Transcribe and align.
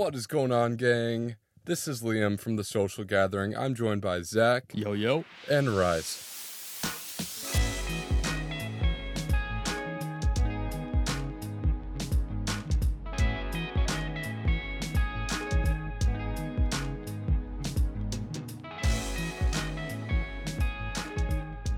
What 0.00 0.14
is 0.14 0.26
going 0.26 0.50
on, 0.50 0.76
gang? 0.76 1.36
This 1.66 1.86
is 1.86 2.00
Liam 2.00 2.40
from 2.40 2.56
the 2.56 2.64
Social 2.64 3.04
Gathering. 3.04 3.54
I'm 3.54 3.74
joined 3.74 4.00
by 4.00 4.22
Zach 4.22 4.72
Yo 4.72 4.94
yo. 4.94 5.26
and 5.46 5.68
Rise. 5.76 6.26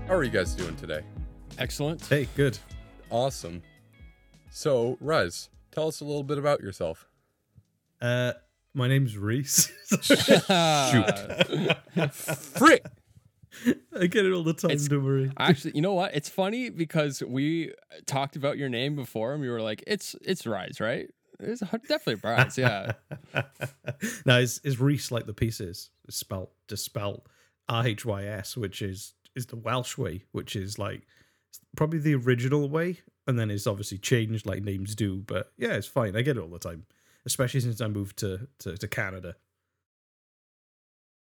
How 0.07 0.15
are 0.15 0.23
you 0.23 0.29
guys 0.29 0.55
doing 0.55 0.77
today? 0.77 1.01
Excellent. 1.57 2.05
Hey, 2.05 2.29
good. 2.37 2.57
Awesome. 3.09 3.61
So, 4.49 4.97
Rise, 5.01 5.49
tell 5.73 5.89
us 5.89 5.99
a 5.99 6.05
little 6.05 6.23
bit 6.23 6.37
about 6.37 6.61
yourself. 6.61 7.09
Uh, 8.03 8.33
my 8.73 8.87
name's 8.89 9.17
Reese. 9.17 9.71
Shoot. 10.01 10.15
Frick! 12.11 12.85
I 13.97 14.07
get 14.07 14.25
it 14.25 14.33
all 14.33 14.43
the 14.43 14.53
time. 14.53 14.71
It's- 14.71 14.87
don't 14.89 15.05
worry. 15.05 15.31
Actually, 15.37 15.71
you 15.75 15.81
know 15.81 15.93
what? 15.93 16.13
It's 16.13 16.27
funny 16.27 16.69
because 16.69 17.23
we 17.23 17.71
talked 18.05 18.35
about 18.35 18.57
your 18.57 18.67
name 18.67 18.95
before, 18.97 19.31
and 19.31 19.41
we 19.41 19.49
were 19.49 19.61
like, 19.61 19.83
"It's 19.87 20.15
it's 20.21 20.45
Rise, 20.45 20.81
right? 20.81 21.09
It's 21.39 21.61
definitely 21.61 22.15
Rise, 22.15 22.57
yeah." 22.57 22.93
now 24.25 24.37
is 24.37 24.59
is 24.65 24.81
Reese 24.81 25.09
like 25.11 25.25
the 25.25 25.33
pieces? 25.33 25.91
It's 26.05 26.17
spelt 26.17 26.51
just 26.67 26.83
spelt 26.83 27.25
R 27.69 27.87
H 27.87 28.05
Y 28.05 28.25
S, 28.25 28.57
which 28.57 28.81
is 28.81 29.13
is 29.35 29.45
the 29.45 29.55
Welsh 29.55 29.97
way, 29.97 30.25
which 30.33 30.55
is 30.57 30.77
like 30.77 31.03
probably 31.77 31.99
the 31.99 32.15
original 32.15 32.67
way, 32.67 32.99
and 33.27 33.37
then 33.39 33.49
it's 33.49 33.67
obviously 33.67 33.97
changed 33.99 34.45
like 34.45 34.61
names 34.63 34.93
do. 34.95 35.17
But 35.25 35.53
yeah, 35.57 35.73
it's 35.73 35.87
fine. 35.87 36.17
I 36.17 36.21
get 36.21 36.37
it 36.37 36.41
all 36.41 36.49
the 36.49 36.59
time, 36.59 36.85
especially 37.25 37.59
since 37.61 37.81
I 37.81 37.87
moved 37.87 38.17
to 38.19 38.47
to, 38.59 38.77
to 38.77 38.87
Canada. 38.87 39.35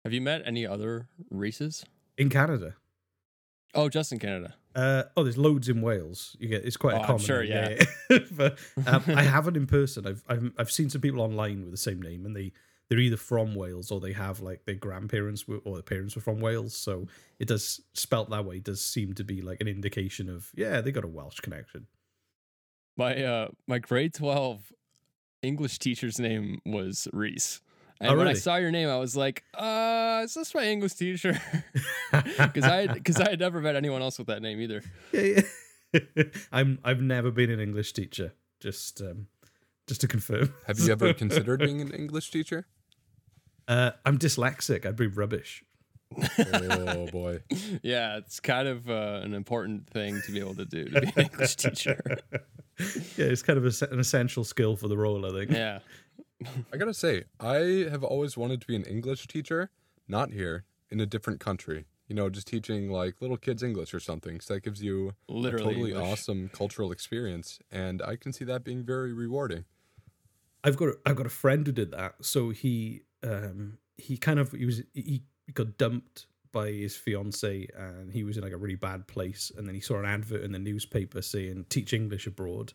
Have 0.05 0.13
you 0.13 0.21
met 0.21 0.43
any 0.45 0.67
other 0.67 1.09
Reeses? 1.31 1.85
In 2.17 2.29
Canada. 2.31 2.75
Oh, 3.75 3.89
just 3.89 4.13
in 4.13 4.19
Canada. 4.19 4.55
Uh, 4.75 5.05
oh, 5.17 5.23
there's 5.23 5.37
loads 5.37 5.69
in 5.69 5.83
Wales. 5.83 6.37
You 6.39 6.49
get 6.49 6.65
it's 6.65 6.77
quite 6.77 6.95
Oh, 6.95 6.99
a 6.99 7.01
I'm 7.01 7.07
common. 7.07 7.23
sure, 7.23 7.43
yeah. 7.43 7.79
yeah. 8.09 8.19
but 8.33 8.59
um, 8.87 9.03
I 9.09 9.23
haven't 9.23 9.57
in 9.57 9.67
person. 9.67 10.07
I've, 10.07 10.25
I've 10.29 10.53
I've 10.59 10.71
seen 10.71 10.89
some 10.89 11.01
people 11.01 11.21
online 11.21 11.63
with 11.63 11.73
the 11.73 11.77
same 11.77 12.01
name, 12.01 12.25
and 12.25 12.35
they 12.35 12.53
they're 12.89 12.99
either 12.99 13.19
from 13.19 13.55
Wales 13.55 13.91
or 13.91 14.01
they 14.01 14.13
have 14.13 14.41
like 14.41 14.65
their 14.65 14.75
grandparents 14.77 15.47
were, 15.47 15.59
or 15.59 15.75
their 15.75 15.83
parents 15.83 16.17
were 16.17 16.23
from 16.23 16.41
Wales. 16.41 16.75
So 16.75 17.07
it 17.39 17.49
does 17.49 17.81
spelt 17.93 18.31
that 18.31 18.45
way 18.47 18.61
does 18.61 18.81
seem 18.83 19.13
to 19.15 19.25
be 19.25 19.43
like 19.43 19.61
an 19.61 19.69
indication 19.69 20.31
of 20.31 20.51
yeah 20.57 20.81
they 20.81 20.93
got 20.93 21.05
a 21.05 21.09
Welsh 21.09 21.41
connection. 21.41 21.87
My 22.97 23.23
uh 23.23 23.49
my 23.67 23.79
grade 23.81 24.15
twelve 24.15 24.73
English 25.43 25.79
teacher's 25.79 26.19
name 26.19 26.61
was 26.67 27.09
Reese. 27.13 27.61
And 28.01 28.13
Oh, 28.13 28.17
when 28.17 28.29
I 28.29 28.35
saw 28.35 28.57
your 28.57 28.71
name, 28.71 28.89
I 28.89 28.97
was 28.99 29.17
like, 29.17 29.43
"Uh, 29.55 30.21
is 30.25 30.35
this 30.35 30.55
my 30.55 30.65
English 30.65 30.95
teacher?" 30.95 31.41
Because 32.11 32.65
I 32.65 32.87
because 32.87 33.21
I 33.21 33.31
had 33.31 33.41
never 33.41 33.61
met 33.61 33.75
anyone 33.77 34.03
else 34.03 34.19
with 34.19 34.29
that 34.29 34.41
name 34.41 34.61
either. 34.61 34.83
yeah, 35.13 35.43
yeah. 35.93 36.23
I'm 36.53 36.79
I've 36.85 37.01
never 37.03 37.31
been 37.31 37.51
an 37.51 37.61
English 37.61 37.93
teacher. 37.93 38.35
Just 38.61 39.01
um, 39.03 39.27
just 39.89 40.01
to 40.03 40.09
confirm. 40.09 40.55
Have 40.67 40.79
you 40.79 40.93
ever 40.93 41.13
considered 41.25 41.61
being 41.61 41.81
an 41.81 41.93
English 41.93 42.31
teacher? 42.31 42.67
Uh, 43.67 43.91
I'm 44.07 44.17
dyslexic. 44.19 44.87
I'd 44.87 44.97
be 44.97 45.07
rubbish. 45.07 45.65
Oh 46.17 47.07
boy. 47.09 47.41
Yeah, 47.83 48.17
it's 48.17 48.41
kind 48.41 48.67
of 48.69 48.89
uh, 48.89 49.21
an 49.23 49.35
important 49.35 49.89
thing 49.91 50.21
to 50.27 50.33
be 50.33 50.41
able 50.41 50.55
to 50.57 50.65
do 50.65 50.85
to 50.87 51.01
be 51.01 51.07
an 51.17 51.23
English 51.31 51.57
teacher. 51.65 52.01
Yeah, 53.17 53.27
it's 53.27 53.43
kind 53.43 53.59
of 53.59 53.65
a, 53.67 53.85
an 53.93 53.99
essential 54.01 54.45
skill 54.45 54.77
for 54.77 54.89
the 54.89 54.97
role. 54.97 55.27
I 55.27 55.31
think. 55.31 55.51
Yeah. 55.51 55.81
I 56.73 56.77
gotta 56.77 56.95
say, 56.95 57.25
I 57.41 57.89
have 57.91 58.05
always 58.05 58.37
wanted 58.37 58.61
to 58.61 58.67
be 58.67 58.77
an 58.77 58.85
English 58.85 59.27
teacher, 59.27 59.71
not 60.07 60.31
here, 60.31 60.65
in 60.91 61.01
a 61.01 61.07
different 61.07 61.41
country. 61.41 61.87
You 62.07 62.15
know, 62.15 62.31
just 62.31 62.47
teaching 62.47 62.91
like 62.91 63.21
little 63.21 63.37
kids 63.37 63.63
English 63.63 63.93
or 63.93 64.01
something. 64.01 64.41
So 64.41 64.55
that 64.55 64.63
gives 64.63 64.83
you 64.83 65.13
Literally 65.29 65.63
a 65.63 65.67
totally 65.75 65.91
English. 65.93 66.09
awesome 66.13 66.51
cultural 66.53 66.91
experience, 66.93 67.59
and 67.71 68.01
I 68.01 68.17
can 68.17 68.33
see 68.33 68.45
that 68.47 68.65
being 68.65 68.83
very 68.85 69.13
rewarding. 69.13 69.65
I've 70.65 70.77
got 70.77 70.89
a, 70.89 70.95
I've 71.05 71.17
got 71.17 71.27
a 71.27 71.31
friend 71.31 71.67
who 71.67 71.73
did 71.73 71.91
that. 71.93 72.15
So 72.23 72.51
he 72.51 73.03
um 73.23 73.79
he 73.97 74.17
kind 74.17 74.39
of 74.39 74.53
he 74.53 74.65
was 74.65 74.83
he 74.95 75.23
got 75.55 75.79
dumped 75.79 76.27
by 76.53 76.71
his 76.71 76.97
fiance 76.97 77.67
and 77.77 78.13
he 78.13 78.25
was 78.25 78.37
in 78.37 78.43
like 78.43 78.53
a 78.53 78.57
really 78.57 78.75
bad 78.75 79.07
place 79.07 79.53
and 79.57 79.67
then 79.67 79.75
he 79.75 79.81
saw 79.81 79.99
an 79.99 80.07
advert 80.07 80.43
in 80.43 80.53
the 80.53 80.59
newspaper 80.59 81.21
saying 81.21 81.67
teach 81.69 81.93
English 81.93 82.27
abroad. 82.27 82.73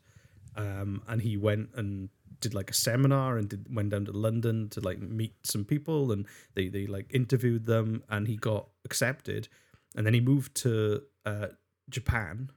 Um 0.55 1.01
and 1.07 1.21
he 1.21 1.37
went 1.37 1.69
and 1.75 2.09
did 2.39 2.53
like 2.53 2.69
a 2.69 2.73
seminar 2.73 3.37
and 3.37 3.49
did 3.49 3.73
went 3.73 3.89
down 3.89 4.05
to 4.05 4.11
London 4.11 4.69
to 4.69 4.81
like 4.81 4.99
meet 4.99 5.33
some 5.43 5.65
people 5.65 6.11
and 6.11 6.25
they 6.55 6.67
they 6.67 6.85
like 6.85 7.07
interviewed 7.13 7.65
them 7.65 8.03
and 8.09 8.27
he 8.27 8.35
got 8.35 8.67
accepted 8.85 9.47
and 9.95 10.05
then 10.05 10.13
he 10.13 10.21
moved 10.21 10.55
to 10.55 11.01
uh 11.25 11.47
Japan 11.89 12.49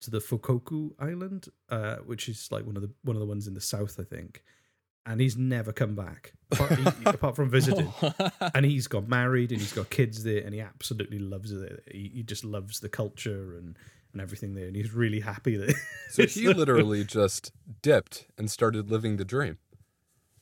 to 0.00 0.10
the 0.10 0.18
Fukoku 0.18 0.92
Island, 0.98 1.48
uh, 1.68 1.96
which 1.96 2.28
is 2.28 2.48
like 2.50 2.64
one 2.64 2.76
of 2.76 2.82
the 2.82 2.90
one 3.02 3.16
of 3.16 3.20
the 3.20 3.26
ones 3.26 3.46
in 3.46 3.54
the 3.54 3.60
south, 3.60 3.98
I 3.98 4.04
think. 4.04 4.42
And 5.10 5.20
he's 5.22 5.38
never 5.38 5.72
come 5.72 5.94
back, 5.94 6.34
apart, 6.52 6.78
he- 6.78 6.84
apart 7.06 7.34
from 7.34 7.48
visiting. 7.50 7.90
Oh. 8.02 8.12
And 8.54 8.66
he's 8.66 8.86
got 8.86 9.08
married 9.08 9.52
and 9.52 9.60
he's 9.60 9.72
got 9.72 9.88
kids 9.88 10.22
there, 10.22 10.42
and 10.44 10.52
he 10.54 10.60
absolutely 10.60 11.18
loves 11.18 11.50
it. 11.50 11.82
He, 11.90 12.10
he 12.16 12.22
just 12.22 12.44
loves 12.44 12.80
the 12.80 12.88
culture 12.90 13.56
and 13.56 13.76
and 14.12 14.20
everything 14.22 14.54
there, 14.54 14.66
and 14.66 14.76
he's 14.76 14.92
really 14.92 15.20
happy 15.20 15.56
there. 15.56 15.74
So 16.10 16.26
he 16.26 16.48
literally 16.52 17.04
just 17.04 17.52
dipped 17.82 18.26
and 18.38 18.50
started 18.50 18.90
living 18.90 19.16
the 19.16 19.24
dream. 19.24 19.56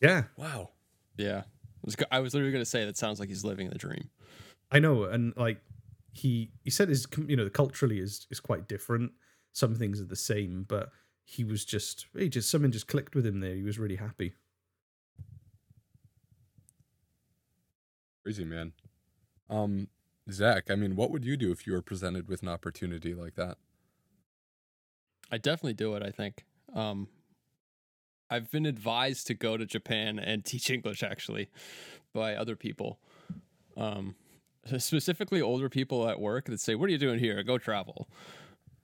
yeah, 0.01 0.25
Wow. 0.37 0.71
yeah. 1.17 1.43
I 1.47 1.85
was, 1.85 1.97
I 2.13 2.21
was 2.21 2.35
literally 2.35 2.53
going 2.53 2.63
to 2.65 2.71
say 2.71 2.85
that 2.85 2.97
sounds 2.97 3.21
like 3.21 3.29
he's 3.29 3.45
living 3.45 3.69
the 3.71 3.79
dream. 3.79 4.11
I 4.73 4.79
know, 4.81 5.05
and 5.05 5.33
like 5.37 5.61
he 6.13 6.51
he 6.65 6.71
said 6.71 6.89
his 6.89 7.07
you 7.29 7.37
know 7.37 7.45
the 7.45 7.51
culturally 7.51 8.01
is 8.01 8.27
is 8.31 8.41
quite 8.41 8.67
different. 8.69 9.13
Some 9.53 9.75
things 9.77 10.01
are 10.01 10.05
the 10.07 10.17
same, 10.17 10.65
but 10.69 10.91
he 11.25 11.45
was 11.45 11.65
just 11.65 12.07
he 12.19 12.29
just 12.29 12.51
something 12.51 12.73
just 12.73 12.89
clicked 12.89 13.15
with 13.15 13.25
him 13.27 13.39
there. 13.41 13.55
He 13.55 13.63
was 13.63 13.79
really 13.79 13.97
happy. 13.97 14.35
Crazy 18.27 18.45
man. 18.45 18.73
Um, 19.49 19.87
Zach, 20.33 20.69
I 20.69 20.75
mean, 20.75 20.97
what 20.97 21.13
would 21.13 21.25
you 21.25 21.37
do 21.37 21.53
if 21.53 21.65
you 21.65 21.73
were 21.73 21.81
presented 21.81 22.27
with 22.27 22.43
an 22.43 22.49
opportunity 22.49 23.15
like 23.15 23.37
that? 23.37 23.57
I 25.31 25.39
definitely 25.39 25.75
do 25.75 25.95
it, 25.95 26.03
I 26.03 26.11
think. 26.11 26.45
Um, 26.75 27.07
I've 28.29 28.51
been 28.51 28.67
advised 28.67 29.29
to 29.29 29.35
go 29.35 29.57
to 29.57 29.65
Japan 29.65 30.19
and 30.19 30.45
teach 30.45 30.71
English 30.71 31.05
actually 31.05 31.51
by 32.13 32.35
other 32.35 32.57
people. 32.57 32.99
Um, 33.77 34.17
specifically 34.77 35.41
older 35.41 35.69
people 35.69 36.09
at 36.09 36.19
work 36.19 36.47
that 36.47 36.59
say, 36.59 36.75
What 36.75 36.89
are 36.89 36.93
you 36.93 36.99
doing 36.99 37.21
here? 37.21 37.41
Go 37.45 37.59
travel. 37.59 38.09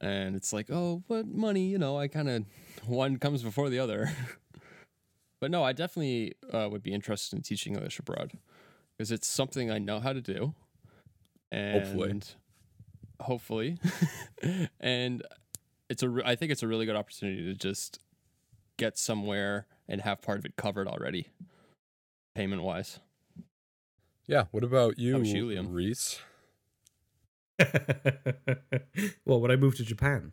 And 0.01 0.37
it's 0.37 0.53
like, 0.53 0.71
Oh, 0.71 1.03
but 1.09 1.27
money, 1.27 1.67
you 1.67 1.79
know, 1.79 1.99
I 1.99 2.07
kind 2.07 2.29
of, 2.29 2.45
one 2.87 3.17
comes 3.17 3.43
before 3.43 3.71
the 3.71 3.81
other. 3.81 4.09
but 5.41 5.51
no, 5.51 5.65
I 5.65 5.73
definitely 5.73 6.35
uh, 6.53 6.69
would 6.71 6.85
be 6.85 6.95
interested 6.95 7.35
in 7.35 7.43
teaching 7.43 7.75
English 7.75 7.99
abroad 7.99 8.35
because 9.03 9.11
it's 9.11 9.27
something 9.27 9.69
I 9.69 9.79
know 9.81 9.99
how 9.99 10.13
to 10.13 10.21
do. 10.21 10.55
And 11.51 11.83
Hopefully. 11.83 12.21
Hopefully. 13.19 13.79
and 14.81 15.25
it's 15.91 16.05
a 16.05 16.09
re- 16.09 16.23
I 16.25 16.37
think 16.37 16.53
it's 16.53 16.63
a 16.63 16.69
really 16.69 16.87
good 16.87 16.95
opportunity 16.95 17.43
to 17.47 17.55
just 17.55 17.99
get 18.77 18.97
somewhere 18.97 19.67
and 19.89 20.03
have 20.03 20.23
part 20.23 20.39
of 20.39 20.45
it 20.45 20.55
covered 20.55 20.87
already, 20.87 21.27
payment 22.37 22.63
wise. 22.63 23.01
Yeah. 24.29 24.45
What 24.53 24.63
about 24.63 25.01
you, 25.01 25.17
about 25.17 25.27
you, 25.27 25.63
Reese? 25.63 26.21
well, 29.25 29.41
would 29.41 29.51
I 29.51 29.57
move 29.57 29.75
to 29.79 29.85
Japan, 29.85 30.31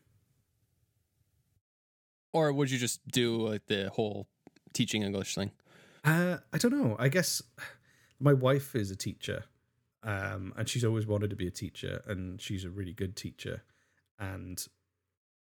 Or 2.33 2.53
would 2.53 2.69
you 2.69 2.77
just 2.77 3.07
do 3.07 3.35
like 3.47 3.65
the 3.65 3.89
whole 3.89 4.27
teaching 4.73 5.01
English 5.01 5.33
thing? 5.33 5.53
uh, 6.03 6.37
I 6.53 6.57
don't 6.59 6.71
know. 6.71 6.95
I 6.99 7.09
guess 7.09 7.41
my 8.19 8.33
wife 8.33 8.75
is 8.75 8.91
a 8.91 8.95
teacher, 8.95 9.45
um, 10.03 10.53
and 10.57 10.67
she's 10.67 10.83
always 10.83 11.05
wanted 11.05 11.29
to 11.29 11.35
be 11.35 11.47
a 11.47 11.51
teacher, 11.51 12.01
and 12.07 12.41
she's 12.41 12.65
a 12.65 12.69
really 12.69 12.93
good 12.93 13.15
teacher. 13.15 13.63
And 14.17 14.63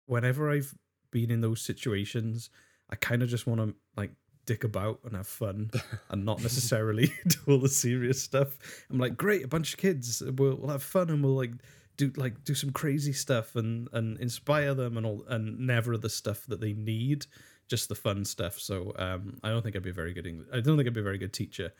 whenever 0.06 0.50
I've 0.50 0.74
been 1.10 1.30
in 1.30 1.40
those 1.40 1.60
situations, 1.60 2.50
I 2.90 2.96
kind 2.96 3.22
of 3.22 3.28
just 3.28 3.46
want 3.46 3.60
to 3.60 3.74
like 3.96 4.12
dick 4.46 4.64
about 4.64 5.00
and 5.04 5.16
have 5.16 5.26
fun, 5.26 5.70
and 6.10 6.24
not 6.24 6.42
necessarily 6.42 7.12
do 7.26 7.38
all 7.48 7.58
the 7.58 7.68
serious 7.68 8.22
stuff. 8.22 8.58
I'm 8.90 8.98
like, 8.98 9.16
great, 9.16 9.44
a 9.44 9.48
bunch 9.48 9.74
of 9.74 9.78
kids, 9.78 10.22
we'll, 10.36 10.56
we'll 10.56 10.70
have 10.70 10.82
fun, 10.82 11.10
and 11.10 11.22
we'll 11.22 11.36
like 11.36 11.52
do 11.98 12.10
like 12.16 12.44
do 12.44 12.54
some 12.54 12.70
crazy 12.70 13.12
stuff 13.12 13.56
and 13.56 13.88
and 13.92 14.18
inspire 14.20 14.72
them 14.72 14.96
and 14.96 15.04
all 15.04 15.24
and 15.28 15.58
never 15.58 15.98
the 15.98 16.08
stuff 16.08 16.46
that 16.46 16.60
they 16.60 16.72
need 16.72 17.26
just 17.68 17.90
the 17.90 17.94
fun 17.94 18.24
stuff 18.24 18.58
so 18.58 18.94
um 18.96 19.36
i 19.42 19.50
don't 19.50 19.62
think 19.62 19.76
i'd 19.76 19.82
be 19.82 19.90
a 19.90 19.92
very 19.92 20.14
good 20.14 20.26
English, 20.26 20.48
i 20.52 20.60
don't 20.60 20.76
think 20.76 20.86
i'd 20.86 20.94
be 20.94 21.00
a 21.00 21.04
very 21.04 21.18
good 21.18 21.34
teacher 21.34 21.72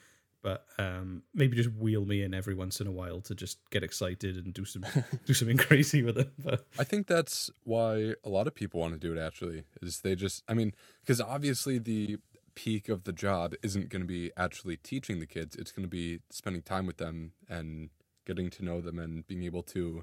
but 0.43 0.65
um 0.79 1.23
maybe 1.35 1.57
just 1.57 1.73
wheel 1.73 2.05
me 2.05 2.23
in 2.23 2.33
every 2.33 2.55
once 2.55 2.81
in 2.81 2.87
a 2.87 2.93
while 2.93 3.21
to 3.21 3.35
just 3.35 3.59
get 3.71 3.83
excited 3.83 4.37
and 4.37 4.55
do 4.55 4.65
some 4.65 4.85
do 5.27 5.35
something 5.35 5.57
crazy 5.57 6.03
with 6.03 6.19
it 6.19 6.31
but 6.43 6.67
I 6.79 6.85
think 6.85 7.07
that's 7.07 7.51
why 7.65 8.15
a 8.25 8.29
lot 8.29 8.47
of 8.47 8.55
people 8.55 8.81
want 8.81 8.95
to 8.95 8.99
do 8.99 9.15
it 9.17 9.21
actually 9.21 9.65
is 9.83 10.01
they 10.01 10.15
just 10.15 10.43
I 10.49 10.55
mean 10.55 10.73
because 11.01 11.21
obviously 11.21 11.79
the 11.79 12.19
peak 12.59 12.89
of 12.89 13.05
the 13.05 13.13
job 13.13 13.55
isn't 13.63 13.89
going 13.89 14.03
to 14.03 14.09
be 14.09 14.33
actually 14.37 14.77
teaching 14.77 15.21
the 15.21 15.27
kids. 15.27 15.55
It's 15.55 15.71
going 15.71 15.85
to 15.85 15.89
be 15.89 16.19
spending 16.29 16.61
time 16.61 16.87
with 16.87 16.97
them 16.97 17.31
and 17.49 17.91
getting 18.27 18.51
to 18.51 18.65
know 18.65 18.81
them 18.81 18.99
and 18.99 19.25
being 19.29 19.45
able 19.45 19.63
to, 19.63 20.03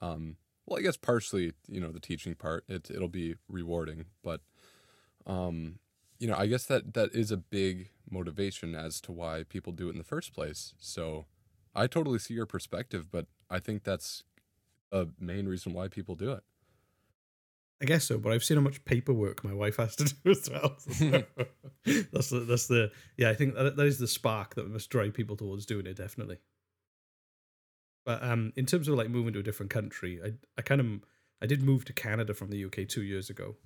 um, 0.00 0.36
well, 0.66 0.78
I 0.78 0.82
guess 0.82 0.96
partially, 0.96 1.52
you 1.66 1.80
know, 1.80 1.90
the 1.90 1.98
teaching 1.98 2.36
part. 2.36 2.62
It 2.68 2.92
it'll 2.94 3.08
be 3.08 3.34
rewarding, 3.48 4.04
but, 4.22 4.40
um, 5.26 5.80
you 6.20 6.28
know, 6.28 6.36
I 6.36 6.46
guess 6.46 6.66
that 6.66 6.94
that 6.94 7.12
is 7.14 7.32
a 7.32 7.36
big 7.36 7.90
motivation 8.08 8.76
as 8.76 9.00
to 9.02 9.12
why 9.12 9.44
people 9.48 9.72
do 9.72 9.88
it 9.88 9.92
in 9.92 9.98
the 9.98 10.04
first 10.04 10.32
place. 10.32 10.74
So, 10.78 11.26
I 11.74 11.86
totally 11.86 12.18
see 12.18 12.34
your 12.34 12.46
perspective, 12.46 13.06
but 13.10 13.26
I 13.48 13.58
think 13.58 13.82
that's 13.82 14.22
a 14.92 15.08
main 15.18 15.48
reason 15.48 15.72
why 15.72 15.88
people 15.88 16.14
do 16.14 16.32
it. 16.32 16.42
I 17.82 17.86
guess 17.86 18.04
so, 18.04 18.18
but 18.18 18.32
I've 18.32 18.44
seen 18.44 18.58
how 18.58 18.62
much 18.62 18.84
paperwork 18.84 19.42
my 19.42 19.54
wife 19.54 19.76
has 19.76 19.96
to 19.96 20.04
do 20.24 20.30
as 20.30 20.50
well. 20.50 20.76
So 20.78 21.24
that's 22.12 22.30
the 22.30 22.40
that's 22.40 22.66
the 22.66 22.90
yeah. 23.16 23.30
I 23.30 23.34
think 23.34 23.54
that 23.54 23.76
that 23.76 23.86
is 23.86 23.98
the 23.98 24.06
spark 24.06 24.54
that 24.56 24.68
must 24.68 24.90
drive 24.90 25.14
people 25.14 25.36
towards 25.36 25.64
doing 25.64 25.86
it. 25.86 25.96
Definitely. 25.96 26.38
But 28.04 28.22
um, 28.22 28.52
in 28.56 28.66
terms 28.66 28.88
of 28.88 28.96
like 28.96 29.08
moving 29.08 29.32
to 29.34 29.38
a 29.38 29.42
different 29.42 29.70
country, 29.70 30.20
I 30.22 30.32
I 30.58 30.62
kind 30.62 30.80
of 30.80 30.86
I 31.40 31.46
did 31.46 31.62
move 31.62 31.86
to 31.86 31.94
Canada 31.94 32.34
from 32.34 32.50
the 32.50 32.64
UK 32.64 32.86
two 32.86 33.02
years 33.02 33.30
ago, 33.30 33.56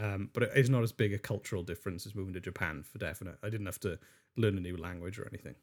um, 0.00 0.30
but 0.32 0.44
it's 0.54 0.68
not 0.68 0.82
as 0.82 0.92
big 0.92 1.12
a 1.12 1.18
cultural 1.18 1.62
difference 1.62 2.06
as 2.06 2.14
moving 2.14 2.34
to 2.34 2.40
Japan 2.40 2.82
for 2.82 2.98
definite. 2.98 3.36
I 3.42 3.50
didn't 3.50 3.66
have 3.66 3.80
to 3.80 3.98
learn 4.36 4.56
a 4.56 4.60
new 4.60 4.76
language 4.76 5.18
or 5.18 5.28
anything. 5.28 5.54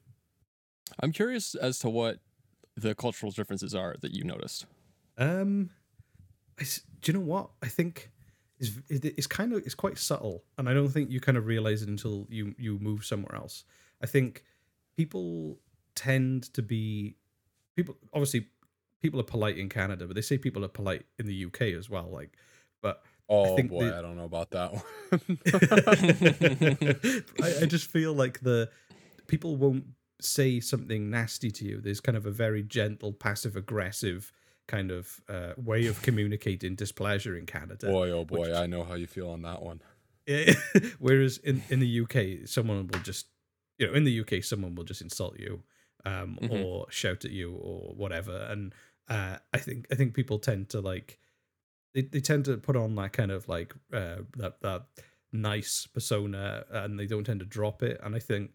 I'm 1.00 1.12
curious 1.12 1.54
as 1.54 1.78
to 1.80 1.90
what 1.90 2.18
the 2.76 2.94
cultural 2.94 3.32
differences 3.32 3.74
are 3.74 3.96
that 4.00 4.12
you 4.12 4.24
noticed. 4.24 4.66
Um, 5.18 5.70
I 6.58 6.64
do 7.00 7.12
you 7.12 7.18
know 7.18 7.24
what 7.24 7.50
I 7.62 7.68
think? 7.68 8.10
Is 8.58 8.78
it's 8.88 9.26
kind 9.26 9.52
of 9.52 9.64
it's 9.64 9.74
quite 9.74 9.98
subtle, 9.98 10.44
and 10.58 10.68
I 10.68 10.74
don't 10.74 10.90
think 10.90 11.10
you 11.10 11.20
kind 11.20 11.38
of 11.38 11.46
realize 11.46 11.82
it 11.82 11.88
until 11.88 12.26
you 12.28 12.54
you 12.58 12.78
move 12.78 13.04
somewhere 13.04 13.34
else. 13.34 13.64
I 14.02 14.06
think 14.06 14.44
people 14.96 15.58
tend 15.94 16.52
to 16.54 16.62
be 16.62 17.16
people. 17.74 17.96
Obviously, 18.12 18.48
people 19.00 19.18
are 19.18 19.24
polite 19.24 19.56
in 19.56 19.70
Canada, 19.70 20.06
but 20.06 20.14
they 20.14 20.20
say 20.20 20.36
people 20.36 20.64
are 20.64 20.68
polite 20.68 21.06
in 21.18 21.26
the 21.26 21.46
UK 21.46 21.62
as 21.78 21.88
well. 21.88 22.10
Like, 22.10 22.36
but 22.82 23.02
Oh 23.32 23.54
think 23.56 23.70
boy, 23.70 23.84
the- 23.86 23.96
I 23.96 24.02
don't 24.02 24.16
know 24.16 24.24
about 24.24 24.50
that 24.50 24.72
one. 24.72 24.82
I, 27.42 27.62
I 27.62 27.66
just 27.66 27.90
feel 27.90 28.12
like 28.12 28.40
the 28.40 28.70
people 29.26 29.56
won't 29.56 29.84
say 30.20 30.60
something 30.60 31.10
nasty 31.10 31.50
to 31.52 31.64
you. 31.64 31.80
There's 31.80 32.00
kind 32.00 32.16
of 32.16 32.26
a 32.26 32.30
very 32.30 32.62
gentle, 32.62 33.12
passive 33.12 33.56
aggressive 33.56 34.32
kind 34.68 34.90
of 34.90 35.20
uh, 35.28 35.52
way 35.56 35.86
of 35.86 36.00
communicating 36.02 36.74
displeasure 36.74 37.36
in 37.36 37.46
Canada. 37.46 37.88
boy, 37.88 38.10
oh 38.10 38.24
boy, 38.24 38.54
I 38.54 38.66
know 38.66 38.84
how 38.84 38.94
you 38.94 39.06
feel 39.06 39.30
on 39.30 39.42
that 39.42 39.62
one. 39.62 39.80
Whereas 40.98 41.38
in, 41.38 41.62
in 41.70 41.80
the 41.80 42.00
UK, 42.02 42.46
someone 42.48 42.86
will 42.86 43.00
just, 43.00 43.26
you 43.78 43.86
know, 43.88 43.94
in 43.94 44.04
the 44.04 44.20
UK, 44.20 44.44
someone 44.44 44.74
will 44.74 44.84
just 44.84 45.00
insult 45.02 45.38
you, 45.40 45.62
um, 46.04 46.38
Mhm. 46.40 46.64
or 46.64 46.86
shout 46.90 47.24
at 47.24 47.30
you 47.32 47.52
or 47.54 47.94
whatever. 47.94 48.36
And 48.50 48.72
uh, 49.08 49.38
I 49.52 49.58
think 49.58 49.86
I 49.90 49.96
think 49.96 50.14
people 50.14 50.38
tend 50.38 50.68
to 50.70 50.80
like, 50.80 51.18
they, 51.94 52.02
they 52.02 52.20
tend 52.20 52.44
to 52.46 52.56
put 52.56 52.76
on 52.76 52.94
that 52.96 53.12
kind 53.12 53.30
of 53.30 53.48
like 53.48 53.74
uh, 53.92 54.16
that 54.36 54.60
that 54.62 54.86
nice 55.32 55.86
persona, 55.86 56.64
and 56.70 56.98
they 56.98 57.06
don't 57.06 57.24
tend 57.24 57.40
to 57.40 57.46
drop 57.46 57.82
it. 57.82 58.00
And 58.02 58.14
I 58.14 58.18
think 58.18 58.50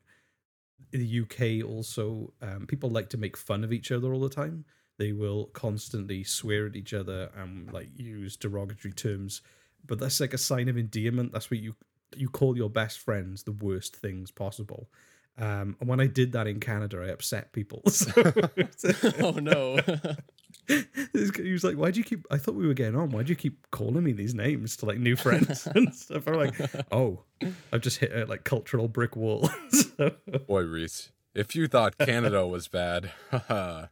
the 0.92 1.22
UK 1.22 1.68
also, 1.68 2.34
um, 2.42 2.68
people 2.68 2.90
like 2.90 3.10
to 3.10 3.18
make 3.18 3.38
fun 3.38 3.64
of 3.64 3.74
each 3.74 3.92
other 3.92 4.14
all 4.14 4.20
the 4.20 4.30
time. 4.30 4.66
They 4.98 5.12
will 5.12 5.48
constantly 5.48 6.24
swear 6.24 6.68
at 6.68 6.76
each 6.76 6.94
other 6.94 7.30
and 7.36 7.72
like 7.74 7.90
use 7.98 8.38
derogatory 8.38 8.94
terms 8.94 9.42
but 9.88 10.00
that's 10.00 10.20
like 10.20 10.34
a 10.34 10.38
sign 10.38 10.70
of 10.70 10.78
endearment. 10.78 11.32
That's 11.32 11.50
what 11.52 11.60
you 11.60 11.76
you 12.16 12.30
call 12.30 12.56
your 12.56 12.70
best 12.70 13.00
friends 13.00 13.44
the 13.44 13.52
worst 13.52 13.96
things 13.96 14.32
possible. 14.32 14.90
Um, 15.38 15.76
and 15.80 15.90
when 15.90 16.00
I 16.00 16.08
did 16.08 16.32
that 16.32 16.48
in 16.48 16.60
Canada, 16.60 17.04
I 17.06 17.12
upset 17.12 17.52
people. 17.52 17.82
So 17.90 18.12
oh 19.20 19.32
no. 19.32 19.80
he 20.68 21.52
was 21.52 21.64
like, 21.64 21.78
"Why 21.78 21.92
do 21.92 22.00
you 22.00 22.04
keep? 22.04 22.26
I 22.32 22.38
thought 22.38 22.56
we 22.56 22.68
were 22.68 22.74
getting 22.74 22.96
on. 22.96 23.10
Why 23.12 23.24
do 23.24 23.30
you 23.30 23.36
keep 23.36 23.70
calling 23.72 24.04
me 24.04 24.12
these 24.12 24.34
names 24.34 24.76
to 24.78 24.86
like 24.86 24.98
new 24.98 25.16
friends 25.16 25.68
and 25.76 25.94
stuff?" 25.94 26.28
I'm 26.28 26.36
like, 26.36 26.56
"Oh, 26.92 27.24
I've 27.72 27.82
just 27.82 27.98
hit 27.98 28.14
a 28.14 28.26
like 28.26 28.44
cultural 28.44 28.88
brick 28.88 29.16
wall." 29.16 29.50
So- 29.70 30.16
Boy, 30.48 30.64
Reese, 30.64 31.12
if 31.34 31.56
you 31.56 31.68
thought 31.68 31.98
Canada 31.98 32.46
was 32.48 32.68
bad. 32.68 33.12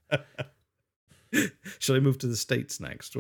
Should 1.79 1.95
I 1.95 1.99
move 1.99 2.19
to 2.19 2.27
the 2.27 2.35
states 2.35 2.79
next? 2.79 3.15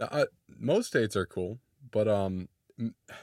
uh, 0.00 0.24
most 0.56 0.86
states 0.86 1.16
are 1.16 1.26
cool, 1.26 1.58
but 1.90 2.06
um, 2.06 2.48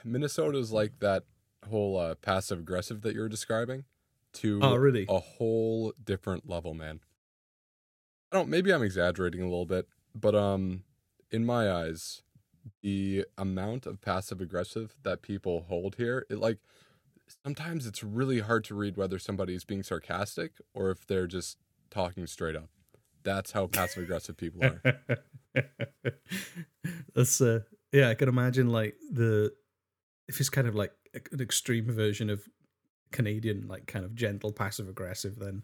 Minnesota's 0.03 0.71
like 0.73 0.99
that 0.99 1.23
whole 1.69 1.97
uh, 1.97 2.15
passive 2.15 2.59
aggressive 2.59 3.01
that 3.01 3.15
you're 3.15 3.29
describing 3.29 3.85
to 4.33 4.59
oh, 4.61 4.75
really? 4.75 5.05
a 5.07 5.19
whole 5.19 5.93
different 6.03 6.49
level, 6.49 6.73
man. 6.73 6.99
I 8.31 8.37
don't. 8.37 8.49
Maybe 8.49 8.71
I'm 8.73 8.83
exaggerating 8.83 9.41
a 9.41 9.45
little 9.45 9.65
bit, 9.65 9.87
but 10.15 10.35
um, 10.35 10.83
in 11.31 11.45
my 11.45 11.71
eyes, 11.71 12.21
the 12.81 13.25
amount 13.37 13.85
of 13.85 14.01
passive 14.01 14.41
aggressive 14.41 14.95
that 15.03 15.21
people 15.21 15.65
hold 15.67 15.95
here, 15.95 16.25
it 16.29 16.37
like 16.37 16.57
sometimes 17.43 17.85
it's 17.85 18.03
really 18.03 18.39
hard 18.39 18.63
to 18.65 18.75
read 18.75 18.97
whether 18.97 19.19
somebody's 19.19 19.63
being 19.63 19.83
sarcastic 19.83 20.53
or 20.73 20.91
if 20.91 21.05
they're 21.05 21.27
just 21.27 21.57
talking 21.89 22.27
straight 22.27 22.55
up. 22.55 22.69
That's 23.23 23.51
how 23.51 23.67
passive 23.67 24.03
aggressive 24.03 24.37
people 24.37 24.63
are. 24.63 24.81
That's 27.15 27.39
uh 27.41 27.59
yeah, 27.91 28.09
I 28.09 28.15
can 28.15 28.29
imagine 28.29 28.69
like 28.69 28.95
the 29.11 29.53
if 30.27 30.39
it's 30.39 30.49
kind 30.49 30.67
of 30.67 30.75
like 30.75 30.93
an 31.31 31.41
extreme 31.41 31.91
version 31.91 32.29
of 32.29 32.47
Canadian, 33.11 33.67
like 33.67 33.85
kind 33.85 34.05
of 34.05 34.15
gentle, 34.15 34.51
passive 34.51 34.87
aggressive, 34.87 35.37
then 35.37 35.63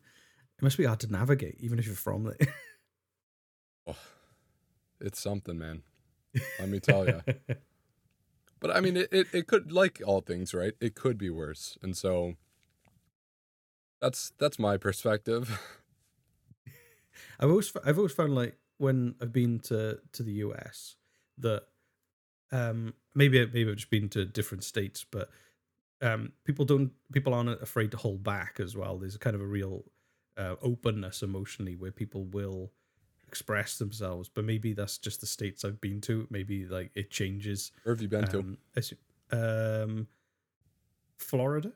it 0.57 0.63
must 0.63 0.77
be 0.77 0.85
hard 0.85 0.99
to 1.01 1.11
navigate, 1.11 1.57
even 1.59 1.79
if 1.79 1.85
you're 1.85 1.95
from 1.95 2.23
there. 2.23 2.37
Oh, 3.89 3.95
it's 4.99 5.21
something, 5.21 5.57
man. 5.57 5.81
Let 6.59 6.67
me 6.67 6.81
tell 6.81 7.07
you. 7.07 7.21
But 8.59 8.75
I 8.75 8.81
mean, 8.81 8.97
it, 8.97 9.09
it, 9.11 9.27
it 9.33 9.47
could, 9.47 9.71
like 9.71 10.01
all 10.05 10.21
things, 10.21 10.53
right? 10.53 10.73
It 10.81 10.95
could 10.95 11.17
be 11.17 11.29
worse. 11.29 11.77
And 11.81 11.95
so 11.95 12.33
that's 14.01 14.31
that's 14.37 14.59
my 14.59 14.77
perspective. 14.77 15.59
I've 17.39 17.49
always 17.49 17.71
I've 17.85 17.97
always 17.97 18.13
found 18.13 18.35
like 18.35 18.57
when 18.77 19.15
I've 19.21 19.33
been 19.33 19.59
to 19.61 19.99
to 20.13 20.23
the 20.23 20.33
US 20.33 20.95
that 21.39 21.63
um 22.51 22.93
maybe 23.15 23.45
maybe 23.45 23.69
I've 23.69 23.75
just 23.75 23.89
been 23.89 24.09
to 24.09 24.25
different 24.25 24.63
states, 24.63 25.05
but 25.09 25.29
um 26.01 26.31
people 26.45 26.65
don't 26.65 26.91
people 27.11 27.33
aren't 27.33 27.61
afraid 27.61 27.91
to 27.91 27.97
hold 27.97 28.23
back 28.23 28.59
as 28.59 28.75
well. 28.75 28.97
There's 28.97 29.15
a 29.15 29.19
kind 29.19 29.35
of 29.35 29.41
a 29.41 29.47
real 29.47 29.83
uh, 30.37 30.55
openness 30.61 31.23
emotionally 31.23 31.75
where 31.75 31.91
people 31.91 32.25
will 32.25 32.71
express 33.27 33.77
themselves, 33.77 34.29
but 34.33 34.45
maybe 34.45 34.73
that's 34.73 34.97
just 34.97 35.19
the 35.21 35.27
states 35.27 35.65
I've 35.65 35.81
been 35.81 35.99
to. 36.01 36.27
Maybe 36.29 36.65
like 36.65 36.91
it 36.95 37.11
changes. 37.11 37.71
Where 37.83 37.93
have 37.95 38.01
you 38.01 38.07
been 38.07 38.27
to? 38.27 38.39
Um, 38.39 38.57
as- 38.75 38.93
um, 39.31 40.07
Florida, 41.17 41.73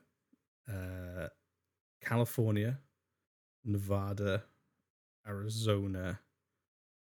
uh, 0.68 1.28
California, 2.00 2.78
Nevada, 3.64 4.42
Arizona, 5.26 6.18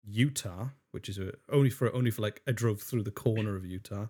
Utah, 0.03 0.67
which 0.91 1.09
is 1.09 1.17
a, 1.17 1.31
only 1.49 1.69
for 1.69 1.93
only 1.93 2.11
for 2.11 2.21
like 2.21 2.41
I 2.47 2.51
drove 2.51 2.81
through 2.81 3.03
the 3.03 3.11
corner 3.11 3.55
of 3.55 3.65
Utah, 3.65 4.07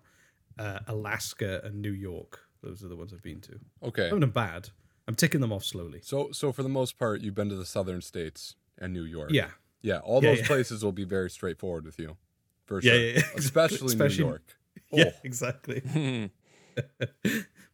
uh, 0.58 0.80
Alaska, 0.88 1.60
and 1.64 1.80
New 1.80 1.92
York. 1.92 2.40
Those 2.62 2.82
are 2.82 2.88
the 2.88 2.96
ones 2.96 3.12
I've 3.12 3.22
been 3.22 3.40
to. 3.42 3.58
Okay. 3.84 4.04
Haven't 4.04 4.20
been 4.20 4.30
bad. 4.30 4.68
I'm 5.08 5.14
ticking 5.14 5.40
them 5.40 5.52
off 5.52 5.64
slowly. 5.64 6.00
So 6.02 6.30
so 6.32 6.52
for 6.52 6.62
the 6.62 6.68
most 6.68 6.98
part, 6.98 7.20
you've 7.20 7.34
been 7.34 7.48
to 7.48 7.54
the 7.56 7.66
southern 7.66 8.00
states 8.02 8.56
and 8.78 8.92
New 8.92 9.04
York. 9.04 9.30
Yeah, 9.32 9.50
Yeah. 9.82 9.98
All 9.98 10.22
Yeah, 10.22 10.30
those 10.30 10.40
yeah. 10.40 10.46
places 10.46 10.84
will 10.84 10.92
be 10.92 11.04
very 11.04 11.30
straightforward 11.30 11.84
with 11.84 11.98
you. 11.98 12.16
For 12.64 12.80
Yeah, 12.80 12.92
sure. 12.92 13.00
yeah, 13.00 13.12
yeah, 13.18 13.22
Especially, 13.36 13.86
especially- 13.86 14.24
New 14.24 14.30
York. 14.30 14.56
yeah, 14.92 15.04
Oh, 15.14 15.18
exactly. 15.24 15.80
Hmm. 15.92 16.26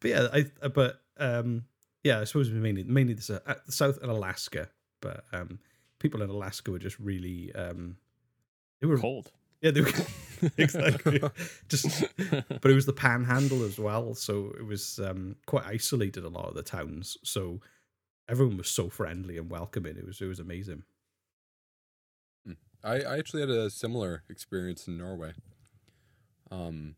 but 0.00 0.08
yeah, 0.10 0.28
I 0.32 0.46
uh, 0.62 0.68
but 0.68 1.00
um 1.18 1.64
yeah, 2.04 2.20
I 2.20 2.24
suppose 2.24 2.50
mainly 2.50 2.84
mainly 2.84 3.14
the, 3.14 3.42
uh, 3.46 3.54
the 3.66 3.72
South 3.72 3.98
and 4.02 4.10
Alaska, 4.10 4.68
but 5.00 5.24
um 5.32 5.58
people 5.98 6.22
in 6.22 6.30
Alaska 6.30 6.70
were 6.70 6.78
just 6.78 6.98
really 6.98 7.52
um 7.54 7.96
they 8.80 8.86
were 8.86 8.98
Cold. 8.98 9.32
yeah 9.60 9.70
they 9.70 9.80
were 9.80 9.92
exactly 10.58 11.20
just 11.68 12.04
but 12.16 12.70
it 12.70 12.74
was 12.74 12.86
the 12.86 12.92
panhandle 12.92 13.62
as 13.62 13.78
well, 13.78 14.14
so 14.14 14.52
it 14.58 14.66
was 14.66 14.98
um 14.98 15.36
quite 15.46 15.64
isolated 15.64 16.24
a 16.24 16.28
lot 16.28 16.48
of 16.48 16.54
the 16.54 16.62
towns, 16.62 17.16
so 17.22 17.60
everyone 18.28 18.56
was 18.56 18.68
so 18.68 18.88
friendly 18.88 19.36
and 19.38 19.50
welcoming. 19.50 19.96
It 19.96 20.06
was 20.06 20.20
it 20.20 20.26
was 20.26 20.40
amazing. 20.40 20.84
I, 22.84 23.02
I 23.02 23.18
actually 23.18 23.42
had 23.42 23.50
a 23.50 23.70
similar 23.70 24.24
experience 24.28 24.88
in 24.88 24.98
Norway. 24.98 25.34
Um, 26.50 26.96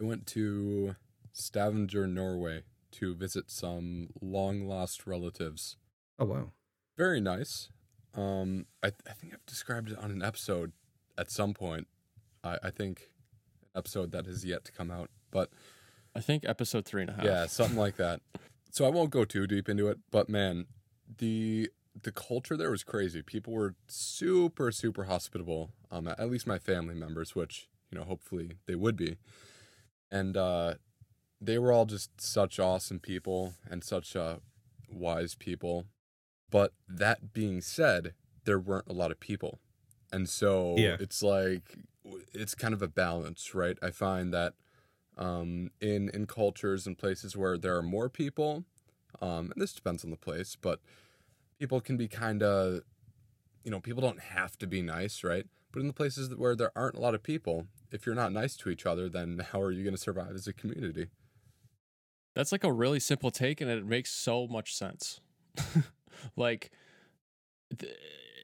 I 0.00 0.04
went 0.04 0.26
to 0.28 0.96
Stavanger, 1.32 2.06
Norway, 2.06 2.62
to 2.92 3.14
visit 3.14 3.50
some 3.50 4.08
long 4.20 4.66
lost 4.66 5.06
relatives. 5.06 5.76
Oh 6.18 6.24
wow. 6.24 6.52
Very 6.96 7.20
nice. 7.20 7.68
Um, 8.14 8.66
I, 8.82 8.88
I 9.06 9.12
think 9.12 9.34
I've 9.34 9.44
described 9.44 9.90
it 9.90 9.98
on 9.98 10.10
an 10.10 10.22
episode 10.22 10.72
at 11.18 11.30
some 11.30 11.52
point. 11.52 11.86
I, 12.46 12.68
I 12.68 12.70
think 12.70 13.10
an 13.74 13.78
episode 13.80 14.12
that 14.12 14.26
has 14.26 14.44
yet 14.44 14.64
to 14.66 14.72
come 14.72 14.90
out. 14.90 15.10
But 15.30 15.50
I 16.14 16.20
think 16.20 16.44
episode 16.46 16.84
three 16.84 17.02
and 17.02 17.10
a 17.10 17.14
half. 17.14 17.24
Yeah, 17.24 17.46
something 17.46 17.76
like 17.78 17.96
that. 17.96 18.20
So 18.70 18.84
I 18.84 18.88
won't 18.90 19.10
go 19.10 19.24
too 19.24 19.46
deep 19.46 19.68
into 19.68 19.88
it, 19.88 19.98
but 20.10 20.28
man, 20.28 20.66
the 21.18 21.70
the 22.02 22.12
culture 22.12 22.56
there 22.56 22.70
was 22.70 22.84
crazy. 22.84 23.22
People 23.22 23.52
were 23.54 23.74
super 23.88 24.70
super 24.72 25.04
hospitable. 25.04 25.70
Um, 25.90 26.06
at 26.08 26.30
least 26.30 26.46
my 26.46 26.58
family 26.58 26.94
members, 26.94 27.34
which 27.34 27.68
you 27.90 27.98
know 27.98 28.04
hopefully 28.04 28.52
they 28.66 28.74
would 28.74 28.96
be, 28.96 29.16
and 30.10 30.36
uh, 30.36 30.74
they 31.40 31.58
were 31.58 31.72
all 31.72 31.86
just 31.86 32.20
such 32.20 32.58
awesome 32.58 32.98
people 32.98 33.54
and 33.70 33.82
such 33.84 34.14
uh, 34.16 34.36
wise 34.90 35.34
people. 35.34 35.84
But 36.50 36.72
that 36.88 37.32
being 37.32 37.60
said, 37.60 38.14
there 38.44 38.58
weren't 38.58 38.88
a 38.88 38.92
lot 38.92 39.10
of 39.10 39.18
people, 39.20 39.58
and 40.12 40.28
so 40.28 40.74
Yeah. 40.76 40.96
it's 41.00 41.22
like 41.22 41.76
it's 42.32 42.54
kind 42.54 42.74
of 42.74 42.82
a 42.82 42.88
balance, 42.88 43.54
right? 43.54 43.78
I 43.82 43.90
find 43.90 44.32
that 44.32 44.54
um, 45.18 45.70
in 45.80 46.10
in 46.10 46.26
cultures 46.26 46.86
and 46.86 46.96
places 46.96 47.36
where 47.36 47.56
there 47.56 47.76
are 47.76 47.82
more 47.82 48.08
people, 48.08 48.64
um, 49.20 49.50
and 49.52 49.62
this 49.62 49.72
depends 49.72 50.04
on 50.04 50.10
the 50.10 50.16
place, 50.16 50.56
but 50.60 50.80
people 51.58 51.80
can 51.80 51.96
be 51.96 52.08
kind 52.08 52.42
of, 52.42 52.80
you 53.64 53.70
know, 53.70 53.80
people 53.80 54.02
don't 54.02 54.20
have 54.20 54.58
to 54.58 54.66
be 54.66 54.82
nice, 54.82 55.24
right? 55.24 55.46
But 55.72 55.80
in 55.80 55.86
the 55.86 55.92
places 55.92 56.34
where 56.34 56.54
there 56.54 56.72
aren't 56.76 56.96
a 56.96 57.00
lot 57.00 57.14
of 57.14 57.22
people, 57.22 57.66
if 57.90 58.06
you're 58.06 58.14
not 58.14 58.32
nice 58.32 58.56
to 58.56 58.70
each 58.70 58.86
other, 58.86 59.08
then 59.08 59.38
how 59.52 59.60
are 59.60 59.70
you 59.70 59.82
going 59.82 59.94
to 59.94 60.00
survive 60.00 60.34
as 60.34 60.46
a 60.46 60.52
community? 60.52 61.08
That's 62.34 62.52
like 62.52 62.64
a 62.64 62.72
really 62.72 63.00
simple 63.00 63.30
take, 63.30 63.60
and 63.62 63.70
it 63.70 63.86
makes 63.86 64.12
so 64.12 64.46
much 64.46 64.74
sense. 64.74 65.20
like, 66.36 66.70
th- 67.78 67.96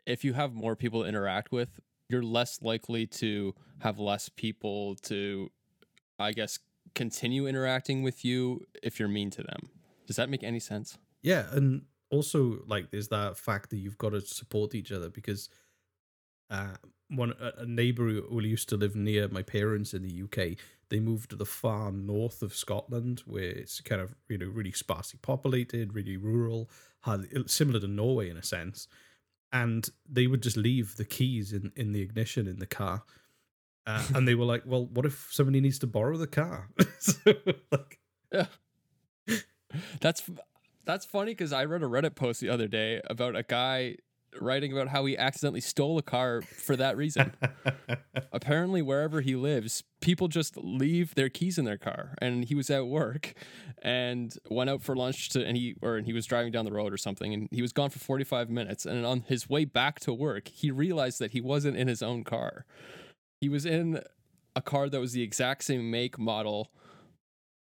if 0.07 0.25
you 0.25 0.33
have 0.33 0.55
more 0.55 0.75
people 0.75 1.03
to 1.03 1.09
interact 1.09 1.53
with, 1.53 1.79
you're 2.09 2.23
less 2.23 2.61
likely 2.63 3.07
to 3.07 3.55
have 3.81 3.99
less 3.99 4.29
people 4.29 4.97
to, 4.97 5.51
I 6.19 6.33
guess, 6.33 6.59
continue 6.95 7.47
interacting 7.47 8.03
with 8.03 8.25
you 8.25 8.67
if 8.83 8.99
you're 8.99 9.09
mean 9.09 9.31
to 9.31 9.43
them. 9.43 9.71
Does 10.07 10.17
that 10.17 10.29
make 10.29 10.43
any 10.43 10.61
sense? 10.61 10.99
Yeah, 11.23 11.47
and 11.53 11.83
also 12.11 12.63
like 12.67 12.91
there's 12.91 13.09
that 13.09 13.39
fact 13.39 13.71
that 13.71 13.77
you've 13.79 13.99
got 13.99 14.11
to 14.11 14.21
support 14.21 14.75
each 14.75 14.93
other 14.93 15.09
because 15.09 15.49
uh 16.51 16.77
one 17.09 17.35
a 17.41 17.67
neighbor 17.67 18.11
who 18.11 18.41
used 18.41 18.69
to 18.71 18.77
live 18.77 18.97
near 18.97 19.29
my 19.29 19.43
parents 19.43 19.93
in 19.93 20.03
the 20.03 20.23
UK, 20.23 20.57
they 20.89 20.99
moved 20.99 21.31
to 21.31 21.37
the 21.37 21.45
far 21.45 21.93
north 21.93 22.43
of 22.43 22.55
Scotland 22.55 23.23
where 23.27 23.51
it's 23.51 23.81
kind 23.81 24.01
of 24.01 24.15
you 24.29 24.39
know 24.39 24.47
really 24.47 24.73
sparsely 24.73 25.19
populated, 25.23 25.95
really 25.95 26.17
rural, 26.17 26.71
similar 27.47 27.81
to 27.81 27.87
Norway 27.87 28.31
in 28.31 28.37
a 28.37 28.43
sense. 28.43 28.89
And 29.53 29.89
they 30.09 30.27
would 30.27 30.43
just 30.43 30.57
leave 30.57 30.97
the 30.97 31.05
keys 31.05 31.53
in 31.53 31.73
in 31.77 31.93
the 31.93 32.01
ignition 32.01 32.47
in 32.47 32.59
the 32.59 32.67
car. 32.67 33.05
Uh, 33.87 34.03
and 34.15 34.27
they 34.27 34.35
were 34.35 34.45
like, 34.45 34.63
"Well, 34.65 34.87
what 34.87 35.05
if 35.07 35.29
somebody 35.31 35.61
needs 35.61 35.79
to 35.81 35.87
borrow 35.87 36.17
the 36.17 36.27
car?" 36.27 36.71
so, 36.99 37.35
like, 37.71 37.99
That's 40.01 40.23
that's 40.85 41.05
funny 41.05 41.33
because 41.33 41.53
I 41.53 41.65
read 41.65 41.83
a 41.83 41.87
Reddit 41.87 42.15
post 42.15 42.41
the 42.41 42.49
other 42.49 42.69
day 42.69 43.01
about 43.09 43.37
a 43.37 43.43
guy 43.43 43.97
writing 44.41 44.73
about 44.73 44.89
how 44.89 45.05
he 45.05 45.17
accidentally 45.17 45.61
stole 45.61 45.99
a 45.99 46.03
car 46.03 46.43
for 46.43 46.77
that 46.77 46.97
reason. 46.97 47.33
Apparently, 48.33 48.83
wherever 48.83 49.21
he 49.21 49.37
lives, 49.37 49.85
people 50.01 50.29
just 50.29 50.57
leave 50.57 51.15
their 51.15 51.29
keys 51.29 51.59
in 51.59 51.65
their 51.65 51.79
car. 51.79 52.15
And 52.21 52.45
he 52.45 52.55
was 52.55 52.71
at 52.71 52.87
work 52.87 53.35
and 53.83 54.35
went 54.51 54.71
out 54.71 54.83
for 54.83 54.97
lunch 54.97 55.29
to, 55.31 55.45
and 55.45 55.57
he 55.57 55.75
or 55.83 55.97
and 55.97 56.07
he 56.07 56.13
was 56.13 56.27
driving 56.27 56.53
down 56.53 56.65
the 56.65 56.73
road 56.73 56.93
or 56.93 56.99
something, 56.99 57.33
and 57.33 57.49
he 57.51 57.63
was 57.63 57.73
gone 57.73 57.91
for 57.91 57.99
forty 57.99 58.25
five 58.25 58.51
minutes. 58.51 58.87
And 58.87 59.05
on 59.05 59.25
his 59.29 59.49
way 59.49 59.65
back 59.65 60.01
to 60.01 60.13
work, 60.13 60.49
he 60.49 60.71
realized 60.71 61.19
that 61.19 61.33
he 61.33 61.41
wasn't 61.41 61.77
in 61.77 61.89
his 61.89 62.03
own 62.03 62.25
car. 62.25 62.65
He 63.41 63.49
was 63.49 63.67
in 63.67 64.01
a 64.55 64.63
car 64.63 64.89
that 64.89 65.01
was 65.01 65.13
the 65.13 65.23
exact 65.23 65.65
same 65.65 65.91
make 65.91 66.19
model 66.19 66.71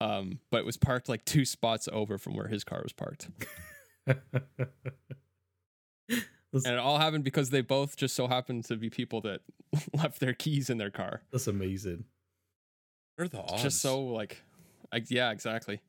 um, 0.00 0.40
but 0.50 0.58
it 0.58 0.66
was 0.66 0.76
parked 0.76 1.08
like 1.08 1.24
two 1.24 1.44
spots 1.44 1.88
over 1.90 2.18
from 2.18 2.34
where 2.34 2.48
his 2.48 2.64
car 2.64 2.82
was 2.82 2.92
parked. 2.92 3.28
And 6.54 6.66
it 6.74 6.78
all 6.78 6.98
happened 6.98 7.24
because 7.24 7.50
they 7.50 7.60
both 7.60 7.96
just 7.96 8.14
so 8.14 8.28
happened 8.28 8.64
to 8.66 8.76
be 8.76 8.88
people 8.88 9.20
that 9.22 9.40
left 9.92 10.20
their 10.20 10.32
keys 10.32 10.70
in 10.70 10.78
their 10.78 10.90
car. 10.90 11.22
That's 11.32 11.46
amazing. 11.46 12.04
What 13.16 13.24
are 13.26 13.28
the 13.28 13.40
odds? 13.42 13.62
Just 13.62 13.80
so 13.80 14.00
like, 14.04 14.42
I, 14.92 15.02
yeah, 15.08 15.30
exactly. 15.30 15.80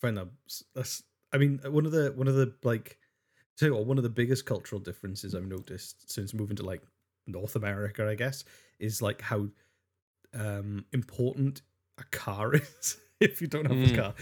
find 0.00 0.16
that 0.16 0.28
that's 0.74 1.02
I 1.32 1.38
mean 1.38 1.60
one 1.64 1.84
of 1.86 1.92
the 1.92 2.12
one 2.14 2.28
of 2.28 2.34
the 2.34 2.54
like 2.62 2.98
tell 3.56 3.68
you 3.68 3.74
what, 3.74 3.86
one 3.86 3.96
of 3.98 4.04
the 4.04 4.10
biggest 4.10 4.46
cultural 4.46 4.80
differences 4.80 5.34
I've 5.34 5.46
noticed 5.46 6.10
since 6.10 6.32
moving 6.32 6.56
to 6.56 6.62
like 6.62 6.82
North 7.26 7.56
America, 7.56 8.08
I 8.08 8.14
guess, 8.14 8.44
is 8.78 9.02
like 9.02 9.20
how 9.20 9.48
um 10.34 10.84
important 10.92 11.62
a 11.98 12.04
car 12.04 12.54
is 12.54 12.98
if 13.20 13.40
you 13.40 13.48
don't 13.48 13.66
have 13.66 13.76
Mm. 13.76 13.92
a 13.94 13.96
car. 13.96 14.14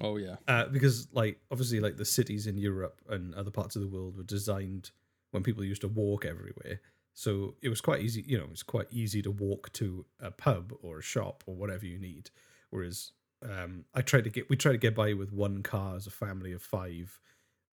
Oh 0.00 0.16
yeah, 0.16 0.36
Uh, 0.48 0.66
because 0.66 1.12
like 1.12 1.40
obviously 1.50 1.80
like 1.80 1.96
the 1.96 2.04
cities 2.04 2.46
in 2.46 2.56
Europe 2.58 3.00
and 3.08 3.34
other 3.34 3.50
parts 3.50 3.76
of 3.76 3.82
the 3.82 3.88
world 3.88 4.16
were 4.16 4.22
designed 4.22 4.90
when 5.30 5.42
people 5.42 5.64
used 5.64 5.82
to 5.82 5.88
walk 5.88 6.24
everywhere. 6.24 6.80
So 7.14 7.56
it 7.62 7.68
was 7.68 7.80
quite 7.80 8.00
easy, 8.00 8.24
you 8.26 8.38
know, 8.38 8.48
it's 8.50 8.62
quite 8.62 8.86
easy 8.90 9.20
to 9.22 9.30
walk 9.30 9.72
to 9.74 10.06
a 10.18 10.30
pub 10.30 10.72
or 10.82 10.98
a 10.98 11.02
shop 11.02 11.44
or 11.46 11.54
whatever 11.54 11.84
you 11.86 11.98
need. 11.98 12.30
Whereas 12.70 13.12
um, 13.42 13.84
I 13.94 14.00
tried 14.02 14.24
to 14.24 14.30
get 14.30 14.48
we 14.48 14.56
tried 14.56 14.72
to 14.72 14.78
get 14.78 14.94
by 14.94 15.12
with 15.12 15.32
one 15.32 15.62
car 15.62 15.96
as 15.96 16.06
a 16.06 16.10
family 16.10 16.52
of 16.52 16.62
five, 16.62 17.20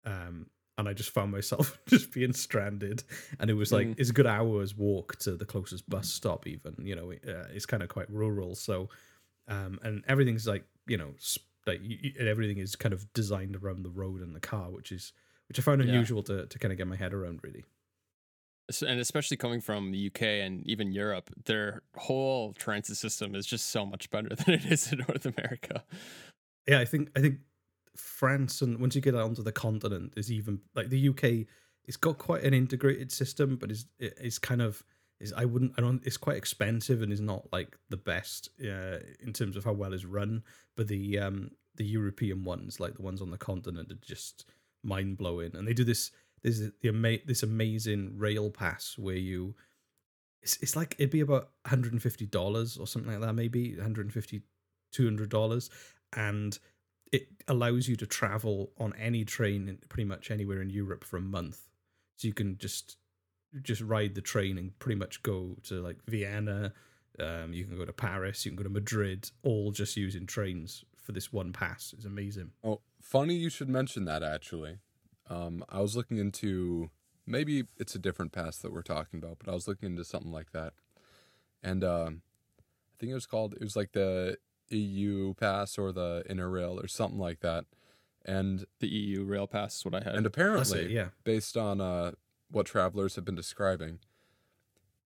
um, 0.05 0.47
and 0.77 0.89
I 0.89 0.93
just 0.93 1.11
found 1.11 1.31
myself 1.31 1.79
just 1.87 2.11
being 2.11 2.33
stranded. 2.33 3.03
And 3.39 3.49
it 3.49 3.53
was 3.53 3.71
like 3.71 3.87
Mm. 3.87 3.99
it's 3.99 4.09
a 4.09 4.13
good 4.13 4.27
hour's 4.27 4.75
walk 4.75 5.17
to 5.19 5.35
the 5.35 5.45
closest 5.45 5.89
bus 5.89 6.07
stop. 6.09 6.47
Even 6.47 6.75
you 6.79 6.95
know, 6.95 7.11
uh, 7.11 7.47
it's 7.53 7.65
kind 7.65 7.83
of 7.83 7.89
quite 7.89 8.09
rural. 8.09 8.55
So, 8.55 8.89
um, 9.47 9.79
and 9.83 10.03
everything's 10.07 10.47
like 10.47 10.65
you 10.87 10.97
know, 10.97 11.13
s- 11.17 11.39
like 11.67 11.81
y- 11.81 11.99
y- 12.03 12.13
and 12.19 12.27
everything 12.27 12.57
is 12.57 12.75
kind 12.75 12.93
of 12.93 13.11
designed 13.13 13.55
around 13.55 13.83
the 13.83 13.89
road 13.89 14.21
and 14.21 14.35
the 14.35 14.39
car, 14.39 14.69
which 14.71 14.91
is 14.91 15.13
which 15.47 15.59
I 15.59 15.61
found 15.61 15.81
Yeah. 15.83 15.89
unusual 15.89 16.23
to 16.23 16.45
to 16.47 16.59
kind 16.59 16.71
of 16.71 16.77
get 16.77 16.87
my 16.87 16.95
head 16.95 17.13
around. 17.13 17.39
Really, 17.43 17.63
and 18.87 18.99
especially 18.99 19.37
coming 19.37 19.61
from 19.61 19.91
the 19.91 20.07
UK 20.07 20.21
and 20.41 20.65
even 20.67 20.91
Europe, 20.91 21.29
their 21.45 21.81
whole 21.95 22.53
transit 22.53 22.97
system 22.97 23.35
is 23.35 23.45
just 23.45 23.67
so 23.69 23.85
much 23.85 24.09
better 24.09 24.29
than 24.35 24.55
it 24.55 24.65
is 24.65 24.91
in 24.91 24.99
North 24.99 25.25
America. 25.25 25.83
yeah, 26.67 26.79
I 26.79 26.85
think 26.85 27.09
I 27.15 27.21
think 27.21 27.39
France 27.95 28.61
and 28.61 28.79
once 28.79 28.95
you 28.95 29.01
get 29.01 29.15
onto 29.15 29.43
the 29.43 29.51
continent 29.51 30.13
is 30.17 30.31
even 30.31 30.61
like 30.75 30.89
the 30.89 31.09
UK. 31.09 31.47
It's 31.85 31.97
got 31.97 32.17
quite 32.17 32.45
an 32.45 32.53
integrated 32.53 33.11
system, 33.11 33.57
but 33.57 33.69
is 33.69 33.85
it's 33.99 34.39
kind 34.39 34.61
of 34.61 34.85
is 35.23 35.33
I 35.33 35.45
wouldn't 35.45 35.73
I 35.77 35.81
don't 35.81 36.05
it's 36.05 36.17
quite 36.17 36.37
expensive 36.37 37.01
and 37.01 37.11
is 37.11 37.21
not 37.21 37.47
like 37.51 37.77
the 37.89 37.97
best 37.97 38.49
uh, 38.61 38.99
in 39.19 39.33
terms 39.33 39.55
of 39.55 39.63
how 39.63 39.73
well 39.73 39.93
it's 39.93 40.05
run. 40.05 40.43
But 40.75 40.87
the 40.87 41.19
um 41.19 41.51
the 41.75 41.85
European 41.85 42.43
ones, 42.43 42.79
like 42.79 42.95
the 42.95 43.01
ones 43.01 43.21
on 43.21 43.31
the 43.31 43.37
continent, 43.37 43.91
are 43.91 43.95
just 44.05 44.45
mind 44.83 45.17
blowing. 45.17 45.55
And 45.55 45.67
they 45.67 45.73
do 45.73 45.83
this 45.83 46.11
there's 46.43 46.59
the 46.59 46.89
ama- 46.89 47.25
this 47.25 47.43
amazing 47.43 48.17
rail 48.17 48.49
pass 48.49 48.95
where 48.97 49.15
you 49.15 49.55
it's 50.41 50.57
it's 50.57 50.75
like 50.75 50.95
it'd 50.99 51.09
be 51.09 51.21
about 51.21 51.49
$150 51.65 52.79
or 52.79 52.87
something 52.87 53.11
like 53.11 53.21
that 53.21 53.33
maybe 53.33 53.75
150 53.75 54.41
$200 54.93 55.69
and 56.15 56.59
it 57.11 57.27
allows 57.47 57.87
you 57.87 57.95
to 57.95 58.05
travel 58.05 58.71
on 58.77 58.93
any 58.99 59.23
train 59.23 59.77
pretty 59.87 60.03
much 60.03 60.31
anywhere 60.31 60.61
in 60.61 60.69
Europe 60.69 61.03
for 61.03 61.17
a 61.17 61.21
month. 61.21 61.69
So 62.17 62.27
you 62.27 62.33
can 62.33 62.57
just 62.57 62.97
just 63.61 63.81
ride 63.81 64.15
the 64.15 64.21
train 64.21 64.57
and 64.57 64.77
pretty 64.79 64.97
much 64.99 65.21
go 65.23 65.55
to 65.63 65.81
like 65.81 65.97
Vienna. 66.07 66.73
Um, 67.19 67.53
you 67.53 67.65
can 67.65 67.77
go 67.77 67.85
to 67.85 67.93
Paris. 67.93 68.43
You 68.45 68.51
can 68.51 68.57
go 68.57 68.63
to 68.63 68.69
Madrid, 68.69 69.29
all 69.43 69.71
just 69.71 69.95
using 69.97 70.25
trains 70.25 70.83
for 70.97 71.11
this 71.11 71.31
one 71.31 71.53
pass. 71.53 71.93
It's 71.95 72.05
amazing. 72.05 72.51
Oh, 72.63 72.81
funny 73.01 73.35
you 73.35 73.49
should 73.49 73.69
mention 73.69 74.05
that 74.05 74.23
actually. 74.23 74.77
Um, 75.29 75.63
I 75.69 75.79
was 75.81 75.95
looking 75.95 76.17
into 76.17 76.89
maybe 77.25 77.65
it's 77.77 77.95
a 77.95 77.99
different 77.99 78.31
pass 78.31 78.57
that 78.57 78.73
we're 78.73 78.81
talking 78.81 79.19
about, 79.19 79.37
but 79.39 79.49
I 79.49 79.53
was 79.53 79.67
looking 79.67 79.89
into 79.91 80.03
something 80.03 80.31
like 80.31 80.51
that. 80.53 80.73
And 81.61 81.83
um, 81.83 82.21
I 82.59 82.93
think 82.99 83.11
it 83.11 83.15
was 83.15 83.25
called 83.25 83.53
it 83.53 83.61
was 83.61 83.75
like 83.75 83.91
the 83.91 84.37
EU 84.69 85.33
pass 85.35 85.77
or 85.77 85.91
the 85.91 86.23
Interrail 86.29 86.83
or 86.83 86.87
something 86.87 87.19
like 87.19 87.41
that. 87.41 87.65
And 88.25 88.65
The 88.79 88.87
EU 88.87 89.23
rail 89.25 89.47
pass 89.47 89.77
is 89.77 89.85
what 89.85 89.93
I 89.93 90.01
had. 90.03 90.15
and 90.15 90.25
apparently 90.25 90.85
it. 90.85 90.91
Yeah. 90.91 91.09
based 91.25 91.57
on 91.57 91.81
uh, 91.81 92.11
what 92.53 92.65
travelers 92.65 93.15
have 93.15 93.25
been 93.25 93.35
describing, 93.35 93.99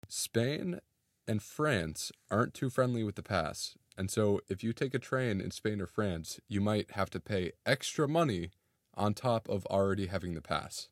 Spain 0.07 0.79
and 1.27 1.41
France 1.41 2.11
aren't 2.29 2.53
too 2.53 2.69
friendly 2.69 3.03
with 3.03 3.15
the 3.15 3.23
pass. 3.23 3.75
And 3.97 4.09
so 4.09 4.41
if 4.47 4.63
you 4.63 4.73
take 4.73 4.93
a 4.93 4.99
train 4.99 5.41
in 5.41 5.51
Spain 5.51 5.81
or 5.81 5.85
France, 5.85 6.39
you 6.47 6.61
might 6.61 6.91
have 6.91 7.09
to 7.11 7.19
pay 7.19 7.51
extra 7.65 8.07
money 8.07 8.51
on 8.95 9.13
top 9.13 9.47
of 9.49 9.65
already 9.67 10.07
having 10.07 10.33
the 10.33 10.41
pass. 10.41 10.89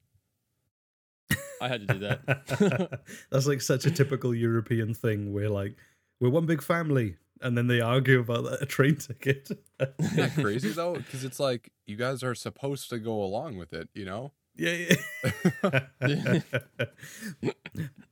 I 1.62 1.68
had 1.68 1.88
to 1.88 1.94
do 1.94 2.00
that. 2.00 3.02
That's 3.32 3.48
like 3.48 3.62
such 3.62 3.86
a 3.86 3.92
typical 3.92 4.34
European 4.34 4.94
thing 4.94 5.34
where 5.34 5.50
like 5.50 5.76
we're 6.20 6.30
one 6.30 6.46
big 6.46 6.62
family 6.62 7.18
and 7.42 7.58
then 7.58 7.68
they 7.68 7.82
argue 7.82 8.20
about 8.20 8.62
a 8.62 8.66
train 8.66 8.96
ticket. 8.96 9.50
Isn't 10.00 10.16
that 10.18 10.34
crazy 10.36 10.70
though? 10.70 10.94
Because 10.94 11.24
it's 11.24 11.40
like 11.40 11.72
you 11.86 11.96
guys 11.96 12.24
are 12.24 12.36
supposed 12.36 12.90
to 12.90 13.00
go 13.00 13.22
along 13.22 13.58
with 13.58 13.74
it, 13.74 13.90
you 13.94 14.06
know? 14.06 14.32
Yeah, 14.60 14.96
yeah. 16.02 16.40
but 17.42 17.56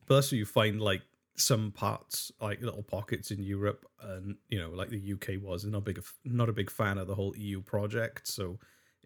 that's 0.07 0.31
what 0.31 0.33
you 0.33 0.45
find 0.45 0.81
like 0.81 1.01
some 1.35 1.71
parts 1.71 2.31
like 2.41 2.61
little 2.61 2.81
pockets 2.81 3.29
in 3.31 3.43
Europe 3.43 3.85
and 4.01 4.37
you 4.49 4.59
know 4.59 4.69
like 4.69 4.89
the 4.89 5.13
UK 5.13 5.41
was 5.41 5.65
not 5.65 5.77
a 5.79 5.81
big 5.81 6.01
not 6.25 6.49
a 6.49 6.53
big 6.53 6.71
fan 6.71 6.97
of 6.97 7.07
the 7.07 7.15
whole 7.15 7.35
EU 7.37 7.61
project 7.61 8.27
so 8.27 8.57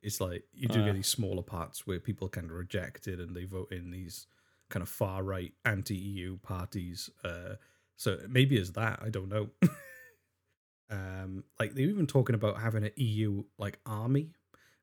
it's 0.02 0.22
like 0.22 0.44
you 0.54 0.68
do 0.70 0.82
Uh. 0.82 0.86
get 0.86 0.94
these 0.96 1.08
smaller 1.08 1.44
parts 1.44 1.86
where 1.86 2.00
people 2.00 2.30
kind 2.30 2.50
of 2.50 2.56
reject 2.56 3.08
it 3.08 3.20
and 3.20 3.36
they 3.36 3.44
vote 3.46 3.72
in 3.72 3.92
these 3.92 4.28
kind 4.70 4.82
of 4.82 4.90
far 4.90 5.24
right 5.24 5.54
anti 5.66 5.96
EU 5.96 6.38
parties 6.38 7.10
uh 7.26 7.56
so 7.98 8.18
maybe 8.30 8.56
it's 8.56 8.72
that 8.72 9.00
I 9.04 9.10
don't 9.10 9.30
know 9.30 9.50
um 10.90 11.44
like 11.60 11.74
they're 11.74 11.90
even 11.90 12.08
talking 12.08 12.36
about 12.36 12.62
having 12.62 12.84
an 12.86 12.92
EU 12.96 13.44
like 13.58 13.80
army 13.86 14.32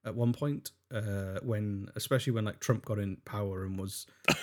at 0.08 0.14
one 0.16 0.32
point 0.32 0.70
uh 0.92 1.38
when 1.42 1.88
especially 1.96 2.32
when 2.32 2.44
like 2.44 2.60
Trump 2.60 2.84
got 2.84 2.98
in 2.98 3.16
power 3.24 3.64
and 3.64 3.78
was 3.78 4.06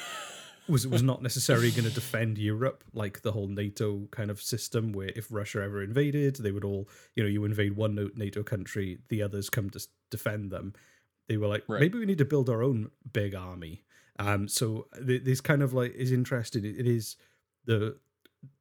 was 0.67 0.87
was 0.87 1.03
not 1.03 1.21
necessarily 1.21 1.69
going 1.71 1.83
to 1.87 1.93
defend 1.93 2.37
Europe 2.37 2.83
like 2.93 3.21
the 3.21 3.31
whole 3.31 3.47
NATO 3.47 4.07
kind 4.11 4.31
of 4.31 4.41
system 4.41 4.91
where 4.93 5.11
if 5.15 5.27
Russia 5.31 5.61
ever 5.63 5.83
invaded 5.83 6.35
they 6.37 6.51
would 6.51 6.63
all 6.63 6.87
you 7.15 7.23
know 7.23 7.29
you 7.29 7.43
invade 7.45 7.75
one 7.75 7.95
NATO 8.15 8.43
country 8.43 8.99
the 9.09 9.21
others 9.21 9.49
come 9.49 9.69
to 9.71 9.79
defend 10.09 10.51
them. 10.51 10.73
They 11.27 11.37
were 11.37 11.47
like 11.47 11.63
Right. 11.67 11.81
maybe 11.81 11.97
we 11.99 12.05
need 12.05 12.17
to 12.19 12.25
build 12.25 12.49
our 12.49 12.63
own 12.63 12.89
big 13.11 13.35
army. 13.35 13.83
Um 14.17 14.47
so 14.47 14.87
th- 15.05 15.23
this 15.23 15.41
kind 15.41 15.61
of 15.61 15.73
like 15.73 15.93
is 15.93 16.11
interesting. 16.11 16.63
It, 16.65 16.79
it 16.79 16.87
is 16.87 17.15
the 17.65 17.97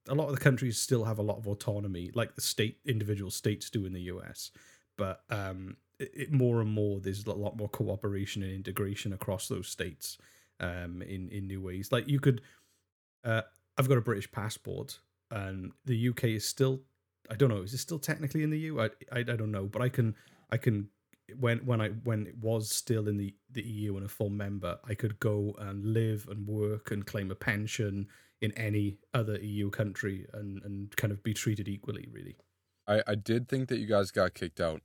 a 0.09 0.15
lot 0.15 0.29
of 0.29 0.35
the 0.35 0.41
countries 0.41 0.79
still 0.79 1.05
have 1.05 1.19
a 1.19 1.23
lot 1.23 1.39
of 1.39 1.47
autonomy 1.47 2.11
like 2.15 2.35
the 2.35 2.41
state 2.41 2.79
individual 2.87 3.31
states 3.31 3.71
do 3.71 3.85
in 3.87 3.93
the 3.93 4.03
US 4.03 4.51
but 4.97 5.23
um 5.31 5.77
it, 5.99 6.33
more 6.33 6.61
and 6.61 6.71
more 6.71 7.01
there's 7.01 7.25
a 7.27 7.33
lot 7.33 7.57
more 7.57 7.69
cooperation 7.69 8.43
and 8.43 8.53
integration 8.53 9.13
across 9.13 9.49
those 9.49 9.69
states 9.69 10.19
um 10.61 11.03
in 11.03 11.29
in 11.29 11.47
new 11.47 11.61
ways 11.61 11.91
like 11.93 12.09
you 12.09 12.21
could 12.21 12.41
uh 13.25 13.43
i've 13.79 13.89
got 13.89 13.99
a 13.99 14.03
british 14.03 14.31
passport 14.31 14.99
and 15.31 15.73
the 15.85 16.09
uk 16.09 16.25
is 16.25 16.47
still 16.47 16.81
i 17.31 17.35
don't 17.35 17.49
know 17.49 17.63
is 17.63 17.75
it 17.75 17.79
still 17.79 17.99
technically 17.99 18.43
in 18.43 18.51
the 18.51 18.59
eu 18.59 18.81
i 18.81 18.87
i, 19.13 19.19
I 19.19 19.23
don't 19.23 19.51
know 19.51 19.67
but 19.67 19.83
i 19.83 19.89
can 19.89 20.15
i 20.51 20.57
can 20.57 20.89
when 21.39 21.59
when 21.65 21.81
i 21.81 21.89
when 21.89 22.27
it 22.27 22.37
was 22.39 22.71
still 22.71 23.09
in 23.09 23.17
the 23.17 23.35
the 23.51 23.63
eu 23.63 23.97
and 23.97 24.05
a 24.05 24.09
full 24.09 24.31
member 24.31 24.79
i 24.85 24.95
could 24.95 25.19
go 25.21 25.55
and 25.59 25.85
live 25.85 26.29
and 26.31 26.47
work 26.47 26.91
and 26.91 27.07
claim 27.07 27.31
a 27.31 27.35
pension 27.35 28.07
in 28.41 28.53
any 28.53 28.99
other 29.15 29.39
eu 29.41 29.71
country 29.71 30.27
and 30.35 30.63
and 30.65 30.95
kind 30.97 31.13
of 31.13 31.23
be 31.23 31.33
treated 31.33 31.69
equally 31.69 32.09
really 32.13 32.37
I, 32.87 33.03
I 33.07 33.15
did 33.15 33.49
think 33.49 33.69
that 33.69 33.79
you 33.79 33.87
guys 33.87 34.11
got 34.11 34.35
kicked 34.35 34.61
out. 34.61 34.83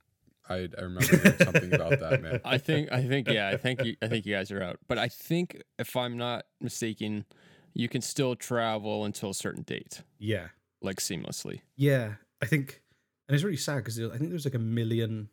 I, 0.50 0.68
I 0.76 0.82
remember 0.82 1.36
something 1.42 1.72
about 1.72 2.00
that, 2.00 2.20
man. 2.20 2.40
I 2.44 2.58
think 2.58 2.92
I 2.92 3.06
think 3.06 3.28
yeah, 3.28 3.48
I 3.48 3.56
think 3.56 3.84
you, 3.84 3.96
I 4.02 4.08
think 4.08 4.26
you 4.26 4.34
guys 4.34 4.50
are 4.50 4.62
out. 4.62 4.78
But 4.88 4.98
I 4.98 5.08
think 5.08 5.62
if 5.78 5.96
I'm 5.96 6.16
not 6.16 6.44
mistaken, 6.60 7.24
you 7.72 7.88
can 7.88 8.02
still 8.02 8.34
travel 8.34 9.04
until 9.04 9.30
a 9.30 9.34
certain 9.34 9.62
date, 9.62 10.02
yeah 10.18 10.48
like 10.82 10.96
seamlessly. 10.96 11.60
Yeah, 11.76 12.14
I 12.42 12.46
think, 12.46 12.82
and 13.28 13.34
it's 13.34 13.44
really 13.44 13.56
sad 13.56 13.76
because 13.76 14.00
I 14.00 14.16
think 14.16 14.30
there's 14.30 14.44
like 14.44 14.54
a 14.54 14.58
million, 14.58 15.28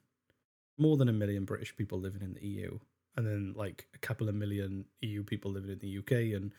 more 0.77 0.97
than 0.97 1.09
a 1.09 1.13
million 1.13 1.45
British 1.45 1.75
people 1.75 1.99
living 1.99 2.21
in 2.21 2.33
the 2.33 2.45
EU, 2.45 2.79
and 3.15 3.25
then 3.25 3.53
like 3.55 3.87
a 3.93 3.97
couple 3.97 4.29
of 4.29 4.35
million 4.35 4.85
EU 5.01 5.23
people 5.23 5.51
living 5.51 5.71
in 5.71 5.79
the 5.79 5.97
UK, 5.99 6.35
and 6.35 6.53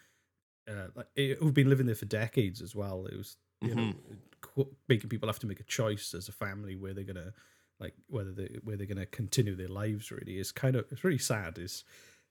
uh, 0.69 0.89
like 0.95 1.39
who've 1.39 1.55
been 1.55 1.69
living 1.69 1.87
there 1.87 1.95
for 1.95 2.07
decades 2.07 2.61
as 2.63 2.75
well. 2.75 3.07
It 3.07 3.17
was 3.17 3.37
you 3.61 3.75
know 3.75 3.93
qu- 4.41 4.75
making 4.89 5.11
people 5.11 5.29
have 5.29 5.41
to 5.41 5.47
make 5.47 5.61
a 5.61 5.65
choice 5.65 6.15
as 6.15 6.29
a 6.29 6.33
family 6.33 6.77
where 6.77 6.95
they're 6.95 7.05
gonna 7.05 7.33
like 7.81 7.95
whether 8.09 8.33
they 8.33 8.59
where 8.63 8.77
they're 8.77 8.87
gonna 8.87 9.07
continue 9.07 9.55
their 9.55 9.69
lives. 9.69 10.11
Really, 10.11 10.39
is 10.39 10.53
kind 10.53 10.77
of 10.77 10.87
it's 10.91 11.05
really 11.05 11.19
sad. 11.19 11.59
Is 11.59 11.85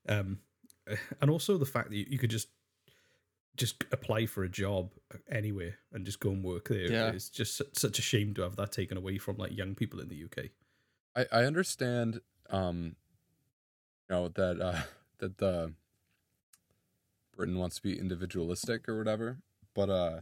um, 0.07 0.39
and 1.21 1.29
also 1.29 1.57
the 1.57 1.65
fact 1.65 1.89
that 1.89 1.97
you, 1.97 2.05
you 2.09 2.17
could 2.17 2.29
just 2.29 2.49
just 3.55 3.83
apply 3.91 4.27
for 4.27 4.43
a 4.43 4.49
job 4.49 4.91
anywhere 5.29 5.79
and 5.91 6.05
just 6.05 6.19
go 6.19 6.29
and 6.29 6.43
work 6.43 6.69
there. 6.69 6.91
Yeah. 6.91 7.09
It's 7.09 7.29
just 7.29 7.61
such 7.75 7.97
a 7.97 8.01
shame 8.03 8.35
to 8.35 8.43
have 8.43 8.55
that 8.57 8.71
taken 8.71 8.97
away 8.97 9.17
from 9.17 9.37
like 9.37 9.57
young 9.57 9.73
people 9.73 9.99
in 9.99 10.09
the 10.09 10.23
UK. 10.23 10.51
I, 11.15 11.39
I 11.39 11.45
understand 11.45 12.21
um 12.49 12.95
you 14.09 14.15
know 14.15 14.27
that 14.29 14.61
uh 14.61 14.81
that 15.19 15.37
the 15.39 15.73
Britain 17.35 17.57
wants 17.57 17.77
to 17.77 17.81
be 17.81 17.99
individualistic 17.99 18.87
or 18.87 18.97
whatever, 18.97 19.39
but 19.73 19.89
uh 19.89 20.21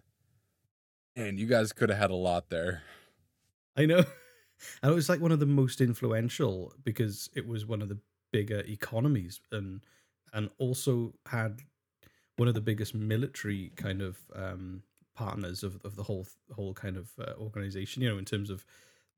and 1.16 1.40
you 1.40 1.46
guys 1.46 1.72
could 1.74 1.90
have 1.90 2.00
had 2.00 2.12
a 2.12 2.16
lot 2.16 2.50
there. 2.50 2.84
I 3.76 3.86
know. 3.86 4.04
And 4.82 4.92
it 4.92 4.96
was 4.96 5.10
like 5.10 5.20
one 5.22 5.32
of 5.32 5.40
the 5.40 5.46
most 5.46 5.82
influential 5.82 6.74
because 6.84 7.30
it 7.36 7.48
was 7.48 7.66
one 7.66 7.82
of 7.82 7.90
the 7.90 8.00
bigger 8.32 8.60
economies 8.68 9.40
and 9.52 9.82
and 10.34 10.50
also 10.58 11.14
had 11.28 11.62
one 12.38 12.48
of 12.48 12.54
the 12.54 12.62
biggest 12.62 12.94
military 12.94 13.72
kind 13.78 14.02
of 14.02 14.18
um, 14.36 14.84
partners 15.16 15.64
of, 15.64 15.80
of 15.86 15.96
the 15.96 16.04
whole 16.04 16.28
whole 16.54 16.74
kind 16.74 16.98
of 16.98 17.12
uh, 17.20 17.34
organization. 17.40 18.02
You 18.02 18.10
know, 18.10 18.18
in 18.18 18.26
terms 18.26 18.50
of 18.50 18.66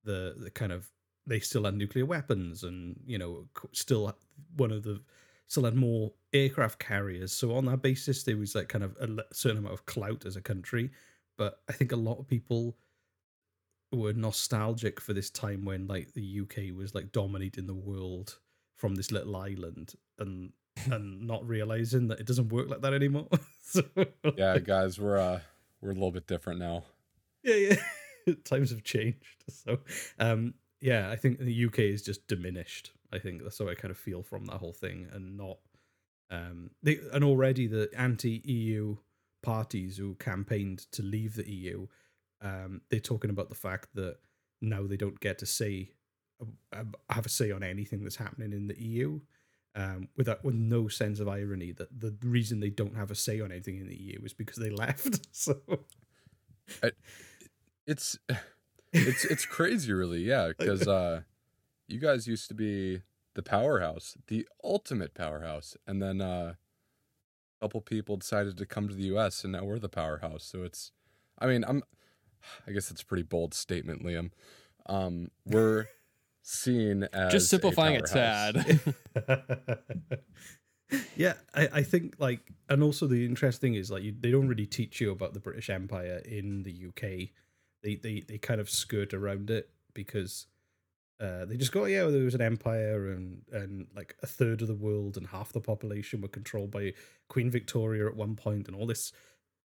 the 0.03 0.35
the 0.37 0.51
kind 0.51 0.71
of 0.71 0.91
they 1.25 1.39
still 1.39 1.65
had 1.65 1.75
nuclear 1.75 2.05
weapons 2.05 2.63
and 2.63 2.99
you 3.05 3.17
know 3.17 3.47
still 3.73 4.15
one 4.55 4.71
of 4.71 4.83
the 4.83 5.01
still 5.47 5.63
had 5.63 5.75
more 5.75 6.13
aircraft 6.33 6.79
carriers. 6.79 7.31
So 7.31 7.55
on 7.55 7.65
that 7.65 7.81
basis, 7.81 8.23
there 8.23 8.37
was 8.37 8.53
like 8.53 8.67
kind 8.69 8.83
of 8.83 8.95
a 8.97 9.23
certain 9.33 9.59
amount 9.59 9.73
of 9.73 9.85
clout 9.85 10.25
as 10.25 10.35
a 10.35 10.41
country. 10.41 10.91
But 11.37 11.61
I 11.69 11.73
think 11.73 11.91
a 11.91 11.97
lot 11.97 12.19
of 12.19 12.27
people 12.27 12.77
were 13.91 14.13
nostalgic 14.13 14.99
for 14.99 15.13
this 15.13 15.29
time 15.29 15.63
when 15.63 15.87
like 15.87 16.13
the 16.13 16.41
UK 16.41 16.75
was 16.75 16.93
like 16.93 17.11
dominating 17.11 17.67
the 17.67 17.73
world 17.73 18.39
from 18.75 18.95
this 18.95 19.11
little 19.11 19.35
island 19.35 19.93
and 20.19 20.51
and 20.91 21.25
not 21.25 21.47
realizing 21.47 22.07
that 22.07 22.19
it 22.19 22.27
doesn't 22.27 22.49
work 22.49 22.69
like 22.69 22.81
that 22.81 22.93
anymore. 22.93 23.27
so 23.61 23.81
Yeah, 24.35 24.59
guys, 24.59 24.99
we're 24.99 25.17
uh 25.17 25.39
we're 25.81 25.91
a 25.91 25.93
little 25.93 26.11
bit 26.11 26.27
different 26.27 26.59
now. 26.59 26.83
yeah, 27.43 27.55
yeah. 28.25 28.33
Times 28.43 28.69
have 28.71 28.83
changed. 28.83 29.43
So 29.49 29.79
um 30.19 30.53
yeah, 30.81 31.09
I 31.09 31.15
think 31.15 31.39
the 31.39 31.65
UK 31.65 31.79
is 31.79 32.03
just 32.03 32.27
diminished. 32.27 32.91
I 33.11 33.19
think 33.19 33.41
that's 33.41 33.57
how 33.57 33.69
I 33.69 33.73
kind 33.75 33.89
of 33.89 33.97
feel 33.97 34.21
from 34.21 34.45
that 34.45 34.57
whole 34.57 34.73
thing 34.73 35.07
and 35.11 35.37
not 35.37 35.57
um 36.29 36.71
they 36.83 36.99
and 37.13 37.23
already 37.23 37.67
the 37.67 37.89
anti 37.97 38.41
EU 38.43 38.97
parties 39.41 39.97
who 39.97 40.15
campaigned 40.15 40.79
to 40.91 41.01
leave 41.01 41.35
the 41.35 41.49
EU 41.49 41.87
um 42.41 42.81
they're 42.89 42.99
talking 42.99 43.29
about 43.29 43.49
the 43.49 43.55
fact 43.55 43.89
that 43.95 44.17
now 44.61 44.85
they 44.85 44.97
don't 44.97 45.19
get 45.19 45.37
to 45.39 45.45
say 45.45 45.91
uh, 46.73 46.83
have 47.09 47.25
a 47.25 47.29
say 47.29 47.51
on 47.51 47.63
anything 47.63 48.03
that's 48.03 48.15
happening 48.15 48.51
in 48.53 48.67
the 48.67 48.79
EU 48.81 49.19
um, 49.75 50.07
without 50.17 50.43
with 50.43 50.55
no 50.55 50.87
sense 50.87 51.19
of 51.19 51.27
irony 51.27 51.71
that 51.71 51.99
the 51.99 52.15
reason 52.23 52.59
they 52.59 52.69
don't 52.69 52.95
have 52.95 53.11
a 53.11 53.15
say 53.15 53.39
on 53.41 53.51
anything 53.51 53.77
in 53.77 53.87
the 53.87 53.95
EU 53.95 54.19
is 54.23 54.33
because 54.33 54.57
they 54.57 54.69
left. 54.85 55.19
So 55.31 55.61
It's 57.85 58.17
it's 58.91 59.25
it's 59.25 59.45
crazy 59.45 59.93
really, 59.93 60.21
yeah, 60.21 60.51
cuz 60.59 60.87
uh 60.87 61.21
you 61.87 61.99
guys 61.99 62.27
used 62.27 62.47
to 62.49 62.53
be 62.53 63.01
the 63.35 63.43
powerhouse, 63.43 64.17
the 64.27 64.47
ultimate 64.63 65.13
powerhouse, 65.13 65.77
and 65.85 66.01
then 66.01 66.21
uh 66.21 66.55
a 67.59 67.65
couple 67.65 67.81
people 67.81 68.17
decided 68.17 68.57
to 68.57 68.65
come 68.65 68.87
to 68.87 68.95
the 68.95 69.05
US 69.15 69.43
and 69.43 69.53
now 69.53 69.63
we're 69.63 69.79
the 69.79 69.89
powerhouse. 69.89 70.43
So 70.43 70.63
it's 70.63 70.91
I 71.39 71.47
mean, 71.47 71.63
I'm 71.67 71.83
I 72.67 72.71
guess 72.71 72.91
it's 72.91 73.01
a 73.01 73.05
pretty 73.05 73.23
bold 73.23 73.53
statement, 73.53 74.03
Liam. 74.03 74.31
Um 74.85 75.31
we're 75.45 75.87
seen 76.41 77.03
as 77.13 77.31
Just 77.31 77.45
a 77.47 77.49
simplifying 77.49 77.95
it 77.95 78.05
powerhouse. 78.05 78.53
sad. 78.53 79.79
yeah, 81.15 81.33
I, 81.53 81.69
I 81.73 81.83
think 81.83 82.15
like, 82.17 82.51
and 82.69 82.81
also 82.81 83.07
the 83.07 83.25
interesting 83.25 83.75
is 83.75 83.91
like 83.91 84.03
you, 84.03 84.13
they 84.17 84.31
don't 84.31 84.47
really 84.47 84.65
teach 84.65 85.01
you 85.01 85.11
about 85.11 85.33
the 85.33 85.39
British 85.39 85.69
Empire 85.69 86.21
in 86.25 86.63
the 86.63 86.85
UK. 86.87 87.29
They 87.83 87.95
they 87.95 88.23
they 88.27 88.37
kind 88.37 88.61
of 88.61 88.69
skirt 88.69 89.13
around 89.13 89.49
it 89.49 89.69
because 89.93 90.47
uh, 91.19 91.45
they 91.45 91.57
just 91.57 91.71
go, 91.71 91.85
yeah, 91.85 92.05
there 92.05 92.23
was 92.23 92.35
an 92.35 92.41
empire 92.41 93.11
and 93.11 93.41
and 93.51 93.87
like 93.95 94.15
a 94.23 94.27
third 94.27 94.61
of 94.61 94.67
the 94.67 94.75
world 94.75 95.17
and 95.17 95.27
half 95.27 95.51
the 95.51 95.59
population 95.59 96.21
were 96.21 96.27
controlled 96.27 96.71
by 96.71 96.93
Queen 97.27 97.49
Victoria 97.51 98.07
at 98.07 98.15
one 98.15 98.35
point, 98.35 98.67
and 98.67 98.75
all 98.75 98.85
this, 98.87 99.11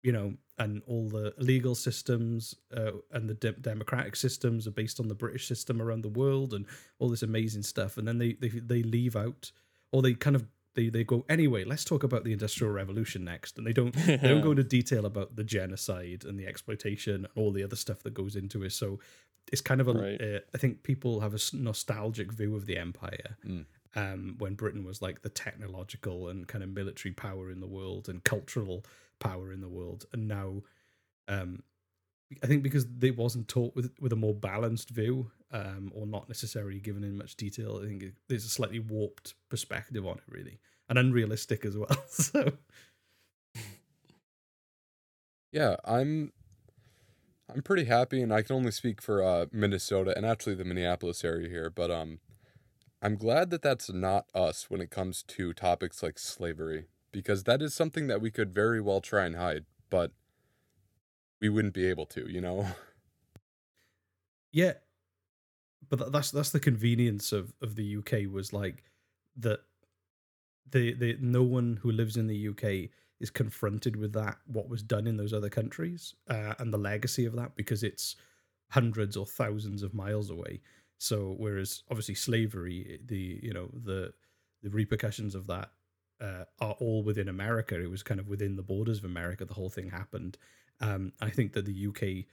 you 0.07 0.13
know, 0.13 0.33
and 0.57 0.81
all 0.87 1.09
the 1.09 1.33
legal 1.37 1.75
systems 1.75 2.55
uh, 2.75 2.91
and 3.11 3.29
the 3.29 3.33
de- 3.33 3.51
democratic 3.51 4.15
systems 4.15 4.65
are 4.65 4.71
based 4.71 5.01
on 5.01 5.09
the 5.09 5.13
British 5.13 5.49
system 5.49 5.81
around 5.81 6.01
the 6.01 6.07
world, 6.07 6.53
and 6.53 6.65
all 6.97 7.09
this 7.09 7.23
amazing 7.23 7.63
stuff. 7.63 7.97
And 7.97 8.07
then 8.07 8.17
they 8.17 8.31
they 8.31 8.47
they 8.47 8.83
leave 8.83 9.17
out, 9.17 9.51
or 9.91 10.01
they 10.01 10.13
kind 10.13 10.37
of 10.37 10.47
they 10.75 10.87
they 10.87 11.03
go 11.03 11.25
anyway. 11.27 11.65
Let's 11.65 11.83
talk 11.83 12.03
about 12.03 12.23
the 12.23 12.31
Industrial 12.31 12.71
Revolution 12.71 13.25
next, 13.25 13.57
and 13.57 13.67
they 13.67 13.73
don't 13.73 13.91
they 13.91 14.15
don't 14.15 14.39
go 14.39 14.51
into 14.51 14.63
detail 14.79 15.05
about 15.05 15.35
the 15.35 15.43
genocide 15.43 16.23
and 16.23 16.39
the 16.39 16.47
exploitation 16.47 17.15
and 17.15 17.27
all 17.35 17.51
the 17.51 17.65
other 17.65 17.75
stuff 17.75 18.01
that 18.03 18.13
goes 18.13 18.37
into 18.37 18.63
it. 18.63 18.71
So 18.71 18.99
it's 19.51 19.61
kind 19.61 19.81
of 19.81 19.89
a. 19.89 19.93
Right. 19.93 20.21
Uh, 20.21 20.39
I 20.55 20.57
think 20.57 20.83
people 20.83 21.19
have 21.19 21.33
a 21.33 21.39
nostalgic 21.51 22.31
view 22.31 22.55
of 22.55 22.65
the 22.65 22.77
empire. 22.77 23.35
Mm. 23.45 23.65
Um, 23.95 24.35
when 24.37 24.53
Britain 24.53 24.85
was 24.85 25.01
like 25.01 25.23
the 25.23 25.29
technological 25.29 26.27
and 26.29 26.47
kind 26.47 26.63
of 26.63 26.69
military 26.69 27.13
power 27.13 27.49
in 27.49 27.61
the 27.61 27.67
world 27.67 28.07
and 28.07 28.23
cultural 28.23 28.85
power 29.19 29.51
in 29.51 29.61
the 29.61 29.69
world, 29.69 30.05
and 30.13 30.27
now, 30.27 30.63
um, 31.27 31.63
I 32.43 32.47
think 32.47 32.63
because 32.63 32.85
they 32.85 33.11
wasn't 33.11 33.47
taught 33.47 33.75
with 33.75 33.91
with 33.99 34.13
a 34.13 34.17
more 34.17 34.33
balanced 34.33 34.89
view, 34.89 35.31
um, 35.51 35.91
or 35.95 36.05
not 36.05 36.27
necessarily 36.27 36.79
given 36.79 37.03
in 37.03 37.17
much 37.17 37.35
detail. 37.35 37.79
I 37.81 37.87
think 37.87 38.03
it, 38.03 38.13
there's 38.27 38.45
a 38.45 38.49
slightly 38.49 38.79
warped 38.79 39.35
perspective 39.49 40.05
on 40.05 40.17
it, 40.17 40.23
really, 40.27 40.59
and 40.89 40.97
unrealistic 40.99 41.65
as 41.65 41.77
well. 41.77 41.97
So 42.09 42.53
Yeah, 45.51 45.77
I'm 45.85 46.33
I'm 47.49 47.61
pretty 47.61 47.85
happy 47.85 48.21
and 48.21 48.33
I 48.33 48.41
can 48.41 48.55
only 48.55 48.71
speak 48.71 49.01
for 49.01 49.23
uh 49.23 49.45
Minnesota 49.51 50.13
and 50.15 50.25
actually 50.25 50.55
the 50.55 50.65
Minneapolis 50.65 51.23
area 51.23 51.49
here, 51.49 51.69
but 51.69 51.89
um 51.91 52.19
I'm 53.01 53.15
glad 53.15 53.49
that 53.51 53.61
that's 53.61 53.91
not 53.91 54.25
us 54.33 54.69
when 54.69 54.81
it 54.81 54.89
comes 54.89 55.23
to 55.23 55.53
topics 55.53 56.03
like 56.03 56.19
slavery 56.19 56.87
because 57.11 57.43
that 57.43 57.61
is 57.61 57.73
something 57.73 58.07
that 58.07 58.21
we 58.21 58.31
could 58.31 58.53
very 58.53 58.81
well 58.81 59.01
try 59.01 59.25
and 59.25 59.35
hide, 59.35 59.65
but 59.89 60.11
we 61.39 61.49
wouldn't 61.49 61.73
be 61.73 61.85
able 61.85 62.05
to, 62.07 62.29
you 62.29 62.41
know. 62.41 62.67
Yeah, 64.53 64.73
but 65.89 66.11
that's 66.11 66.31
that's 66.31 66.49
the 66.49 66.59
convenience 66.59 67.31
of 67.31 67.53
of 67.61 67.75
the 67.75 67.97
UK 67.97 68.31
was 68.31 68.53
like 68.53 68.83
that. 69.35 69.59
The 70.69 70.93
the 70.93 71.17
no 71.19 71.43
one 71.43 71.79
who 71.81 71.91
lives 71.91 72.17
in 72.17 72.27
the 72.27 72.47
UK 72.49 72.89
is 73.19 73.29
confronted 73.29 73.95
with 73.95 74.13
that 74.13 74.37
what 74.47 74.69
was 74.69 74.83
done 74.83 75.07
in 75.07 75.17
those 75.17 75.33
other 75.33 75.49
countries 75.49 76.15
uh, 76.29 76.53
and 76.59 76.73
the 76.73 76.77
legacy 76.77 77.25
of 77.25 77.35
that 77.35 77.55
because 77.55 77.83
it's 77.83 78.15
hundreds 78.69 79.15
or 79.15 79.25
thousands 79.25 79.81
of 79.81 79.93
miles 79.93 80.29
away. 80.29 80.61
So 80.97 81.35
whereas 81.37 81.83
obviously 81.89 82.15
slavery, 82.15 82.99
the 83.05 83.39
you 83.43 83.53
know 83.53 83.69
the 83.73 84.13
the 84.63 84.69
repercussions 84.69 85.35
of 85.35 85.47
that 85.47 85.69
uh, 86.21 86.45
are 86.59 86.75
all 86.79 87.03
within 87.03 87.27
America. 87.27 87.79
It 87.81 87.89
was 87.89 88.03
kind 88.03 88.19
of 88.19 88.27
within 88.27 88.55
the 88.55 88.63
borders 88.63 88.99
of 88.99 89.05
America. 89.05 89.45
The 89.45 89.53
whole 89.53 89.69
thing 89.69 89.89
happened. 89.89 90.37
Um, 90.79 91.13
I 91.21 91.29
think 91.29 91.53
that 91.53 91.65
the 91.65 91.87
UK 91.87 92.25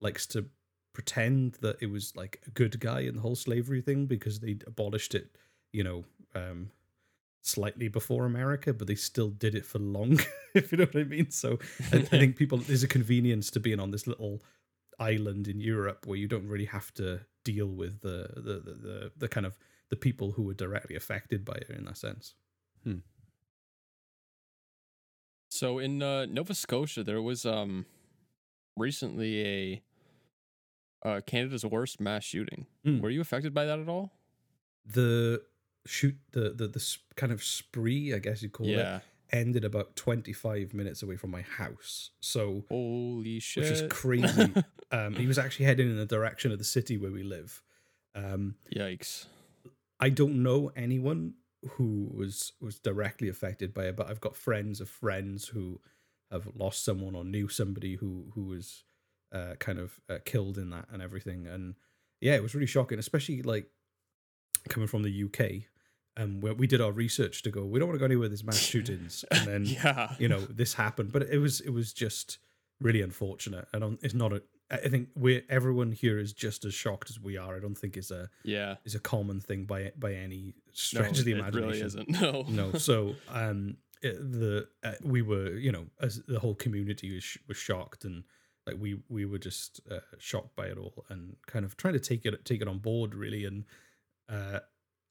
likes 0.00 0.26
to 0.28 0.46
pretend 0.92 1.54
that 1.60 1.76
it 1.80 1.90
was 1.90 2.14
like 2.16 2.40
a 2.46 2.50
good 2.50 2.78
guy 2.80 3.00
in 3.00 3.16
the 3.16 3.20
whole 3.20 3.36
slavery 3.36 3.80
thing 3.80 4.06
because 4.06 4.40
they 4.40 4.58
abolished 4.66 5.14
it, 5.14 5.36
you 5.72 5.84
know, 5.84 6.04
um, 6.34 6.70
slightly 7.42 7.88
before 7.88 8.26
America, 8.26 8.72
but 8.72 8.86
they 8.86 8.94
still 8.94 9.30
did 9.30 9.54
it 9.54 9.64
for 9.64 9.78
long, 9.78 10.18
if 10.54 10.72
you 10.72 10.78
know 10.78 10.84
what 10.84 10.96
I 10.96 11.04
mean. 11.04 11.30
So 11.30 11.58
I, 11.92 11.96
I 11.96 12.00
think 12.02 12.36
people 12.36 12.58
there's 12.58 12.82
a 12.82 12.88
convenience 12.88 13.50
to 13.52 13.60
being 13.60 13.80
on 13.80 13.90
this 13.90 14.06
little 14.06 14.42
island 14.98 15.48
in 15.48 15.60
Europe 15.60 16.06
where 16.06 16.18
you 16.18 16.28
don't 16.28 16.46
really 16.46 16.66
have 16.66 16.92
to 16.94 17.20
deal 17.44 17.68
with 17.68 18.00
the 18.02 18.28
the 18.36 18.60
the, 18.60 18.74
the, 18.74 19.12
the 19.16 19.28
kind 19.28 19.46
of 19.46 19.56
the 19.88 19.96
people 19.96 20.32
who 20.32 20.42
were 20.42 20.54
directly 20.54 20.96
affected 20.96 21.44
by 21.44 21.54
it 21.54 21.70
in 21.70 21.84
that 21.84 21.96
sense. 21.96 22.34
So 25.50 25.78
in 25.78 26.02
uh, 26.02 26.26
Nova 26.26 26.54
Scotia, 26.54 27.02
there 27.04 27.20
was 27.20 27.44
um 27.44 27.86
recently 28.76 29.42
a 29.42 29.82
uh, 31.04 31.20
Canada's 31.26 31.64
worst 31.64 32.00
mass 32.00 32.24
shooting. 32.24 32.66
Mm. 32.86 33.00
Were 33.00 33.10
you 33.10 33.20
affected 33.20 33.52
by 33.52 33.64
that 33.64 33.78
at 33.78 33.88
all? 33.88 34.12
The 34.86 35.42
shoot 35.86 36.16
the 36.32 36.50
the 36.50 36.68
the 36.68 36.96
kind 37.16 37.32
of 37.32 37.42
spree, 37.42 38.14
I 38.14 38.18
guess 38.18 38.42
you 38.42 38.48
call 38.48 38.68
it, 38.68 39.02
ended 39.32 39.64
about 39.64 39.96
25 39.96 40.74
minutes 40.74 41.02
away 41.02 41.16
from 41.16 41.30
my 41.30 41.42
house. 41.42 42.10
So 42.20 42.64
Holy 42.68 43.40
shit. 43.40 43.64
which 43.64 43.72
is 43.72 43.92
crazy. 43.92 44.52
um, 44.92 45.14
he 45.14 45.26
was 45.26 45.38
actually 45.38 45.66
heading 45.66 45.88
in 45.88 45.96
the 45.96 46.06
direction 46.06 46.52
of 46.52 46.58
the 46.58 46.64
city 46.64 46.96
where 46.96 47.12
we 47.12 47.22
live. 47.22 47.62
Um, 48.14 48.56
Yikes. 48.74 49.26
I 50.00 50.08
don't 50.08 50.42
know 50.42 50.72
anyone 50.74 51.34
who 51.72 52.10
was 52.12 52.52
was 52.60 52.78
directly 52.78 53.28
affected 53.28 53.74
by 53.74 53.84
it, 53.84 53.96
but 53.96 54.08
I've 54.08 54.20
got 54.20 54.36
friends 54.36 54.80
of 54.80 54.88
friends 54.88 55.48
who 55.48 55.80
have 56.30 56.48
lost 56.54 56.84
someone 56.84 57.14
or 57.14 57.24
knew 57.24 57.48
somebody 57.48 57.96
who 57.96 58.26
who 58.34 58.44
was 58.44 58.84
uh, 59.32 59.54
kind 59.58 59.78
of 59.78 60.00
uh, 60.08 60.18
killed 60.24 60.58
in 60.58 60.70
that 60.70 60.86
and 60.92 61.02
everything. 61.02 61.46
And 61.46 61.74
yeah, 62.20 62.34
it 62.34 62.42
was 62.42 62.54
really 62.54 62.66
shocking, 62.66 62.98
especially 62.98 63.42
like 63.42 63.66
coming 64.68 64.86
from 64.86 65.02
the 65.02 65.24
UK. 65.24 65.66
Um, 66.16 66.40
where 66.40 66.54
we 66.54 66.66
did 66.66 66.80
our 66.80 66.90
research 66.90 67.42
to 67.44 67.50
go, 67.50 67.64
we 67.64 67.78
don't 67.78 67.88
want 67.88 67.94
to 67.94 68.00
go 68.00 68.04
anywhere. 68.04 68.28
There's 68.28 68.44
mass 68.44 68.58
shootings, 68.58 69.24
and 69.30 69.46
then 69.46 69.64
yeah. 69.64 70.14
you 70.18 70.28
know 70.28 70.40
this 70.40 70.74
happened 70.74 71.12
but 71.12 71.22
it 71.22 71.38
was 71.38 71.60
it 71.60 71.70
was 71.70 71.92
just 71.92 72.38
really 72.80 73.02
unfortunate 73.02 73.68
and 73.72 73.98
it's 74.02 74.14
not 74.14 74.32
a 74.32 74.42
i 74.70 74.88
think 74.88 75.08
we're 75.16 75.42
everyone 75.48 75.92
here 75.92 76.18
is 76.18 76.32
just 76.32 76.64
as 76.64 76.72
shocked 76.74 77.10
as 77.10 77.18
we 77.20 77.36
are 77.36 77.56
i 77.56 77.60
don't 77.60 77.76
think 77.78 77.96
it's 77.96 78.10
a 78.10 78.28
Yeah. 78.44 78.76
is 78.84 78.94
a 78.94 79.00
common 79.00 79.40
thing 79.40 79.64
by 79.64 79.92
by 79.98 80.14
any 80.14 80.54
No, 80.66 80.72
stretch 80.72 81.18
of 81.18 81.24
the 81.24 81.32
it 81.32 81.38
imagination 81.38 81.68
really 81.70 81.80
isn't. 81.80 82.08
No. 82.20 82.44
no 82.48 82.72
so 82.78 83.14
um 83.28 83.76
it, 84.02 84.16
the 84.32 84.66
uh, 84.82 84.92
we 85.02 85.22
were 85.22 85.52
you 85.56 85.72
know 85.72 85.86
as 86.00 86.22
the 86.26 86.38
whole 86.38 86.54
community 86.54 87.14
was, 87.14 87.22
sh- 87.24 87.38
was 87.48 87.56
shocked 87.56 88.04
and 88.04 88.24
like 88.66 88.76
we 88.78 89.00
we 89.08 89.24
were 89.26 89.38
just 89.38 89.80
uh, 89.90 89.98
shocked 90.18 90.54
by 90.56 90.66
it 90.66 90.78
all 90.78 91.04
and 91.10 91.36
kind 91.46 91.64
of 91.64 91.76
trying 91.76 91.94
to 91.94 92.00
take 92.00 92.24
it 92.24 92.44
take 92.44 92.62
it 92.62 92.68
on 92.68 92.78
board 92.78 93.14
really 93.14 93.44
and 93.44 93.64
uh 94.28 94.60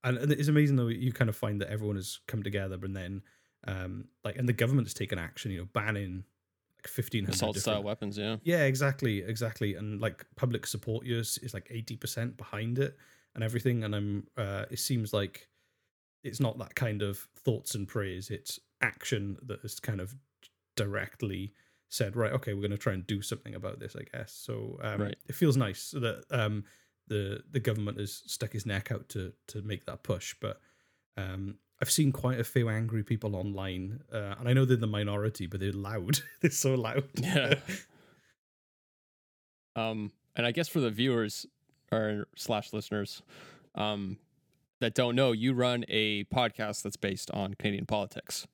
and 0.03 0.17
and 0.17 0.31
it's 0.31 0.47
amazing 0.47 0.75
though 0.77 0.87
you 0.87 1.11
kind 1.11 1.29
of 1.29 1.35
find 1.35 1.59
that 1.61 1.69
everyone 1.69 1.95
has 1.97 2.19
come 2.27 2.41
together 2.43 2.79
and 2.83 2.95
then 2.95 3.21
um 3.67 4.05
like 4.23 4.37
and 4.37 4.47
the 4.47 4.53
government 4.53 4.87
has 4.87 4.93
taken 4.93 5.19
action 5.19 5.51
you 5.51 5.59
know 5.59 5.67
banning 5.73 6.23
like 6.79 6.87
1500 6.87 7.33
Assault 7.33 7.57
style 7.57 7.83
weapons, 7.83 8.17
yeah. 8.17 8.37
yeah, 8.43 8.63
exactly, 8.63 9.19
exactly. 9.19 9.75
And 9.75 9.99
like 10.01 10.25
public 10.35 10.65
support 10.65 11.05
use 11.05 11.37
is 11.39 11.53
like 11.53 11.67
eighty 11.69 11.95
percent 11.95 12.37
behind 12.37 12.79
it 12.79 12.97
and 13.35 13.43
everything. 13.43 13.83
And 13.83 13.95
I'm 13.95 14.27
uh 14.37 14.65
it 14.71 14.79
seems 14.79 15.13
like 15.13 15.47
it's 16.23 16.39
not 16.39 16.57
that 16.59 16.75
kind 16.75 17.01
of 17.01 17.27
thoughts 17.37 17.75
and 17.75 17.87
prayers, 17.87 18.29
it's 18.29 18.59
action 18.81 19.37
that 19.43 19.63
is 19.63 19.79
kind 19.79 20.01
of 20.01 20.15
directly 20.75 21.53
said, 21.89 22.15
right, 22.15 22.31
okay, 22.33 22.53
we're 22.53 22.61
gonna 22.61 22.77
try 22.77 22.93
and 22.93 23.05
do 23.07 23.21
something 23.21 23.55
about 23.55 23.79
this, 23.79 23.95
I 23.95 24.03
guess. 24.17 24.31
So 24.31 24.79
um 24.81 25.01
Right. 25.01 25.17
it 25.27 25.35
feels 25.35 25.57
nice 25.57 25.91
that 25.91 26.23
um 26.31 26.63
the 27.07 27.43
the 27.51 27.59
government 27.59 27.99
has 27.99 28.23
stuck 28.27 28.53
his 28.53 28.65
neck 28.65 28.91
out 28.91 29.09
to 29.09 29.33
to 29.47 29.61
make 29.61 29.85
that 29.85 30.03
push. 30.03 30.35
But 30.39 30.59
um 31.17 31.57
I've 31.81 31.91
seen 31.91 32.11
quite 32.11 32.39
a 32.39 32.43
few 32.43 32.67
angry 32.69 33.03
people 33.03 33.35
online, 33.35 34.01
uh, 34.11 34.35
and 34.39 34.49
I 34.49 34.53
know 34.53 34.65
they're 34.65 34.77
the 34.77 34.87
minority, 34.87 35.47
but 35.47 35.59
they're 35.59 35.71
loud. 35.71 36.19
they're 36.41 36.51
so 36.51 36.75
loud. 36.75 37.05
Yeah. 37.15 37.55
Um, 39.75 40.11
and 40.35 40.45
I 40.45 40.51
guess 40.51 40.67
for 40.67 40.81
the 40.81 40.89
viewers 40.89 41.45
or 41.89 42.27
slash 42.35 42.73
listeners, 42.73 43.21
um, 43.75 44.17
that 44.81 44.93
don't 44.93 45.15
know, 45.15 45.31
you 45.31 45.53
run 45.53 45.85
a 45.87 46.23
podcast 46.25 46.81
that's 46.83 46.97
based 46.97 47.31
on 47.31 47.53
Canadian 47.53 47.85
politics. 47.85 48.47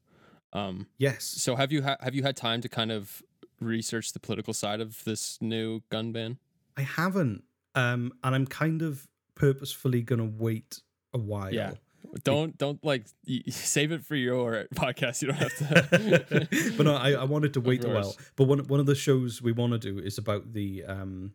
Um, 0.54 0.88
yes. 0.98 1.24
so 1.24 1.56
have 1.56 1.72
you 1.72 1.84
ha- 1.84 1.98
have 2.02 2.16
you 2.16 2.24
had 2.24 2.36
time 2.36 2.62
to 2.62 2.70
kind 2.70 2.92
of 2.92 3.22
research 3.60 4.14
the 4.14 4.20
political 4.20 4.54
side 4.54 4.80
of 4.80 5.04
this 5.04 5.38
new 5.42 5.82
gun 5.90 6.12
ban? 6.12 6.38
I 6.78 6.82
haven't. 6.82 7.44
Um, 7.74 8.14
and 8.24 8.36
I'm 8.36 8.46
kind 8.46 8.82
of 8.82 9.08
purposefully 9.36 10.02
gonna 10.02 10.26
wait 10.26 10.82
a 11.14 11.18
while. 11.18 11.54
Yeah. 11.54 11.74
Don't 12.24 12.58
don't 12.58 12.84
like 12.84 13.06
save 13.50 13.91
it 13.91 14.04
for 14.06 14.15
your 14.15 14.65
podcast. 14.76 15.22
You 15.22 15.30
don't 15.30 15.38
have 15.38 15.58
to. 15.58 16.74
but 16.78 16.86
no, 16.86 16.96
I, 16.96 17.12
I 17.13 17.24
wanted 17.24 17.54
to 17.54 17.62
wait 17.62 17.84
a 17.84 17.89
while. 17.89 18.15
But 18.36 18.46
one 18.46 18.60
one 18.68 18.80
of 18.80 18.86
the 18.86 18.96
shows 18.96 19.41
we 19.41 19.52
want 19.52 19.74
to 19.74 19.80
do 19.80 20.00
is 20.00 20.18
about 20.18 20.54
the 20.54 20.84
um 20.86 21.34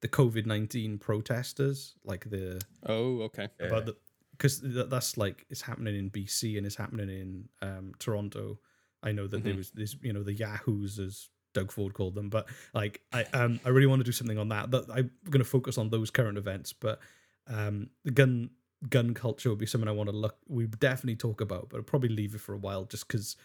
the 0.00 0.08
COVID 0.08 0.46
nineteen 0.46 0.98
protesters, 0.98 1.94
like 2.04 2.28
the 2.30 2.60
oh, 2.86 3.22
okay. 3.22 3.48
about 3.60 3.86
the 3.86 3.96
because 4.32 4.60
th- 4.60 4.88
that's 4.88 5.16
like 5.16 5.44
it's 5.50 5.62
happening 5.62 5.96
in 5.96 6.10
BC 6.10 6.56
and 6.56 6.64
it's 6.66 6.76
happening 6.76 7.08
in 7.10 7.48
um 7.62 7.92
Toronto. 7.98 8.58
I 9.02 9.12
know 9.12 9.26
that 9.28 9.44
there 9.44 9.54
Mhm. 9.54 9.58
was 9.58 9.70
this, 9.70 9.96
you 10.02 10.12
know, 10.12 10.22
the 10.22 10.32
Yahoos 10.34 10.98
as 10.98 11.28
Doug 11.54 11.70
Ford 11.72 11.94
called 11.94 12.14
them, 12.14 12.28
but 12.28 12.48
like 12.74 13.00
I 13.12 13.24
um 13.32 13.58
I 13.64 13.70
really 13.70 13.86
want 13.86 14.00
to 14.00 14.04
do 14.04 14.12
something 14.12 14.38
on 14.38 14.48
that. 14.50 14.70
That 14.70 14.84
I'm 14.92 15.10
going 15.30 15.38
to 15.38 15.44
focus 15.48 15.78
on 15.78 15.90
those 15.90 16.10
current 16.10 16.38
events, 16.38 16.72
but 16.72 17.00
um 17.48 17.90
the 18.04 18.10
gun 18.10 18.50
gun 18.88 19.14
culture 19.14 19.50
would 19.50 19.58
be 19.58 19.66
something 19.66 19.88
I 19.88 19.92
want 19.92 20.10
to 20.10 20.16
look. 20.16 20.36
We 20.48 20.66
definitely 20.66 21.16
talk 21.16 21.40
about, 21.40 21.68
but 21.70 21.78
I'll 21.78 21.82
probably 21.82 22.10
leave 22.10 22.34
it 22.34 22.40
for 22.40 22.54
a 22.54 22.58
while 22.58 22.84
just 22.84 23.08
because 23.08 23.36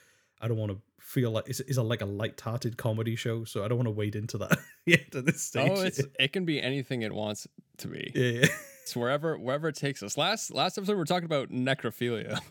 I 0.41 0.47
don't 0.47 0.57
want 0.57 0.71
to 0.71 0.77
feel 0.99 1.31
like 1.31 1.47
it's, 1.47 1.59
it's 1.61 1.77
a, 1.77 1.83
like 1.83 2.01
a 2.01 2.05
light-hearted 2.05 2.77
comedy 2.77 3.15
show, 3.15 3.43
so 3.43 3.63
I 3.63 3.67
don't 3.67 3.77
want 3.77 3.87
to 3.87 3.91
wade 3.91 4.15
into 4.15 4.37
that 4.39 4.57
yet 4.85 5.15
at 5.15 5.25
this 5.25 5.51
oh, 5.55 5.65
stage. 5.65 5.71
Oh, 5.75 5.81
it's 5.81 6.01
it 6.19 6.33
can 6.33 6.45
be 6.45 6.61
anything 6.61 7.01
it 7.01 7.13
wants 7.13 7.47
to 7.77 7.87
be. 7.87 8.11
yeah, 8.13 8.41
yeah. 8.41 8.47
It's 8.83 8.97
wherever 8.97 9.37
wherever 9.37 9.69
it 9.69 9.75
takes 9.75 10.03
us. 10.03 10.17
Last 10.17 10.53
last 10.53 10.77
episode 10.77 10.95
we 10.97 11.01
are 11.03 11.05
talking 11.05 11.23
about 11.23 11.51
necrophilia. 11.51 12.41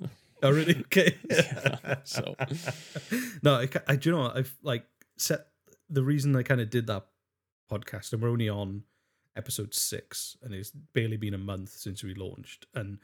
Oh, 0.43 0.51
really? 0.51 0.75
Okay. 0.87 1.19
Yeah, 1.31 1.97
so- 2.05 2.35
no, 3.43 3.57
I, 3.57 3.69
I, 3.87 3.97
do 3.97 4.09
you 4.09 4.17
know. 4.17 4.33
I've 4.35 4.57
like 4.63 4.87
set 5.19 5.49
the 5.91 6.03
reason 6.03 6.35
I 6.35 6.43
kind 6.43 6.63
of 6.63 6.71
did 6.71 6.87
that 6.87 7.07
podcast, 7.71 8.15
and 8.15 8.23
we're 8.23 8.31
only 8.31 8.49
on 8.49 8.85
episode 9.37 9.75
six, 9.75 10.37
and 10.43 10.55
it's 10.55 10.71
barely 10.71 11.17
been 11.17 11.35
a 11.35 11.39
month 11.39 11.71
since 11.71 12.03
we 12.03 12.15
launched. 12.15 12.67
And 12.75 12.99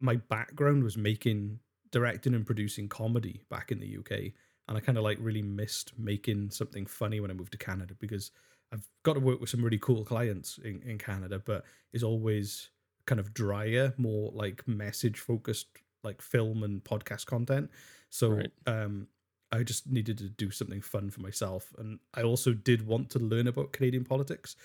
my 0.00 0.16
background 0.16 0.84
was 0.84 0.96
making, 0.96 1.60
directing, 1.90 2.34
and 2.34 2.46
producing 2.46 2.88
comedy 2.88 3.42
back 3.50 3.72
in 3.72 3.80
the 3.80 3.96
UK. 3.98 4.32
And 4.68 4.76
I 4.76 4.80
kind 4.80 4.98
of 4.98 5.04
like 5.04 5.18
really 5.20 5.42
missed 5.42 5.92
making 5.98 6.50
something 6.50 6.86
funny 6.86 7.20
when 7.20 7.30
I 7.30 7.34
moved 7.34 7.52
to 7.52 7.58
Canada 7.58 7.94
because 7.98 8.30
I've 8.72 8.88
got 9.02 9.14
to 9.14 9.20
work 9.20 9.40
with 9.40 9.50
some 9.50 9.62
really 9.62 9.78
cool 9.78 10.04
clients 10.04 10.58
in, 10.58 10.82
in 10.82 10.98
Canada, 10.98 11.38
but 11.44 11.64
it's 11.92 12.02
always 12.02 12.70
kind 13.06 13.20
of 13.20 13.34
drier, 13.34 13.94
more 13.98 14.30
like 14.32 14.66
message 14.66 15.20
focused, 15.20 15.66
like 16.02 16.22
film 16.22 16.62
and 16.62 16.82
podcast 16.82 17.26
content. 17.26 17.70
So 18.10 18.28
Right. 18.36 18.50
um, 18.66 19.08
I 19.52 19.62
just 19.62 19.86
needed 19.86 20.18
to 20.18 20.28
do 20.28 20.50
something 20.50 20.80
fun 20.80 21.10
for 21.10 21.20
myself, 21.20 21.72
and 21.78 22.00
I 22.14 22.22
also 22.22 22.52
did 22.54 22.86
want 22.86 23.10
to 23.10 23.18
learn 23.18 23.46
about 23.46 23.72
Canadian 23.72 24.04
politics. 24.04 24.56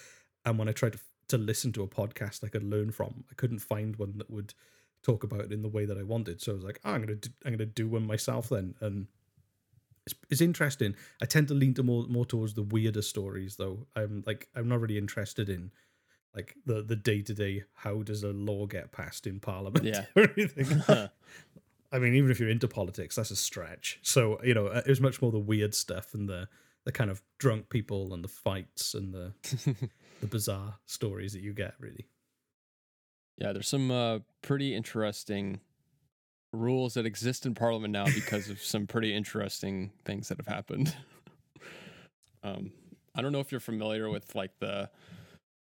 And 0.45 0.57
when 0.57 0.69
I 0.69 0.71
tried 0.71 0.93
to 0.93 0.99
to 1.29 1.37
listen 1.37 1.71
to 1.71 1.83
a 1.83 1.87
podcast 1.87 2.43
I 2.43 2.47
could 2.47 2.63
learn 2.63 2.91
from, 2.91 3.23
I 3.31 3.35
couldn't 3.35 3.59
find 3.59 3.95
one 3.95 4.17
that 4.17 4.31
would 4.31 4.53
talk 5.03 5.23
about 5.23 5.41
it 5.41 5.51
in 5.53 5.61
the 5.61 5.69
way 5.69 5.85
that 5.85 5.97
I 5.97 6.03
wanted. 6.03 6.41
So 6.41 6.51
I 6.51 6.55
was 6.55 6.63
like, 6.63 6.79
oh, 6.83 6.91
I'm 6.91 7.01
gonna 7.01 7.15
do, 7.15 7.29
I'm 7.45 7.53
gonna 7.53 7.65
do 7.65 7.87
one 7.87 8.05
myself 8.05 8.49
then, 8.49 8.75
and 8.81 9.07
it's, 10.05 10.15
it's 10.29 10.41
interesting. 10.41 10.95
I 11.21 11.25
tend 11.25 11.47
to 11.49 11.53
lean 11.53 11.73
to 11.75 11.83
more 11.83 12.05
more 12.07 12.25
towards 12.25 12.53
the 12.53 12.63
weirder 12.63 13.01
stories, 13.01 13.55
though. 13.55 13.87
I'm 13.95 14.23
like 14.25 14.49
I'm 14.55 14.67
not 14.67 14.81
really 14.81 14.97
interested 14.97 15.49
in 15.49 15.71
like 16.35 16.55
the 16.65 16.81
the 16.81 16.95
day 16.95 17.21
to 17.21 17.33
day. 17.33 17.63
How 17.73 18.01
does 18.01 18.23
a 18.23 18.29
law 18.29 18.65
get 18.65 18.91
passed 18.91 19.27
in 19.27 19.39
Parliament? 19.39 19.85
Yeah. 19.85 20.05
or 20.15 20.29
anything. 20.35 20.83
I 21.91 21.97
mean, 21.97 22.13
even 22.13 22.29
if 22.29 22.39
you're 22.39 22.49
into 22.49 22.67
politics, 22.67 23.15
that's 23.15 23.31
a 23.31 23.35
stretch. 23.35 23.99
So 24.03 24.39
you 24.43 24.53
know, 24.53 24.67
it 24.67 24.87
was 24.87 25.01
much 25.01 25.21
more 25.21 25.31
the 25.31 25.39
weird 25.39 25.73
stuff 25.73 26.13
and 26.13 26.27
the 26.27 26.47
the 26.85 26.91
kind 26.91 27.11
of 27.11 27.21
drunk 27.37 27.69
people 27.69 28.13
and 28.13 28.23
the 28.23 28.29
fights 28.29 28.93
and 28.93 29.13
the 29.13 29.33
the 30.19 30.27
bizarre 30.27 30.75
stories 30.85 31.33
that 31.33 31.41
you 31.41 31.53
get. 31.53 31.73
Really, 31.79 32.07
Yeah, 33.37 33.53
there's 33.53 33.67
some 33.67 33.91
uh, 33.91 34.19
pretty 34.41 34.75
interesting 34.75 35.61
rules 36.51 36.95
that 36.95 37.05
exist 37.05 37.45
in 37.45 37.53
Parliament 37.53 37.91
now 37.91 38.05
because 38.05 38.49
of 38.49 38.61
some 38.61 38.87
pretty 38.87 39.13
interesting 39.13 39.91
things 40.03 40.29
that 40.29 40.37
have 40.37 40.47
happened. 40.47 40.95
um, 42.43 42.71
I 43.15 43.21
don't 43.21 43.31
know 43.31 43.39
if 43.39 43.51
you're 43.51 43.59
familiar 43.59 44.09
with 44.09 44.33
like 44.35 44.57
the, 44.59 44.89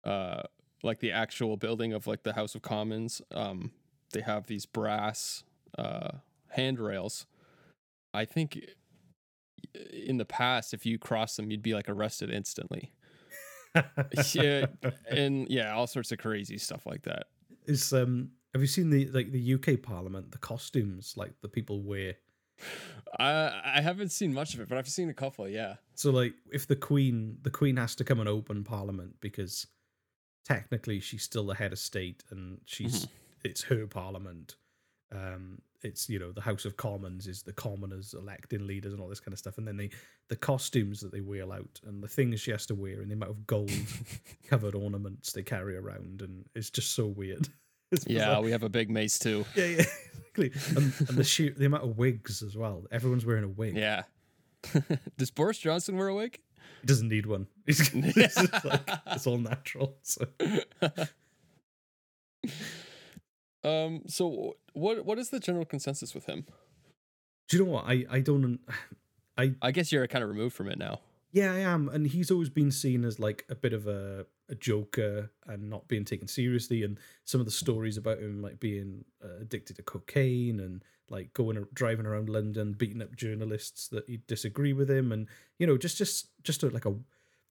uh, 0.04 0.43
like 0.84 0.99
the 0.99 1.12
actual 1.12 1.58
building 1.58 1.93
of 1.93 2.08
like 2.08 2.23
the 2.23 2.34
House 2.34 2.56
of 2.56 2.62
Commons. 2.62 3.21
Um, 3.32 3.71
they 4.13 4.21
have 4.21 4.47
these 4.47 4.65
brass 4.65 5.43
uh, 5.78 6.10
handrails. 6.49 7.25
I 8.13 8.25
think 8.25 8.60
in 9.91 10.17
the 10.17 10.25
past, 10.25 10.73
if 10.73 10.86
you 10.86 10.97
cross 10.97 11.36
them, 11.36 11.52
you'd 11.52 11.62
be 11.62 11.73
like 11.73 11.89
arrested 11.89 12.32
instantly. 12.32 12.93
yeah, 14.34 14.65
and 15.10 15.47
yeah, 15.49 15.73
all 15.73 15.88
sorts 15.88 16.12
of 16.12 16.19
crazy 16.19 16.58
stuff 16.58 16.86
like 16.86 17.03
that. 17.03 17.27
is 17.65 17.93
um. 17.93 18.32
Have 18.53 18.62
you 18.62 18.67
seen 18.67 18.89
the 18.89 19.05
like 19.10 19.32
the 19.32 19.53
UK 19.53 19.79
Parliament? 19.82 20.32
The 20.32 20.39
costumes 20.39 21.13
like 21.15 21.34
the 21.41 21.47
people 21.47 21.84
wear. 21.84 22.15
I 23.19 23.62
I 23.77 23.82
haven't 23.82 24.10
seen 24.10 24.34
much 24.34 24.55
of 24.55 24.60
it, 24.60 24.67
but 24.67 24.77
I've 24.77 24.89
seen 24.89 25.10
a 25.10 25.13
couple. 25.13 25.47
Yeah. 25.47 25.75
So 25.93 26.10
like, 26.12 26.34
if 26.51 26.65
the 26.65 26.75
Queen, 26.75 27.38
the 27.43 27.51
Queen 27.51 27.77
has 27.77 27.93
to 27.95 28.03
come 28.03 28.19
and 28.19 28.27
open 28.27 28.63
Parliament 28.63 29.17
because 29.19 29.67
technically 30.45 30.99
she's 30.99 31.23
still 31.23 31.45
the 31.45 31.53
head 31.53 31.71
of 31.73 31.79
state 31.79 32.23
and 32.32 32.60
she's 32.65 33.08
it's 33.43 33.63
her 33.63 33.86
Parliament. 33.88 34.55
Um, 35.12 35.62
it's 35.82 36.10
you 36.10 36.20
know 36.20 36.32
the 36.32 36.42
House 36.42 36.65
of 36.65 36.76
Commons 36.78 37.28
is 37.28 37.42
the 37.44 37.54
commoners 37.54 38.13
electing 38.13 38.68
leaders 38.68 38.94
and 38.94 39.02
all 39.02 39.08
this 39.10 39.20
kind 39.20 39.34
of 39.34 39.39
stuff, 39.39 39.58
and 39.58 39.68
then 39.68 39.78
they 39.78 39.89
the 40.28 40.36
costumes 40.36 41.00
that 41.02 41.12
they 41.12 41.22
wheel 41.22 41.52
out 41.52 41.80
and 41.86 42.04
the 42.04 42.08
things 42.08 42.39
she 42.42 42.52
has 42.52 42.65
to 42.68 42.76
wear 42.76 43.02
and 43.02 43.10
the 43.10 43.15
amount 43.15 43.32
of 43.32 43.48
gold 43.48 43.72
covered 44.50 44.76
ornaments 44.76 45.32
they 45.34 45.44
carry 45.44 45.76
around, 45.78 46.22
and 46.22 46.46
it's 46.56 46.70
just 46.70 46.94
so 46.96 47.08
weird. 47.08 47.48
It's 47.92 48.06
Yeah, 48.06 48.28
bizarre. 48.28 48.42
we 48.44 48.52
have 48.52 48.62
a 48.62 48.70
big 48.70 48.92
mace 48.92 49.18
too. 49.18 49.46
yeah, 49.56 49.65
yeah, 49.65 49.84
exactly. 50.36 50.52
And, 50.76 50.94
and 51.10 51.18
the 51.18 51.24
sheer, 51.24 51.56
the 51.58 51.65
amount 51.65 51.86
of 51.86 51.98
wigs 51.98 52.44
as 52.44 52.56
well. 52.56 52.86
Everyone's 52.92 53.26
wearing 53.26 53.44
a 53.46 53.48
wig. 53.48 53.76
Yeah. 53.76 54.04
Does 55.18 55.32
Boris 55.32 55.58
Johnson 55.58 55.98
wear 55.98 56.08
a 56.10 56.13
wig? 56.13 56.38
He 56.82 56.86
doesn't 56.86 57.10
need 57.10 57.26
one. 57.26 57.48
He's, 57.65 57.89
it's, 57.92 58.63
like, 58.63 58.88
it's 59.08 59.26
all 59.26 59.39
natural. 59.39 59.98
So 60.04 60.28
um. 63.63 64.04
So 64.08 64.58
what 64.74 65.06
what 65.06 65.19
is 65.19 65.30
the 65.30 65.39
general 65.39 65.65
consensus 65.65 66.13
with 66.13 66.26
him? 66.26 66.45
do 67.50 67.58
you 67.58 67.65
know 67.65 67.72
what? 67.72 67.86
I 67.86 68.06
I 68.10 68.19
don't. 68.22 68.60
I 69.38 69.54
I 69.62 69.72
guess 69.72 69.91
you're 69.91 70.08
kind 70.08 70.24
of 70.24 70.30
removed 70.30 70.56
from 70.56 70.69
it 70.69 70.78
now. 70.78 71.00
yeah, 71.32 71.54
I 71.54 71.60
am, 71.60 71.89
and 71.89 72.08
he's 72.08 72.32
always 72.32 72.50
been 72.50 72.72
seen 72.72 73.06
as 73.06 73.19
like 73.19 73.45
a 73.50 73.56
bit 73.56 73.74
of 73.74 73.88
a 73.88 74.26
a 74.50 74.56
joker 74.56 75.32
and 75.45 75.69
not 75.69 75.88
being 75.88 76.06
taken 76.06 76.28
seriously. 76.28 76.84
And 76.84 76.98
some 77.24 77.39
of 77.39 77.45
the 77.45 77.52
stories 77.52 77.98
about 77.98 78.19
him, 78.19 78.41
like 78.41 78.60
being 78.60 79.06
uh, 79.24 79.41
addicted 79.41 79.76
to 79.78 79.84
cocaine 79.84 80.60
and 80.60 80.84
like 81.10 81.34
going 81.34 81.58
ar- 81.58 81.67
driving 81.74 82.06
around 82.06 82.30
London, 82.30 82.74
beating 82.74 83.02
up 83.02 83.15
journalists 83.15 83.88
that 83.89 84.06
he 84.08 84.19
disagree 84.28 84.74
with 84.74 84.89
him, 84.89 85.12
and 85.12 85.28
you 85.58 85.67
know, 85.67 85.78
just 85.78 85.98
just 85.98 86.30
just 86.43 86.63
a, 86.63 86.69
like 86.69 86.86
a 86.86 86.95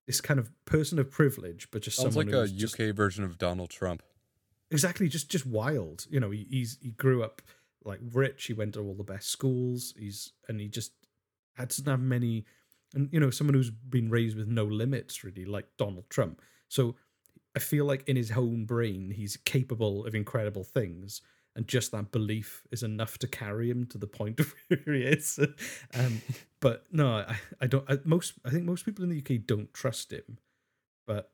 this 0.07 0.21
kind 0.21 0.41
of 0.41 0.51
person 0.65 0.99
of 0.99 1.11
privilege, 1.11 1.69
but 1.71 1.83
just 1.83 1.97
Sounds 1.97 2.15
someone 2.15 2.27
like 2.27 2.35
a 2.35 2.41
who's 2.41 2.53
just 2.53 2.81
UK 2.81 2.95
version 2.95 3.25
of 3.25 3.39
Donald 3.39 3.71
Trump. 3.71 4.03
Exactly 4.71 5.09
just 5.09 5.31
just 5.31 5.47
wild 5.47 6.07
you 6.11 6.21
know 6.21 6.31
he, 6.31 6.47
he's 6.51 6.79
he 6.83 6.91
grew 6.93 7.23
up 7.23 7.43
like 7.85 8.01
rich 8.13 8.47
he 8.47 8.53
went 8.53 8.75
to 8.75 8.81
all 8.81 8.95
the 8.95 9.05
best 9.05 9.29
schools 9.31 9.95
he's 9.99 10.33
and 10.49 10.61
he 10.61 10.69
just 10.69 10.93
had 11.55 11.69
doesn't 11.69 11.87
have 11.87 12.01
many 12.01 12.45
and 12.95 13.09
you 13.13 13.21
know 13.21 13.31
someone 13.31 13.55
who's 13.55 13.71
been 13.71 14.11
raised 14.11 14.37
with 14.37 14.49
no 14.49 14.65
limits 14.65 15.25
really 15.25 15.45
like 15.45 15.67
donald 15.77 16.09
trump. 16.09 16.41
So 16.69 16.97
i 17.57 17.59
feel 17.59 17.85
like 17.85 18.09
in 18.09 18.17
his 18.17 18.31
own 18.33 18.65
brain 18.65 19.11
he's 19.11 19.37
capable 19.37 20.07
of 20.07 20.15
incredible 20.15 20.65
things 20.65 21.23
and 21.57 21.67
just 21.67 21.91
that 21.91 22.13
belief 22.13 22.63
is 22.71 22.83
enough 22.83 23.19
to 23.19 23.27
carry 23.27 23.71
him 23.71 23.87
to 23.87 23.99
the 23.99 24.07
point 24.07 24.39
of 24.41 24.55
where 24.69 24.95
he 24.95 25.03
is. 25.03 25.39
Um 25.95 26.23
but 26.61 26.85
no 26.93 27.19
i 27.19 27.37
i 27.61 27.67
don't 27.67 27.89
I, 27.89 27.99
most 28.05 28.35
i 28.45 28.51
think 28.51 28.65
most 28.65 28.85
people 28.85 29.05
in 29.05 29.11
the 29.11 29.19
uk 29.19 29.47
don't 29.47 29.73
trust 29.73 30.13
him 30.13 30.39
but 31.07 31.31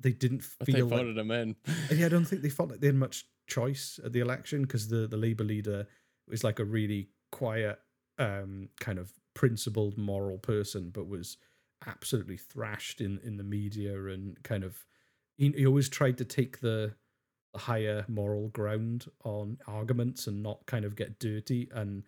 they 0.00 0.12
didn't 0.12 0.44
But 0.58 0.66
they 0.66 0.74
feel 0.74 0.86
like 0.86 1.00
voted 1.00 1.18
him 1.18 1.30
in. 1.30 1.56
yeah, 1.90 2.06
I 2.06 2.08
don't 2.08 2.24
think 2.24 2.42
they 2.42 2.48
felt 2.48 2.70
like 2.70 2.80
they 2.80 2.88
had 2.88 2.96
much 2.96 3.26
choice 3.46 3.98
at 4.04 4.12
the 4.12 4.20
election 4.20 4.62
because 4.62 4.88
the 4.88 5.06
the 5.06 5.16
Labour 5.16 5.44
leader 5.44 5.86
was 6.28 6.44
like 6.44 6.58
a 6.58 6.64
really 6.64 7.08
quiet, 7.32 7.78
um, 8.18 8.68
kind 8.80 8.98
of 8.98 9.12
principled, 9.34 9.98
moral 9.98 10.38
person, 10.38 10.90
but 10.90 11.08
was 11.08 11.36
absolutely 11.86 12.36
thrashed 12.36 13.00
in 13.00 13.18
in 13.24 13.36
the 13.36 13.44
media 13.44 14.06
and 14.06 14.42
kind 14.42 14.64
of 14.64 14.86
he, 15.36 15.50
he 15.56 15.66
always 15.66 15.88
tried 15.88 16.18
to 16.18 16.24
take 16.24 16.60
the 16.60 16.94
the 17.52 17.58
higher 17.58 18.04
moral 18.08 18.48
ground 18.48 19.06
on 19.24 19.58
arguments 19.66 20.26
and 20.26 20.42
not 20.42 20.64
kind 20.66 20.84
of 20.84 20.94
get 20.94 21.18
dirty 21.18 21.68
and 21.74 22.04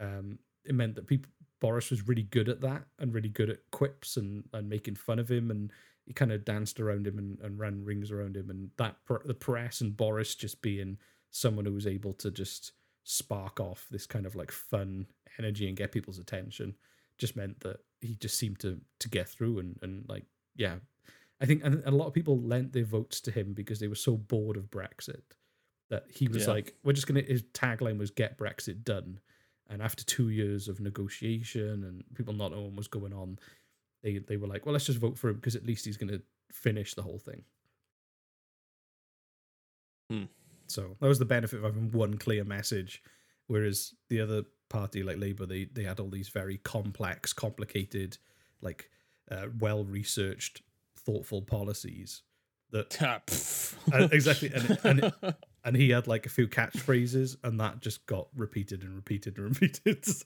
um 0.00 0.38
it 0.64 0.74
meant 0.74 0.94
that 0.94 1.06
people 1.06 1.30
Boris 1.60 1.90
was 1.90 2.08
really 2.08 2.24
good 2.24 2.48
at 2.48 2.60
that 2.60 2.82
and 2.98 3.14
really 3.14 3.28
good 3.28 3.48
at 3.48 3.58
quips 3.70 4.16
and 4.16 4.44
and 4.52 4.68
making 4.68 4.96
fun 4.96 5.18
of 5.18 5.30
him 5.30 5.50
and 5.50 5.72
he 6.06 6.12
kind 6.12 6.32
of 6.32 6.44
danced 6.44 6.80
around 6.80 7.06
him 7.06 7.18
and, 7.18 7.38
and 7.40 7.58
ran 7.58 7.84
rings 7.84 8.10
around 8.10 8.36
him 8.36 8.50
and 8.50 8.70
that 8.76 8.96
pr- 9.04 9.24
the 9.24 9.34
press 9.34 9.80
and 9.80 9.96
Boris 9.96 10.34
just 10.34 10.60
being 10.62 10.98
someone 11.30 11.64
who 11.64 11.72
was 11.72 11.86
able 11.86 12.12
to 12.14 12.30
just 12.30 12.72
spark 13.04 13.58
off 13.60 13.86
this 13.90 14.06
kind 14.06 14.26
of 14.26 14.34
like 14.34 14.50
fun 14.50 15.06
energy 15.38 15.66
and 15.68 15.76
get 15.76 15.92
people's 15.92 16.18
attention 16.18 16.74
just 17.18 17.36
meant 17.36 17.58
that 17.60 17.78
he 18.00 18.14
just 18.16 18.38
seemed 18.38 18.58
to 18.60 18.80
to 18.98 19.08
get 19.08 19.28
through 19.28 19.58
and 19.58 19.78
and 19.82 20.04
like 20.08 20.24
yeah 20.56 20.76
I 21.40 21.46
think 21.46 21.62
a 21.64 21.90
lot 21.90 22.06
of 22.06 22.14
people 22.14 22.40
lent 22.40 22.72
their 22.72 22.84
votes 22.84 23.20
to 23.22 23.32
him 23.32 23.52
because 23.52 23.80
they 23.80 23.88
were 23.88 23.96
so 23.96 24.16
bored 24.16 24.56
of 24.56 24.70
Brexit 24.70 25.22
that 25.90 26.04
he 26.08 26.28
was 26.28 26.46
Yeah. 26.46 26.52
like 26.52 26.74
we're 26.84 26.92
just 26.92 27.06
gonna 27.08 27.22
his 27.22 27.42
tagline 27.54 27.98
was 27.98 28.10
get 28.10 28.38
Brexit 28.38 28.84
done 28.84 29.18
and 29.68 29.82
after 29.82 30.04
two 30.04 30.28
years 30.28 30.68
of 30.68 30.80
negotiation 30.80 31.82
and 31.84 32.04
people 32.14 32.34
not 32.34 32.52
knowing 32.52 32.64
what 32.66 32.76
was 32.76 32.88
going 32.88 33.12
on 33.12 33.38
they 34.02 34.18
they 34.18 34.36
were 34.36 34.46
like, 34.46 34.66
well, 34.66 34.72
let's 34.72 34.86
just 34.86 34.98
vote 34.98 35.18
for 35.18 35.30
him 35.30 35.36
because 35.36 35.56
at 35.56 35.66
least 35.66 35.84
he's 35.84 35.96
going 35.96 36.12
to 36.12 36.22
finish 36.50 36.94
the 36.94 37.02
whole 37.02 37.18
thing. 37.18 37.42
Hmm. 40.10 40.24
So 40.66 40.96
that 41.00 41.08
was 41.08 41.18
the 41.18 41.24
benefit 41.24 41.58
of 41.58 41.64
having 41.64 41.90
one 41.92 42.18
clear 42.18 42.44
message, 42.44 43.02
whereas 43.46 43.94
the 44.08 44.20
other 44.20 44.42
party, 44.68 45.02
like 45.02 45.18
Labour, 45.18 45.46
they 45.46 45.64
they 45.64 45.84
had 45.84 46.00
all 46.00 46.10
these 46.10 46.28
very 46.28 46.58
complex, 46.58 47.32
complicated, 47.32 48.18
like 48.60 48.90
uh, 49.30 49.46
well 49.58 49.84
researched, 49.84 50.62
thoughtful 50.96 51.42
policies 51.42 52.22
that 52.72 52.98
Uh, 53.92 54.08
exactly, 54.12 54.50
and 54.54 54.78
and 54.84 55.12
and 55.64 55.76
he 55.76 55.90
had 55.90 56.06
like 56.06 56.24
a 56.24 56.28
few 56.28 56.46
catchphrases, 56.46 57.36
and 57.42 57.58
that 57.60 57.80
just 57.80 58.06
got 58.06 58.28
repeated 58.34 58.82
and 58.82 58.94
repeated 58.94 59.38
and 59.38 59.48
repeated. 59.60 60.04
So. 60.04 60.24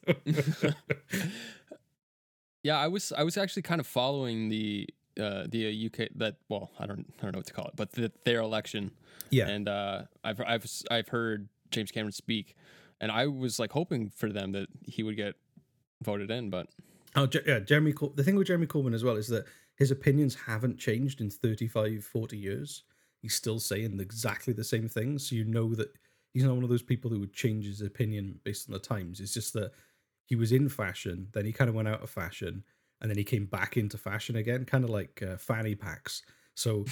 Yeah, 2.66 2.78
I 2.78 2.88
was 2.88 3.12
I 3.20 3.22
was 3.22 3.36
actually 3.36 3.62
kind 3.62 3.80
of 3.80 3.86
following 3.86 4.48
the 4.48 4.88
uh 5.20 5.44
the 5.48 5.60
uh, 5.68 5.86
UK 5.86 6.08
that 6.16 6.34
well 6.48 6.66
I 6.78 6.86
don't 6.86 7.06
I 7.18 7.22
don't 7.22 7.32
know 7.34 7.38
what 7.38 7.46
to 7.46 7.52
call 7.58 7.66
it, 7.66 7.76
but 7.76 7.92
the, 7.92 8.10
their 8.24 8.40
election. 8.40 8.90
yeah, 9.30 9.48
and 9.48 9.68
uh, 9.68 10.02
I've 10.24 10.40
I've 10.40 10.66
I've 10.90 11.08
heard 11.08 11.48
James 11.70 11.90
Cameron 11.90 12.12
speak, 12.12 12.54
and 13.00 13.10
I 13.10 13.26
was 13.26 13.58
like 13.58 13.72
hoping 13.72 14.10
for 14.10 14.30
them 14.30 14.52
that 14.52 14.68
he 14.84 15.02
would 15.02 15.16
get 15.16 15.34
voted 16.02 16.30
in, 16.30 16.50
but 16.50 16.66
Oh, 17.18 17.26
yeah, 17.46 17.60
Jeremy. 17.60 17.92
Cor- 17.92 18.12
the 18.14 18.22
thing 18.22 18.36
with 18.36 18.46
Jeremy 18.48 18.66
Corbyn 18.66 18.94
as 18.94 19.02
well 19.02 19.16
is 19.16 19.28
that 19.28 19.46
his 19.76 19.90
opinions 19.90 20.34
haven't 20.34 20.78
changed 20.78 21.22
in 21.22 21.30
35, 21.30 22.04
40 22.04 22.36
years. 22.36 22.82
He's 23.22 23.34
still 23.34 23.58
saying 23.58 23.98
exactly 24.00 24.52
the 24.52 24.62
same 24.64 24.86
things. 24.86 25.26
So 25.28 25.34
you 25.34 25.44
know 25.46 25.74
that 25.76 25.88
he's 26.34 26.44
not 26.44 26.54
one 26.54 26.62
of 26.62 26.68
those 26.68 26.82
people 26.82 27.10
who 27.10 27.20
would 27.20 27.32
change 27.32 27.64
his 27.64 27.80
opinion 27.80 28.38
based 28.44 28.68
on 28.68 28.74
the 28.74 28.78
times. 28.78 29.20
It's 29.20 29.32
just 29.32 29.54
that 29.54 29.72
he 30.26 30.36
was 30.36 30.52
in 30.52 30.68
fashion, 30.68 31.28
then 31.32 31.46
he 31.46 31.52
kind 31.52 31.70
of 31.70 31.74
went 31.74 31.88
out 31.88 32.02
of 32.02 32.10
fashion, 32.10 32.64
and 33.00 33.10
then 33.10 33.16
he 33.16 33.24
came 33.24 33.46
back 33.46 33.76
into 33.76 33.96
fashion 33.96 34.36
again, 34.36 34.64
kind 34.64 34.84
of 34.84 34.90
like 34.90 35.22
uh, 35.26 35.36
fanny 35.36 35.74
packs. 35.74 36.22
So 36.54 36.84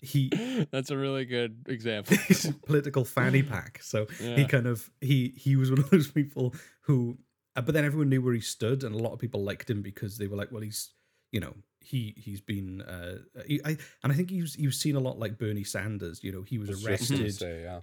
he 0.00 0.30
that's 0.70 0.90
a 0.90 0.96
really 0.96 1.24
good 1.24 1.64
example. 1.68 2.16
he's 2.28 2.44
a 2.44 2.52
political 2.52 3.04
fanny 3.04 3.42
pack. 3.42 3.80
So 3.82 4.06
he 4.20 4.44
kind 4.44 4.66
of 4.66 4.90
he 5.00 5.34
he 5.36 5.56
was 5.56 5.70
one 5.70 5.80
of 5.80 5.90
those 5.90 6.10
people 6.10 6.54
who, 6.82 7.18
uh, 7.56 7.62
but 7.62 7.74
then 7.74 7.84
everyone 7.84 8.08
knew 8.08 8.22
where 8.22 8.34
he 8.34 8.40
stood, 8.40 8.84
and 8.84 8.94
a 8.94 8.98
lot 8.98 9.12
of 9.12 9.18
people 9.18 9.42
liked 9.42 9.68
him 9.68 9.82
because 9.82 10.18
they 10.18 10.26
were 10.26 10.36
like, 10.36 10.52
well, 10.52 10.62
he's 10.62 10.90
you 11.32 11.40
know 11.40 11.54
he 11.80 12.14
he's 12.16 12.40
been 12.40 12.82
uh 12.82 13.18
he, 13.46 13.60
I 13.64 13.76
and 14.02 14.12
I 14.12 14.14
think 14.14 14.30
he 14.30 14.40
was 14.40 14.54
he 14.54 14.66
was 14.66 14.78
seen 14.78 14.96
a 14.96 15.00
lot 15.00 15.18
like 15.18 15.38
Bernie 15.38 15.64
Sanders. 15.64 16.22
You 16.22 16.32
know, 16.32 16.42
he 16.42 16.58
was 16.58 16.68
I 16.68 16.72
was 16.72 16.82
just 16.82 17.10
gonna 17.10 17.24
arrested. 17.24 17.40
say, 17.40 17.62
yeah. 17.62 17.80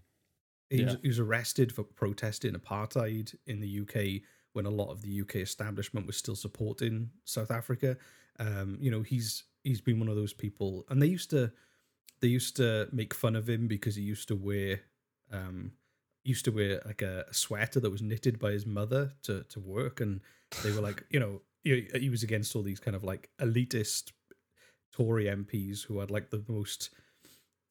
He, 0.69 0.84
was, 0.84 0.97
he 1.01 1.08
was 1.08 1.19
arrested 1.19 1.71
for 1.71 1.84
protesting 1.84 2.54
apartheid 2.54 3.36
in 3.45 3.60
the 3.60 3.82
UK 3.82 4.21
when 4.54 4.65
a 4.65 4.69
lot 4.69 4.89
of 4.89 5.01
the 5.01 5.21
UK 5.21 5.36
establishment 5.38 6.08
was 6.08 6.17
still 6.17 6.36
supporting 6.36 7.10
South 7.25 7.51
Africa. 7.51 7.97
Um, 8.39 8.78
you 8.80 8.89
know, 8.89 9.01
he's 9.01 9.43
he's 9.63 9.82
been 9.82 9.99
one 9.99 10.10
of 10.10 10.15
those 10.15 10.34
people, 10.34 10.86
and 10.89 11.01
they 11.01 11.08
used 11.08 11.30
to 11.32 11.51
they 12.21 12.30
used 12.30 12.56
to 12.58 12.88
make 12.91 13.13
fun 13.13 13.36
of 13.36 13.49
him 13.49 13.67
because 13.67 13.95
he 13.95 14.01
used 14.01 14.28
to 14.30 14.36
wear 14.36 14.80
um 15.32 15.73
used 16.23 16.45
to 16.45 16.51
wear 16.51 16.82
like 16.86 17.01
a, 17.01 17.25
sweater 17.32 17.80
that 17.80 17.91
was 17.91 18.01
knitted 18.01 18.39
by 18.39 18.51
his 18.51 18.65
mother 18.65 19.12
to 19.23 19.43
to 19.43 19.60
work, 19.60 19.99
and 19.99 20.21
they 20.63 20.71
were 20.71 20.82
like, 20.82 21.04
you 21.10 21.19
know, 21.19 21.41
he, 21.63 21.88
he 21.93 22.10
was 22.10 22.23
against 22.23 22.56
all 22.56 22.63
these 22.63 22.80
kind 22.80 22.95
of 22.95 23.04
like 23.04 23.30
elitist 23.39 24.12
Tory 24.93 25.25
MPs 25.25 25.84
who 25.84 25.99
had 25.99 26.12
like 26.12 26.30
the 26.30 26.43
most 26.47 26.91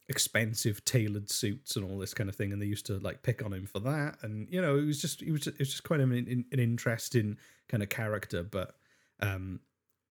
expensive 0.08 0.84
tailored 0.84 1.30
suits 1.30 1.76
and 1.76 1.84
all 1.84 1.98
this 1.98 2.12
kind 2.12 2.28
of 2.28 2.36
thing 2.36 2.52
and 2.52 2.60
they 2.60 2.66
used 2.66 2.84
to 2.84 2.98
like 2.98 3.22
pick 3.22 3.42
on 3.42 3.52
him 3.52 3.64
for 3.64 3.78
that 3.78 4.16
and 4.22 4.46
you 4.50 4.60
know 4.60 4.76
it 4.76 4.84
was 4.84 5.00
just 5.00 5.22
it 5.22 5.32
was 5.32 5.46
it 5.46 5.58
was 5.58 5.70
just 5.70 5.84
quite 5.84 6.00
an, 6.00 6.12
an, 6.12 6.44
an 6.52 6.58
interesting 6.58 7.38
kind 7.68 7.82
of 7.82 7.88
character 7.88 8.42
but 8.42 8.74
um 9.20 9.60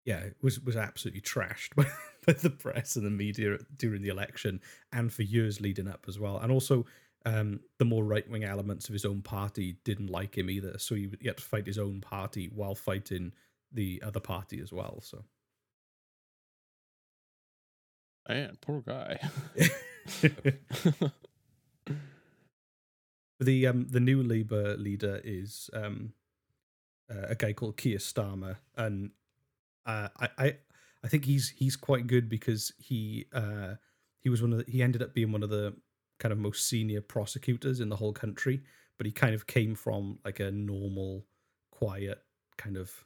yeah 0.04 0.18
it 0.18 0.36
was 0.42 0.58
was 0.60 0.76
absolutely 0.76 1.20
trashed 1.20 1.72
by, 1.76 1.84
by 2.26 2.32
the 2.32 2.50
press 2.50 2.96
and 2.96 3.06
the 3.06 3.10
media 3.10 3.58
during 3.76 4.02
the 4.02 4.08
election 4.08 4.60
and 4.92 5.12
for 5.12 5.22
years 5.22 5.60
leading 5.60 5.88
up 5.88 6.06
as 6.08 6.18
well 6.18 6.38
and 6.38 6.50
also 6.50 6.84
um 7.24 7.60
the 7.78 7.84
more 7.84 8.04
right-wing 8.04 8.42
elements 8.42 8.88
of 8.88 8.92
his 8.92 9.04
own 9.04 9.22
party 9.22 9.76
didn't 9.84 10.10
like 10.10 10.36
him 10.36 10.50
either 10.50 10.76
so 10.78 10.96
he, 10.96 11.08
he 11.20 11.28
had 11.28 11.36
to 11.36 11.44
fight 11.44 11.66
his 11.66 11.78
own 11.78 12.00
party 12.00 12.50
while 12.52 12.74
fighting 12.74 13.30
the 13.72 14.02
other 14.04 14.20
party 14.20 14.60
as 14.60 14.72
well 14.72 15.00
so 15.00 15.22
Man, 18.28 18.58
poor 18.60 18.80
guy. 18.80 19.18
the 23.40 23.66
um 23.66 23.86
the 23.88 24.00
new 24.00 24.22
Labour 24.22 24.76
leader 24.76 25.20
is 25.24 25.70
um 25.72 26.12
uh, 27.10 27.26
a 27.28 27.34
guy 27.34 27.52
called 27.52 27.76
Keir 27.76 27.98
Starmer, 27.98 28.56
and 28.76 29.10
uh, 29.84 30.08
I 30.18 30.28
I 30.38 30.56
I 31.04 31.08
think 31.08 31.24
he's 31.24 31.50
he's 31.50 31.76
quite 31.76 32.06
good 32.06 32.28
because 32.28 32.72
he 32.78 33.26
uh 33.32 33.74
he 34.18 34.28
was 34.28 34.42
one 34.42 34.52
of 34.52 34.64
the, 34.64 34.70
he 34.70 34.82
ended 34.82 35.02
up 35.02 35.14
being 35.14 35.30
one 35.30 35.42
of 35.42 35.50
the 35.50 35.74
kind 36.18 36.32
of 36.32 36.38
most 36.38 36.68
senior 36.68 37.00
prosecutors 37.00 37.80
in 37.80 37.88
the 37.90 37.96
whole 37.96 38.12
country, 38.12 38.62
but 38.96 39.06
he 39.06 39.12
kind 39.12 39.34
of 39.34 39.46
came 39.46 39.74
from 39.74 40.18
like 40.24 40.40
a 40.40 40.50
normal, 40.50 41.26
quiet 41.70 42.22
kind 42.56 42.76
of 42.76 43.04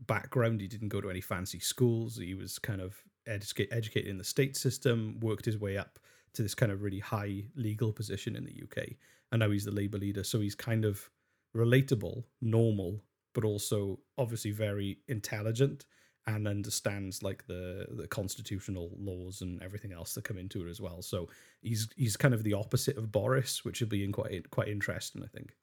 background. 0.00 0.60
He 0.60 0.66
didn't 0.66 0.88
go 0.88 1.00
to 1.00 1.10
any 1.10 1.20
fancy 1.20 1.60
schools. 1.60 2.16
He 2.16 2.34
was 2.34 2.58
kind 2.58 2.80
of 2.80 3.04
educate, 3.26 3.68
educated 3.72 4.10
in 4.10 4.18
the 4.18 4.24
state 4.24 4.56
system, 4.56 5.18
worked 5.20 5.44
his 5.44 5.58
way 5.58 5.76
up 5.76 5.98
to 6.34 6.42
this 6.42 6.54
kind 6.54 6.72
of 6.72 6.82
really 6.82 6.98
high 6.98 7.44
legal 7.56 7.92
position 7.92 8.36
in 8.36 8.44
the 8.44 8.62
UK, 8.62 8.90
and 9.30 9.40
now 9.40 9.50
he's 9.50 9.64
the 9.64 9.70
Labour 9.70 9.98
leader. 9.98 10.24
So 10.24 10.40
he's 10.40 10.54
kind 10.54 10.84
of 10.84 11.08
relatable, 11.56 12.24
normal, 12.40 13.02
but 13.34 13.44
also 13.44 13.98
obviously 14.18 14.50
very 14.50 14.98
intelligent 15.08 15.84
and 16.26 16.46
understands 16.46 17.22
like 17.22 17.46
the 17.46 17.86
the 17.90 18.06
constitutional 18.06 18.90
laws 18.96 19.42
and 19.42 19.62
everything 19.62 19.92
else 19.92 20.14
that 20.14 20.24
come 20.24 20.38
into 20.38 20.66
it 20.66 20.70
as 20.70 20.80
well. 20.80 21.02
So 21.02 21.28
he's 21.60 21.88
he's 21.96 22.16
kind 22.16 22.34
of 22.34 22.44
the 22.44 22.54
opposite 22.54 22.96
of 22.96 23.12
Boris, 23.12 23.64
which 23.64 23.80
would 23.80 23.88
be 23.88 24.04
in 24.04 24.12
quite 24.12 24.50
quite 24.50 24.68
interesting, 24.68 25.22
I 25.22 25.26
think. 25.26 25.54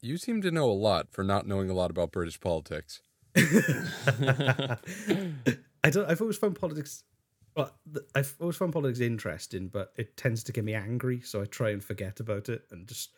You 0.00 0.16
seem 0.16 0.42
to 0.42 0.50
know 0.50 0.68
a 0.68 0.72
lot 0.72 1.12
for 1.12 1.22
not 1.22 1.46
knowing 1.46 1.70
a 1.70 1.74
lot 1.74 1.90
about 1.90 2.12
British 2.12 2.40
politics. 2.40 3.02
I 5.84 5.90
don't. 5.90 6.08
I've 6.08 6.20
always 6.20 6.38
found 6.38 6.58
politics. 6.58 7.04
Well, 7.56 7.70
I've 8.14 8.34
always 8.40 8.56
found 8.56 8.72
politics 8.72 9.00
interesting, 9.00 9.68
but 9.68 9.92
it 9.96 10.16
tends 10.16 10.42
to 10.44 10.52
get 10.52 10.64
me 10.64 10.74
angry, 10.74 11.20
so 11.20 11.42
I 11.42 11.44
try 11.44 11.70
and 11.70 11.84
forget 11.84 12.20
about 12.20 12.48
it 12.48 12.62
and 12.70 12.86
just 12.86 13.10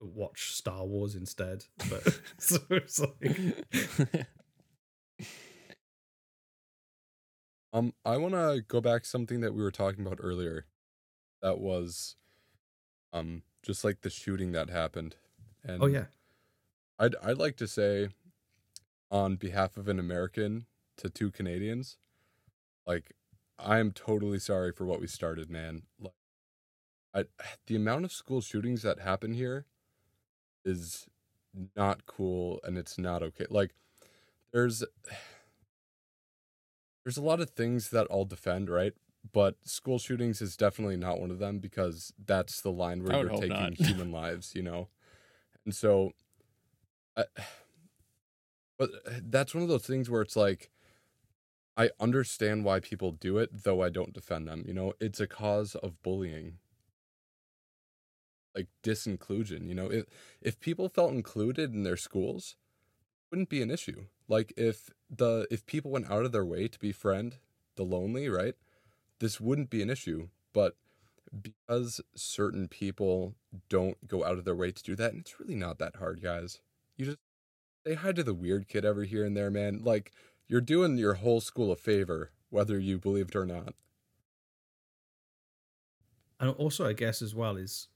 watch 0.00 0.52
Star 0.52 0.84
Wars 0.84 1.14
instead. 1.14 1.64
But 1.88 2.20
so 2.38 2.58
it's 2.70 3.00
like. 3.00 4.26
Um, 7.72 7.92
I 8.06 8.16
want 8.16 8.32
to 8.32 8.64
go 8.66 8.80
back 8.80 9.02
to 9.02 9.08
something 9.08 9.42
that 9.42 9.52
we 9.52 9.62
were 9.62 9.70
talking 9.70 10.06
about 10.06 10.18
earlier. 10.22 10.64
That 11.42 11.58
was, 11.58 12.16
um, 13.12 13.42
just 13.62 13.84
like 13.84 14.00
the 14.00 14.08
shooting 14.08 14.52
that 14.52 14.70
happened. 14.70 15.16
And 15.62 15.82
oh 15.82 15.86
yeah. 15.86 16.04
I'd 16.98 17.14
I'd 17.22 17.36
like 17.36 17.58
to 17.58 17.66
say, 17.66 18.08
on 19.10 19.36
behalf 19.36 19.76
of 19.76 19.88
an 19.88 19.98
American 19.98 20.64
to 20.96 21.10
two 21.10 21.30
Canadians, 21.30 21.98
like, 22.86 23.12
I 23.58 23.78
am 23.78 23.92
totally 23.92 24.38
sorry 24.38 24.72
for 24.72 24.84
what 24.84 25.00
we 25.00 25.06
started, 25.06 25.50
man. 25.50 25.82
Like, 26.00 26.12
I, 27.14 27.24
the 27.66 27.76
amount 27.76 28.04
of 28.04 28.12
school 28.12 28.40
shootings 28.40 28.82
that 28.82 29.00
happen 29.00 29.34
here 29.34 29.66
is 30.64 31.06
not 31.74 32.06
cool 32.06 32.60
and 32.64 32.76
it's 32.76 32.98
not 32.98 33.22
okay. 33.22 33.46
Like, 33.48 33.74
there's 34.52 34.80
there's 37.04 37.16
a 37.16 37.22
lot 37.22 37.40
of 37.40 37.50
things 37.50 37.90
that 37.90 38.06
I'll 38.10 38.24
defend, 38.24 38.68
right? 38.68 38.92
But 39.32 39.56
school 39.64 39.98
shootings 39.98 40.40
is 40.40 40.56
definitely 40.56 40.96
not 40.96 41.20
one 41.20 41.30
of 41.30 41.38
them 41.38 41.58
because 41.58 42.12
that's 42.24 42.60
the 42.60 42.70
line 42.70 43.02
where 43.02 43.22
you're 43.22 43.30
taking 43.40 43.74
human 43.74 44.12
lives, 44.12 44.54
you 44.54 44.62
know. 44.62 44.88
And 45.64 45.74
so, 45.74 46.12
I, 47.16 47.24
but 48.78 48.90
uh, 49.06 49.10
that's 49.22 49.54
one 49.54 49.62
of 49.62 49.68
those 49.68 49.86
things 49.86 50.08
where 50.08 50.22
it's 50.22 50.36
like 50.36 50.70
I 51.76 51.90
understand 52.00 52.64
why 52.64 52.80
people 52.80 53.12
do 53.12 53.38
it, 53.38 53.64
though 53.64 53.82
I 53.82 53.90
don't 53.90 54.14
defend 54.14 54.48
them. 54.48 54.64
You 54.66 54.74
know, 54.74 54.94
it's 55.00 55.20
a 55.20 55.26
cause 55.26 55.74
of 55.74 56.02
bullying. 56.02 56.58
Like 58.54 58.68
disinclusion, 58.82 59.68
you 59.68 59.74
know, 59.74 59.90
if 59.90 60.06
if 60.40 60.58
people 60.60 60.88
felt 60.88 61.12
included 61.12 61.74
in 61.74 61.82
their 61.82 61.98
schools, 61.98 62.56
wouldn't 63.30 63.50
be 63.50 63.60
an 63.60 63.70
issue. 63.70 64.06
Like 64.28 64.54
if 64.56 64.90
the 65.10 65.46
if 65.50 65.66
people 65.66 65.90
went 65.90 66.10
out 66.10 66.24
of 66.24 66.32
their 66.32 66.44
way 66.44 66.66
to 66.66 66.78
befriend 66.78 67.36
the 67.76 67.82
lonely, 67.82 68.30
right? 68.30 68.54
This 69.20 69.40
wouldn't 69.40 69.68
be 69.68 69.82
an 69.82 69.90
issue. 69.90 70.28
But 70.54 70.74
because 71.42 72.00
certain 72.14 72.68
people 72.68 73.34
don't 73.68 74.08
go 74.08 74.24
out 74.24 74.38
of 74.38 74.46
their 74.46 74.54
way 74.54 74.72
to 74.72 74.82
do 74.82 74.94
that, 74.96 75.12
and 75.12 75.20
it's 75.20 75.38
really 75.38 75.54
not 75.54 75.78
that 75.78 75.96
hard, 75.96 76.22
guys. 76.22 76.60
You 76.96 77.04
just 77.04 77.18
say 77.86 77.94
hi 77.94 78.12
to 78.12 78.24
the 78.24 78.34
weird 78.34 78.68
kid 78.68 78.84
every 78.84 79.06
here 79.06 79.24
and 79.24 79.36
there, 79.36 79.50
man. 79.50 79.80
Like 79.84 80.12
you're 80.48 80.60
doing 80.60 80.96
your 80.96 81.14
whole 81.14 81.40
school 81.40 81.72
a 81.72 81.76
favor, 81.76 82.30
whether 82.50 82.78
you 82.78 82.98
believe 82.98 83.28
it 83.28 83.36
or 83.36 83.46
not. 83.46 83.74
And 86.38 86.50
also, 86.50 86.86
I 86.86 86.92
guess 86.92 87.22
as 87.22 87.34
well 87.34 87.56
is 87.56 87.88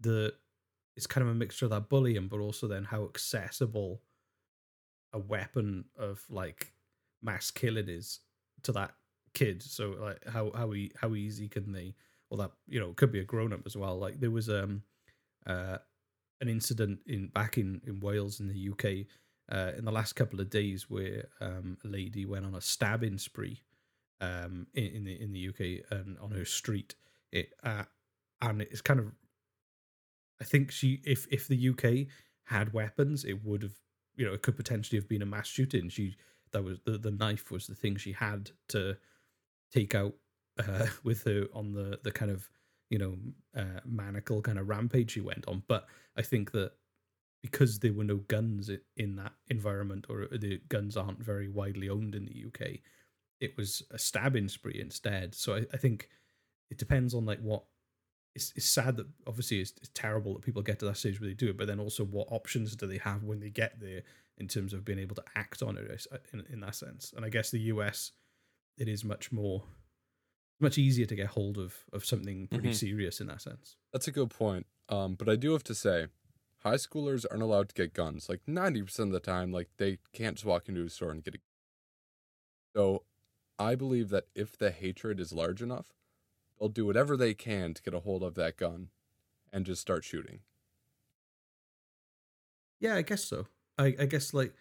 the 0.00 0.34
it's 0.96 1.06
kind 1.06 1.26
of 1.26 1.32
a 1.32 1.34
mixture 1.34 1.66
of 1.66 1.70
that 1.70 1.88
bullying, 1.88 2.28
but 2.28 2.38
also 2.38 2.68
then 2.68 2.84
how 2.84 3.04
accessible 3.04 4.00
a 5.12 5.18
weapon 5.18 5.86
of 5.98 6.24
like 6.28 6.72
mass 7.22 7.50
killing 7.50 7.88
is 7.88 8.20
to 8.62 8.72
that 8.72 8.94
kid. 9.32 9.62
So 9.62 9.90
like 9.90 10.24
how 10.26 10.52
how 10.52 10.68
we 10.68 10.92
how 11.00 11.14
easy 11.14 11.48
can 11.48 11.72
they? 11.72 11.94
Well, 12.30 12.38
that 12.38 12.52
you 12.68 12.78
know 12.80 12.92
could 12.92 13.12
be 13.12 13.20
a 13.20 13.24
grown 13.24 13.52
up 13.52 13.66
as 13.66 13.76
well. 13.76 13.98
Like 13.98 14.20
there 14.20 14.30
was 14.30 14.48
um 14.48 14.82
uh 15.46 15.78
an 16.40 16.48
incident 16.48 17.00
in 17.06 17.28
back 17.28 17.58
in 17.58 17.80
in 17.86 18.00
Wales 18.00 18.40
in 18.40 18.48
the 18.48 18.70
UK 18.70 19.06
uh, 19.50 19.72
in 19.76 19.84
the 19.84 19.92
last 19.92 20.14
couple 20.14 20.40
of 20.40 20.50
days 20.50 20.88
where 20.88 21.28
um, 21.40 21.76
a 21.84 21.88
lady 21.88 22.24
went 22.24 22.46
on 22.46 22.54
a 22.54 22.60
stabbing 22.60 23.18
spree 23.18 23.62
um, 24.20 24.66
in, 24.74 24.84
in, 24.86 25.04
the 25.04 25.20
in 25.20 25.32
the 25.32 25.48
UK 25.48 25.84
and 25.90 26.18
on 26.18 26.30
her 26.30 26.44
street. 26.44 26.94
It 27.32 27.52
uh, 27.62 27.84
and 28.40 28.62
it's 28.62 28.80
kind 28.80 29.00
of, 29.00 29.12
I 30.40 30.44
think 30.44 30.70
she 30.70 31.00
if 31.04 31.26
if 31.30 31.48
the 31.48 31.68
UK 31.70 32.08
had 32.44 32.72
weapons, 32.72 33.24
it 33.24 33.44
would 33.44 33.62
have 33.62 33.74
you 34.16 34.24
know 34.24 34.32
it 34.32 34.42
could 34.42 34.56
potentially 34.56 34.98
have 34.98 35.08
been 35.08 35.22
a 35.22 35.26
mass 35.26 35.46
shooting. 35.46 35.88
She 35.88 36.16
that 36.52 36.62
was 36.62 36.78
the 36.84 36.98
the 36.98 37.10
knife 37.10 37.50
was 37.50 37.66
the 37.66 37.74
thing 37.74 37.96
she 37.96 38.12
had 38.12 38.50
to 38.68 38.96
take 39.72 39.94
out 39.94 40.14
uh, 40.58 40.86
with 41.04 41.24
her 41.24 41.46
on 41.52 41.72
the 41.72 41.98
the 42.02 42.12
kind 42.12 42.30
of 42.30 42.48
you 42.90 42.98
know 42.98 43.16
uh, 43.56 43.80
maniacal 43.84 44.40
kind 44.40 44.58
of 44.58 44.68
rampage 44.68 45.12
she 45.12 45.20
went 45.20 45.46
on. 45.48 45.62
But 45.68 45.86
I 46.16 46.22
think 46.22 46.52
that 46.52 46.72
because 47.44 47.78
there 47.80 47.92
were 47.92 48.04
no 48.04 48.16
guns 48.16 48.70
in 48.96 49.16
that 49.16 49.32
environment 49.48 50.06
or 50.08 50.26
the 50.32 50.58
guns 50.70 50.96
aren't 50.96 51.22
very 51.22 51.46
widely 51.46 51.90
owned 51.90 52.14
in 52.14 52.24
the 52.24 52.46
UK, 52.46 52.78
it 53.38 53.54
was 53.58 53.82
a 53.90 53.98
stabbing 53.98 54.48
spree 54.48 54.80
instead. 54.80 55.34
So 55.34 55.56
I, 55.56 55.66
I 55.70 55.76
think 55.76 56.08
it 56.70 56.78
depends 56.78 57.12
on 57.12 57.26
like 57.26 57.40
what. 57.40 57.64
It's, 58.34 58.52
it's 58.56 58.66
sad 58.68 58.96
that 58.96 59.06
obviously 59.28 59.60
it's, 59.60 59.74
it's 59.76 59.90
terrible 59.94 60.32
that 60.32 60.42
people 60.42 60.62
get 60.62 60.78
to 60.80 60.86
that 60.86 60.96
stage 60.96 61.20
where 61.20 61.28
they 61.28 61.34
do 61.34 61.50
it, 61.50 61.58
but 61.58 61.68
then 61.68 61.78
also 61.78 62.02
what 62.02 62.28
options 62.32 62.74
do 62.74 62.86
they 62.86 62.98
have 62.98 63.22
when 63.22 63.38
they 63.38 63.50
get 63.50 63.78
there 63.78 64.02
in 64.38 64.48
terms 64.48 64.72
of 64.72 64.84
being 64.84 64.98
able 64.98 65.14
to 65.14 65.22
act 65.36 65.62
on 65.62 65.76
it 65.76 66.06
uh, 66.10 66.16
in, 66.32 66.42
in 66.50 66.60
that 66.60 66.74
sense? 66.74 67.12
And 67.14 67.26
I 67.26 67.28
guess 67.28 67.50
the 67.50 67.60
US, 67.60 68.10
it 68.78 68.88
is 68.88 69.04
much 69.04 69.30
more 69.30 69.62
much 70.60 70.78
easier 70.78 71.04
to 71.06 71.14
get 71.14 71.26
hold 71.26 71.58
of 71.58 71.76
of 71.92 72.06
something 72.06 72.48
pretty 72.48 72.70
mm-hmm. 72.70 72.74
serious 72.74 73.20
in 73.20 73.26
that 73.26 73.42
sense. 73.42 73.76
That's 73.92 74.08
a 74.08 74.12
good 74.12 74.30
point. 74.30 74.66
Um, 74.88 75.14
but 75.14 75.28
I 75.28 75.36
do 75.36 75.52
have 75.52 75.64
to 75.64 75.74
say, 75.74 76.08
high 76.64 76.74
schoolers 76.74 77.24
aren't 77.30 77.42
allowed 77.42 77.68
to 77.68 77.74
get 77.74 77.92
guns. 77.94 78.28
Like 78.28 78.46
90% 78.46 79.08
of 79.08 79.12
the 79.12 79.20
time, 79.20 79.52
like 79.52 79.70
they 79.76 79.98
can't 80.12 80.36
just 80.36 80.44
walk 80.46 80.68
into 80.68 80.84
a 80.84 80.90
store 80.90 81.10
and 81.10 81.22
get 81.22 81.34
a 81.36 81.38
So 82.76 83.04
I 83.58 83.74
believe 83.74 84.10
that 84.10 84.28
if 84.34 84.56
the 84.56 84.70
hatred 84.70 85.18
is 85.20 85.32
large 85.32 85.62
enough, 85.62 85.94
they'll 86.58 86.68
do 86.68 86.86
whatever 86.86 87.16
they 87.16 87.34
can 87.34 87.74
to 87.74 87.82
get 87.82 87.94
a 87.94 88.00
hold 88.00 88.22
of 88.22 88.34
that 88.36 88.56
gun 88.56 88.90
and 89.52 89.66
just 89.66 89.82
start 89.82 90.04
shooting. 90.04 90.42
Yeah, 92.80 92.94
I 92.96 93.02
guess 93.02 93.24
so. 93.24 93.46
I, 93.78 93.94
I 93.98 94.06
guess 94.06 94.32
like 94.34 94.54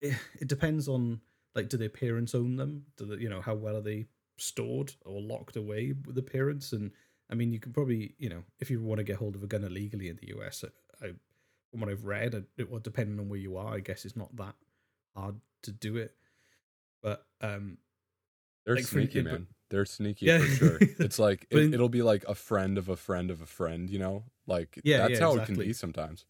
it, 0.00 0.14
it 0.40 0.48
depends 0.48 0.88
on 0.88 1.20
like 1.54 1.68
do 1.68 1.76
their 1.76 1.88
parents 1.88 2.34
own 2.34 2.56
them? 2.56 2.86
Do 2.96 3.06
they, 3.06 3.22
you 3.22 3.28
know 3.28 3.40
how 3.40 3.54
well 3.54 3.76
are 3.76 3.82
they 3.82 4.06
stored 4.36 4.94
or 5.04 5.20
locked 5.20 5.56
away 5.56 5.94
with 6.04 6.14
the 6.14 6.22
parents? 6.22 6.72
And 6.72 6.92
I 7.30 7.34
mean, 7.34 7.52
you 7.52 7.60
can 7.60 7.72
probably 7.72 8.14
you 8.18 8.28
know 8.28 8.44
if 8.60 8.70
you 8.70 8.82
want 8.82 8.98
to 8.98 9.04
get 9.04 9.16
hold 9.16 9.36
of 9.36 9.42
a 9.42 9.46
gun 9.46 9.64
illegally 9.64 10.08
in 10.08 10.16
the 10.16 10.28
US, 10.28 10.64
I, 11.02 11.06
I 11.06 11.12
from 11.70 11.80
what 11.80 11.90
I've 11.90 12.04
read, 12.04 12.46
it, 12.56 12.70
well, 12.70 12.80
depending 12.80 13.18
on 13.20 13.28
where 13.28 13.38
you 13.38 13.56
are, 13.58 13.74
I 13.74 13.80
guess 13.80 14.04
it's 14.06 14.16
not 14.16 14.34
that 14.36 14.54
hard 15.14 15.36
to 15.62 15.72
do 15.72 15.96
it. 15.96 16.14
But 17.02 17.26
um, 17.42 17.78
they're 18.64 18.76
like, 18.76 18.84
sneaky, 18.84 19.22
man. 19.22 19.46
They're 19.70 19.84
sneaky 19.84 20.26
Yeah. 20.26 20.38
for 20.38 20.46
sure. 20.46 20.78
It's 20.98 21.18
like 21.18 21.46
it, 21.50 21.74
it'll 21.74 21.88
be 21.88 22.02
like 22.02 22.24
a 22.24 22.34
friend 22.34 22.78
of 22.78 22.88
a 22.88 22.96
friend 22.96 23.30
of 23.30 23.40
a 23.40 23.46
friend. 23.46 23.90
You 23.90 23.98
know, 23.98 24.24
like 24.46 24.80
Yeah, 24.82 24.98
that's 24.98 25.18
yeah, 25.18 25.26
how 25.26 25.34
it 25.36 25.44
can 25.46 25.56
be 25.56 25.72
sometimes. 25.72 26.24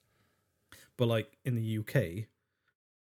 but 0.96 1.07
like 1.09 1.38
in 1.44 1.55
the 1.55 1.62
UK 1.62 2.28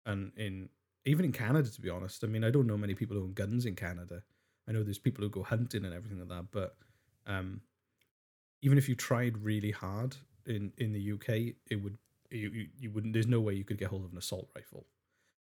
and 0.05 0.31
in 0.37 0.69
even 1.05 1.25
in 1.25 1.31
Canada, 1.31 1.69
to 1.69 1.81
be 1.81 1.89
honest, 1.89 2.23
I 2.23 2.27
mean, 2.27 2.43
I 2.43 2.49
don't 2.49 2.67
know 2.67 2.77
many 2.77 2.95
people 2.95 3.15
who 3.15 3.23
own 3.23 3.33
guns 3.33 3.65
in 3.65 3.75
Canada. 3.75 4.23
I 4.67 4.71
know 4.71 4.83
there's 4.83 4.97
people 4.97 5.23
who 5.23 5.29
go 5.29 5.43
hunting 5.43 5.85
and 5.85 5.93
everything 5.93 6.19
like 6.19 6.29
that, 6.29 6.47
but 6.51 6.77
um, 7.27 7.61
even 8.66 8.80
if 8.80 8.89
you 8.89 8.95
tried 8.95 9.39
really 9.39 9.72
hard 9.72 10.18
in 10.47 10.74
in 10.80 10.93
the 10.93 11.01
UK, 11.01 11.55
it 11.72 11.78
would 11.78 11.99
you, 12.32 12.49
you, 12.51 12.70
you 12.80 12.91
wouldn't. 12.91 13.13
There's 13.13 13.28
no 13.28 13.41
way 13.41 13.55
you 13.55 13.66
could 13.66 13.80
get 13.80 13.89
hold 13.89 14.05
of 14.05 14.11
an 14.13 14.20
assault 14.20 14.49
rifle. 14.55 14.88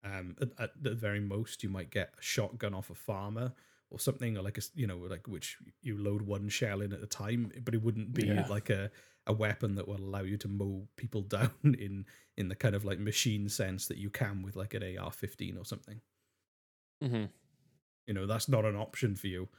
Um, 0.03 0.35
at, 0.41 0.49
at 0.59 0.83
the 0.83 0.95
very 0.95 1.21
most, 1.21 1.63
you 1.63 1.69
might 1.69 1.89
get 1.91 2.13
a 2.17 2.21
shotgun 2.21 2.73
off 2.75 2.91
a 2.91 2.95
farmer 2.95 3.53
or 3.91 3.99
something, 3.99 4.37
or 4.37 4.43
like 4.43 4.57
a 4.57 4.61
you 4.75 4.87
know 4.87 4.97
like 4.97 5.27
which 5.27 5.57
you 5.81 5.97
load 5.97 6.23
one 6.23 6.49
shell 6.49 6.81
in 6.81 6.93
at 6.93 7.03
a 7.03 7.07
time, 7.07 7.51
but 7.63 7.75
it 7.75 7.83
wouldn't 7.83 8.13
be 8.13 8.43
Yeah. 8.43 8.47
like 8.47 8.69
a 8.69 8.91
a 9.27 9.33
weapon 9.33 9.75
that 9.75 9.87
will 9.87 9.97
allow 10.01 10.21
you 10.21 10.37
to 10.37 10.47
mow 10.47 10.87
people 10.97 11.21
down 11.37 11.51
in 11.63 12.05
in 12.37 12.49
the 12.49 12.55
kind 12.55 12.75
of 12.75 12.85
like 12.85 12.99
machine 12.99 13.49
sense 13.49 13.87
that 13.87 13.97
you 13.99 14.09
can 14.11 14.43
with 14.43 14.55
like 14.55 14.73
an 14.75 14.83
AR-15 14.83 15.57
or 15.59 15.65
something. 15.65 16.01
hmm 17.01 17.25
You 18.07 18.13
know, 18.13 18.27
that's 18.27 18.47
not 18.47 18.65
an 18.65 18.75
option 18.75 19.15
for 19.15 19.27
you 19.27 19.49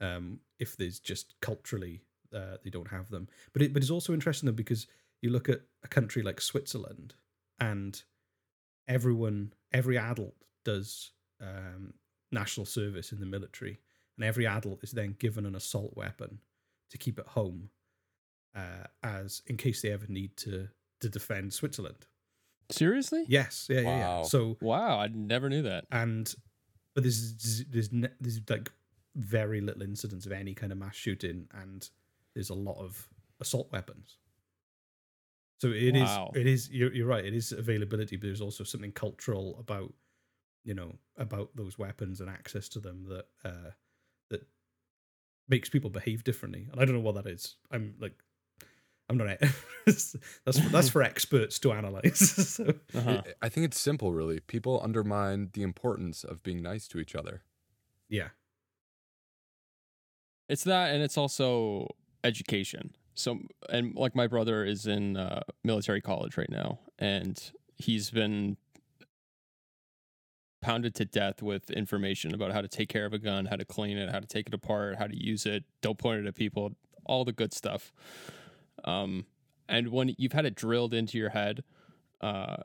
um, 0.00 0.40
if 0.58 0.76
there's 0.76 1.00
just 1.00 1.34
culturally 1.40 2.02
uh, 2.34 2.56
they 2.64 2.70
don't 2.70 2.90
have 2.90 3.08
them. 3.10 3.28
But 3.52 3.62
it, 3.62 3.72
but 3.72 3.82
it's 3.82 3.90
also 3.90 4.12
interesting 4.12 4.46
though 4.46 4.52
because 4.52 4.86
you 5.22 5.30
look 5.30 5.48
at 5.48 5.60
a 5.84 5.88
country 5.88 6.22
like 6.22 6.40
Switzerland 6.40 7.14
and 7.60 8.02
everyone, 8.86 9.52
every 9.72 9.98
adult 9.98 10.34
does 10.64 11.12
um, 11.40 11.94
national 12.32 12.66
service 12.66 13.12
in 13.12 13.20
the 13.20 13.26
military, 13.26 13.78
and 14.16 14.24
every 14.24 14.46
adult 14.46 14.82
is 14.82 14.92
then 14.92 15.16
given 15.18 15.46
an 15.46 15.54
assault 15.54 15.96
weapon 15.96 16.38
to 16.90 16.98
keep 16.98 17.18
at 17.18 17.26
home 17.26 17.70
uh, 18.56 18.86
as 19.02 19.42
in 19.46 19.56
case 19.56 19.82
they 19.82 19.90
ever 19.92 20.06
need 20.08 20.36
to 20.36 20.68
to 21.00 21.08
defend 21.08 21.52
Switzerland. 21.52 22.06
Seriously? 22.70 23.24
Yes, 23.28 23.66
yeah, 23.70 23.80
yeah, 23.80 23.98
yeah. 23.98 24.22
So 24.24 24.56
Wow, 24.60 24.98
I 24.98 25.08
never 25.08 25.48
knew 25.48 25.62
that. 25.62 25.84
and 25.90 26.32
but 26.94 27.04
there's 27.04 27.14
z- 27.40 27.64
there's 27.70 27.92
ne- 27.92 28.08
there's 28.20 28.40
like 28.48 28.70
very 29.14 29.60
little 29.60 29.82
incidents 29.82 30.26
of 30.26 30.32
any 30.32 30.54
kind 30.54 30.72
of 30.72 30.78
mass 30.78 30.96
shooting, 30.96 31.46
and 31.54 31.88
there's 32.38 32.50
a 32.50 32.54
lot 32.54 32.78
of 32.80 33.08
assault 33.40 33.68
weapons. 33.72 34.16
So 35.60 35.68
it 35.72 35.96
is 35.96 36.08
Wow. 36.08 36.30
it 36.36 36.46
is 36.46 36.70
you're 36.70 36.94
you're 36.94 37.08
right. 37.08 37.24
It 37.24 37.34
is 37.34 37.50
availability, 37.50 38.14
but 38.16 38.26
there's 38.28 38.40
also 38.40 38.62
something 38.62 38.92
cultural 38.92 39.56
about 39.58 39.92
you 40.62 40.72
know 40.74 40.92
about 41.16 41.50
those 41.56 41.76
weapons 41.78 42.20
and 42.20 42.30
access 42.30 42.68
to 42.68 42.78
them 42.80 43.06
that 43.08 43.26
uh 43.44 43.70
that 44.30 44.46
makes 45.48 45.68
people 45.68 45.90
behave 45.90 46.22
differently. 46.22 46.68
And 46.70 46.80
I 46.80 46.84
don't 46.84 46.94
know 46.94 47.00
what 47.00 47.16
that 47.16 47.26
is. 47.26 47.56
I'm 47.72 47.94
like. 48.00 48.14
I'm 49.10 49.16
not. 49.16 49.38
that's 49.86 50.14
that's 50.70 50.90
for 50.90 51.02
experts 51.02 51.58
to 51.60 51.72
analyze. 51.72 52.20
so, 52.54 52.74
Uh-huh. 52.94 53.22
I- 53.26 53.46
I 53.46 53.48
think 53.48 53.64
it's 53.64 53.80
simple, 53.80 54.12
really. 54.12 54.38
People 54.38 54.80
undermine 54.84 55.48
the 55.54 55.62
importance 55.62 56.22
of 56.24 56.42
being 56.42 56.62
nice 56.62 56.86
to 56.88 56.98
each 57.00 57.14
other. 57.16 57.42
yeah, 58.10 58.28
It's 60.48 60.64
that, 60.64 60.94
and 60.94 61.02
it's 61.02 61.16
also 61.18 61.88
education. 62.24 62.94
So, 63.14 63.38
and 63.68 63.94
like 63.94 64.14
my 64.14 64.26
brother 64.26 64.64
is 64.64 64.86
in 64.86 65.16
uh, 65.16 65.42
military 65.64 66.00
college 66.00 66.36
right 66.36 66.50
now, 66.50 66.78
and 66.98 67.40
he's 67.76 68.10
been 68.10 68.56
pounded 70.60 70.94
to 70.96 71.04
death 71.04 71.42
with 71.42 71.70
information 71.70 72.34
about 72.34 72.52
how 72.52 72.60
to 72.60 72.68
take 72.68 72.88
care 72.88 73.06
of 73.06 73.12
a 73.12 73.18
gun, 73.18 73.46
how 73.46 73.56
to 73.56 73.64
clean 73.64 73.96
it, 73.96 74.10
how 74.10 74.20
to 74.20 74.26
take 74.26 74.48
it 74.48 74.54
apart, 74.54 74.96
how 74.96 75.06
to 75.06 75.16
use 75.16 75.46
it, 75.46 75.64
don't 75.82 75.98
point 75.98 76.20
it 76.20 76.26
at 76.26 76.34
people, 76.34 76.72
all 77.04 77.24
the 77.24 77.32
good 77.32 77.52
stuff. 77.52 77.92
Um, 78.84 79.26
and 79.68 79.90
when 79.90 80.14
you've 80.18 80.32
had 80.32 80.46
it 80.46 80.54
drilled 80.54 80.94
into 80.94 81.18
your 81.18 81.30
head, 81.30 81.62
uh, 82.20 82.56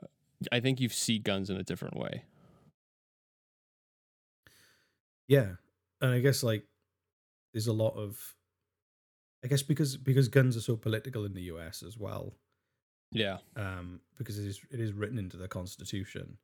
I 0.50 0.60
think 0.60 0.80
you 0.80 0.88
see 0.88 1.18
guns 1.18 1.50
in 1.50 1.56
a 1.56 1.62
different 1.62 1.96
way. 1.96 2.24
Yeah, 5.28 5.52
and 6.00 6.12
I 6.12 6.20
guess 6.20 6.42
like 6.42 6.64
there's 7.52 7.68
a 7.68 7.72
lot 7.72 7.96
of, 7.96 8.18
I 9.44 9.48
guess 9.48 9.62
because 9.62 9.96
because 9.96 10.28
guns 10.28 10.56
are 10.56 10.60
so 10.62 10.76
political 10.76 11.24
in 11.24 11.34
the 11.34 11.42
U.S. 11.42 11.82
as 11.82 11.98
well, 11.98 12.34
Yeah. 13.12 13.38
um, 13.56 14.00
because 14.18 14.38
it 14.38 14.46
is 14.46 14.60
it 14.70 14.80
is 14.80 14.92
written 14.92 15.18
into 15.18 15.36
the 15.36 15.48
Constitution. 15.48 16.38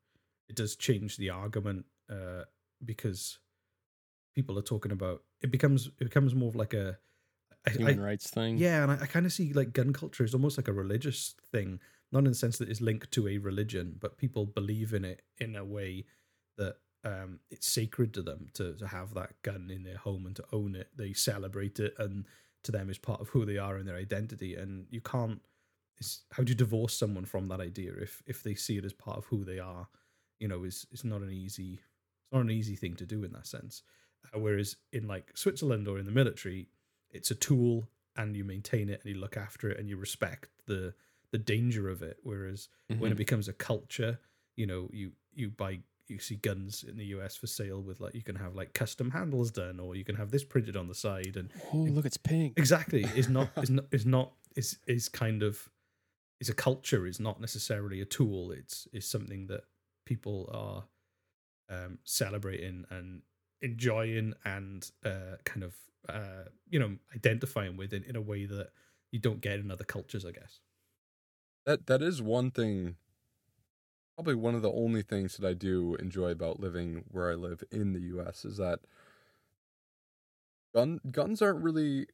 It 0.49 0.57
does 0.57 0.77
change 0.77 1.17
the 1.17 1.31
argument 1.31 1.87
uh, 2.11 2.43
because 2.85 3.39
people 4.35 4.59
are 4.59 4.63
talking 4.63 4.93
about 4.93 5.23
it 5.41 5.51
becomes 5.51 5.87
it 5.99 6.05
becomes 6.05 6.35
more 6.35 6.49
of 6.49 6.57
like 6.57 6.75
a 6.75 6.99
I, 7.67 7.71
I, 7.71 7.73
Human 7.75 8.01
rights 8.01 8.31
thing. 8.31 8.57
yeah, 8.59 8.83
and 8.83 8.93
I, 8.93 8.99
I 9.03 9.07
kind 9.07 9.27
of 9.27 9.33
see 9.33 9.53
like 9.53 9.73
gun 9.73 9.93
culture 9.93 10.25
is 10.25 10.35
almost 10.35 10.57
like 10.59 10.69
a 10.69 10.73
religious 10.73 11.35
thing, 11.53 11.79
not 12.13 12.21
in 12.21 12.25
the 12.31 12.35
sense 12.35 12.59
that 12.59 12.69
it's 12.71 12.81
linked 12.81 13.11
to 13.13 13.29
a 13.29 13.39
religion, 13.39 13.97
but 14.01 14.17
people 14.19 14.47
believe 14.47 14.93
in 14.95 15.05
it 15.05 15.23
in 15.39 15.57
a 15.57 15.65
way 15.65 16.05
that 16.57 16.77
um, 17.05 17.41
it's 17.51 17.71
sacred 17.71 18.13
to 18.15 18.23
them 18.23 18.49
to, 18.55 18.75
to 18.77 18.87
have 18.87 19.13
that 19.15 19.41
gun 19.43 19.71
in 19.71 19.83
their 19.85 19.97
home 19.99 20.27
and 20.27 20.37
to 20.37 20.45
own 20.53 20.75
it. 20.75 20.89
They 20.97 21.13
celebrate 21.13 21.79
it, 21.79 21.95
and 21.99 22.25
to 22.65 22.73
them 22.73 22.91
is 22.91 22.99
part 22.99 23.21
of 23.21 23.29
who 23.29 23.45
they 23.45 23.59
are 23.59 23.77
and 23.77 23.87
their 23.89 23.97
identity. 23.97 24.55
And 24.55 24.87
you 24.91 25.01
can't. 25.01 25.41
It's, 25.99 26.25
how 26.33 26.43
do 26.43 26.51
you 26.51 26.57
divorce 26.57 26.95
someone 26.95 27.27
from 27.27 27.49
that 27.49 27.61
idea 27.61 27.93
if 27.95 28.23
if 28.27 28.43
they 28.43 28.55
see 28.55 28.79
it 28.79 28.85
as 28.85 28.93
part 28.93 29.19
of 29.19 29.27
who 29.27 29.45
they 29.45 29.59
are? 29.59 29.89
You 30.39 30.49
know, 30.49 30.65
is 30.65 30.87
it's 30.91 31.05
not 31.05 31.23
an 31.23 31.31
easy 31.31 31.75
it's 31.75 32.33
not 32.33 32.41
an 32.43 32.51
easy 32.51 32.77
thing 32.77 32.97
to 32.97 33.07
do 33.07 33.25
in 33.25 33.33
that 33.33 33.47
sense. 33.47 33.83
Uh, 34.35 34.39
whereas 34.39 34.77
in 34.93 35.07
like 35.07 35.37
Switzerland 35.37 35.89
or 35.89 35.99
in 35.99 36.07
the 36.07 36.13
military, 36.13 36.69
it's 37.11 37.31
a 37.31 37.35
tool 37.35 37.89
and 38.17 38.37
you 38.37 38.45
maintain 38.45 38.89
it 38.89 39.01
and 39.05 39.15
you 39.15 39.21
look 39.21 39.37
after 39.37 39.71
it 39.71 39.79
and 39.79 39.89
you 39.89 39.97
respect 39.97 40.49
the 40.67 40.95
the 41.33 41.39
danger 41.39 41.89
of 41.89 42.03
it. 42.03 42.19
Whereas 42.23 42.69
when 42.99 43.13
it 43.13 43.17
Mhm. 43.17 43.19
becomes 43.19 43.49
a 43.49 43.53
culture, 43.53 44.19
you 44.57 44.67
know, 44.67 44.89
you 44.93 45.13
you 45.33 45.51
buy 45.51 45.81
you 46.11 46.19
see 46.19 46.37
guns 46.37 46.85
in 46.87 46.97
the 46.97 47.07
US 47.07 47.37
for 47.37 47.47
sale 47.47 47.81
with 47.81 48.01
like 48.01 48.15
you 48.15 48.23
can 48.23 48.37
have 48.37 48.55
like 48.55 48.75
custom 48.75 49.11
handles 49.11 49.51
done 49.51 49.79
or 49.81 49.95
you 49.97 50.05
can 50.05 50.17
have 50.17 50.31
this 50.31 50.45
printed 50.45 50.77
on 50.77 50.89
the 50.89 50.95
side 50.95 51.37
and 51.37 51.51
Oh, 51.73 51.79
look, 51.79 52.05
it's 52.05 52.17
pink. 52.17 52.55
exactly 52.57 53.05
is 53.15 53.29
not 53.29 53.49
is 53.63 53.71
not 53.71 53.85
is 53.93 54.05
not 54.07 54.33
is 54.57 54.79
is 54.87 55.09
kind 55.09 55.43
of 55.43 55.71
is 56.41 56.49
a 56.49 56.55
culture 56.55 57.07
is 57.07 57.21
not 57.21 57.41
necessarily 57.41 58.01
a 58.01 58.05
tool 58.05 58.51
it's 58.51 58.89
is 58.93 59.07
something 59.07 59.47
that 59.47 59.63
people 60.07 60.49
are 60.53 60.85
um 61.75 61.99
celebrating 62.05 62.85
and 62.91 63.23
enjoying 63.63 64.35
and 64.45 64.91
uh 65.05 65.37
kind 65.45 65.63
of 65.63 65.75
uh 66.09 66.45
you 66.69 66.79
know 66.79 66.97
identifying 67.15 67.77
with 67.77 67.93
in, 67.93 68.03
in 68.05 68.17
a 68.17 68.21
way 68.21 68.47
that 68.47 68.71
you 69.13 69.19
don't 69.21 69.41
get 69.41 69.59
in 69.59 69.71
other 69.71 69.85
cultures 69.85 70.25
i 70.25 70.31
guess 70.33 70.61
That 71.67 71.87
that 71.87 72.03
is 72.03 72.23
one 72.23 72.51
thing. 72.51 72.97
Probably 74.21 74.35
one 74.35 74.55
of 74.55 74.61
the 74.61 74.71
only 74.71 75.01
things 75.01 75.39
that 75.39 75.49
I 75.49 75.55
do 75.55 75.95
enjoy 75.95 76.29
about 76.29 76.61
living 76.61 77.05
where 77.11 77.31
I 77.31 77.35
live 77.35 77.65
in 77.71 77.95
the 77.95 78.01
U.S. 78.01 78.45
is 78.45 78.59
that 78.59 78.81
gun 80.75 81.01
guns 81.11 81.41
aren't 81.41 81.65
really 81.65 82.07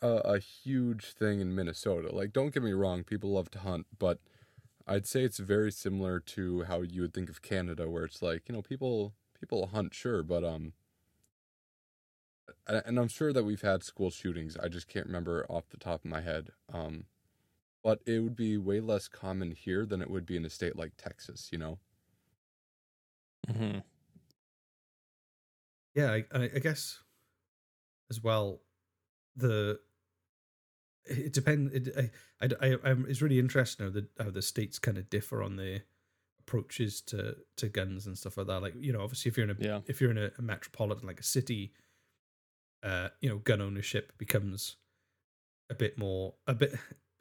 a, 0.00 0.08
a 0.08 0.38
huge 0.38 1.12
thing 1.12 1.42
in 1.42 1.54
Minnesota. 1.54 2.08
Like, 2.16 2.32
don't 2.32 2.54
get 2.54 2.62
me 2.62 2.72
wrong, 2.72 3.04
people 3.04 3.32
love 3.32 3.50
to 3.50 3.58
hunt, 3.58 3.84
but 3.98 4.20
I'd 4.86 5.06
say 5.06 5.22
it's 5.22 5.38
very 5.38 5.70
similar 5.70 6.18
to 6.18 6.62
how 6.62 6.80
you 6.80 7.02
would 7.02 7.12
think 7.12 7.28
of 7.28 7.42
Canada, 7.42 7.90
where 7.90 8.04
it's 8.04 8.22
like 8.22 8.48
you 8.48 8.54
know 8.54 8.62
people 8.62 9.12
people 9.38 9.66
hunt, 9.66 9.92
sure, 9.92 10.22
but 10.22 10.42
um. 10.44 10.72
And 12.66 12.98
I'm 12.98 13.08
sure 13.08 13.34
that 13.34 13.44
we've 13.44 13.60
had 13.60 13.82
school 13.82 14.08
shootings. 14.08 14.56
I 14.56 14.68
just 14.68 14.88
can't 14.88 15.04
remember 15.04 15.44
off 15.50 15.68
the 15.68 15.76
top 15.76 16.06
of 16.06 16.10
my 16.10 16.22
head. 16.22 16.52
Um, 16.72 17.04
but 17.82 18.00
it 18.06 18.20
would 18.20 18.36
be 18.36 18.56
way 18.58 18.80
less 18.80 19.08
common 19.08 19.52
here 19.52 19.86
than 19.86 20.02
it 20.02 20.10
would 20.10 20.26
be 20.26 20.36
in 20.36 20.44
a 20.44 20.50
state 20.50 20.76
like 20.76 20.92
Texas, 20.96 21.50
you 21.52 21.58
know? 21.58 21.78
hmm 23.48 23.78
yeah 25.94 26.12
I, 26.12 26.24
I 26.32 26.42
I 26.56 26.58
guess 26.58 27.00
as 28.10 28.22
well 28.22 28.62
the 29.36 29.80
it 31.04 31.32
depends 31.32 31.72
it, 31.72 32.12
I, 32.40 32.46
I, 32.46 32.48
I 32.72 32.76
I'm, 32.84 33.06
it's 33.08 33.22
really 33.22 33.38
interesting 33.38 33.86
how 33.86 33.92
the 33.92 34.08
how 34.18 34.30
the 34.30 34.42
states 34.42 34.78
kind 34.78 34.98
of 34.98 35.08
differ 35.08 35.42
on 35.42 35.56
their 35.56 35.82
approaches 36.40 37.00
to 37.02 37.36
to 37.56 37.68
guns 37.68 38.06
and 38.06 38.16
stuff 38.18 38.36
like 38.36 38.46
that 38.46 38.60
like 38.60 38.74
you 38.78 38.92
know 38.92 39.02
obviously 39.02 39.30
if 39.30 39.36
you're 39.36 39.48
in 39.48 39.56
a 39.56 39.58
Yeah. 39.58 39.80
if 39.86 40.00
you're 40.00 40.10
in 40.10 40.18
a, 40.18 40.30
a 40.38 40.42
metropolitan 40.42 41.06
like 41.06 41.20
a 41.20 41.24
city 41.24 41.72
uh 42.82 43.08
you 43.20 43.28
know 43.28 43.38
gun 43.38 43.60
ownership 43.60 44.12
becomes 44.18 44.76
a 45.70 45.74
bit 45.74 45.98
more 45.98 46.34
a 46.46 46.54
bit 46.54 46.74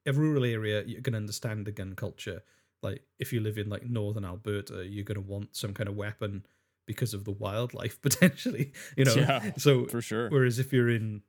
a 0.08 0.14
rural 0.14 0.44
area 0.46 0.84
you're 0.88 1.02
going 1.02 1.14
to 1.14 1.18
understand 1.18 1.68
the 1.68 1.72
gun 1.72 1.94
culture 1.96 2.42
like 2.84 3.04
if 3.20 3.34
you 3.34 3.40
live 3.40 3.58
in 3.58 3.70
like 3.70 3.84
northern 3.90 4.24
Alberta, 4.24 4.86
you're 4.86 5.04
gonna 5.04 5.20
want 5.20 5.56
some 5.56 5.74
kind 5.74 5.90
of 5.90 5.96
weapon 5.96 6.46
because 6.86 7.14
of 7.16 7.26
the 7.26 7.32
wildlife 7.32 8.00
potentially. 8.08 8.72
You 8.96 9.06
know, 9.06 9.16
Yeah, 9.16 9.52
so 9.58 9.86
for 9.88 10.02
sure. 10.02 10.30
Whereas 10.30 10.60
if 10.60 10.72
you're 10.72 10.90
in 10.90 11.24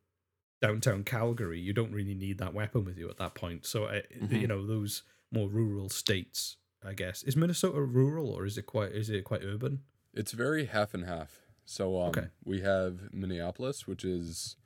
downtown 0.61 1.05
Calgary, 1.05 1.61
you 1.61 1.72
don't 1.72 1.93
really 1.93 2.14
need 2.14 2.39
that 2.39 2.55
weapon 2.55 2.85
with 2.85 2.99
you 2.99 3.09
at 3.09 3.16
that 3.18 3.35
point. 3.35 3.64
So 3.64 3.87
I, 3.87 4.03
you 4.11 4.47
Mhm. 4.47 4.49
know 4.49 4.66
those 4.66 5.05
more 5.31 5.49
rural 5.49 5.89
states, 5.89 6.57
I 6.85 6.95
guess, 6.95 7.22
is 7.22 7.37
Minnesota 7.37 7.81
rural 7.81 8.29
or 8.31 8.45
is 8.45 8.59
it 8.59 8.66
quite 8.66 8.93
is 8.93 9.09
it 9.11 9.24
quite 9.24 9.43
urban? 9.45 9.85
It's 10.12 10.33
very 10.33 10.66
half 10.66 10.95
and 10.95 11.05
half. 11.05 11.47
So 11.64 12.01
um, 12.01 12.09
Okay. 12.11 12.29
we 12.45 12.61
have 12.61 13.12
Minneapolis, 13.12 13.87
which 13.87 14.05
is 14.05 14.57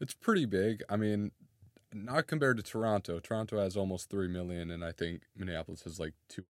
it's 0.00 0.14
pretty 0.14 0.46
big. 0.46 0.82
I 0.88 0.96
mean, 0.96 1.32
not 2.04 2.26
compared 2.26 2.56
to 2.58 2.62
Toronto. 2.62 3.18
Toronto 3.20 3.58
has 3.58 3.76
almost 3.76 4.10
three 4.10 4.28
million, 4.28 4.70
and 4.70 4.84
I 4.84 4.92
think 4.92 5.22
Minneapolis 5.36 5.82
has 5.82 5.98
like 5.98 6.14
two, 6.28 6.44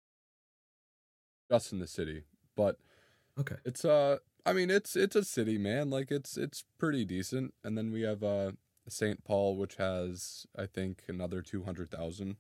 just 1.51 1.71
in 1.71 1.79
the 1.79 1.87
city. 1.87 2.23
But 2.55 2.77
Okay, 3.37 3.55
it's 3.65 3.83
uh, 3.83 4.17
I 4.45 4.53
mean, 4.53 4.69
it's 4.69 4.95
it's 4.95 5.15
a 5.15 5.23
city, 5.23 5.57
man. 5.57 5.89
Like 5.89 6.11
it's 6.11 6.37
it's 6.37 6.63
pretty 6.77 7.03
decent. 7.05 7.53
And 7.63 7.77
then 7.77 7.91
we 7.91 8.01
have 8.03 8.23
uh 8.23 8.51
St. 8.87 9.23
Paul, 9.23 9.57
which 9.57 9.75
has 9.75 10.45
I 10.57 10.65
think 10.65 11.03
another 11.07 11.41
two 11.41 11.63
hundred 11.63 11.91
thousand. 11.91 12.37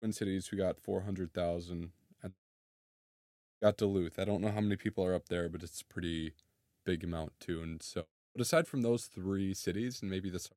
Twin 0.00 0.12
Cities, 0.12 0.50
we 0.52 0.58
got 0.58 0.80
four 0.80 1.02
hundred 1.02 1.32
thousand, 1.34 1.90
and 2.22 2.32
got 3.62 3.76
Duluth. 3.76 4.18
I 4.18 4.24
don't 4.24 4.40
know 4.40 4.52
how 4.52 4.60
many 4.60 4.76
people 4.76 5.04
are 5.04 5.14
up 5.14 5.28
there, 5.28 5.48
but 5.48 5.62
it's 5.62 5.80
a 5.80 5.84
pretty 5.84 6.34
big 6.84 7.02
amount 7.02 7.32
too. 7.40 7.60
And 7.62 7.82
so, 7.82 8.06
but 8.32 8.42
aside 8.42 8.68
from 8.68 8.82
those 8.82 9.06
three 9.06 9.54
cities, 9.54 10.00
and 10.00 10.10
maybe 10.10 10.30
this, 10.30 10.50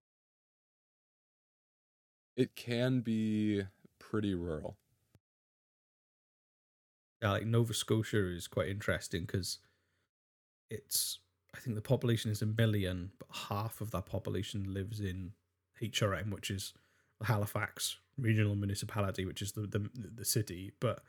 it 2.35 2.55
can 2.55 3.01
be 3.01 3.63
pretty 3.99 4.33
rural. 4.33 4.77
yeah, 7.21 7.31
like 7.31 7.45
Nova 7.45 7.73
Scotia 7.73 8.25
is 8.27 8.47
quite 8.47 8.69
interesting 8.69 9.21
because 9.21 9.59
it's 10.69 11.19
I 11.55 11.59
think 11.59 11.75
the 11.75 11.81
population 11.81 12.31
is 12.31 12.41
a 12.41 12.45
million, 12.45 13.11
but 13.19 13.27
half 13.49 13.81
of 13.81 13.91
that 13.91 14.05
population 14.05 14.73
lives 14.73 14.99
in 14.99 15.33
HRM, 15.81 16.31
which 16.31 16.49
is 16.49 16.73
Halifax 17.23 17.97
Regional 18.17 18.55
Municipality, 18.55 19.25
which 19.25 19.41
is 19.41 19.51
the 19.51 19.61
the, 19.61 19.89
the 19.93 20.25
city. 20.25 20.71
But 20.79 21.03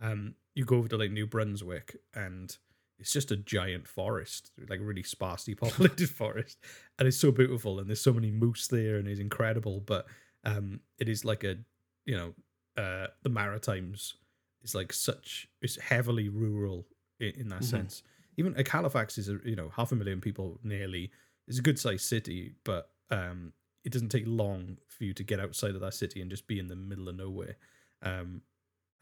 um, 0.00 0.34
you 0.54 0.64
go 0.64 0.76
over 0.76 0.88
to 0.88 0.96
like 0.96 1.10
New 1.10 1.26
Brunswick, 1.26 1.96
and 2.14 2.56
it's 2.98 3.12
just 3.12 3.30
a 3.30 3.36
giant 3.36 3.88
forest, 3.88 4.52
like 4.68 4.80
really 4.82 5.02
sparsely 5.02 5.54
populated 5.56 6.10
forest, 6.10 6.58
and 6.98 7.08
it's 7.08 7.16
so 7.16 7.32
beautiful. 7.32 7.78
And 7.78 7.88
there's 7.88 8.02
so 8.02 8.12
many 8.12 8.30
moose 8.30 8.68
there, 8.68 8.96
and 8.96 9.08
it's 9.08 9.20
incredible. 9.20 9.80
But 9.84 10.06
um, 10.46 10.80
it 10.98 11.08
is 11.10 11.26
like 11.26 11.44
a 11.44 11.58
you 12.06 12.16
know 12.16 12.34
uh, 12.82 13.08
the 13.22 13.28
Maritimes 13.30 14.14
is 14.62 14.74
like 14.74 14.92
such 14.94 15.48
it's 15.62 15.80
heavily 15.80 16.28
rural 16.30 16.86
in, 17.20 17.32
in 17.42 17.48
that 17.50 17.62
Mhm. 17.62 17.64
sense. 17.64 18.02
Even 18.38 18.54
like 18.54 18.68
Halifax 18.68 19.18
is 19.18 19.28
a 19.28 19.38
you 19.44 19.56
know 19.56 19.70
half 19.70 19.92
a 19.92 19.96
million 19.96 20.20
people 20.22 20.60
nearly. 20.62 21.10
It's 21.48 21.58
a 21.58 21.62
good 21.62 21.78
sized 21.78 22.06
city, 22.06 22.54
but 22.64 22.90
um, 23.10 23.52
it 23.84 23.92
doesn't 23.92 24.10
take 24.10 24.24
long 24.26 24.78
for 24.88 25.04
you 25.04 25.14
to 25.14 25.24
get 25.24 25.40
outside 25.40 25.74
of 25.76 25.80
that 25.82 25.94
city 25.94 26.20
and 26.22 26.30
just 26.30 26.46
be 26.48 26.58
in 26.58 26.68
the 26.68 26.76
middle 26.76 27.08
of 27.08 27.16
nowhere. 27.16 27.56
Um, 28.02 28.42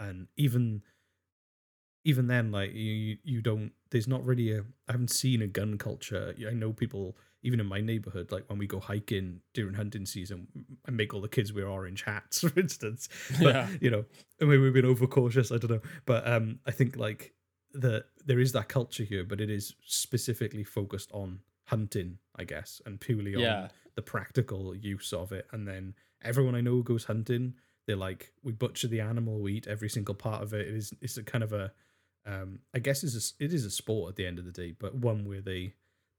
and 0.00 0.28
even 0.36 0.82
even 2.04 2.26
then, 2.26 2.52
like 2.52 2.72
you 2.74 3.18
you 3.24 3.40
don't. 3.40 3.72
There's 3.90 4.08
not 4.08 4.24
really 4.24 4.52
a. 4.52 4.60
I 4.88 4.92
haven't 4.92 5.10
seen 5.10 5.42
a 5.42 5.46
gun 5.46 5.78
culture. 5.78 6.34
I 6.48 6.52
know 6.54 6.72
people 6.72 7.16
even 7.44 7.60
in 7.60 7.66
my 7.66 7.80
neighborhood, 7.80 8.32
like 8.32 8.48
when 8.48 8.58
we 8.58 8.66
go 8.66 8.80
hiking 8.80 9.40
during 9.52 9.74
hunting 9.74 10.06
season, 10.06 10.48
I 10.88 10.90
make 10.90 11.14
all 11.14 11.20
the 11.20 11.28
kids 11.28 11.52
wear 11.52 11.68
orange 11.68 12.02
hats, 12.02 12.40
for 12.48 12.58
instance. 12.58 13.08
But 13.38 13.54
Yeah. 13.54 13.68
you 13.80 13.90
know, 13.90 14.04
and 14.40 14.48
maybe 14.50 14.62
we've 14.62 14.72
been 14.72 14.84
overcautious. 14.86 15.52
I 15.52 15.58
don't 15.58 15.70
know, 15.70 15.80
but 16.06 16.26
um, 16.26 16.58
I 16.66 16.72
think 16.72 16.96
like 16.96 17.34
the 17.72 18.04
there 18.24 18.40
is 18.40 18.52
that 18.52 18.68
culture 18.68 19.04
here, 19.04 19.22
but 19.24 19.40
it 19.40 19.50
is 19.50 19.74
specifically 19.84 20.64
focused 20.64 21.10
on 21.12 21.40
hunting, 21.66 22.18
I 22.36 22.44
guess, 22.44 22.80
and 22.84 23.00
purely 23.00 23.34
on 23.36 23.42
Yeah. 23.42 23.68
the 23.94 24.02
practical 24.02 24.74
use 24.74 25.12
of 25.12 25.32
it. 25.32 25.46
And 25.52 25.66
then 25.68 25.94
everyone 26.22 26.54
I 26.54 26.60
know 26.60 26.82
goes 26.82 27.04
hunting, 27.04 27.54
they're 27.86 27.96
like, 27.96 28.32
we 28.42 28.52
butcher 28.52 28.88
the 28.88 29.00
animal, 29.00 29.40
we 29.40 29.54
eat 29.54 29.66
every 29.66 29.88
single 29.88 30.14
part 30.14 30.42
of 30.42 30.52
it. 30.54 30.66
It 30.68 30.74
is 30.74 30.92
it's 31.00 31.16
a 31.16 31.22
kind 31.22 31.44
of 31.44 31.52
a, 31.52 31.72
um, 32.26 32.60
I 32.74 32.78
guess 32.78 33.02
it's 33.04 33.34
a, 33.40 33.44
it 33.44 33.52
is 33.52 33.64
a 33.64 33.70
sport 33.70 34.10
at 34.10 34.16
the 34.16 34.26
end 34.26 34.38
of 34.38 34.44
the 34.44 34.52
day, 34.52 34.72
but 34.78 34.94
one 34.94 35.24
where 35.26 35.40
they 35.42 35.74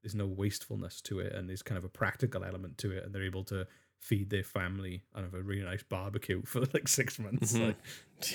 there's 0.05 0.15
no 0.15 0.27
wastefulness 0.27 1.01
to 1.01 1.19
it, 1.19 1.33
and 1.33 1.49
there's 1.49 1.61
kind 1.63 1.77
of 1.77 1.83
a 1.83 1.89
practical 1.89 2.43
element 2.45 2.77
to 2.77 2.91
it, 2.91 3.03
and 3.03 3.13
they're 3.13 3.23
able 3.25 3.43
to 3.45 3.67
feed 3.99 4.29
their 4.29 4.43
family 4.43 5.03
and 5.15 5.25
have 5.25 5.33
a 5.33 5.41
really 5.41 5.63
nice 5.63 5.81
barbecue 5.83 6.41
for 6.45 6.61
like 6.73 6.87
six 6.87 7.17
months. 7.19 7.53
Mhm. 7.53 7.67
Like, 7.67 7.75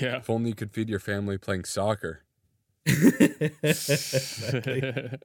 Yeah. 0.00 0.16
If 0.18 0.28
only 0.28 0.50
you 0.50 0.54
could 0.56 0.72
feed 0.72 0.88
your 0.90 0.98
family 1.00 1.38
playing 1.38 1.64
soccer. 1.64 2.22
exactly. 3.62 4.82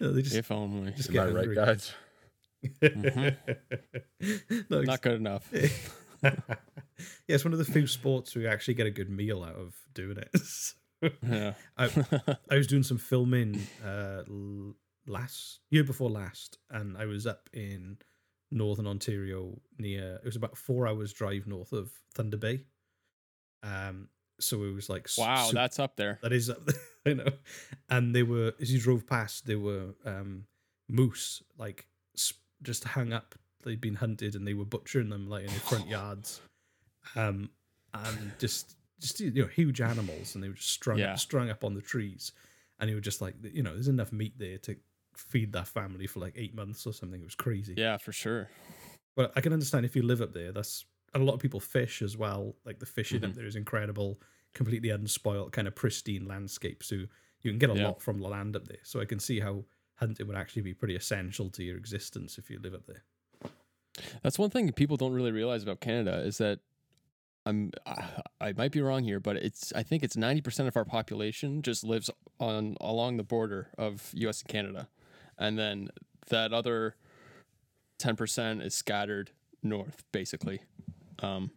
No, 0.00 0.12
they 0.12 0.22
just, 0.22 0.34
if 0.34 0.50
only. 0.50 0.92
just 0.92 1.10
Am 1.10 1.12
get 1.12 1.26
I 1.26 1.30
right, 1.30 1.36
hungry. 1.44 1.54
guys? 1.56 1.92
No, 4.70 4.80
Not 4.82 5.02
good 5.02 5.14
enough. 5.20 5.46
yeah, 5.52 6.30
it's 7.28 7.44
one 7.44 7.52
of 7.52 7.58
the 7.58 7.66
few 7.66 7.86
sports 7.86 8.34
where 8.34 8.44
you 8.44 8.48
actually 8.48 8.74
get 8.74 8.86
a 8.86 8.90
good 8.90 9.10
meal 9.10 9.42
out 9.44 9.56
of 9.56 9.74
doing 9.94 10.16
it. 10.18 10.30
So, 10.38 11.10
Yeah. 11.26 11.52
I, 11.76 11.90
I 12.50 12.56
was 12.56 12.66
doing 12.66 12.82
some 12.82 12.96
filming 12.98 13.60
uh, 13.84 14.22
l- 14.28 14.74
last 15.06 15.60
year 15.70 15.84
before 15.84 16.10
last, 16.10 16.58
and 16.70 16.96
I 16.96 17.06
was 17.06 17.26
up 17.26 17.48
in 17.52 17.98
northern 18.50 18.86
Ontario 18.86 19.60
near. 19.78 20.16
It 20.16 20.24
was 20.24 20.36
about 20.36 20.56
four 20.56 20.86
hours 20.86 21.12
drive 21.12 21.46
north 21.46 21.72
of 21.72 21.90
Thunder 22.14 22.36
Bay. 22.36 22.64
Um, 23.62 24.08
so 24.38 24.62
it 24.64 24.74
was 24.74 24.88
like 24.88 25.08
wow, 25.18 25.44
sup- 25.44 25.52
that's 25.54 25.78
up 25.78 25.96
there. 25.96 26.18
that 26.22 26.32
is 26.32 26.48
up 26.48 26.64
there, 26.64 26.80
I 27.06 27.12
know. 27.14 27.32
And 27.88 28.14
they 28.14 28.22
were 28.22 28.54
as 28.60 28.72
you 28.72 28.80
drove 28.80 29.06
past, 29.06 29.46
there 29.46 29.58
were 29.58 29.94
um 30.04 30.44
moose 30.88 31.42
like 31.58 31.86
just 32.62 32.84
hung 32.84 33.12
up. 33.12 33.34
They'd 33.62 33.80
been 33.80 33.94
hunted 33.96 34.34
and 34.34 34.46
they 34.46 34.54
were 34.54 34.64
butchering 34.64 35.10
them 35.10 35.28
like 35.28 35.42
in 35.44 35.50
their 35.50 35.60
front 35.60 35.88
yards. 35.88 36.40
Um, 37.16 37.50
and 37.92 38.32
just 38.38 38.76
just 39.00 39.20
you 39.20 39.30
know 39.42 39.46
huge 39.48 39.80
animals, 39.80 40.34
and 40.34 40.42
they 40.42 40.48
were 40.48 40.54
just 40.54 40.70
strung 40.70 40.98
Yeah. 40.98 41.12
up, 41.12 41.18
strung 41.18 41.50
up 41.50 41.62
on 41.64 41.74
the 41.74 41.82
trees. 41.82 42.32
And 42.78 42.88
you 42.88 42.96
were 42.96 43.02
just 43.02 43.20
like, 43.20 43.34
you 43.52 43.62
know, 43.62 43.74
there's 43.74 43.88
enough 43.88 44.10
meat 44.10 44.38
there 44.38 44.56
to 44.58 44.74
feed 45.20 45.52
that 45.52 45.68
family 45.68 46.06
for 46.06 46.20
like 46.20 46.34
eight 46.36 46.54
months 46.54 46.86
or 46.86 46.92
something. 46.92 47.20
It 47.20 47.24
was 47.24 47.34
crazy. 47.34 47.74
Yeah, 47.76 47.98
for 47.98 48.12
sure. 48.12 48.48
But 49.16 49.32
I 49.36 49.40
can 49.40 49.52
understand 49.52 49.84
if 49.84 49.96
you 49.96 50.02
live 50.02 50.20
up 50.22 50.32
there, 50.32 50.52
that's 50.52 50.84
and 51.12 51.22
a 51.22 51.26
lot 51.26 51.34
of 51.34 51.40
people 51.40 51.60
fish 51.60 52.02
as 52.02 52.16
well. 52.16 52.56
Like 52.64 52.78
the 52.78 52.86
fishing 52.86 53.24
up 53.24 53.32
Mhm. 53.32 53.34
there 53.34 53.46
is 53.46 53.56
incredible, 53.56 54.20
completely 54.54 54.90
unspoiled, 54.90 55.52
kind 55.52 55.66
of 55.66 55.74
pristine 55.74 56.26
landscape. 56.26 56.82
So 56.84 56.94
you 57.42 57.50
can 57.50 57.58
get 57.58 57.70
a 57.70 57.74
Yeah. 57.74 57.88
lot 57.88 58.00
from 58.00 58.20
the 58.20 58.28
land 58.28 58.54
up 58.56 58.66
there. 58.68 58.78
So 58.84 59.00
I 59.00 59.04
can 59.06 59.18
see 59.18 59.40
how 59.40 59.66
hunting 59.96 60.26
would 60.28 60.36
actually 60.36 60.62
be 60.62 60.74
pretty 60.74 60.94
essential 60.96 61.50
to 61.50 61.64
your 61.64 61.76
existence 61.76 62.38
if 62.38 62.48
you 62.50 62.58
live 62.60 62.74
up 62.74 62.86
there. 62.86 63.04
That's 64.22 64.38
one 64.38 64.50
thing 64.50 64.72
people 64.72 64.96
don't 64.96 65.12
really 65.12 65.32
realize 65.32 65.62
about 65.62 65.80
Canada 65.80 66.20
is 66.20 66.38
that 66.38 66.60
I'm 67.46 67.72
I, 67.86 68.22
I 68.40 68.52
might 68.52 68.72
be 68.72 68.80
wrong 68.80 69.02
here, 69.04 69.20
but 69.20 69.36
it's 69.36 69.72
I 69.72 69.82
think 69.82 70.02
it's 70.02 70.16
90% 70.16 70.68
of 70.68 70.76
our 70.76 70.84
population 70.84 71.62
just 71.62 71.84
lives 71.84 72.10
on 72.38 72.76
along 72.80 73.16
the 73.16 73.24
border 73.24 73.70
of 73.78 74.10
US 74.14 74.42
and 74.42 74.48
Canada. 74.48 74.88
And 75.40 75.58
then 75.58 75.88
that 76.28 76.52
other 76.52 76.94
10% 78.00 78.64
is 78.64 78.74
scattered 78.74 79.32
north 79.62 80.04
basically. 80.12 80.60
Um 81.18 81.50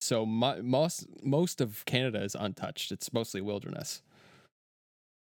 so 0.00 0.26
mo- 0.26 0.62
most 0.62 1.06
most 1.22 1.60
of 1.60 1.84
Canada 1.84 2.22
is 2.22 2.34
untouched. 2.34 2.90
It's 2.92 3.12
mostly 3.12 3.40
wilderness. 3.40 4.02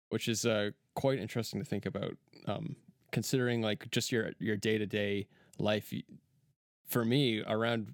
Which 0.10 0.28
is 0.28 0.46
uh 0.46 0.72
quite 0.94 1.20
interesting 1.20 1.60
to 1.60 1.66
think 1.66 1.86
about 1.86 2.18
um 2.46 2.76
considering 3.12 3.62
like 3.62 3.90
just 3.92 4.12
your 4.12 4.32
your 4.40 4.58
day-to-day 4.58 5.28
life 5.58 5.94
for 6.88 7.04
me 7.04 7.44
around 7.48 7.94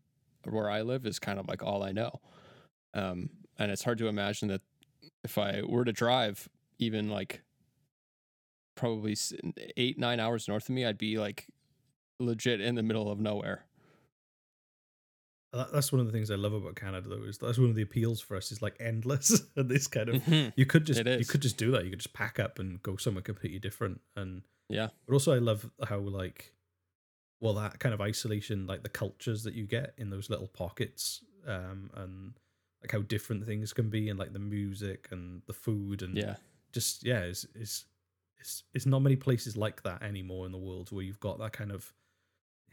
where 0.49 0.69
I 0.69 0.81
live 0.81 1.05
is 1.05 1.19
kind 1.19 1.39
of 1.39 1.47
like 1.47 1.63
all 1.63 1.83
I 1.83 1.91
know. 1.91 2.19
Um, 2.93 3.29
and 3.57 3.71
it's 3.71 3.83
hard 3.83 3.97
to 3.99 4.07
imagine 4.07 4.47
that 4.49 4.61
if 5.23 5.37
I 5.37 5.61
were 5.65 5.85
to 5.85 5.93
drive 5.93 6.49
even 6.79 7.09
like 7.09 7.41
probably 8.75 9.15
eight, 9.77 9.97
nine 9.97 10.19
hours 10.19 10.47
north 10.47 10.69
of 10.69 10.75
me, 10.75 10.85
I'd 10.85 10.97
be 10.97 11.17
like 11.17 11.47
legit 12.19 12.61
in 12.61 12.75
the 12.75 12.83
middle 12.83 13.11
of 13.11 13.19
nowhere. 13.19 13.65
That's 15.53 15.91
one 15.91 15.99
of 15.99 16.05
the 16.05 16.13
things 16.13 16.31
I 16.31 16.35
love 16.35 16.53
about 16.53 16.75
Canada, 16.75 17.09
though. 17.09 17.23
Is 17.23 17.37
that's 17.37 17.57
one 17.57 17.69
of 17.69 17.75
the 17.75 17.81
appeals 17.81 18.21
for 18.21 18.37
us 18.37 18.53
is 18.53 18.61
like 18.61 18.77
endless 18.79 19.41
and 19.57 19.67
this 19.69 19.87
kind 19.87 20.09
of 20.09 20.15
Mhm. 20.23 20.53
you 20.55 20.65
could 20.65 20.85
just 20.85 21.03
you 21.05 21.25
could 21.25 21.41
just 21.41 21.57
do 21.57 21.71
that. 21.71 21.83
You 21.83 21.89
could 21.89 21.99
just 21.99 22.13
pack 22.13 22.39
up 22.39 22.57
and 22.59 22.81
go 22.81 22.95
somewhere 22.95 23.21
completely 23.21 23.59
different. 23.59 23.99
And 24.15 24.43
Yeah. 24.69 24.89
but 25.05 25.13
also 25.13 25.33
I 25.33 25.39
love 25.39 25.69
how 25.85 25.99
like 25.99 26.53
well 27.41 27.53
that 27.55 27.79
kind 27.79 27.93
of 27.93 27.99
isolation, 28.01 28.65
like 28.65 28.83
the 28.83 28.89
cultures 28.89 29.43
that 29.43 29.53
you 29.53 29.65
get 29.65 29.93
in 29.97 30.09
those 30.09 30.29
little 30.29 30.47
pockets, 30.47 31.23
um, 31.45 31.91
and 31.95 32.33
like 32.81 32.91
how 32.93 33.01
different 33.01 33.45
things 33.45 33.73
can 33.73 33.89
be, 33.89 34.09
and 34.09 34.17
like 34.17 34.31
the 34.33 34.39
music 34.39 35.09
and 35.11 35.41
the 35.47 35.53
food, 35.53 36.01
and 36.01 36.15
Yeah. 36.17 36.35
just 36.71 37.03
yeah, 37.03 37.21
it's 37.21 37.45
it's 37.55 37.85
it's 38.41 38.63
it's 38.73 38.85
not 38.85 38.99
many 38.99 39.15
places 39.15 39.55
like 39.55 39.83
that 39.83 40.01
anymore 40.03 40.45
in 40.45 40.51
the 40.51 40.57
world 40.57 40.91
where 40.91 41.03
you've 41.03 41.19
got 41.19 41.39
that 41.39 41.53
kind 41.53 41.71
of 41.71 41.93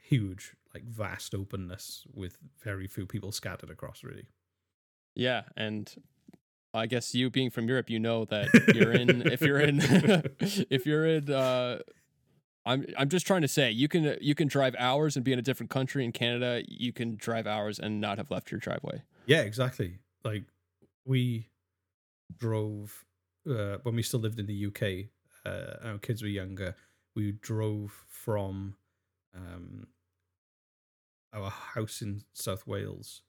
huge, 0.02 0.54
like 0.74 0.84
vast 0.84 1.34
openness 1.34 2.04
with 2.12 2.38
very 2.62 2.86
few 2.86 3.06
people 3.06 3.30
scattered 3.30 3.70
across. 3.70 4.02
Really, 4.02 4.26
Yeah, 5.14 5.42
and 5.56 5.94
I 6.74 6.86
guess 6.86 7.14
you 7.14 7.30
being 7.30 7.50
from 7.50 7.68
Europe, 7.68 7.90
you 7.90 7.98
know 7.98 8.24
that 8.26 8.48
you're 8.74 8.92
in 8.92 9.22
if 9.22 9.40
you're 9.40 9.60
in 9.60 9.80
if 10.70 10.86
you're 10.86 11.06
in 11.06 11.30
uh 11.30 11.78
I'm 12.66 12.86
I'm 12.96 13.08
just 13.08 13.26
trying 13.26 13.42
to 13.42 13.48
say 13.48 13.70
you 13.70 13.88
can 13.88 14.16
you 14.20 14.34
can 14.34 14.48
drive 14.48 14.74
hours 14.78 15.16
and 15.16 15.24
be 15.24 15.32
in 15.32 15.38
a 15.38 15.42
different 15.42 15.70
country 15.70 16.04
in 16.04 16.12
Canada, 16.12 16.62
you 16.66 16.92
can 16.92 17.16
drive 17.16 17.46
hours 17.46 17.78
and 17.78 18.00
not 18.00 18.18
have 18.18 18.30
left 18.30 18.50
your 18.50 18.60
driveway. 18.60 19.02
Yeah, 19.26 19.40
exactly. 19.42 19.98
Like 20.24 20.44
we 21.04 21.48
drove 22.36 23.04
uh, 23.48 23.78
when 23.82 23.94
we 23.94 24.02
still 24.02 24.20
lived 24.20 24.38
in 24.38 24.46
the 24.46 24.66
UK. 24.66 25.10
Uh, 25.49 25.88
our 25.88 25.99
kids 25.99 26.22
were 26.22 26.28
younger. 26.28 26.74
We 27.14 27.32
drove 27.32 28.05
from 28.09 28.76
um, 29.34 29.86
our 31.32 31.51
house 31.51 32.03
in 32.03 32.22
South 32.32 32.66
Wales 32.66 33.22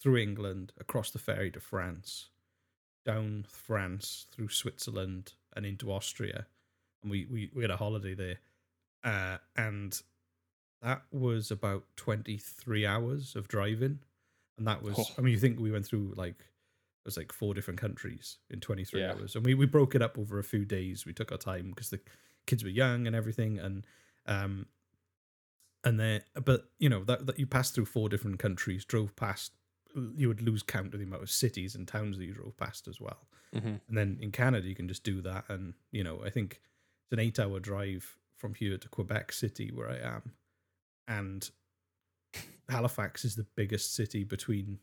through 0.00 0.16
England, 0.18 0.72
across 0.78 1.10
the 1.10 1.18
ferry 1.18 1.50
to 1.50 1.60
France, 1.60 2.28
down 3.04 3.46
France 3.48 4.26
through 4.30 4.48
Switzerland 4.48 5.32
and 5.54 5.64
into 5.64 5.90
Austria, 5.92 6.46
and 7.02 7.10
we 7.10 7.26
we, 7.30 7.50
we 7.54 7.62
had 7.62 7.70
a 7.70 7.76
holiday 7.76 8.14
there, 8.14 8.38
uh, 9.04 9.38
and 9.56 10.02
that 10.82 11.02
was 11.10 11.50
about 11.50 11.84
twenty 11.96 12.36
three 12.36 12.86
hours 12.86 13.34
of 13.36 13.48
driving, 13.48 14.00
and 14.58 14.66
that 14.66 14.82
was 14.82 14.96
Oh. 14.98 15.04
I 15.18 15.22
mean 15.22 15.32
you 15.32 15.40
think 15.40 15.58
we 15.58 15.70
went 15.72 15.86
through 15.86 16.12
like 16.16 16.44
it 17.06 17.10
was 17.10 17.16
like 17.16 17.30
four 17.32 17.54
different 17.54 17.78
countries 17.80 18.38
in 18.50 18.58
23 18.60 19.00
Yeah. 19.00 19.12
hours. 19.12 19.36
And 19.36 19.44
we, 19.46 19.54
we 19.54 19.64
broke 19.66 19.94
it 19.94 20.02
up 20.02 20.18
over 20.18 20.40
a 20.40 20.44
few 20.44 20.64
days. 20.64 21.06
We 21.06 21.12
took 21.12 21.30
our 21.30 21.38
time 21.38 21.70
because 21.70 21.90
the 21.90 22.00
kids 22.46 22.64
were 22.64 22.70
young 22.70 23.06
and 23.06 23.14
everything. 23.14 23.58
And 23.60 23.86
um 24.26 24.66
and 25.84 26.00
then 26.00 26.22
but 26.44 26.64
you 26.80 26.88
know 26.88 27.04
that, 27.04 27.26
that 27.26 27.38
you 27.38 27.46
passed 27.46 27.74
through 27.76 27.84
four 27.86 28.08
different 28.08 28.40
countries 28.40 28.84
drove 28.84 29.14
past 29.14 29.52
you 30.16 30.26
would 30.26 30.42
lose 30.42 30.64
count 30.64 30.92
of 30.94 30.98
the 31.00 31.06
amount 31.06 31.22
of 31.22 31.30
cities 31.30 31.76
and 31.76 31.86
towns 31.86 32.18
that 32.18 32.24
you 32.24 32.34
drove 32.34 32.56
past 32.56 32.88
as 32.88 33.00
well. 33.00 33.28
Mm-hmm. 33.54 33.68
and 33.88 33.96
then 33.96 34.18
in 34.20 34.32
canada 34.32 34.66
you 34.66 34.74
can 34.74 34.88
just 34.88 35.04
do 35.04 35.22
that. 35.22 35.44
And 35.48 35.74
you 35.92 36.02
know 36.02 36.22
i 36.24 36.30
think 36.30 36.60
it's 37.04 37.12
an 37.12 37.20
eight 37.20 37.38
hour 37.38 37.60
drive 37.60 38.18
from 38.36 38.54
here 38.54 38.76
to 38.78 38.88
quebec 38.88 39.32
city 39.32 39.70
where 39.72 39.88
i 39.88 39.98
am. 40.16 40.32
And 41.06 41.48
halifax 42.68 43.24
is 43.24 43.36
the 43.36 43.46
biggest 43.54 43.94
city 43.94 44.24
between 44.24 44.80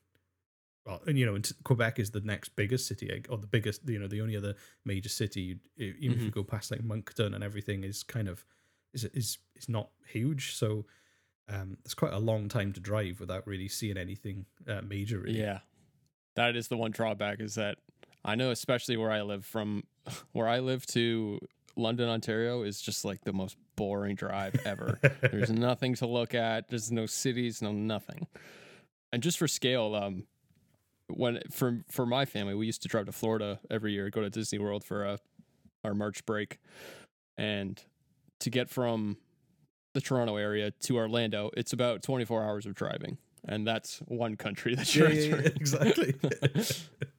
well, 0.85 1.01
and 1.07 1.17
you 1.17 1.25
know, 1.25 1.35
and 1.35 1.49
Quebec 1.63 1.99
is 1.99 2.11
the 2.11 2.21
next 2.21 2.49
biggest 2.55 2.87
city, 2.87 3.23
or 3.29 3.37
the 3.37 3.47
biggest, 3.47 3.87
you 3.87 3.99
know, 3.99 4.07
the 4.07 4.21
only 4.21 4.35
other 4.35 4.55
major 4.85 5.09
city. 5.09 5.59
Even 5.77 6.17
if 6.17 6.23
you 6.23 6.31
go 6.31 6.43
past 6.43 6.71
like 6.71 6.83
Moncton 6.83 7.33
and 7.33 7.43
everything, 7.43 7.83
is 7.83 8.03
kind 8.03 8.27
of 8.27 8.45
is 8.93 9.05
is 9.05 9.37
is 9.55 9.69
not 9.69 9.89
huge. 10.07 10.55
So 10.55 10.85
um, 11.49 11.77
it's 11.85 11.93
quite 11.93 12.13
a 12.13 12.19
long 12.19 12.49
time 12.49 12.73
to 12.73 12.79
drive 12.79 13.19
without 13.19 13.47
really 13.47 13.69
seeing 13.69 13.97
anything 13.97 14.45
uh, 14.67 14.81
major. 14.81 15.19
Really. 15.19 15.39
Yeah. 15.39 15.59
That 16.35 16.55
is 16.55 16.67
the 16.67 16.77
one 16.77 16.91
drawback 16.91 17.39
is 17.39 17.55
that 17.55 17.77
I 18.25 18.35
know 18.35 18.51
especially 18.51 18.97
where 18.97 19.11
I 19.11 19.21
live 19.21 19.45
from 19.45 19.83
where 20.33 20.47
I 20.47 20.59
live 20.59 20.85
to 20.87 21.39
London, 21.75 22.09
Ontario 22.09 22.63
is 22.63 22.81
just 22.81 23.03
like 23.03 23.23
the 23.23 23.33
most 23.33 23.57
boring 23.75 24.15
drive 24.15 24.55
ever. 24.65 24.99
There's 25.21 25.49
nothing 25.51 25.95
to 25.95 26.07
look 26.07 26.35
at. 26.35 26.69
There's 26.69 26.91
no 26.91 27.05
cities, 27.05 27.61
no 27.61 27.71
nothing. 27.71 28.27
And 29.11 29.23
just 29.23 29.37
for 29.37 29.47
scale, 29.47 29.95
um, 29.95 30.25
when 31.07 31.39
for 31.51 31.83
for 31.89 32.05
my 32.05 32.25
family, 32.25 32.53
we 32.53 32.65
used 32.65 32.81
to 32.83 32.87
drive 32.87 33.05
to 33.07 33.11
Florida 33.11 33.59
every 33.69 33.93
year, 33.93 34.09
go 34.09 34.21
to 34.21 34.29
Disney 34.29 34.59
World 34.59 34.83
for 34.83 35.05
uh, 35.05 35.17
our 35.83 35.93
March 35.93 36.25
break, 36.25 36.59
and 37.37 37.81
to 38.39 38.49
get 38.49 38.69
from 38.69 39.17
the 39.93 40.01
Toronto 40.01 40.37
area 40.37 40.71
to 40.71 40.97
Orlando, 40.97 41.51
it's 41.55 41.71
about 41.73 42.01
24 42.01 42.43
hours 42.43 42.65
of 42.65 42.73
driving, 42.73 43.17
and 43.47 43.65
that's 43.65 43.99
one 44.07 44.35
country 44.35 44.75
that 44.75 44.93
you're 44.95 45.11
yeah, 45.11 45.35
yeah, 45.35 45.49
exactly. 45.55 46.15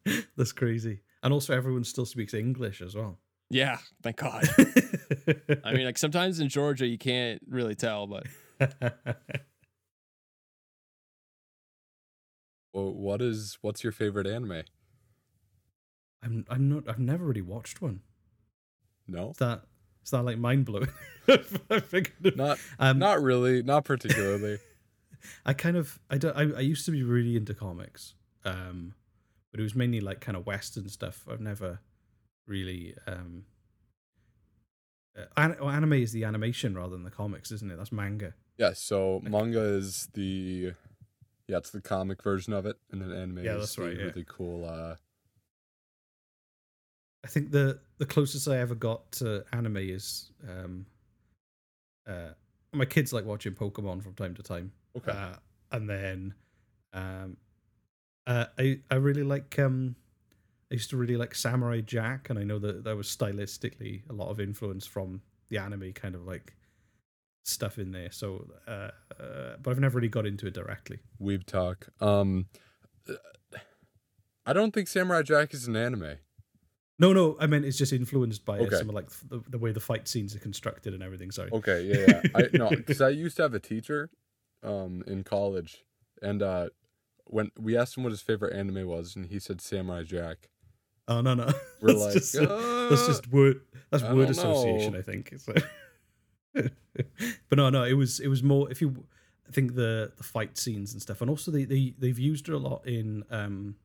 That's 0.36 0.52
crazy. 0.52 1.00
And 1.22 1.32
also, 1.32 1.56
everyone 1.56 1.84
still 1.84 2.04
speaks 2.04 2.34
English 2.34 2.82
as 2.82 2.94
well. 2.94 3.18
yeah, 3.48 3.78
thank 4.02 4.16
God. 4.16 4.46
I 5.64 5.72
mean, 5.72 5.86
like 5.86 5.96
sometimes 5.96 6.40
in 6.40 6.48
Georgia 6.48 6.86
you 6.86 6.98
can't 6.98 7.40
really 7.48 7.74
tell, 7.74 8.06
but 8.06 8.26
Well, 12.74 12.92
what 12.92 13.22
is 13.22 13.56
what's 13.62 13.82
your 13.82 13.92
favorite 13.92 14.26
anime? 14.26 14.64
I'm 16.22 16.44
I'm 16.50 16.68
not. 16.68 16.88
I've 16.88 16.98
never 16.98 17.24
really 17.24 17.40
watched 17.40 17.80
one. 17.80 18.00
No, 19.06 19.30
Is 19.30 19.36
that 19.36 19.62
is 20.04 20.10
that 20.10 20.22
like 20.24 20.38
mind 20.38 20.64
blowing? 20.66 20.88
I 21.70 21.80
figured. 21.80 22.36
not 22.36 22.58
Um, 22.78 22.98
not 22.98 23.22
really, 23.22 23.62
not 23.62 23.84
particularly. 23.92 24.58
I 25.46 25.52
kind 25.52 25.76
of 25.76 26.00
I 26.10 26.18
don't 26.18 26.36
I, 26.36 26.58
I 26.58 26.60
used 26.60 26.84
to 26.86 26.90
be 26.90 27.02
really 27.04 27.36
into 27.36 27.54
comics, 27.54 28.14
um, 28.44 28.94
but 29.52 29.60
it 29.60 29.62
was 29.62 29.74
mainly 29.74 30.00
like 30.00 30.20
kind 30.20 30.36
of 30.36 30.44
Western 30.44 30.88
stuff. 30.88 31.24
I've 31.30 31.40
never 31.40 31.78
really 32.46 32.94
um. 33.06 33.44
Uh, 35.16 35.26
an- 35.36 35.56
anime 35.62 35.92
is 35.92 36.10
the 36.10 36.24
animation 36.24 36.74
rather 36.74 36.90
than 36.90 37.04
the 37.04 37.10
comics, 37.10 37.52
isn't 37.52 37.70
it? 37.70 37.76
That's 37.76 37.92
manga. 37.92 38.34
yeah, 38.58 38.72
so 38.74 39.20
manga 39.22 39.60
is 39.60 40.08
the 40.14 40.72
yeah, 41.48 41.58
it's 41.58 41.70
the 41.70 41.80
comic 41.80 42.22
version 42.22 42.52
of 42.52 42.66
it, 42.66 42.76
and 42.90 43.00
then 43.00 43.12
anime 43.12 43.38
Yeah, 43.38 43.54
is 43.54 43.60
that's 43.60 43.78
right, 43.78 43.96
yeah. 43.96 44.04
really 44.04 44.24
cool. 44.28 44.64
Uh, 44.64 44.96
I 47.24 47.28
think 47.28 47.50
the 47.50 47.80
the 47.98 48.06
closest 48.06 48.48
I 48.48 48.58
ever 48.58 48.74
got 48.74 49.10
to 49.12 49.44
anime 49.52 49.78
is 49.78 50.30
um. 50.48 50.86
Uh, 52.06 52.30
my 52.72 52.84
kids 52.84 53.12
like 53.12 53.24
watching 53.24 53.54
Pokemon 53.54 54.02
from 54.02 54.14
time 54.14 54.34
to 54.34 54.42
time. 54.42 54.72
okay, 54.96 55.12
Uh, 55.12 55.36
and 55.72 55.88
then 55.88 56.34
um 56.92 57.36
uh, 58.26 58.46
I 58.58 58.80
I 58.90 58.96
really 58.96 59.22
like 59.22 59.58
um 59.58 59.96
I 60.70 60.74
used 60.74 60.90
to 60.90 60.96
really 60.96 61.16
like 61.16 61.34
Samurai 61.34 61.80
Jack 61.80 62.30
and 62.30 62.38
I 62.38 62.42
know 62.44 62.58
that 62.58 62.84
there 62.84 62.96
was 62.96 63.06
stylistically 63.08 64.02
a 64.10 64.12
lot 64.12 64.28
of 64.28 64.40
influence 64.40 64.86
from 64.86 65.22
the 65.48 65.58
anime 65.58 65.92
kind 65.92 66.14
of 66.14 66.26
like 66.26 66.54
stuff 67.46 67.78
in 67.78 67.92
there 67.92 68.10
so 68.10 68.46
uh, 68.66 68.88
uh 69.20 69.56
but 69.62 69.70
I've 69.70 69.78
never 69.78 69.96
really 69.98 70.08
got 70.08 70.26
into 70.26 70.46
it 70.46 70.54
directly. 70.54 71.00
Weeb 71.20 71.44
talk. 71.44 71.88
Um, 72.00 72.46
I 74.46 74.52
don't 74.52 74.72
think 74.72 74.88
Samurai 74.88 75.22
Jack 75.22 75.54
is 75.54 75.66
an 75.66 75.76
anime. 75.76 76.16
No 76.98 77.12
no 77.12 77.36
I 77.40 77.46
meant 77.46 77.64
it's 77.64 77.76
just 77.78 77.92
influenced 77.92 78.44
by 78.44 78.58
Okay. 78.58 78.76
some 78.76 78.88
of 78.88 78.94
like 78.94 79.10
the, 79.28 79.42
the 79.48 79.58
way 79.58 79.72
the 79.72 79.80
fight 79.80 80.06
scenes 80.08 80.34
are 80.34 80.38
constructed 80.38 80.94
and 80.94 81.02
everything 81.02 81.30
sorry. 81.30 81.50
Okay, 81.52 81.82
yeah, 81.82 82.20
yeah. 82.24 82.30
I 82.34 82.48
no, 82.56 82.70
because 82.70 83.00
I 83.00 83.08
used 83.10 83.36
to 83.36 83.42
have 83.42 83.54
a 83.54 83.60
teacher, 83.60 84.10
um, 84.62 85.02
in 85.06 85.24
college, 85.24 85.84
and 86.22 86.40
uh, 86.42 86.68
when 87.26 87.50
we 87.58 87.76
asked 87.76 87.96
him 87.96 88.04
what 88.04 88.10
his 88.12 88.20
favorite 88.22 88.54
anime 88.56 88.86
was, 88.86 89.16
and 89.16 89.26
he 89.26 89.38
said 89.38 89.60
Samurai 89.60 90.04
Jack. 90.04 90.48
Oh 91.08 91.20
no 91.20 91.34
no. 91.34 91.52
We're 91.82 91.88
that's 91.92 92.00
like, 92.04 92.12
just, 92.14 92.36
uh, 92.36 92.88
that's 92.88 93.02
uh, 93.02 93.06
just 93.08 93.32
word 93.32 93.60
that's 93.90 94.04
I 94.04 94.12
word 94.14 94.30
association 94.30 94.92
know. 94.92 94.98
i 94.98 95.02
think 95.02 95.34
So- 95.38 95.54
but 97.48 97.58
no 97.58 97.70
no 97.70 97.84
it 97.84 97.94
was 97.94 98.20
it 98.20 98.28
was 98.28 98.42
more 98.42 98.70
if 98.70 98.80
you 98.80 99.04
i 99.48 99.52
think 99.52 99.74
the 99.74 100.12
the 100.16 100.22
fight 100.22 100.56
scenes 100.56 100.92
and 100.92 101.02
stuff 101.02 101.20
and 101.20 101.30
also 101.30 101.50
they, 101.50 101.64
they 101.64 101.94
they've 101.98 102.18
used 102.18 102.48
it 102.48 102.54
a 102.54 102.58
lot 102.58 102.86
in 102.86 103.24
um 103.30 103.76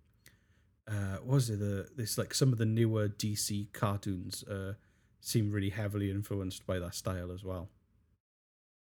uh 0.87 1.17
what 1.23 1.35
was 1.35 1.49
it 1.49 1.59
the 1.59 1.87
this 1.95 2.17
like 2.17 2.33
some 2.33 2.51
of 2.51 2.57
the 2.57 2.65
newer 2.65 3.07
dc 3.07 3.71
cartoons 3.73 4.43
uh 4.43 4.73
seem 5.21 5.51
really 5.51 5.69
heavily 5.69 6.09
influenced 6.09 6.65
by 6.65 6.79
that 6.79 6.95
style 6.95 7.31
as 7.31 7.43
well 7.43 7.69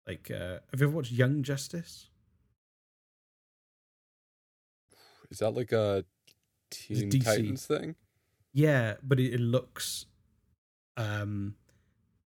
like 0.07 0.31
uh 0.31 0.59
have 0.71 0.79
you 0.79 0.87
ever 0.87 0.95
watched 0.95 1.11
young 1.11 1.43
justice 1.43 2.07
Is 5.31 5.39
that 5.39 5.51
like 5.51 5.71
a 5.71 6.03
Teen. 6.69 7.09
Titans 7.09 7.65
thing? 7.65 7.95
Yeah, 8.53 8.95
but 9.01 9.19
it, 9.19 9.33
it 9.35 9.39
looks 9.39 10.05
um 10.97 11.55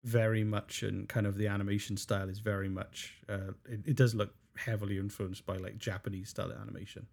very 0.06 0.44
much 0.44 0.84
and 0.84 1.10
kind 1.10 1.26
of 1.28 1.36
the 1.36 1.48
animation 1.48 1.98
style 1.98 2.30
is 2.30 2.40
very 2.40 2.70
much 2.70 3.16
uh 3.28 3.52
it, 3.68 3.82
it 3.86 3.96
does 3.96 4.14
look 4.16 4.36
heavily 4.56 4.98
influenced 5.00 5.46
by 5.46 5.58
like 5.58 5.78
Japanese 5.80 6.30
style 6.30 6.52
animation. 6.54 7.08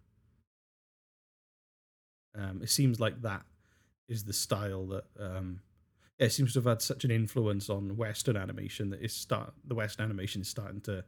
Um 2.34 2.60
it 2.62 2.70
seems 2.70 3.00
like 3.00 3.22
that 3.22 3.44
is 4.08 4.24
the 4.24 4.32
style 4.32 4.86
that 4.88 5.04
um 5.18 5.60
yeah, 6.18 6.26
it 6.26 6.30
seems 6.30 6.52
to 6.52 6.58
have 6.60 6.66
had 6.66 6.82
such 6.82 7.04
an 7.04 7.10
influence 7.10 7.70
on 7.70 7.96
Western 7.96 8.36
animation 8.36 8.90
that 8.90 9.02
is 9.02 9.12
start 9.14 9.54
the 9.64 9.74
Western 9.74 10.04
animation 10.04 10.42
is 10.42 10.48
starting 10.48 10.80
to 10.82 11.04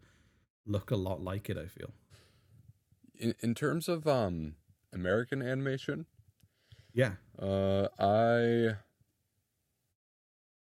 look 0.67 0.91
a 0.91 0.97
lot 0.97 1.21
like 1.23 1.51
it, 1.51 1.59
I 1.59 1.67
feel. 1.67 1.93
In 3.15 3.35
in 3.41 3.55
terms 3.55 3.89
of 3.89 4.07
um 4.07 4.57
American 4.93 5.43
animation, 5.43 6.07
Yeah. 6.93 7.15
uh, 7.39 7.89
I. 7.99 8.77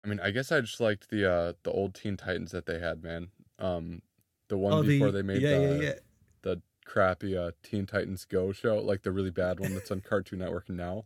I 0.03 0.07
mean, 0.07 0.19
I 0.21 0.31
guess 0.31 0.51
I 0.51 0.61
just 0.61 0.79
liked 0.79 1.09
the 1.09 1.29
uh 1.29 1.53
the 1.63 1.71
old 1.71 1.93
Teen 1.95 2.17
Titans 2.17 2.51
that 2.51 2.65
they 2.65 2.79
had, 2.79 3.03
man. 3.03 3.29
Um, 3.57 4.01
the 4.47 4.57
one 4.57 4.85
before 4.85 5.11
they 5.11 5.21
made 5.21 5.43
Oh, 5.43 5.47
yeah, 5.49 5.57
the 5.57 5.75
yeah, 5.75 5.81
yeah. 5.81 5.93
the 6.41 6.61
crappy 6.85 7.37
uh 7.37 7.51
Teen 7.63 7.85
Titans 7.85 8.25
Go 8.25 8.51
show, 8.51 8.77
like 8.79 9.03
the 9.03 9.11
really 9.11 9.31
bad 9.31 9.59
one 9.59 9.73
that's 9.73 9.91
on 9.91 10.01
Cartoon 10.01 10.39
Network 10.39 10.69
now. 10.69 11.05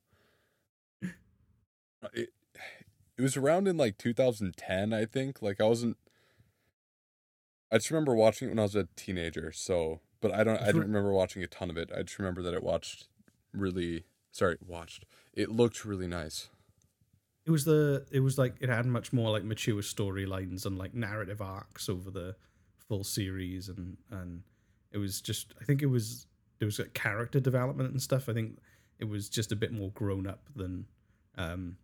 Uh, 1.04 2.10
It, 2.14 2.30
it 3.18 3.22
was 3.22 3.38
around 3.38 3.68
in 3.68 3.78
like 3.78 3.98
2010, 3.98 4.94
I 4.94 5.06
think. 5.06 5.42
Like 5.42 5.60
I 5.62 5.66
wasn't. 5.66 5.98
I 7.72 7.78
just 7.78 7.90
remember 7.92 8.14
watching 8.16 8.48
it 8.48 8.52
when 8.52 8.60
I 8.60 8.64
was 8.64 8.76
a 8.76 8.88
teenager. 8.96 9.52
So, 9.52 10.02
but 10.22 10.32
I 10.34 10.44
don't. 10.44 10.62
I 10.62 10.68
didn't 10.68 10.82
remember 10.82 11.12
watching 11.14 11.44
a 11.44 11.48
ton 11.48 11.70
of 11.70 11.78
it. 11.78 11.92
I 11.96 12.04
just 12.04 12.20
remember 12.20 12.42
that 12.44 12.54
it 12.54 12.64
watched 12.64 13.08
really 13.54 14.04
sorry, 14.32 14.58
watched. 14.66 15.06
It 15.34 15.50
looked 15.50 15.86
really 15.86 16.08
nice. 16.08 16.50
It 17.46 17.52
was 17.52 17.66
the 17.66 18.06
it 18.12 18.22
was 18.22 18.38
like 18.38 18.56
it 18.62 18.70
had 18.70 18.86
much 18.86 19.12
more 19.12 19.32
like 19.32 19.44
mature 19.44 19.82
storylines 19.82 20.66
and 20.66 20.78
like 20.78 20.94
narrative 20.94 21.42
arcs 21.42 21.90
over 21.90 22.10
the 22.10 22.36
full 22.88 23.04
series 23.04 23.70
and 23.70 23.98
and 24.12 24.44
it 24.92 24.98
was 24.98 25.22
just 25.22 25.54
I 25.60 25.66
think 25.66 25.82
it 25.82 25.88
was 25.88 26.26
there 26.60 26.66
was 26.66 26.80
like 26.80 26.94
character 26.94 27.40
development 27.40 27.92
and 27.92 28.02
stuff. 28.02 28.30
I 28.30 28.34
think 28.34 28.60
it 29.00 29.06
was 29.06 29.28
just 29.30 29.52
a 29.52 29.56
bit 29.56 29.72
more 29.74 29.92
grown 29.92 30.26
up 30.28 30.48
than 30.56 30.86
um 31.38 31.78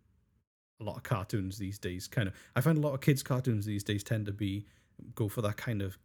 a 0.80 0.84
lot 0.84 0.96
of 0.96 1.02
cartoons 1.02 1.58
these 1.58 1.78
days 1.78 2.08
kind 2.08 2.28
of 2.28 2.34
I 2.56 2.62
find 2.62 2.78
a 2.78 2.80
lot 2.80 2.94
of 2.94 3.02
kids 3.02 3.22
cartoons 3.22 3.66
these 3.66 3.84
days 3.84 4.02
tend 4.02 4.24
to 4.26 4.32
be 4.32 4.64
go 5.14 5.28
for 5.28 5.42
that 5.42 5.58
kind 5.58 5.82
of 5.82 5.98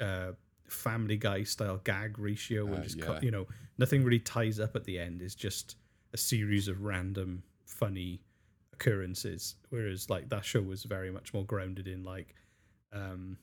uh 0.00 0.32
family 0.66 1.18
guy 1.18 1.42
style 1.42 1.78
gag 1.84 2.18
ratio 2.18 2.64
and 2.68 2.76
Uh, 2.76 2.80
just 2.82 2.96
yeah. 2.96 3.04
cut, 3.04 3.22
you 3.22 3.30
know 3.30 3.46
nothing 3.76 4.02
really 4.02 4.18
ties 4.18 4.58
up 4.58 4.74
at 4.76 4.84
the 4.84 4.98
end 4.98 5.20
it's 5.20 5.34
just 5.34 5.76
a 6.14 6.16
series 6.16 6.68
of 6.68 6.80
random 6.82 7.42
funny 7.66 8.22
occurrences 8.74 9.56
whereas 9.70 10.10
like 10.10 10.28
that 10.28 10.44
show 10.44 10.60
was 10.60 10.84
very 10.84 11.10
much 11.10 11.32
more 11.32 11.44
grounded 11.44 11.86
in 11.88 12.02
like 12.02 12.34
um 12.92 13.38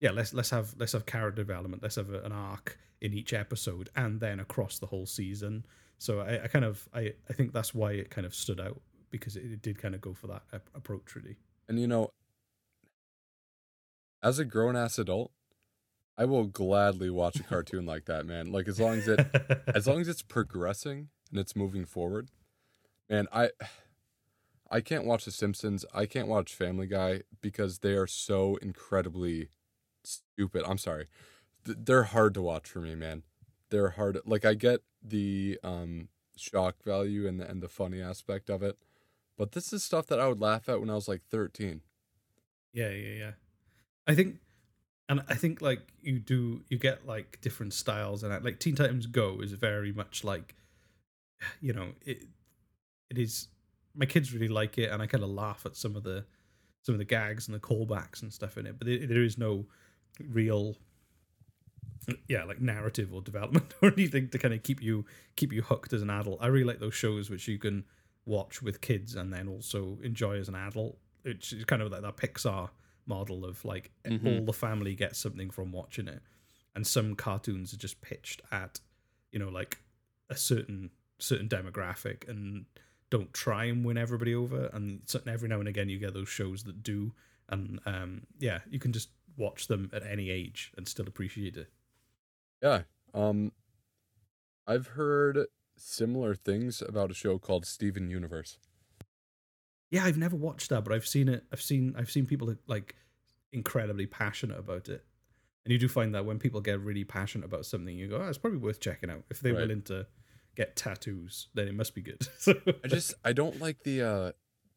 yeah 0.00 0.10
let's 0.10 0.32
let's 0.34 0.50
have 0.50 0.74
let's 0.78 0.92
have 0.92 1.06
character 1.06 1.42
development 1.42 1.82
let's 1.82 1.96
have 1.96 2.10
a, 2.10 2.20
an 2.22 2.32
arc 2.32 2.78
in 3.00 3.12
each 3.12 3.32
episode 3.32 3.88
and 3.96 4.20
then 4.20 4.40
across 4.40 4.78
the 4.78 4.86
whole 4.86 5.06
season 5.06 5.64
so 5.98 6.20
i, 6.20 6.44
I 6.44 6.46
kind 6.48 6.64
of 6.64 6.88
I, 6.92 7.12
I 7.28 7.32
think 7.32 7.52
that's 7.52 7.74
why 7.74 7.92
it 7.92 8.10
kind 8.10 8.26
of 8.26 8.34
stood 8.34 8.60
out 8.60 8.80
because 9.10 9.36
it, 9.36 9.44
it 9.44 9.62
did 9.62 9.78
kind 9.78 9.94
of 9.94 10.00
go 10.00 10.14
for 10.14 10.26
that 10.28 10.42
ap- 10.52 10.70
approach 10.74 11.14
really 11.14 11.36
And 11.68 11.78
you 11.78 11.86
know, 11.86 12.10
as 14.22 14.38
a 14.38 14.44
grown 14.44 14.76
ass 14.76 14.98
adult, 14.98 15.30
I 16.18 16.24
will 16.24 16.44
gladly 16.44 17.10
watch 17.10 17.36
a 17.36 17.42
cartoon 17.42 17.86
like 17.86 18.06
that, 18.06 18.26
man. 18.26 18.50
Like 18.52 18.68
as 18.68 18.80
long 18.80 18.98
as 18.98 19.08
it 19.08 19.20
as 19.74 19.86
long 19.86 20.00
as 20.00 20.08
it's 20.08 20.22
progressing 20.22 21.08
and 21.30 21.38
it's 21.38 21.54
moving 21.54 21.84
forward. 21.84 22.30
Man, 23.08 23.26
I 23.32 23.50
I 24.72 24.80
can't 24.80 25.04
watch 25.04 25.26
The 25.26 25.30
Simpsons. 25.30 25.84
I 25.94 26.06
can't 26.06 26.28
watch 26.28 26.54
Family 26.54 26.86
Guy 26.86 27.22
because 27.42 27.80
they 27.80 27.92
are 27.92 28.06
so 28.06 28.56
incredibly 28.56 29.50
stupid. 30.02 30.64
I'm 30.66 30.78
sorry. 30.78 31.08
Th- 31.66 31.76
They're 31.78 32.04
hard 32.04 32.32
to 32.34 32.42
watch 32.42 32.68
for 32.68 32.80
me, 32.80 32.94
man. 32.94 33.22
They're 33.68 33.90
hard. 33.90 34.18
Like 34.24 34.44
I 34.46 34.54
get 34.54 34.80
the 35.02 35.58
um 35.62 36.08
shock 36.36 36.82
value 36.84 37.28
and 37.28 37.38
the, 37.38 37.48
and 37.48 37.62
the 37.62 37.68
funny 37.68 38.00
aspect 38.00 38.48
of 38.48 38.62
it, 38.62 38.78
but 39.36 39.52
this 39.52 39.72
is 39.72 39.84
stuff 39.84 40.06
that 40.06 40.18
I 40.18 40.26
would 40.26 40.40
laugh 40.40 40.68
at 40.68 40.80
when 40.80 40.88
I 40.90 40.94
was 40.94 41.06
like 41.08 41.22
13. 41.30 41.82
Yeah, 42.72 42.90
yeah, 42.90 43.14
yeah. 43.14 43.30
I 44.06 44.14
think, 44.14 44.38
and 45.08 45.22
I 45.28 45.34
think 45.34 45.60
like 45.60 45.80
you 46.00 46.18
do, 46.18 46.62
you 46.68 46.78
get 46.78 47.06
like 47.06 47.40
different 47.42 47.74
styles, 47.74 48.22
and 48.22 48.42
like 48.44 48.58
Teen 48.58 48.74
Titans 48.74 49.06
Go 49.06 49.40
is 49.40 49.52
very 49.52 49.92
much 49.92 50.24
like, 50.24 50.54
you 51.60 51.74
know, 51.74 51.88
it 52.06 52.24
it 53.10 53.18
is. 53.18 53.48
My 53.94 54.06
kids 54.06 54.32
really 54.32 54.48
like 54.48 54.78
it, 54.78 54.90
and 54.90 55.02
I 55.02 55.06
kind 55.06 55.22
of 55.24 55.30
laugh 55.30 55.66
at 55.66 55.76
some 55.76 55.96
of 55.96 56.02
the 56.02 56.24
some 56.82 56.94
of 56.94 56.98
the 56.98 57.04
gags 57.04 57.46
and 57.46 57.54
the 57.54 57.60
callbacks 57.60 58.22
and 58.22 58.32
stuff 58.32 58.56
in 58.58 58.66
it, 58.66 58.76
but 58.78 58.86
there, 58.86 59.06
there 59.06 59.22
is 59.22 59.38
no 59.38 59.66
real. 60.28 60.76
Yeah, 62.26 62.42
like 62.44 62.60
narrative 62.60 63.14
or 63.14 63.22
development 63.22 63.74
or 63.82 63.92
anything 63.92 64.28
to 64.30 64.38
kind 64.38 64.52
of 64.52 64.62
keep 64.64 64.82
you 64.82 65.04
keep 65.36 65.52
you 65.52 65.62
hooked 65.62 65.92
as 65.92 66.02
an 66.02 66.10
adult. 66.10 66.38
I 66.42 66.48
really 66.48 66.64
like 66.64 66.80
those 66.80 66.94
shows 66.94 67.30
which 67.30 67.46
you 67.46 67.58
can 67.58 67.84
watch 68.26 68.60
with 68.60 68.80
kids 68.80 69.14
and 69.14 69.32
then 69.32 69.46
also 69.48 69.98
enjoy 70.02 70.38
as 70.38 70.48
an 70.48 70.56
adult. 70.56 70.98
It's 71.24 71.54
kind 71.66 71.80
of 71.80 71.92
like 71.92 72.02
that 72.02 72.16
Pixar 72.16 72.70
model 73.06 73.44
of 73.44 73.64
like 73.64 73.92
Mhm. 74.04 74.26
all 74.40 74.44
the 74.44 74.52
family 74.52 74.94
gets 74.96 75.18
something 75.18 75.50
from 75.50 75.70
watching 75.70 76.08
it, 76.08 76.22
and 76.74 76.84
some 76.84 77.14
cartoons 77.14 77.72
are 77.72 77.76
just 77.78 78.00
pitched 78.00 78.42
at 78.50 78.80
you 79.30 79.38
know 79.38 79.48
like 79.48 79.78
a 80.28 80.36
certain 80.36 80.90
certain 81.20 81.48
demographic 81.48 82.28
and 82.28 82.64
don't 83.12 83.32
try 83.34 83.64
and 83.66 83.84
win 83.84 83.98
everybody 83.98 84.34
over. 84.34 84.66
And 84.72 85.02
every 85.26 85.48
now 85.48 85.60
and 85.60 85.68
again 85.68 85.88
you 85.90 85.98
get 85.98 86.14
those 86.14 86.30
shows 86.30 86.64
that 86.64 86.82
do, 86.82 87.12
and 87.48 87.78
um 87.86 88.26
yeah, 88.38 88.60
you 88.68 88.78
can 88.80 88.92
just 88.92 89.10
watch 89.36 89.66
them 89.68 89.90
at 89.92 90.02
any 90.04 90.30
age 90.30 90.72
and 90.76 90.88
still 90.88 91.06
appreciate 91.06 91.56
it. 91.56 91.70
Yeah. 92.62 92.82
Um 93.14 93.52
I've 94.66 94.88
heard 94.88 95.46
similar 95.76 96.34
things 96.34 96.80
about 96.82 97.10
a 97.10 97.14
show 97.14 97.38
called 97.38 97.66
Steven 97.66 98.10
Universe. 98.10 98.58
Yeah, 99.90 100.04
I've 100.04 100.18
never 100.18 100.36
watched 100.36 100.70
that, 100.70 100.84
but 100.84 100.92
I've 100.92 101.06
seen 101.06 101.28
it. 101.28 101.44
I've 101.52 101.60
seen 101.62 101.94
I've 101.96 102.10
seen 102.10 102.26
people 102.26 102.54
like 102.66 102.96
incredibly 103.52 104.06
passionate 104.06 104.58
about 104.58 104.88
it. 104.88 105.04
And 105.64 105.72
you 105.72 105.78
do 105.78 105.88
find 105.88 106.14
that 106.14 106.24
when 106.24 106.38
people 106.38 106.60
get 106.60 106.80
really 106.80 107.04
passionate 107.04 107.44
about 107.44 107.66
something, 107.66 107.96
you 107.96 108.08
go, 108.08 108.16
"Oh, 108.16 108.28
it's 108.28 108.38
probably 108.38 108.58
worth 108.58 108.80
checking 108.80 109.10
out." 109.10 109.24
If 109.30 109.40
they're 109.40 109.52
Right. 109.54 109.60
willing 109.62 109.82
to 109.82 110.06
get 110.56 110.76
tattoos, 110.76 111.48
then 111.54 111.68
it 111.68 111.74
must 111.74 111.94
be 111.94 112.02
good. 112.02 112.26
I 112.84 112.88
just 112.88 113.14
I 113.24 113.32
don't 113.32 113.60
like 113.60 113.82
the 113.84 114.02
uh 114.02 114.32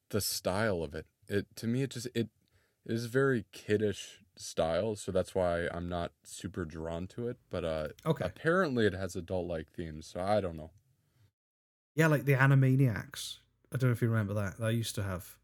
the 0.09 0.21
style 0.21 0.83
of 0.83 0.93
it. 0.93 1.05
It 1.27 1.47
to 1.57 1.67
me 1.67 1.83
it 1.83 1.91
just 1.91 2.07
it 2.15 2.29
is 2.85 3.05
very 3.05 3.45
kiddish 3.51 4.21
style, 4.37 4.95
so 4.95 5.11
that's 5.11 5.33
why 5.33 5.67
I'm 5.71 5.89
not 5.89 6.11
super 6.23 6.65
drawn 6.65 7.07
to 7.07 7.27
it, 7.27 7.37
but 7.49 7.65
uh 7.65 7.87
okay, 8.05 8.25
apparently 8.25 8.85
it 8.85 8.93
has 8.93 9.15
adult 9.15 9.47
like 9.47 9.71
themes, 9.71 10.07
so 10.07 10.21
I 10.21 10.41
don't 10.41 10.57
know. 10.57 10.71
yeah, 11.95 12.07
like 12.07 12.25
the 12.25 12.33
Animaniacs. 12.33 13.37
I 13.73 13.77
don't 13.77 13.89
know 13.89 13.93
if 13.93 14.01
you 14.01 14.09
remember 14.09 14.33
that. 14.35 14.57
That 14.59 14.73
used 14.73 14.95
to 14.95 15.03
have 15.03 15.37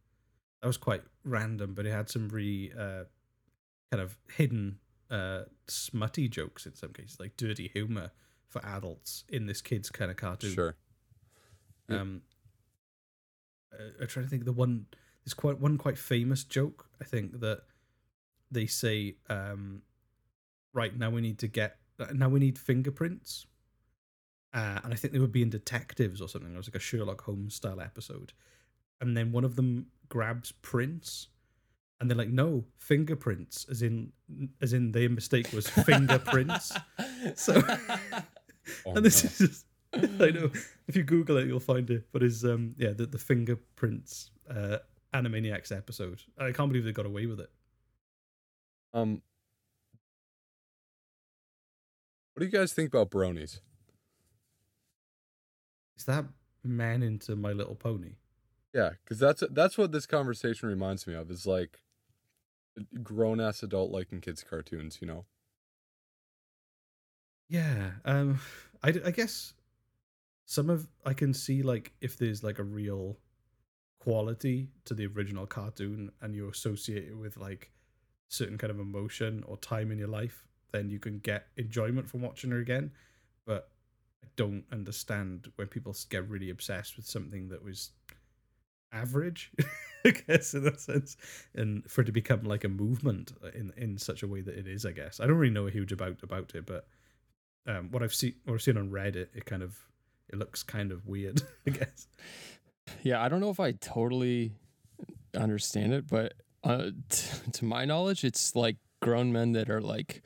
that 0.62 0.68
was 0.68 0.78
quite 0.78 1.02
random, 1.24 1.74
but 1.74 1.86
it 1.86 1.92
had 1.92 2.10
some 2.10 2.30
really 2.30 2.72
uh, 2.78 3.06
kind 3.92 4.02
of 4.02 4.18
hidden, 4.36 4.78
uh, 5.10 5.44
smutty 5.68 6.30
jokes 6.30 6.66
in 6.66 6.76
some 6.76 6.94
cases, 6.94 7.20
like 7.20 7.36
dirty 7.36 7.68
humor 7.74 8.12
for 8.52 8.64
adults 8.66 9.24
in 9.30 9.46
this 9.46 9.62
kids 9.62 9.90
kind 9.90 10.12
of 10.12 10.18
cartoon. 10.18 10.54
Sure. 10.54 10.76
Um, 11.90 12.22
uh, 13.74 13.84
I'm 14.02 14.08
trying 14.08 14.26
to 14.26 14.30
think 14.30 14.42
of 14.42 14.46
the 14.46 14.54
one. 14.54 14.86
There's 15.24 15.34
quite 15.34 15.60
one 15.60 15.78
quite 15.78 15.98
famous 15.98 16.44
joke. 16.44 16.88
I 17.02 17.06
think 17.06 17.40
that 17.40 17.62
they 18.52 18.66
say, 18.66 19.16
um, 19.30 19.82
"Right 20.74 20.98
now 20.98 21.10
we 21.10 21.22
need 21.22 21.40
to 21.40 21.48
get 21.48 21.78
now 22.14 22.30
we 22.30 22.40
need 22.40 22.60
fingerprints," 22.60 23.46
uh, 24.54 24.80
and 24.84 24.94
I 24.94 24.96
think 24.96 25.14
they 25.14 25.20
were 25.20 25.28
being 25.28 25.50
detectives 25.50 26.22
or 26.22 26.28
something. 26.28 26.54
It 26.54 26.58
was 26.58 26.68
like 26.68 26.76
a 26.76 26.80
Sherlock 26.80 27.22
Holmes 27.22 27.56
style 27.56 27.80
episode, 27.80 28.34
and 29.00 29.16
then 29.16 29.32
one 29.32 29.44
of 29.46 29.56
them 29.56 29.88
grabs 30.10 30.52
prints. 30.52 31.28
And 32.00 32.10
they're 32.10 32.18
like, 32.18 32.30
no, 32.30 32.66
fingerprints, 32.78 33.68
as 33.70 33.84
in, 33.84 34.12
as 34.60 34.74
in 34.74 34.92
their 34.92 35.08
mistake 35.08 35.54
was 35.54 35.68
fingerprints. 35.86 36.74
So, 37.36 37.62
Oh, 38.86 38.94
and 38.94 39.06
this 39.06 39.24
no. 39.24 39.30
is 39.30 39.38
just, 39.38 39.66
I 40.22 40.32
know 40.32 40.52
if 40.88 40.96
you 40.96 41.04
Google 41.04 41.38
it, 41.38 41.48
you'll 41.48 41.60
find 41.60 41.90
it. 41.90 42.08
But 42.12 42.24
is 42.24 42.46
um 42.46 42.76
yeah 42.78 42.92
the 42.92 43.06
the 43.06 43.18
fingerprints 43.18 44.32
uh 44.50 44.78
Animaniacs 45.14 45.76
episode. 45.76 46.22
I 46.38 46.52
can't 46.52 46.70
believe 46.70 46.86
they 46.86 46.92
got 46.94 47.06
away 47.06 47.26
with 47.26 47.40
it. 47.40 47.52
Um 48.94 49.22
What 52.34 52.40
do 52.40 52.46
you 52.46 52.52
guys 52.52 52.74
think 52.74 52.94
about 52.94 53.12
bronies? 53.12 53.60
Is 55.98 56.06
that 56.06 56.26
man 56.64 57.04
into 57.04 57.36
My 57.36 57.52
Little 57.52 57.76
Pony? 57.76 58.14
Yeah, 58.74 58.92
because 59.04 59.20
that's 59.20 59.44
that's 59.52 59.78
what 59.78 59.92
this 59.92 60.06
conversation 60.06 60.70
reminds 60.70 61.06
me 61.06 61.14
of. 61.14 61.30
Is 61.30 61.46
like 61.46 61.82
grown 63.04 63.42
ass 63.42 63.64
adult 63.64 63.92
liking 63.92 64.22
kids 64.22 64.44
cartoons. 64.44 65.00
You 65.02 65.08
know. 65.08 65.26
Yeah. 67.52 67.92
Um. 68.06 68.40
I, 68.84 68.90
I 69.06 69.12
guess 69.12 69.54
some 70.46 70.70
of 70.70 70.88
I 71.06 71.14
can 71.14 71.34
see 71.34 71.64
like 71.64 71.94
if 72.02 72.18
there's 72.18 72.44
like 72.44 72.60
a 72.60 72.64
real 72.64 73.18
quality 74.00 74.70
to 74.86 74.94
the 74.96 75.08
original 75.08 75.48
cartoon 75.48 76.12
and 76.22 76.36
you 76.36 76.50
associate 76.50 77.06
it 77.10 77.18
with 77.18 77.38
like 77.38 77.72
certain 78.30 78.58
kind 78.58 78.72
of 78.72 78.80
emotion 78.80 79.44
or 79.48 79.58
time 79.58 79.92
in 79.92 80.00
your 80.00 80.08
life, 80.10 80.48
then 80.74 80.90
you 80.90 81.00
can 81.00 81.20
get 81.20 81.48
enjoyment 81.58 82.10
from 82.10 82.22
watching 82.22 82.52
her 82.52 82.60
again. 82.60 82.92
But 83.46 83.70
I 84.24 84.28
don't 84.38 84.66
understand 84.72 85.52
when 85.58 85.68
people 85.68 85.96
get 86.10 86.30
really 86.30 86.52
obsessed 86.52 86.98
with 86.98 87.08
something 87.08 87.50
that 87.50 87.64
was 87.64 87.92
average, 88.92 89.52
I 90.06 90.12
guess 90.12 90.54
in 90.54 90.64
that 90.64 90.80
sense, 90.80 91.18
and 91.56 91.90
for 91.90 92.02
it 92.02 92.06
to 92.06 92.12
become 92.12 92.44
like 92.44 92.64
a 92.64 92.70
movement 92.70 93.34
in 93.56 93.72
in 93.78 93.98
such 93.98 94.24
a 94.24 94.28
way 94.28 94.42
that 94.42 94.58
it 94.58 94.68
is. 94.68 94.86
I 94.86 94.92
guess 94.92 95.20
I 95.20 95.28
don't 95.28 95.38
really 95.38 95.54
know 95.54 95.68
a 95.68 95.72
huge 95.72 95.92
about 95.92 96.22
about 96.24 96.54
it, 96.56 96.66
but 96.66 96.88
um, 97.68 97.90
what 97.92 98.04
I've 98.04 98.14
seen 98.14 98.36
what 98.46 98.56
I've 98.56 98.62
seen 98.62 98.78
on 98.78 98.90
Reddit, 98.90 99.28
it 99.34 99.46
kind 99.46 99.64
of 99.64 99.78
it 100.30 100.38
looks 100.40 100.64
kind 100.64 100.92
of 100.92 101.08
weird. 101.08 101.42
I 101.68 101.72
guess. 101.72 102.08
Yeah, 103.04 103.22
I 103.22 103.30
don't 103.30 103.40
know 103.40 103.50
if 103.50 103.60
I 103.60 103.72
totally 103.74 104.54
understand 105.36 105.94
it, 105.94 106.08
but 106.08 106.34
uh, 106.64 106.92
t- 107.10 107.52
to 107.52 107.66
my 107.66 107.86
knowledge, 107.86 108.24
it's 108.24 108.56
like 108.56 108.78
grown 109.02 109.32
men 109.32 109.54
that 109.54 109.70
are 109.70 109.82
like 109.82 110.22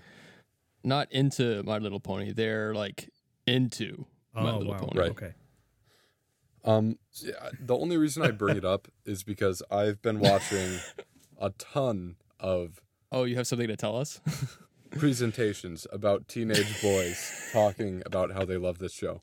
not 0.84 1.12
into 1.12 1.64
My 1.64 1.78
Little 1.78 2.00
Pony. 2.00 2.32
They're 2.32 2.74
like 2.74 3.10
into 3.46 4.06
My 4.34 4.52
oh 4.52 4.58
Little 4.58 4.74
wow. 4.74 4.80
Pony. 4.80 5.00
Right. 5.00 5.12
Okay. 5.12 5.34
Um, 6.64 6.98
yeah, 7.22 7.50
the 7.60 7.78
only 7.78 7.98
reason 7.98 8.24
I 8.24 8.32
bring 8.32 8.58
it 8.58 8.66
up 8.66 8.88
is 9.06 9.24
because 9.24 9.62
I've 9.70 10.02
been 10.02 10.20
watching 10.20 10.80
a 11.40 11.52
ton 11.52 12.16
of 12.40 12.82
Oh, 13.12 13.24
you 13.24 13.36
have 13.36 13.48
something 13.48 13.68
to 13.68 13.78
tell 13.78 13.96
us? 13.96 14.20
presentations 14.96 15.86
about 15.92 16.28
teenage 16.28 16.82
boys 16.82 17.50
talking 17.52 18.02
about 18.06 18.32
how 18.32 18.46
they 18.46 18.58
love 18.58 18.80
this 18.80 18.94
show. 18.94 19.22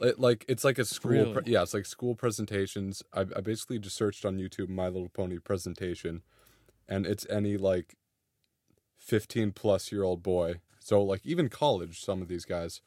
It, 0.00 0.18
like 0.18 0.44
it's 0.48 0.64
like 0.64 0.78
a 0.78 0.84
school. 0.84 1.32
Pre- 1.32 1.52
yeah, 1.52 1.62
it's 1.62 1.74
like 1.74 1.86
school 1.86 2.14
presentations. 2.14 3.02
I, 3.12 3.22
I 3.22 3.40
basically 3.40 3.78
just 3.78 3.96
searched 3.96 4.24
on 4.24 4.38
YouTube 4.38 4.68
My 4.68 4.88
Little 4.88 5.08
Pony 5.08 5.38
presentation, 5.38 6.22
and 6.88 7.06
it's 7.06 7.26
any 7.30 7.56
like 7.56 7.94
fifteen 8.98 9.52
plus 9.52 9.90
year 9.90 10.02
old 10.04 10.22
boy. 10.22 10.56
So 10.78 11.02
like 11.02 11.22
even 11.24 11.48
college, 11.48 12.00
some 12.00 12.22
of 12.22 12.28
these 12.28 12.44
guys, 12.44 12.80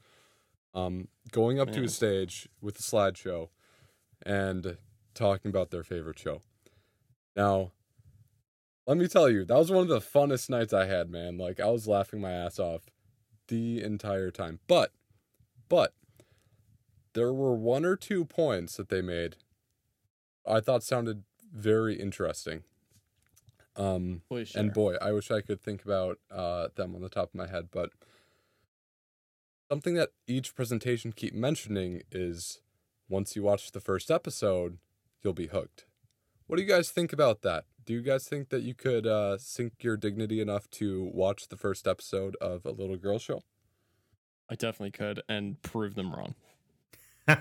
um, 0.74 1.10
going 1.32 1.60
up 1.60 1.72
to 1.74 1.84
a 1.84 1.90
stage 1.90 2.48
with 2.62 2.80
a 2.80 2.84
slideshow, 2.84 3.50
and 4.26 4.78
talking 5.14 5.50
about 5.50 5.72
their 5.72 5.84
favorite 5.84 6.20
show. 6.20 6.42
Now, 7.36 7.72
let 8.90 8.98
me 8.98 9.08
tell 9.08 9.30
you, 9.30 9.46
that 9.46 9.56
was 9.56 9.72
one 9.72 9.84
of 9.84 9.88
the 9.88 10.02
funnest 10.02 10.50
nights 10.50 10.74
I 10.74 10.86
had, 10.86 11.12
man. 11.12 11.38
Like 11.38 11.60
I 11.60 11.70
was 11.70 11.88
laughing 11.88 12.22
my 12.22 12.32
ass 12.32 12.58
off 12.58 12.82
the 13.48 13.84
entire 13.84 14.32
time. 14.32 14.60
But, 14.68 14.94
but 15.70 15.94
there 17.14 17.32
were 17.32 17.54
one 17.54 17.86
or 17.86 17.96
two 17.96 18.26
points 18.26 18.78
that 18.78 18.90
they 18.90 19.04
made 19.04 19.36
I 20.48 20.60
thought 20.60 20.82
sounded 20.82 21.22
very 21.54 22.00
interesting. 22.00 22.64
Um, 23.76 24.24
Please 24.28 24.56
and 24.56 24.74
boy, 24.74 24.96
I 24.96 25.12
wish 25.12 25.30
I 25.30 25.42
could 25.42 25.62
think 25.62 25.86
about 25.86 26.18
uh, 26.32 26.70
them 26.76 26.96
on 26.96 27.02
the 27.02 27.10
top 27.10 27.30
of 27.30 27.36
my 27.36 27.48
head, 27.48 27.70
but 27.72 27.92
something 29.72 29.94
that 29.94 30.10
each 30.26 30.56
presentation 30.56 31.12
keep 31.12 31.36
mentioning 31.36 32.02
is 32.12 32.62
once 33.08 33.36
you 33.36 33.44
watch 33.44 33.72
the 33.72 33.80
first 33.80 34.10
episode, 34.10 34.80
you'll 35.24 35.34
be 35.34 35.48
hooked. 35.48 35.86
What 36.48 36.56
do 36.56 36.64
you 36.64 36.68
guys 36.68 36.90
think 36.90 37.14
about 37.14 37.44
that? 37.44 37.66
Do 37.90 37.96
you 37.96 38.04
guys 38.04 38.28
think 38.28 38.50
that 38.50 38.62
you 38.62 38.76
could 38.76 39.08
uh, 39.08 39.40
sink 39.40 39.84
your 39.84 39.98
dignity 39.98 40.42
enough 40.42 40.70
to 40.74 41.10
watch 41.12 41.48
the 41.48 41.58
first 41.58 41.88
episode 41.88 42.36
of 42.40 42.64
a 42.64 42.70
little 42.70 42.98
girl 42.98 43.18
show? 43.18 43.42
I 44.48 44.54
definitely 44.54 44.92
could 44.92 45.24
and 45.28 45.60
prove 45.64 45.96
them 45.96 46.14
wrong. 46.14 46.36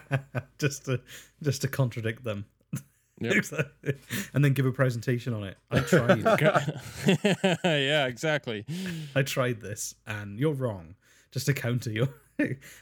just 0.58 0.86
to 0.86 1.02
just 1.42 1.60
to 1.60 1.68
contradict 1.68 2.24
them. 2.24 2.46
Yep. 3.20 3.44
And 4.32 4.42
then 4.42 4.54
give 4.54 4.64
a 4.64 4.72
presentation 4.72 5.34
on 5.34 5.44
it. 5.44 5.58
I 5.70 5.80
tried. 5.80 6.22
yeah, 7.64 8.06
exactly. 8.06 8.64
I 9.14 9.24
tried 9.24 9.60
this, 9.60 9.96
and 10.06 10.38
you're 10.38 10.54
wrong. 10.54 10.94
Just 11.30 11.44
to 11.44 11.52
counter 11.52 11.90
you, 11.90 12.08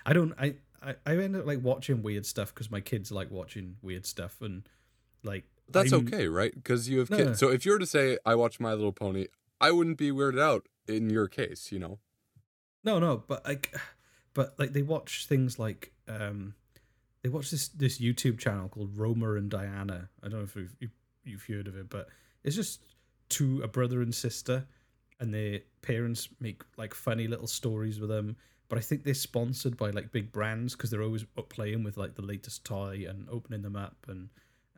I 0.07 0.13
don't. 0.13 0.35
I 0.39 0.55
I, 0.81 0.95
I 1.05 1.17
end 1.17 1.35
up 1.35 1.45
like 1.45 1.65
watching 1.65 2.05
weird 2.05 2.27
stuff 2.27 2.55
because 2.55 2.71
my 2.71 2.81
kids 2.81 3.11
like 3.11 3.33
watching 3.33 3.75
weird 3.83 4.07
stuff, 4.07 4.41
and 4.41 4.69
like 5.25 5.47
That's 5.69 5.93
I'm- 5.93 6.07
okay, 6.07 6.29
right? 6.29 6.55
Because 6.55 6.89
you 6.89 6.99
have 7.01 7.11
No, 7.11 7.17
kids. 7.17 7.29
no. 7.29 7.35
So 7.35 7.49
if 7.51 7.67
you 7.67 7.73
were 7.73 7.79
to 7.79 7.87
say, 7.87 8.19
I 8.25 8.35
watch 8.35 8.61
My 8.61 8.73
Little 8.73 8.93
Pony, 8.93 9.27
I 9.61 9.71
wouldn't 9.73 9.99
be 9.99 10.11
weirded 10.11 10.41
out 10.41 10.69
in 10.87 11.11
your 11.11 11.29
case, 11.29 11.73
you 11.73 11.79
know? 11.79 11.99
No, 12.85 12.99
no, 12.99 13.25
but 13.27 13.45
like, 13.45 13.75
but 14.35 14.59
like 14.59 14.73
they 14.73 14.83
watch 14.83 15.27
things 15.27 15.59
like 15.59 15.93
um, 16.09 16.55
they 17.23 17.29
watch 17.29 17.51
this 17.51 17.69
this 17.69 17.99
YouTube 17.99 18.39
channel 18.39 18.69
called 18.69 18.97
Roma 18.97 19.35
and 19.35 19.51
Diana. 19.51 20.09
I 20.23 20.29
don't 20.29 20.39
know 20.41 20.45
if 20.45 20.55
you've, 20.57 20.77
you- 20.81 20.91
you've 21.25 21.45
heard 21.45 21.67
of 21.67 21.77
it, 21.77 21.89
but 21.91 22.09
it's 22.45 22.55
just 22.55 22.81
two 23.29 23.61
a 23.63 23.67
brother 23.69 24.01
and 24.03 24.15
sister, 24.15 24.65
and 25.19 25.35
their 25.35 25.61
parents 25.83 26.29
make 26.39 26.63
like 26.77 26.95
funny 26.95 27.27
little 27.27 27.49
stories 27.49 27.99
with 27.99 28.11
them. 28.11 28.37
But 28.69 28.79
I 28.79 28.83
think 28.83 29.03
they're 29.03 29.15
sponsored 29.15 29.77
by 29.77 29.91
like 29.91 30.13
big 30.13 30.31
brands 30.31 30.77
because 30.77 30.91
they're 30.91 31.03
always 31.03 31.25
up 31.37 31.49
playing 31.49 31.83
with 31.83 31.97
like 31.97 32.15
the 32.15 32.23
latest 32.23 32.65
toy 32.65 33.05
and 33.09 33.29
opening 33.29 33.63
them 33.63 33.75
up 33.75 33.97
and 34.09 34.29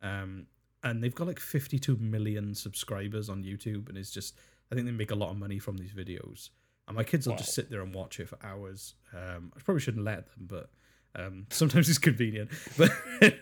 um 0.02 0.46
and 0.82 1.02
they've 1.02 1.14
got 1.14 1.26
like 1.26 1.40
52 1.40 1.96
million 1.96 2.54
subscribers 2.54 3.28
on 3.28 3.42
YouTube 3.42 3.88
and 3.88 3.98
it's 3.98 4.10
just 4.10 4.36
I 4.70 4.74
think 4.74 4.86
they 4.86 4.92
make 4.92 5.10
a 5.10 5.14
lot 5.16 5.30
of 5.30 5.36
money 5.38 5.58
from 5.58 5.76
these 5.78 5.92
videos. 5.92 6.50
And 6.86 6.96
my 6.96 7.04
kids 7.04 7.26
will 7.26 7.36
just 7.36 7.52
sit 7.54 7.68
there 7.70 7.82
and 7.82 7.94
watch 7.94 8.18
it 8.20 8.28
for 8.28 8.38
hours. 8.42 8.94
Um, 9.14 9.52
I 9.56 9.60
probably 9.60 9.80
shouldn't 9.80 10.04
let 10.04 10.26
them, 10.26 10.46
but 10.46 10.70
um, 11.16 11.46
sometimes 11.50 11.88
it's 11.88 11.98
convenient. 11.98 12.50
But, 12.78 12.90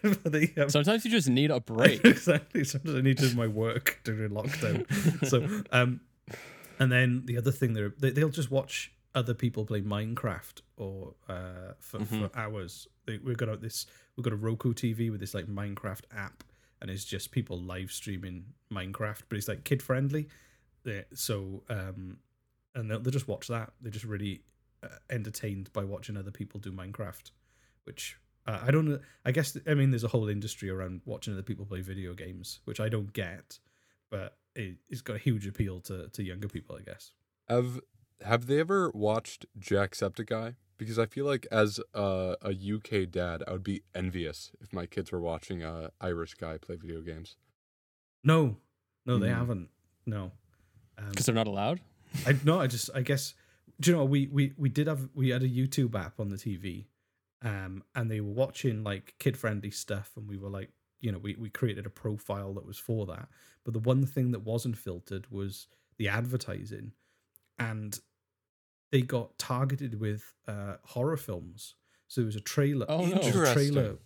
but 0.02 0.32
they, 0.32 0.52
um, 0.56 0.68
Sometimes 0.70 1.04
you 1.04 1.10
just 1.10 1.28
need 1.28 1.50
a 1.50 1.60
break. 1.74 2.04
exactly. 2.04 2.64
Sometimes 2.64 2.96
I 2.96 3.00
need 3.02 3.18
to 3.18 3.28
do 3.28 3.36
my 3.36 3.46
work 3.46 4.00
during 4.04 4.30
lockdown. 4.30 4.84
so, 5.26 5.46
um, 5.70 6.00
and 6.80 6.90
then 6.90 7.22
the 7.26 7.38
other 7.38 7.52
thing 7.52 7.72
they're, 7.74 7.92
they 7.98 8.10
they'll 8.10 8.28
just 8.30 8.50
watch 8.50 8.92
other 9.14 9.32
people 9.34 9.64
play 9.64 9.80
Minecraft 9.80 10.60
or 10.76 11.14
uh, 11.28 11.72
for, 11.78 11.98
Mhm. 12.00 12.30
for 12.30 12.38
hours. 12.38 12.86
They, 13.06 13.18
we've 13.18 13.36
got 13.36 13.48
a, 13.48 13.56
this 13.56 13.86
we've 14.16 14.24
got 14.24 14.32
a 14.32 14.36
Roku 14.36 14.74
TV 14.74 15.10
with 15.10 15.20
this 15.20 15.34
like 15.34 15.46
Minecraft 15.46 16.02
app, 16.16 16.42
and 16.80 16.90
it's 16.90 17.04
just 17.04 17.30
people 17.30 17.60
live 17.60 17.90
streaming 17.90 18.44
Minecraft, 18.72 19.22
but 19.28 19.38
it's 19.38 19.48
like 19.48 19.64
kid 19.64 19.82
friendly. 19.82 20.28
So, 21.14 21.64
um, 21.68 22.18
and 22.74 22.90
they'll, 22.90 23.00
they'll 23.00 23.12
just 23.12 23.26
watch 23.26 23.48
that. 23.48 23.72
They're 23.80 23.90
just 23.90 24.04
really 24.04 24.42
uh, 24.82 24.88
entertained 25.10 25.72
by 25.72 25.84
watching 25.84 26.16
other 26.16 26.30
people 26.30 26.60
do 26.60 26.70
Minecraft, 26.70 27.30
which 27.84 28.18
uh, 28.46 28.60
I 28.62 28.70
don't. 28.70 29.00
I 29.24 29.32
guess 29.32 29.56
I 29.66 29.74
mean 29.74 29.90
there's 29.90 30.04
a 30.04 30.08
whole 30.08 30.28
industry 30.28 30.70
around 30.70 31.00
watching 31.04 31.32
other 31.32 31.42
people 31.42 31.66
play 31.66 31.80
video 31.80 32.14
games, 32.14 32.60
which 32.64 32.78
I 32.78 32.88
don't 32.88 33.12
get, 33.12 33.58
but 34.10 34.36
it, 34.54 34.76
it's 34.88 35.00
got 35.00 35.16
a 35.16 35.18
huge 35.18 35.46
appeal 35.46 35.80
to 35.82 36.08
to 36.08 36.22
younger 36.22 36.48
people, 36.48 36.76
I 36.76 36.82
guess. 36.82 37.12
Have 37.48 37.80
Have 38.24 38.46
they 38.46 38.60
ever 38.60 38.90
watched 38.94 39.46
Jacksepticeye? 39.58 40.54
Because 40.78 40.98
I 40.98 41.06
feel 41.06 41.24
like 41.24 41.46
as 41.50 41.80
a, 41.94 42.36
a 42.42 42.52
UK 42.52 43.10
dad, 43.10 43.42
I 43.48 43.52
would 43.52 43.62
be 43.62 43.82
envious 43.94 44.52
if 44.60 44.72
my 44.72 44.84
kids 44.86 45.10
were 45.10 45.20
watching 45.20 45.62
a 45.62 45.90
Irish 46.00 46.34
guy 46.34 46.58
play 46.58 46.76
video 46.76 47.00
games. 47.00 47.36
No, 48.22 48.56
no, 49.06 49.18
they 49.18 49.28
Hmm. 49.28 49.34
haven't. 49.34 49.68
No, 50.04 50.32
um, 50.98 51.10
Because 51.10 51.26
they're 51.26 51.34
not 51.34 51.46
allowed? 51.46 51.80
I 52.26 52.36
no, 52.44 52.60
I 52.60 52.66
just 52.66 52.90
I 52.94 53.02
guess 53.02 53.34
do 53.80 53.90
you 53.90 53.96
know 53.96 54.04
we 54.04 54.26
we 54.28 54.52
we 54.56 54.68
did 54.68 54.86
have 54.86 55.08
we 55.14 55.30
had 55.30 55.42
a 55.42 55.48
YouTube 55.48 55.94
app 55.94 56.20
on 56.20 56.28
the 56.28 56.36
TV, 56.36 56.86
um, 57.42 57.82
and 57.94 58.10
they 58.10 58.20
were 58.20 58.32
watching 58.32 58.84
like 58.84 59.14
kid 59.18 59.36
friendly 59.36 59.70
stuff, 59.70 60.12
and 60.16 60.28
we 60.28 60.36
were 60.36 60.48
like, 60.48 60.70
you 61.00 61.10
know, 61.12 61.18
we 61.18 61.34
we 61.36 61.50
created 61.50 61.86
a 61.86 61.90
profile 61.90 62.54
that 62.54 62.66
was 62.66 62.78
for 62.78 63.06
that. 63.06 63.28
But 63.64 63.74
the 63.74 63.80
one 63.80 64.06
thing 64.06 64.30
that 64.32 64.40
wasn't 64.44 64.76
filtered 64.78 65.30
was 65.30 65.66
the 65.98 66.08
advertising, 66.08 66.92
and 67.58 67.98
they 68.92 69.02
got 69.02 69.38
targeted 69.38 70.00
with 70.00 70.34
uh, 70.46 70.76
horror 70.84 71.16
films. 71.16 71.74
So 72.08 72.20
there 72.20 72.26
was 72.26 72.36
a 72.36 72.40
trailer. 72.40 72.86
Oh, 72.88 73.04
no. 73.06 73.16
a 73.16 73.20
trailer. 73.20 73.26
Interesting. 73.26 73.98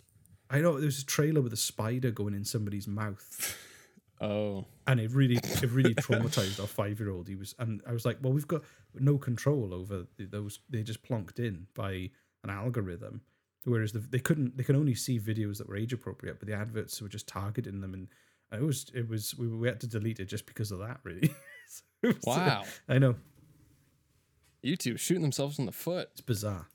I 0.49 0.59
know 0.61 0.73
there 0.77 0.85
was 0.85 1.01
a 1.01 1.05
trailer 1.05 1.41
with 1.41 1.53
a 1.53 1.57
spider 1.57 2.11
going 2.11 2.33
in 2.33 2.43
somebody's 2.43 2.87
mouth 2.87 3.57
Oh. 4.23 4.65
and 4.85 4.99
it 4.99 5.11
really 5.11 5.37
it 5.37 5.71
really 5.71 5.95
traumatized 5.95 6.59
our 6.59 6.67
five 6.67 6.99
year 6.99 7.09
old. 7.09 7.27
He 7.27 7.35
was, 7.35 7.55
and 7.57 7.81
I 7.87 7.91
was 7.93 8.05
like, 8.05 8.17
well, 8.21 8.33
we've 8.33 8.47
got 8.47 8.61
no 8.93 9.17
control 9.17 9.73
over 9.73 10.05
those. 10.19 10.59
They 10.69 10.83
just 10.83 11.03
plonked 11.03 11.39
in 11.39 11.65
by 11.73 12.11
an 12.43 12.49
algorithm, 12.49 13.21
whereas 13.63 13.93
the, 13.93 13.99
they 13.99 14.19
couldn't. 14.19 14.57
They 14.57 14.63
can 14.63 14.75
only 14.75 14.93
see 14.93 15.19
videos 15.19 15.57
that 15.57 15.67
were 15.67 15.75
age 15.77 15.91
appropriate, 15.93 16.37
but 16.39 16.47
the 16.47 16.53
adverts 16.53 17.01
were 17.01 17.07
just 17.09 17.27
targeting 17.27 17.81
them, 17.81 17.95
and 17.95 18.07
it 18.51 18.61
was 18.63 18.91
it 18.93 19.09
was 19.09 19.33
we, 19.37 19.47
we 19.47 19.67
had 19.67 19.79
to 19.79 19.87
delete 19.87 20.19
it 20.19 20.25
just 20.25 20.45
because 20.45 20.71
of 20.71 20.79
that. 20.79 20.99
Really, 21.03 21.29
So 21.67 21.83
it 22.03 22.15
was, 22.17 22.23
Wow. 22.25 22.63
I 22.89 22.99
know 22.99 23.15
YouTube 24.65 24.99
shooting 24.99 25.21
themselves 25.23 25.57
in 25.59 25.65
the 25.65 25.71
foot. 25.71 26.09
it's 26.11 26.21
bizarre. 26.21 26.67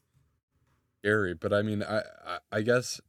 Scary, 1.03 1.34
but 1.34 1.53
I 1.53 1.62
mean, 1.62 1.82
I, 1.82 1.99
I 2.26 2.39
I 2.53 2.62
guess 2.62 3.01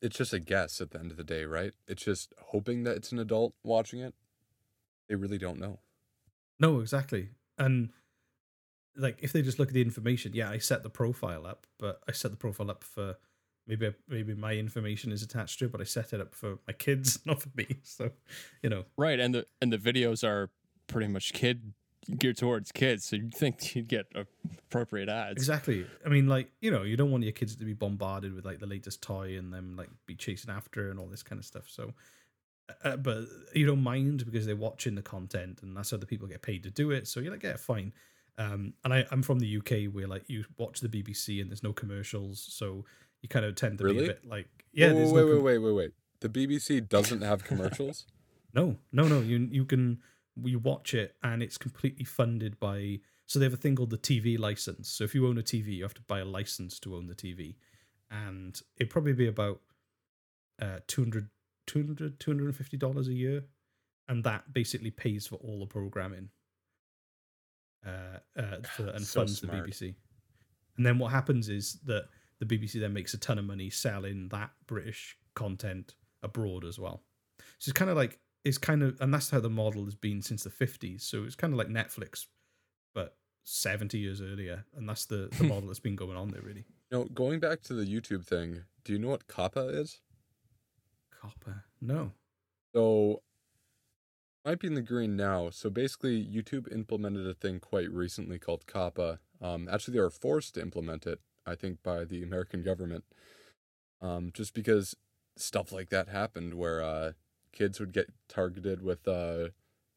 it's 0.00 0.16
just 0.16 0.32
a 0.32 0.40
guess 0.40 0.80
at 0.80 0.90
the 0.90 0.98
end 0.98 1.10
of 1.10 1.16
the 1.16 1.24
day, 1.24 1.44
right? 1.44 1.72
It's 1.86 2.04
just 2.04 2.32
hoping 2.38 2.84
that 2.84 2.96
it's 2.96 3.12
an 3.12 3.18
adult 3.18 3.54
watching 3.64 4.00
it. 4.00 4.14
They 5.08 5.14
really 5.14 5.38
don't 5.38 5.58
know. 5.58 5.80
No, 6.60 6.80
exactly. 6.80 7.30
And 7.56 7.90
like 8.96 9.18
if 9.22 9.32
they 9.32 9.42
just 9.42 9.58
look 9.58 9.68
at 9.68 9.74
the 9.74 9.82
information, 9.82 10.32
yeah, 10.34 10.50
I 10.50 10.58
set 10.58 10.82
the 10.82 10.90
profile 10.90 11.46
up, 11.46 11.66
but 11.78 12.00
I 12.08 12.12
set 12.12 12.30
the 12.30 12.36
profile 12.36 12.70
up 12.70 12.82
for 12.84 13.16
maybe 13.66 13.92
maybe 14.08 14.34
my 14.34 14.54
information 14.54 15.12
is 15.12 15.22
attached 15.22 15.58
to 15.60 15.66
it, 15.66 15.72
but 15.72 15.80
I 15.80 15.84
set 15.84 16.12
it 16.12 16.20
up 16.20 16.34
for 16.34 16.58
my 16.66 16.72
kids, 16.72 17.20
not 17.26 17.42
for 17.42 17.50
me. 17.54 17.66
So, 17.82 18.10
you 18.62 18.70
know, 18.70 18.84
Right, 18.96 19.20
and 19.20 19.34
the 19.34 19.46
and 19.60 19.72
the 19.72 19.78
videos 19.78 20.26
are 20.26 20.50
pretty 20.88 21.08
much 21.08 21.32
kid 21.32 21.74
geared 22.16 22.36
towards 22.36 22.72
kids, 22.72 23.04
so 23.04 23.16
you'd 23.16 23.34
think 23.34 23.74
you'd 23.74 23.88
get 23.88 24.06
appropriate 24.14 25.08
ads. 25.08 25.36
exactly. 25.36 25.86
I 26.04 26.08
mean, 26.08 26.26
like 26.26 26.50
you 26.60 26.70
know, 26.70 26.82
you 26.82 26.96
don't 26.96 27.10
want 27.10 27.24
your 27.24 27.32
kids 27.32 27.56
to 27.56 27.64
be 27.64 27.74
bombarded 27.74 28.34
with 28.34 28.44
like 28.44 28.60
the 28.60 28.66
latest 28.66 29.02
toy 29.02 29.36
and 29.36 29.52
them 29.52 29.76
like 29.76 29.90
be 30.06 30.14
chasing 30.14 30.50
after 30.50 30.90
and 30.90 30.98
all 30.98 31.06
this 31.06 31.22
kind 31.22 31.38
of 31.38 31.44
stuff. 31.44 31.64
So, 31.68 31.92
uh, 32.84 32.96
but 32.96 33.24
you 33.54 33.66
don't 33.66 33.82
mind 33.82 34.24
because 34.24 34.46
they're 34.46 34.56
watching 34.56 34.94
the 34.94 35.02
content 35.02 35.60
and 35.62 35.76
that's 35.76 35.90
how 35.90 35.96
the 35.96 36.06
people 36.06 36.28
get 36.28 36.42
paid 36.42 36.62
to 36.64 36.70
do 36.70 36.90
it. 36.90 37.08
So 37.08 37.20
you're 37.20 37.32
like, 37.32 37.42
yeah, 37.42 37.56
fine. 37.56 37.92
Um, 38.38 38.74
and 38.84 38.94
I, 38.94 39.04
I'm 39.10 39.22
from 39.22 39.40
the 39.40 39.56
UK 39.58 39.92
where 39.92 40.06
like 40.06 40.24
you 40.28 40.44
watch 40.58 40.80
the 40.80 40.88
BBC 40.88 41.40
and 41.40 41.50
there's 41.50 41.64
no 41.64 41.72
commercials, 41.72 42.46
so 42.50 42.84
you 43.20 43.28
kind 43.28 43.44
of 43.44 43.56
tend 43.56 43.78
to 43.78 43.84
be 43.84 43.98
a 43.98 44.06
bit 44.08 44.24
like, 44.24 44.46
yeah, 44.72 44.92
Whoa, 44.92 44.94
wait, 44.94 45.06
no 45.06 45.12
wait, 45.12 45.34
com- 45.34 45.42
wait, 45.42 45.58
wait, 45.58 45.72
wait. 45.72 45.90
The 46.20 46.28
BBC 46.28 46.88
doesn't 46.88 47.22
have 47.22 47.44
commercials. 47.50 48.06
No, 48.54 48.76
no, 48.92 49.08
no. 49.08 49.20
You 49.20 49.48
you 49.50 49.64
can 49.64 49.98
you 50.44 50.58
watch 50.58 50.94
it 50.94 51.16
and 51.22 51.42
it's 51.42 51.58
completely 51.58 52.04
funded 52.04 52.58
by. 52.60 53.00
So 53.26 53.38
they 53.38 53.44
have 53.44 53.54
a 53.54 53.58
thing 53.58 53.76
called 53.76 53.90
the 53.90 53.98
TV 53.98 54.38
license. 54.38 54.88
So 54.88 55.04
if 55.04 55.14
you 55.14 55.26
own 55.26 55.38
a 55.38 55.42
TV, 55.42 55.76
you 55.76 55.82
have 55.82 55.94
to 55.94 56.02
buy 56.02 56.20
a 56.20 56.24
license 56.24 56.78
to 56.80 56.94
own 56.96 57.06
the 57.06 57.14
TV, 57.14 57.56
and 58.10 58.58
it'd 58.76 58.90
probably 58.90 59.12
be 59.12 59.26
about 59.28 59.60
uh 60.60 60.78
200 60.86 61.28
200 61.66 62.18
250 62.18 62.76
dollars 62.78 63.08
a 63.08 63.12
year, 63.12 63.44
and 64.08 64.24
that 64.24 64.52
basically 64.52 64.90
pays 64.90 65.26
for 65.26 65.36
all 65.36 65.60
the 65.60 65.66
programming. 65.66 66.30
Uh, 67.86 68.18
uh, 68.36 68.56
for, 68.76 68.88
and 68.88 69.04
So 69.04 69.20
funds 69.20 69.38
smart. 69.40 69.64
the 69.64 69.70
BBC. 69.70 69.94
And 70.76 70.84
then 70.86 70.98
what 70.98 71.12
happens 71.12 71.48
is 71.48 71.78
that 71.84 72.06
the 72.40 72.46
BBC 72.46 72.80
then 72.80 72.92
makes 72.92 73.14
a 73.14 73.18
ton 73.18 73.38
of 73.38 73.44
money 73.44 73.70
selling 73.70 74.28
that 74.28 74.50
British 74.66 75.16
content 75.34 75.94
abroad 76.22 76.64
as 76.64 76.78
well. 76.78 77.02
So 77.58 77.70
it's 77.70 77.72
kind 77.78 77.90
of 77.90 77.96
like 77.96 78.18
it's 78.48 78.58
kind 78.58 78.82
of, 78.82 78.98
and 79.00 79.12
that's 79.12 79.28
how 79.28 79.40
the 79.40 79.50
model 79.50 79.84
has 79.84 79.94
been 79.94 80.22
since 80.22 80.44
the 80.44 80.50
fifties. 80.50 81.04
So 81.04 81.24
it's 81.24 81.36
kind 81.36 81.52
of 81.52 81.58
like 81.58 81.68
Netflix, 81.68 82.26
but 82.94 83.16
seventy 83.44 83.98
years 83.98 84.22
earlier, 84.22 84.64
and 84.74 84.88
that's 84.88 85.04
the 85.04 85.28
the 85.36 85.44
model 85.52 85.68
that's 85.68 85.80
been 85.80 85.96
going 85.96 86.16
on 86.16 86.30
there 86.30 86.42
really. 86.42 86.64
You 86.90 86.98
know, 86.98 87.04
going 87.04 87.38
back 87.38 87.60
to 87.64 87.74
the 87.74 87.84
YouTube 87.84 88.24
thing, 88.24 88.62
do 88.84 88.94
you 88.94 88.98
know 88.98 89.08
what 89.08 89.26
COPPA 89.26 89.74
is? 89.74 90.00
Copper, 91.20 91.64
no. 91.82 92.12
So 92.74 93.22
might 94.44 94.60
be 94.60 94.68
in 94.68 94.74
the 94.74 94.80
green 94.80 95.14
now. 95.14 95.50
So 95.50 95.68
basically, 95.68 96.24
YouTube 96.24 96.72
implemented 96.72 97.26
a 97.26 97.34
thing 97.34 97.60
quite 97.60 97.90
recently 97.90 98.38
called 98.38 98.66
COPPA. 98.66 99.18
Um, 99.42 99.68
actually, 99.70 99.94
they 99.94 100.00
were 100.00 100.10
forced 100.10 100.54
to 100.54 100.62
implement 100.62 101.06
it, 101.06 101.20
I 101.44 101.54
think, 101.54 101.82
by 101.82 102.04
the 102.04 102.22
American 102.22 102.62
government, 102.62 103.04
um, 104.00 104.30
just 104.32 104.54
because 104.54 104.96
stuff 105.36 105.70
like 105.70 105.90
that 105.90 106.08
happened, 106.08 106.54
where 106.54 106.82
uh, 106.82 107.12
kids 107.52 107.80
would 107.80 107.92
get 107.92 108.10
targeted 108.28 108.82
with, 108.82 109.06
uh, 109.06 109.48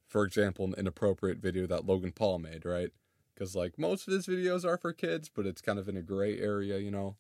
for 0.08 0.24
example, 0.24 0.66
an 0.66 0.76
inappropriate 0.78 1.40
video 1.40 1.68
that 1.68 1.86
Logan 1.86 2.12
Paul 2.12 2.40
made, 2.40 2.66
right? 2.66 2.92
Because 3.34 3.56
like 3.56 3.78
most 3.78 4.08
of 4.08 4.14
his 4.14 4.28
videos 4.28 4.66
are 4.66 4.78
for 4.78 4.94
kids, 4.94 5.30
but 5.34 5.46
it's 5.46 5.62
kind 5.62 5.80
of 5.80 5.88
in 5.90 5.98
a 5.98 6.02
gray 6.02 6.40
area, 6.40 6.78
you 6.80 6.92
know. 6.92 7.16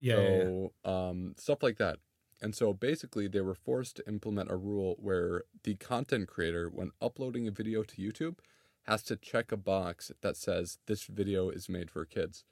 Yeah, 0.00 0.16
yeah, 0.16 0.28
yeah. 0.28 0.42
so 0.42 0.72
um, 0.84 1.34
stuff 1.36 1.62
like 1.62 1.78
that. 1.78 1.98
And 2.42 2.54
so 2.54 2.72
basically, 2.72 3.28
they 3.28 3.42
were 3.42 3.54
forced 3.54 3.96
to 3.96 4.08
implement 4.08 4.50
a 4.50 4.56
rule 4.56 4.96
where 4.98 5.44
the 5.62 5.74
content 5.74 6.28
creator, 6.28 6.70
when 6.72 6.90
uploading 7.00 7.46
a 7.46 7.50
video 7.50 7.82
to 7.82 7.96
YouTube, 7.96 8.38
has 8.84 9.02
to 9.04 9.16
check 9.16 9.52
a 9.52 9.58
box 9.58 10.10
that 10.22 10.36
says 10.36 10.78
this 10.86 11.04
video 11.04 11.50
is 11.50 11.68
made 11.68 11.90
for 11.90 12.04
kids. 12.06 12.44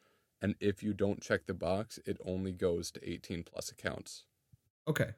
And 0.42 0.54
if 0.60 0.82
you 0.82 0.92
don't 0.92 1.22
check 1.22 1.46
the 1.46 1.54
box, 1.54 1.98
it 2.04 2.18
only 2.24 2.52
goes 2.52 2.90
to 2.92 3.10
18 3.10 3.44
plus 3.44 3.70
accounts. 3.70 4.24
Okay. 4.86 5.12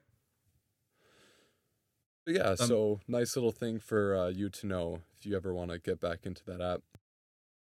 But 2.25 2.35
yeah, 2.35 2.55
so 2.55 2.99
nice 3.07 3.35
little 3.35 3.51
thing 3.51 3.79
for 3.79 4.15
uh, 4.15 4.27
you 4.29 4.49
to 4.49 4.67
know 4.67 4.99
if 5.17 5.25
you 5.25 5.35
ever 5.35 5.53
want 5.53 5.71
to 5.71 5.79
get 5.79 5.99
back 5.99 6.25
into 6.25 6.43
that 6.45 6.61
app. 6.61 6.81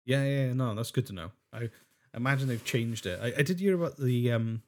Yeah, 0.04 0.24
yeah, 0.24 0.52
no, 0.52 0.74
that's 0.74 0.90
good 0.92 1.06
to 1.06 1.12
know. 1.12 1.32
I 1.52 1.68
imagine 2.14 2.48
they've 2.48 2.64
changed 2.64 3.06
it. 3.06 3.18
I, 3.22 3.32
I 3.38 3.42
did 3.42 3.60
hear 3.60 3.74
about 3.74 3.96
the 3.98 4.32
um 4.32 4.62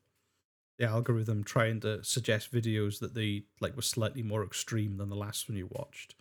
the 0.79 0.85
algorithm 0.87 1.43
trying 1.43 1.81
to 1.81 2.05
suggest 2.05 2.53
videos 2.53 3.01
that 3.01 3.15
they 3.15 3.45
like 3.61 3.75
were 3.77 3.83
slightly 3.83 4.23
more 4.23 4.45
extreme 4.45 4.97
than 4.97 5.09
the 5.09 5.17
last 5.17 5.49
one 5.49 5.57
you 5.59 5.69
watched. 5.73 6.15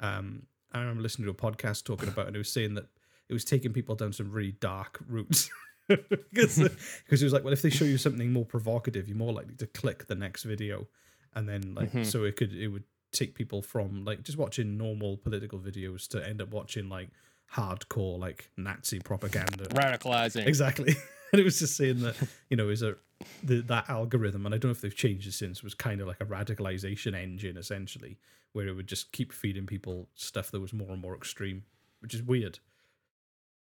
Um, 0.00 0.46
I 0.72 0.80
remember 0.80 1.02
listening 1.02 1.26
to 1.26 1.30
a 1.30 1.34
podcast 1.34 1.84
talking 1.84 2.08
about 2.08 2.22
it. 2.24 2.28
and 2.28 2.36
It 2.36 2.40
was 2.40 2.52
saying 2.52 2.74
that 2.74 2.86
it 3.28 3.32
was 3.32 3.44
taking 3.44 3.72
people 3.72 3.94
down 3.94 4.12
some 4.12 4.30
really 4.32 4.52
dark 4.52 5.00
routes. 5.08 5.48
because 5.88 6.56
because 6.58 7.22
it 7.22 7.24
was 7.24 7.32
like, 7.32 7.44
well, 7.44 7.52
if 7.52 7.62
they 7.62 7.70
show 7.70 7.84
you 7.84 7.96
something 7.96 8.32
more 8.32 8.44
provocative, 8.44 9.08
you're 9.08 9.16
more 9.16 9.32
likely 9.32 9.54
to 9.54 9.66
click 9.66 10.06
the 10.06 10.14
next 10.14 10.42
video, 10.42 10.88
and 11.34 11.48
then 11.48 11.74
like 11.74 11.92
Mhm. 11.92 12.04
so 12.06 12.24
it 12.24 12.36
could 12.36 12.52
it 12.54 12.68
would 12.68 12.84
take 13.14 13.34
people 13.34 13.62
from 13.62 14.04
like 14.04 14.22
just 14.22 14.38
watching 14.38 14.76
normal 14.76 15.16
political 15.16 15.58
videos 15.58 16.06
to 16.08 16.26
end 16.26 16.42
up 16.42 16.50
watching 16.50 16.88
like 16.88 17.08
hardcore 17.52 18.18
like 18.18 18.50
Nazi 18.56 19.00
propaganda. 19.00 19.64
Radicalizing. 19.66 20.46
Exactly. 20.46 20.94
and 21.32 21.40
it 21.40 21.44
was 21.44 21.58
just 21.58 21.76
saying 21.76 22.00
that, 22.00 22.16
you 22.50 22.56
know, 22.56 22.68
is 22.68 22.82
a 22.82 22.96
the, 23.42 23.60
that 23.62 23.88
algorithm, 23.88 24.44
and 24.46 24.54
I 24.54 24.58
don't 24.58 24.68
know 24.68 24.72
if 24.72 24.80
they've 24.80 24.94
changed 24.94 25.26
it 25.26 25.32
since, 25.32 25.62
was 25.62 25.74
kind 25.74 26.00
of 26.00 26.06
like 26.06 26.20
a 26.20 26.26
radicalization 26.26 27.14
engine 27.14 27.56
essentially, 27.56 28.18
where 28.52 28.68
it 28.68 28.72
would 28.74 28.86
just 28.86 29.12
keep 29.12 29.32
feeding 29.32 29.66
people 29.66 30.08
stuff 30.14 30.50
that 30.50 30.60
was 30.60 30.72
more 30.72 30.90
and 30.90 31.00
more 31.00 31.14
extreme, 31.14 31.64
which 32.00 32.14
is 32.14 32.22
weird. 32.22 32.58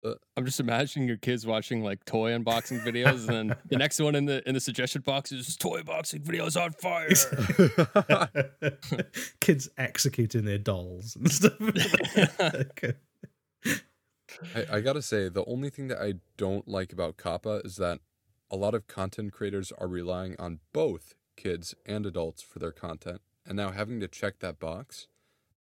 Uh, 0.02 0.14
I'm 0.36 0.46
just 0.46 0.60
imagining 0.60 1.08
your 1.08 1.18
kids 1.18 1.46
watching 1.46 1.82
like 1.82 2.04
toy 2.04 2.30
unboxing 2.32 2.80
videos, 2.82 3.28
and 3.28 3.50
then 3.50 3.56
the 3.68 3.76
next 3.76 4.00
one 4.00 4.14
in 4.14 4.24
the 4.24 4.46
in 4.48 4.54
the 4.54 4.60
suggestion 4.60 5.02
box 5.02 5.30
is 5.30 5.56
toy 5.56 5.82
boxing 5.82 6.22
videos 6.22 6.56
on 6.60 6.72
fire. 6.72 7.10
Kids 9.40 9.68
executing 9.76 10.44
their 10.46 10.58
dolls 10.58 11.16
and 11.16 11.30
stuff. 11.30 11.60
Okay. 12.40 12.94
I, 14.54 14.76
I 14.76 14.80
gotta 14.80 15.02
say, 15.02 15.28
the 15.28 15.44
only 15.44 15.68
thing 15.68 15.88
that 15.88 16.00
I 16.00 16.14
don't 16.38 16.66
like 16.66 16.92
about 16.92 17.18
COPPA 17.18 17.66
is 17.66 17.76
that 17.76 18.00
a 18.50 18.56
lot 18.56 18.74
of 18.74 18.86
content 18.86 19.32
creators 19.32 19.72
are 19.72 19.88
relying 19.88 20.34
on 20.38 20.60
both 20.72 21.14
kids 21.36 21.74
and 21.86 22.06
adults 22.06 22.42
for 22.42 22.58
their 22.58 22.72
content. 22.72 23.20
And 23.46 23.56
now 23.56 23.70
having 23.70 24.00
to 24.00 24.08
check 24.08 24.38
that 24.40 24.58
box, 24.58 25.08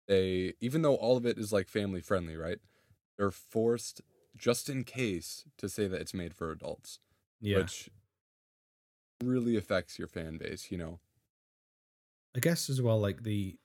they, 0.08 0.54
even 0.60 0.82
though 0.82 0.96
all 0.96 1.18
of 1.18 1.26
it 1.26 1.38
is 1.38 1.52
like 1.52 1.68
family 1.68 2.02
friendly, 2.02 2.36
right? 2.36 2.60
They're 3.18 3.32
forced, 3.32 4.02
just 4.38 4.70
in 4.70 4.84
case, 4.84 5.46
to 5.58 5.68
say 5.70 5.88
that 5.88 6.02
it's 6.02 6.14
made 6.14 6.34
for 6.34 6.52
adults, 6.52 7.00
Yeah. 7.40 7.58
which 7.60 7.90
really 9.24 9.56
affects 9.56 10.00
your 10.00 10.08
fan 10.08 10.38
base, 10.38 10.72
you 10.72 10.78
know? 10.78 11.00
I 12.36 12.40
guess 12.40 12.70
as 12.70 12.82
well, 12.82 13.00
like 13.00 13.24
the 13.24 13.58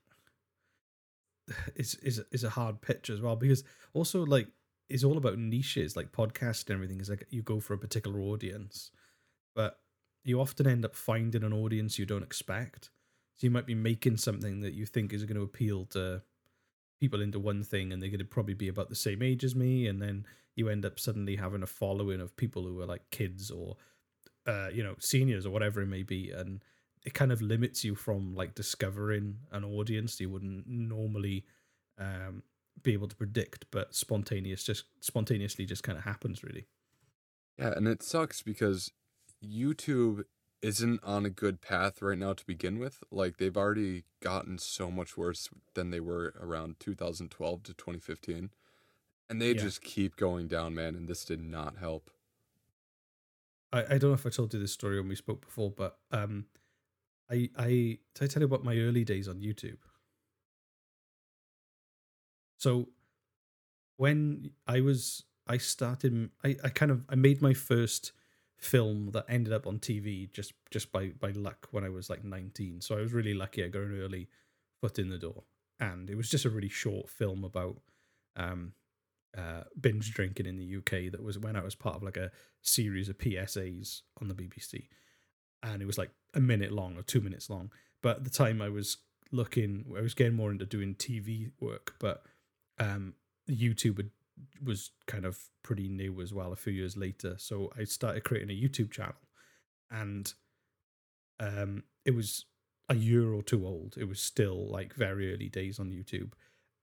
it's 1.76 1.94
is 1.94 2.20
is 2.32 2.44
a 2.44 2.50
hard 2.50 2.80
pitch 2.80 3.08
as 3.10 3.20
well 3.20 3.36
because 3.36 3.62
also 3.92 4.26
like 4.26 4.48
it's 4.88 5.04
all 5.04 5.16
about 5.16 5.38
niches, 5.38 5.96
like 5.96 6.12
podcast 6.12 6.66
and 6.66 6.74
everything. 6.74 7.00
Is 7.00 7.10
like 7.10 7.26
you 7.30 7.42
go 7.42 7.60
for 7.60 7.74
a 7.74 7.78
particular 7.78 8.20
audience, 8.20 8.90
but 9.54 9.78
you 10.24 10.40
often 10.40 10.66
end 10.66 10.84
up 10.84 10.94
finding 10.96 11.44
an 11.44 11.52
audience 11.52 11.98
you 11.98 12.06
don't 12.06 12.22
expect. 12.22 12.90
So 13.36 13.46
you 13.46 13.50
might 13.50 13.66
be 13.66 13.74
making 13.74 14.16
something 14.16 14.60
that 14.60 14.74
you 14.74 14.86
think 14.86 15.12
is 15.12 15.24
going 15.24 15.36
to 15.36 15.42
appeal 15.42 15.84
to 15.86 16.22
people 17.00 17.20
into 17.20 17.38
one 17.38 17.62
thing, 17.62 17.92
and 17.92 18.02
they're 18.02 18.08
going 18.08 18.18
to 18.18 18.24
probably 18.24 18.54
be 18.54 18.68
about 18.68 18.88
the 18.88 18.94
same 18.94 19.22
age 19.22 19.44
as 19.44 19.54
me, 19.54 19.86
and 19.86 20.00
then 20.00 20.26
you 20.54 20.68
end 20.68 20.84
up 20.84 20.98
suddenly 20.98 21.36
having 21.36 21.62
a 21.62 21.66
following 21.66 22.20
of 22.20 22.36
people 22.36 22.62
who 22.64 22.80
are 22.80 22.86
like 22.86 23.10
kids 23.10 23.50
or 23.50 23.76
uh, 24.46 24.68
you 24.72 24.82
know 24.82 24.94
seniors 24.98 25.46
or 25.46 25.50
whatever 25.50 25.82
it 25.82 25.86
may 25.86 26.02
be, 26.02 26.30
and 26.30 26.62
it 27.04 27.14
kind 27.14 27.32
of 27.32 27.42
limits 27.42 27.84
you 27.84 27.94
from 27.94 28.34
like 28.34 28.54
discovering 28.54 29.36
an 29.52 29.64
audience 29.64 30.18
you 30.20 30.28
wouldn't 30.28 30.66
normally 30.66 31.44
um, 31.98 32.42
be 32.82 32.92
able 32.92 33.08
to 33.08 33.16
predict, 33.16 33.66
but 33.70 33.94
spontaneous 33.94 34.64
just 34.64 34.84
spontaneously 35.00 35.64
just 35.64 35.82
kind 35.82 35.98
of 35.98 36.04
happens 36.04 36.42
really. 36.42 36.66
Yeah, 37.58 37.72
and 37.76 37.88
it 37.88 38.02
sucks 38.02 38.42
because 38.42 38.90
YouTube 39.44 40.24
isn't 40.62 41.02
on 41.04 41.26
a 41.26 41.30
good 41.30 41.60
path 41.60 42.02
right 42.02 42.18
now 42.18 42.32
to 42.34 42.46
begin 42.46 42.78
with. 42.78 43.02
Like 43.10 43.36
they've 43.38 43.56
already 43.56 44.04
gotten 44.20 44.58
so 44.58 44.90
much 44.90 45.16
worse 45.16 45.48
than 45.74 45.90
they 45.90 46.00
were 46.00 46.34
around 46.40 46.80
2012 46.80 47.62
to 47.64 47.74
2015. 47.74 48.50
And 49.28 49.42
they 49.42 49.54
Yeah. 49.54 49.54
just 49.54 49.82
keep 49.82 50.16
going 50.16 50.48
down, 50.48 50.74
man, 50.74 50.94
and 50.96 51.08
this 51.08 51.24
did 51.24 51.40
not 51.40 51.78
help. 51.78 52.10
I, 53.72 53.84
I 53.84 53.98
don't 53.98 54.10
know 54.10 54.14
if 54.14 54.26
I 54.26 54.30
told 54.30 54.52
you 54.54 54.60
this 54.60 54.72
story 54.72 54.98
when 54.98 55.08
we 55.08 55.14
spoke 55.16 55.40
before, 55.40 55.70
but 55.70 56.00
um, 56.10 56.46
I 57.30 57.50
I 57.56 57.68
did 58.14 58.22
I 58.22 58.26
tell 58.28 58.42
you 58.42 58.46
about 58.46 58.64
my 58.64 58.76
early 58.78 59.04
days 59.04 59.28
on 59.28 59.40
YouTube. 59.40 59.78
So 62.58 62.88
when 63.96 64.52
I 64.66 64.80
was 64.80 65.24
I 65.46 65.58
started 65.58 66.30
I, 66.44 66.56
I 66.64 66.68
kind 66.68 66.90
of 66.90 67.04
I 67.08 67.14
made 67.14 67.40
my 67.42 67.54
first 67.54 68.12
film 68.58 69.10
that 69.12 69.26
ended 69.28 69.52
up 69.52 69.66
on 69.66 69.78
TV 69.78 70.32
just 70.32 70.52
just 70.70 70.90
by 70.92 71.08
by 71.20 71.30
luck 71.30 71.68
when 71.70 71.84
I 71.84 71.88
was 71.88 72.08
like 72.08 72.24
19. 72.24 72.80
So 72.80 72.96
I 72.96 73.00
was 73.00 73.12
really 73.12 73.34
lucky 73.34 73.64
I 73.64 73.68
got 73.68 73.82
an 73.82 74.00
early 74.00 74.28
foot 74.80 74.98
in 74.98 75.10
the 75.10 75.18
door. 75.18 75.44
And 75.78 76.08
it 76.08 76.16
was 76.16 76.30
just 76.30 76.46
a 76.46 76.50
really 76.50 76.68
short 76.68 77.08
film 77.08 77.44
about 77.44 77.76
um 78.36 78.72
uh, 79.36 79.64
binge 79.78 80.12
drinking 80.14 80.46
in 80.46 80.56
the 80.56 80.76
UK 80.76 81.12
that 81.12 81.22
was 81.22 81.38
went 81.38 81.56
out 81.56 81.66
as 81.66 81.74
part 81.74 81.96
of 81.96 82.02
like 82.02 82.16
a 82.16 82.30
series 82.62 83.08
of 83.08 83.18
PSAs 83.18 84.02
on 84.20 84.28
the 84.28 84.34
BBC, 84.34 84.88
and 85.62 85.82
it 85.82 85.86
was 85.86 85.98
like 85.98 86.10
a 86.34 86.40
minute 86.40 86.72
long 86.72 86.96
or 86.96 87.02
two 87.02 87.20
minutes 87.20 87.50
long. 87.50 87.70
But 88.02 88.18
at 88.18 88.24
the 88.24 88.30
time, 88.30 88.62
I 88.62 88.68
was 88.68 88.98
looking, 89.32 89.84
I 89.96 90.00
was 90.00 90.14
getting 90.14 90.36
more 90.36 90.50
into 90.50 90.64
doing 90.64 90.94
TV 90.94 91.50
work, 91.60 91.94
but 91.98 92.22
um, 92.78 93.14
YouTube 93.48 93.98
had, 93.98 94.10
was 94.62 94.90
kind 95.06 95.24
of 95.24 95.38
pretty 95.62 95.88
new 95.88 96.20
as 96.20 96.32
well. 96.32 96.52
A 96.52 96.56
few 96.56 96.72
years 96.72 96.96
later, 96.96 97.36
so 97.38 97.72
I 97.78 97.84
started 97.84 98.24
creating 98.24 98.50
a 98.50 98.60
YouTube 98.60 98.90
channel, 98.90 99.14
and 99.90 100.32
um, 101.40 101.84
it 102.04 102.14
was 102.14 102.46
a 102.88 102.94
year 102.94 103.32
or 103.32 103.42
two 103.42 103.66
old. 103.66 103.96
It 103.98 104.08
was 104.08 104.20
still 104.20 104.68
like 104.70 104.94
very 104.94 105.32
early 105.32 105.48
days 105.48 105.78
on 105.78 105.90
YouTube 105.90 106.32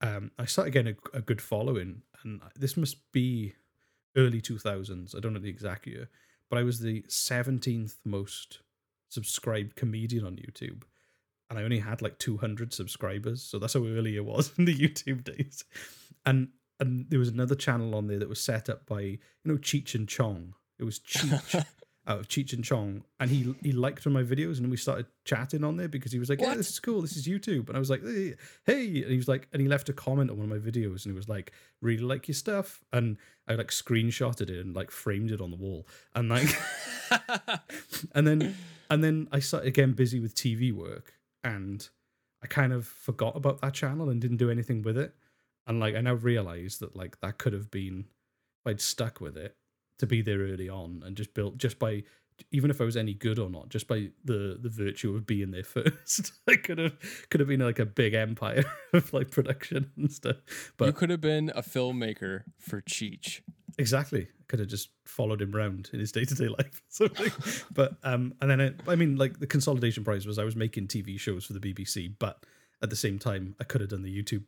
um, 0.03 0.31
I 0.37 0.45
started 0.45 0.71
getting 0.71 0.95
a, 1.13 1.17
a 1.17 1.21
good 1.21 1.41
following, 1.41 2.01
and 2.23 2.41
this 2.57 2.75
must 2.75 3.11
be 3.13 3.53
early 4.17 4.41
2000s. 4.41 5.15
I 5.15 5.19
don't 5.19 5.33
know 5.33 5.39
the 5.39 5.49
exact 5.49 5.87
year, 5.87 6.09
but 6.49 6.59
I 6.59 6.63
was 6.63 6.79
the 6.79 7.03
17th 7.03 7.95
most 8.03 8.59
subscribed 9.09 9.77
comedian 9.77 10.25
on 10.25 10.35
YouTube, 10.35 10.83
and 11.49 11.57
I 11.57 11.63
only 11.63 11.79
had 11.79 12.01
like 12.01 12.19
200 12.19 12.73
subscribers. 12.73 13.41
So 13.41 13.59
that's 13.59 13.75
how 13.75 13.85
early 13.85 14.17
it 14.17 14.25
was 14.25 14.51
in 14.57 14.65
the 14.65 14.75
YouTube 14.75 15.23
days. 15.23 15.63
And 16.25 16.49
and 16.87 17.09
there 17.09 17.19
was 17.19 17.29
another 17.29 17.55
channel 17.55 17.95
on 17.95 18.07
there 18.07 18.19
that 18.19 18.29
was 18.29 18.41
set 18.41 18.69
up 18.69 18.85
by 18.85 19.01
you 19.01 19.19
know 19.45 19.55
Cheech 19.57 19.95
and 19.95 20.07
Chong. 20.07 20.53
It 20.79 20.83
was 20.83 20.99
Cheech 20.99 21.55
out 21.55 21.55
of 22.05 22.19
uh, 22.19 22.23
Cheech 22.23 22.51
and 22.53 22.63
Chong, 22.63 23.03
and 23.19 23.29
he 23.31 23.55
he 23.61 23.71
liked 23.71 24.05
one 24.05 24.15
of 24.15 24.29
my 24.29 24.35
videos, 24.35 24.59
and 24.59 24.69
we 24.69 24.77
started 24.77 25.05
chatting 25.23 25.63
on 25.63 25.77
there 25.77 25.87
because 25.87 26.11
he 26.11 26.19
was 26.19 26.29
like, 26.29 26.41
"Yeah, 26.41 26.49
What? 26.49 26.57
this 26.57 26.69
is 26.69 26.79
cool. 26.79 27.01
This 27.01 27.15
is 27.15 27.25
YouTube," 27.27 27.67
and 27.69 27.77
I 27.77 27.79
was 27.79 27.89
like, 27.89 28.03
"Hey, 28.03 28.35
hey," 28.65 28.85
and 29.03 29.11
he 29.11 29.17
was 29.17 29.27
like, 29.27 29.47
and 29.53 29.61
he 29.61 29.67
left 29.67 29.87
a 29.89 29.93
comment 29.93 30.29
on 30.29 30.37
one 30.37 30.51
of 30.51 30.63
my 30.63 30.71
videos, 30.71 31.05
and 31.05 31.13
he 31.13 31.13
was 31.13 31.29
like, 31.29 31.53
"Really 31.81 32.03
like 32.03 32.27
your 32.27 32.35
stuff," 32.35 32.83
and 32.91 33.17
I 33.47 33.55
like 33.55 33.69
screenshotted 33.69 34.49
it 34.49 34.59
and 34.65 34.75
like 34.75 34.91
framed 34.91 35.31
it 35.31 35.39
on 35.41 35.51
the 35.51 35.57
wall, 35.57 35.87
and 36.13 36.27
like 36.29 36.49
and 38.13 38.27
then 38.27 38.55
and 38.89 39.03
then 39.03 39.27
I 39.31 39.39
started 39.39 39.67
again 39.67 39.93
busy 39.93 40.19
with 40.19 40.35
TV 40.35 40.73
work, 40.73 41.13
and 41.43 41.87
I 42.43 42.47
kind 42.47 42.73
of 42.73 42.85
forgot 42.85 43.35
about 43.35 43.61
that 43.61 43.73
channel 43.73 44.09
and 44.09 44.19
didn't 44.19 44.37
do 44.37 44.49
anything 44.49 44.81
with 44.81 44.97
it. 44.97 45.15
And 45.67 45.79
like 45.79 45.95
I 45.95 46.01
now 46.01 46.13
realize 46.13 46.77
that 46.79 46.95
like 46.95 47.19
that 47.21 47.37
could 47.37 47.53
have 47.53 47.71
been 47.71 48.05
if 48.65 48.69
I'd 48.69 48.81
stuck 48.81 49.21
with 49.21 49.37
it 49.37 49.55
to 49.99 50.07
be 50.07 50.21
there 50.21 50.39
early 50.39 50.69
on 50.69 51.03
and 51.05 51.15
just 51.15 51.33
built 51.33 51.57
just 51.57 51.79
by 51.79 52.03
even 52.51 52.69
if 52.69 52.81
I 52.81 52.83
was 52.83 52.97
any 52.97 53.13
good 53.13 53.39
or 53.39 53.49
not, 53.49 53.69
just 53.69 53.87
by 53.87 54.09
the 54.23 54.57
the 54.59 54.69
virtue 54.69 55.15
of 55.15 55.25
being 55.25 55.51
there 55.51 55.63
first, 55.63 56.33
I 56.47 56.55
could 56.55 56.77
have 56.77 56.95
could 57.29 57.39
have 57.39 57.49
been 57.49 57.61
like 57.61 57.79
a 57.79 57.85
big 57.85 58.13
empire 58.13 58.63
of 58.93 59.13
like 59.13 59.31
production 59.31 59.91
and 59.97 60.11
stuff. 60.11 60.37
But 60.77 60.85
you 60.85 60.93
could 60.93 61.09
have 61.09 61.21
been 61.21 61.51
a 61.55 61.61
filmmaker 61.61 62.43
for 62.59 62.81
Cheech. 62.81 63.41
Exactly. 63.79 64.27
Could 64.47 64.59
have 64.59 64.67
just 64.67 64.89
followed 65.05 65.41
him 65.41 65.55
around 65.55 65.89
in 65.93 65.99
his 65.99 66.11
day 66.11 66.25
to 66.25 66.35
day 66.35 66.47
life. 66.47 66.83
Something. 66.89 67.31
but 67.73 67.95
um, 68.03 68.33
and 68.41 68.49
then 68.49 68.59
it, 68.59 68.79
I 68.87 68.95
mean, 68.95 69.15
like 69.15 69.39
the 69.39 69.47
consolidation 69.47 70.03
prize 70.03 70.27
was 70.27 70.37
I 70.37 70.43
was 70.43 70.55
making 70.55 70.87
TV 70.87 71.19
shows 71.19 71.45
for 71.45 71.53
the 71.53 71.59
BBC, 71.59 72.13
but 72.19 72.45
at 72.83 72.89
the 72.89 72.95
same 72.95 73.17
time, 73.17 73.55
I 73.59 73.63
could 73.63 73.81
have 73.81 73.89
done 73.89 74.03
the 74.03 74.15
YouTube 74.15 74.43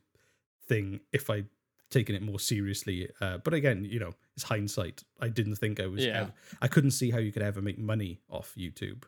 thing 0.66 1.00
if 1.12 1.30
I 1.30 1.44
taken 1.90 2.14
it 2.14 2.22
more 2.22 2.40
seriously. 2.40 3.08
Uh, 3.20 3.38
but 3.38 3.54
again, 3.54 3.84
you 3.84 3.98
know, 4.00 4.12
it's 4.34 4.42
hindsight. 4.44 5.04
I 5.20 5.28
didn't 5.28 5.56
think 5.56 5.78
I 5.80 5.86
was. 5.86 6.04
Yeah. 6.04 6.22
ever- 6.22 6.32
I 6.60 6.68
couldn't 6.68 6.90
see 6.92 7.10
how 7.10 7.18
you 7.18 7.32
could 7.32 7.42
ever 7.42 7.62
make 7.62 7.78
money 7.78 8.20
off 8.28 8.54
YouTube. 8.58 9.04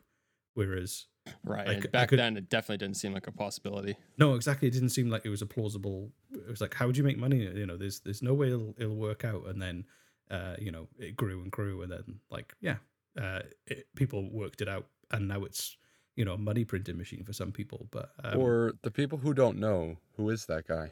Whereas, 0.53 1.05
Right. 1.43 1.67
I 1.67 1.73
and 1.73 1.85
I 1.85 1.89
back 1.89 2.09
could- 2.09 2.19
then, 2.19 2.37
it 2.37 2.49
definitely 2.49 2.77
didn't 2.77 2.97
seem 2.97 3.13
like 3.13 3.27
a 3.27 3.31
possibility. 3.31 3.95
no, 4.17 4.33
exactly, 4.33 4.67
it 4.67 4.71
didn't 4.71 4.89
seem 4.89 5.09
like 5.09 5.25
it 5.25 5.29
was 5.29 5.41
a 5.41 5.45
plausible. 5.45 6.11
It 6.33 6.47
was 6.49 6.61
like, 6.61 6.73
how 6.73 6.87
would 6.87 6.97
you 6.97 7.03
make 7.03 7.17
money? 7.17 7.39
You 7.43 7.65
know, 7.65 7.77
there's 7.77 7.99
there's 7.99 8.21
no 8.23 8.33
way 8.33 8.47
it'll, 8.47 8.73
it'll 8.77 8.95
work 8.95 9.23
out. 9.25 9.45
And 9.47 9.61
then, 9.61 9.85
uh, 10.31 10.55
you 10.59 10.71
know, 10.71 10.87
it 10.97 11.15
grew 11.15 11.41
and 11.41 11.51
grew, 11.51 11.81
and 11.83 11.91
then 11.91 12.19
like, 12.31 12.53
yeah, 12.61 12.77
uh, 13.19 13.41
it, 13.67 13.87
people 13.95 14.29
worked 14.31 14.61
it 14.61 14.67
out, 14.69 14.87
and 15.11 15.27
now 15.27 15.43
it's 15.43 15.77
you 16.15 16.25
know 16.25 16.33
a 16.33 16.37
money 16.37 16.65
printing 16.65 16.97
machine 16.97 17.23
for 17.23 17.33
some 17.33 17.51
people. 17.51 17.87
But 17.91 18.11
um, 18.23 18.33
For 18.33 18.73
the 18.81 18.91
people 18.91 19.17
who 19.19 19.33
don't 19.33 19.59
know, 19.59 19.97
who 20.17 20.29
is 20.29 20.45
that 20.47 20.67
guy? 20.67 20.91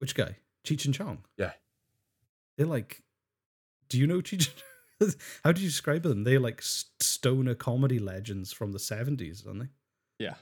Which 0.00 0.14
guy? 0.14 0.36
Cheech 0.66 0.84
and 0.84 0.92
Chong. 0.94 1.24
Yeah. 1.38 1.52
They're 2.58 2.66
like, 2.66 3.02
do 3.88 3.96
you 3.98 4.06
know 4.06 4.20
Cheech? 4.20 4.50
How 5.44 5.52
do 5.52 5.62
you 5.62 5.68
describe 5.68 6.02
them? 6.02 6.24
They're 6.24 6.38
like 6.40 6.60
stoner 6.60 7.54
comedy 7.54 7.98
legends 7.98 8.52
from 8.52 8.72
the 8.72 8.78
seventies, 8.78 9.44
aren't 9.46 9.60
they? 9.60 9.68
Yeah. 10.18 10.34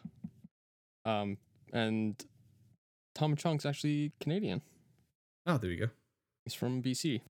Um, 1.04 1.38
and 1.72 2.20
Tom 3.14 3.36
Chong's 3.36 3.64
actually 3.64 4.12
Canadian. 4.20 4.62
Oh, 5.46 5.58
there 5.58 5.70
you 5.70 5.76
go. 5.86 5.88
He's 6.44 6.54
from 6.54 6.82
BC. 6.82 7.20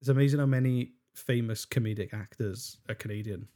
It's 0.00 0.08
amazing 0.08 0.40
how 0.40 0.46
many 0.46 0.92
famous 1.14 1.64
comedic 1.64 2.12
actors 2.12 2.78
are 2.88 2.94
Canadian. 2.94 3.48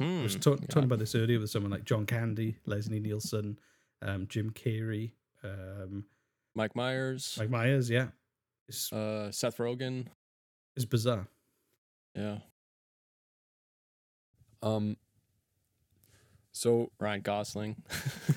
I 0.00 0.22
was 0.22 0.34
Yeah. 0.34 0.40
talking 0.40 0.84
about 0.84 0.98
this 0.98 1.14
earlier 1.14 1.38
with 1.38 1.50
someone 1.50 1.70
like 1.70 1.84
John 1.84 2.06
Candy, 2.06 2.56
Leslie 2.64 3.00
Nielsen, 3.00 3.58
um, 4.02 4.26
Jim 4.28 4.50
Carrey, 4.50 5.12
um, 5.42 6.06
Mike 6.54 6.76
Myers, 6.76 7.36
Mike 7.38 7.50
Myers. 7.50 7.90
Yeah, 7.90 8.08
it's, 8.68 8.92
uh, 8.92 9.30
Seth 9.32 9.58
Rogen. 9.58 10.06
it's 10.76 10.84
bizarre. 10.84 11.26
Yeah. 12.14 12.38
Um. 14.62 14.96
So, 16.52 16.90
Ryan 17.00 17.20
Gosling. 17.22 17.82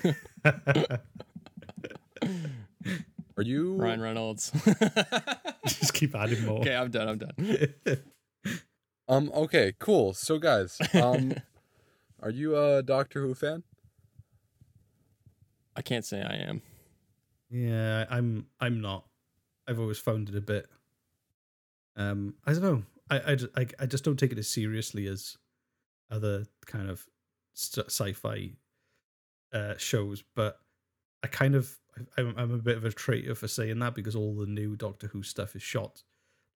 are 0.44 0.98
you? 3.38 3.76
Ryan 3.76 4.00
Reynolds. 4.00 4.50
Just 5.66 5.94
keep 5.94 6.14
adding 6.16 6.44
more. 6.44 6.58
okay, 6.60 6.74
I'm 6.74 6.90
done. 6.90 7.08
I'm 7.08 7.18
done. 7.18 7.74
Um. 9.10 9.30
Okay. 9.34 9.72
Cool. 9.78 10.12
So, 10.12 10.38
guys, 10.38 10.76
um, 10.92 11.32
are 12.22 12.28
you 12.28 12.54
a 12.58 12.82
Doctor 12.82 13.22
Who 13.22 13.34
fan? 13.34 13.62
I 15.74 15.80
can't 15.80 16.04
say 16.04 16.20
I 16.20 16.34
am. 16.46 16.60
Yeah, 17.50 18.04
I'm. 18.10 18.46
I'm 18.60 18.80
not. 18.80 19.06
I've 19.66 19.80
always 19.80 19.98
found 19.98 20.28
it 20.28 20.34
a 20.36 20.40
bit. 20.40 20.68
Um, 21.96 22.34
I 22.46 22.52
don't 22.52 22.62
know. 22.62 22.82
I 23.10 23.32
I, 23.32 23.34
ju- 23.34 23.50
I, 23.56 23.66
I 23.80 23.86
just 23.86 24.04
don't 24.04 24.18
take 24.18 24.32
it 24.32 24.38
as 24.38 24.48
seriously 24.48 25.06
as 25.06 25.36
other 26.10 26.46
kind 26.66 26.90
of 26.90 27.06
sci-fi 27.54 28.52
uh, 29.52 29.76
shows. 29.76 30.22
But 30.34 30.58
I 31.22 31.28
kind 31.28 31.54
of 31.54 31.76
I'm, 32.16 32.34
I'm 32.36 32.52
a 32.54 32.58
bit 32.58 32.76
of 32.76 32.84
a 32.84 32.92
traitor 32.92 33.34
for 33.34 33.48
saying 33.48 33.78
that 33.80 33.94
because 33.94 34.16
all 34.16 34.36
the 34.36 34.46
new 34.46 34.76
Doctor 34.76 35.08
Who 35.08 35.22
stuff 35.22 35.56
is 35.56 35.62
shot 35.62 36.02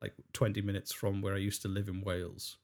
like 0.02 0.14
20 0.34 0.62
minutes 0.62 0.92
from 0.94 1.22
where 1.22 1.36
I 1.36 1.40
used 1.40 1.62
to 1.64 1.68
live 1.68 1.88
in 1.88 2.02
Wales, 2.02 2.58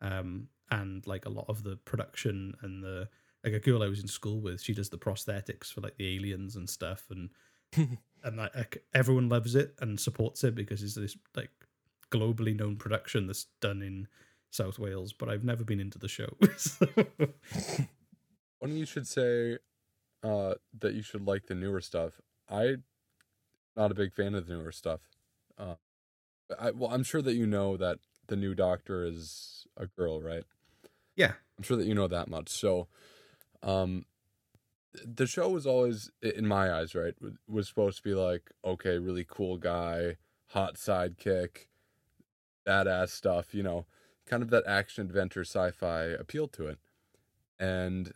um, 0.00 0.48
and 0.70 1.06
like 1.06 1.26
a 1.26 1.30
lot 1.30 1.46
of 1.48 1.62
the 1.62 1.76
production 1.78 2.54
and 2.62 2.82
the 2.82 3.08
like 3.44 3.54
a 3.54 3.60
girl 3.60 3.82
I 3.82 3.88
was 3.88 4.00
in 4.00 4.08
school 4.08 4.40
with, 4.40 4.60
she 4.62 4.74
does 4.74 4.90
the 4.90 4.98
prosthetics 4.98 5.72
for 5.72 5.80
like 5.80 5.96
the 5.96 6.16
aliens 6.16 6.56
and 6.56 6.68
stuff, 6.68 7.04
and 7.10 7.30
and 7.74 8.36
like, 8.36 8.54
like 8.54 8.84
everyone 8.94 9.28
loves 9.28 9.54
it 9.54 9.74
and 9.80 9.98
supports 10.00 10.44
it 10.44 10.54
because 10.54 10.82
it's 10.82 10.94
this 10.94 11.16
like 11.34 11.50
globally 12.10 12.58
known 12.58 12.76
production 12.76 13.26
that's 13.26 13.46
done 13.60 13.82
in 13.82 14.08
South 14.50 14.78
Wales. 14.78 15.12
But 15.12 15.28
I've 15.28 15.44
never 15.44 15.64
been 15.64 15.80
into 15.80 15.98
the 15.98 16.08
show. 16.08 16.36
So- 16.56 16.88
One, 18.58 18.76
you 18.76 18.86
should 18.86 19.06
say 19.06 19.58
uh, 20.22 20.54
that 20.80 20.94
you 20.94 21.02
should 21.02 21.26
like 21.26 21.46
the 21.46 21.54
newer 21.54 21.80
stuff. 21.80 22.20
I 22.48 22.76
not 23.76 23.90
a 23.90 23.94
big 23.94 24.14
fan 24.14 24.34
of 24.34 24.46
the 24.46 24.54
newer 24.54 24.72
stuff. 24.72 25.00
Uh, 25.58 25.74
I, 26.58 26.70
well, 26.70 26.90
I'm 26.90 27.02
sure 27.02 27.20
that 27.20 27.34
you 27.34 27.46
know 27.46 27.76
that 27.76 27.98
the 28.28 28.36
new 28.36 28.54
Doctor 28.54 29.04
is 29.04 29.66
a 29.76 29.86
girl, 29.86 30.20
right? 30.22 30.44
yeah, 31.16 31.32
I'm 31.58 31.62
sure 31.64 31.76
that 31.76 31.86
you 31.86 31.94
know 31.94 32.08
that 32.08 32.28
much. 32.28 32.48
So, 32.48 32.88
um, 33.62 34.04
the 35.04 35.26
show 35.26 35.48
was 35.48 35.66
always, 35.66 36.10
in 36.22 36.46
my 36.46 36.72
eyes, 36.72 36.94
right, 36.94 37.14
was 37.48 37.68
supposed 37.68 37.98
to 37.98 38.02
be 38.02 38.14
like, 38.14 38.50
okay, 38.64 38.98
really 38.98 39.26
cool 39.28 39.56
guy, 39.56 40.16
hot 40.48 40.76
sidekick, 40.76 41.66
badass 42.66 43.10
stuff, 43.10 43.54
you 43.54 43.62
know, 43.62 43.86
kind 44.26 44.42
of 44.42 44.50
that 44.50 44.66
action 44.66 45.06
adventure 45.06 45.44
sci-fi 45.44 46.04
appeal 46.04 46.48
to 46.48 46.66
it. 46.66 46.78
And 47.58 48.12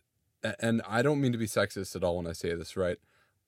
and 0.60 0.80
I 0.88 1.02
don't 1.02 1.20
mean 1.20 1.32
to 1.32 1.38
be 1.38 1.46
sexist 1.46 1.94
at 1.94 2.02
all 2.02 2.16
when 2.16 2.26
I 2.26 2.32
say 2.32 2.54
this, 2.54 2.76
right? 2.76 2.98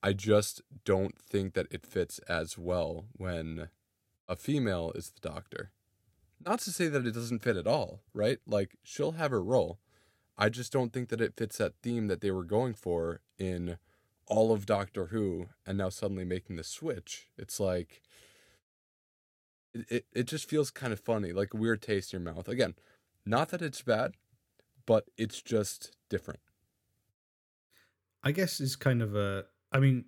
I 0.03 0.13
just 0.13 0.61
don't 0.85 1.19
think 1.19 1.55
that 1.55 1.67
it 1.71 1.87
fits 1.87 2.19
as 2.29 2.59
well 2.59 3.07
when 3.15 3.69
a 4.29 4.37
female 4.37 4.93
is 4.95 5.11
the 5.11 5.27
doctor. 5.27 5.71
Not 6.45 6.59
to 6.61 6.71
say 6.71 6.89
that 6.89 7.07
it 7.07 7.15
doesn't 7.15 7.43
fit 7.43 7.57
at 7.57 7.67
all, 7.67 8.01
right? 8.13 8.39
Like 8.47 8.77
she'll 8.83 9.13
have 9.13 9.31
her 9.31 9.43
role. 9.43 9.79
I 10.37 10.49
just 10.49 10.73
don't 10.73 10.93
think 10.93 11.09
that 11.11 11.21
it 11.21 11.37
fits 11.37 11.59
that 11.59 11.75
theme 11.83 12.07
that 12.09 12.21
they 12.21 12.31
were 12.31 12.45
going 12.45 12.75
for 12.75 13.21
in 13.39 13.77
all 14.27 14.53
of 14.53 14.67
Doctor 14.67 15.07
Who 15.07 15.49
and 15.67 15.79
now 15.79 15.89
suddenly 15.89 16.25
making 16.25 16.57
the 16.57 16.65
switch. 16.65 17.29
It's 17.37 17.61
like 17.61 18.01
it, 19.75 19.87
it, 19.91 20.07
it 20.13 20.23
just 20.25 20.49
feels 20.49 20.71
kind 20.71 20.93
of 20.93 21.01
funny, 21.01 21.33
like 21.33 21.55
a 21.55 21.57
weird 21.57 21.83
taste 21.83 22.13
in 22.13 22.23
your 22.23 22.35
mouth. 22.35 22.49
Again, 22.49 22.75
not 23.27 23.51
that 23.51 23.63
it's 23.63 23.83
bad, 23.83 24.13
but 24.87 25.05
it's 25.17 25.43
just 25.43 25.97
different. 26.09 26.41
I 28.25 28.33
guess 28.33 28.61
is 28.61 28.77
kind 28.77 29.03
of 29.03 29.15
a. 29.15 29.45
I 29.73 29.81
mean, 29.81 30.05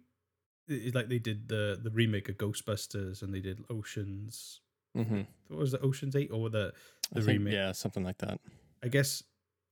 it, 0.68 0.94
like 0.94 1.08
they 1.08 1.18
did 1.18 1.48
the 1.48 1.78
the 1.82 1.90
remake 1.90 2.28
of 2.28 2.36
Ghostbusters 2.36 3.22
and 3.22 3.34
they 3.34 3.40
did 3.40 3.64
Oceans. 3.70 4.60
Mm-hmm. 4.96 5.22
What 5.48 5.58
was 5.58 5.74
it? 5.74 5.80
Oceans 5.82 6.14
Eight 6.14 6.30
or 6.32 6.48
the 6.48 6.72
I 7.14 7.18
the 7.18 7.26
think, 7.26 7.38
remake? 7.40 7.54
yeah, 7.54 7.72
something 7.72 8.04
like 8.04 8.18
that. 8.18 8.40
I 8.82 8.88
guess 8.88 9.22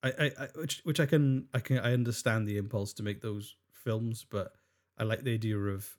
I, 0.02 0.10
I, 0.10 0.24
I 0.44 0.48
which 0.56 0.80
which 0.84 1.00
I 1.00 1.06
can 1.06 1.48
I 1.54 1.60
can 1.60 1.78
I 1.78 1.92
understand 1.92 2.48
the 2.48 2.58
impulse 2.58 2.92
to 2.94 3.02
make 3.02 3.20
those 3.20 3.56
films, 3.72 4.24
but 4.28 4.54
I 4.98 5.04
like 5.04 5.22
the 5.22 5.34
idea 5.34 5.58
of 5.58 5.98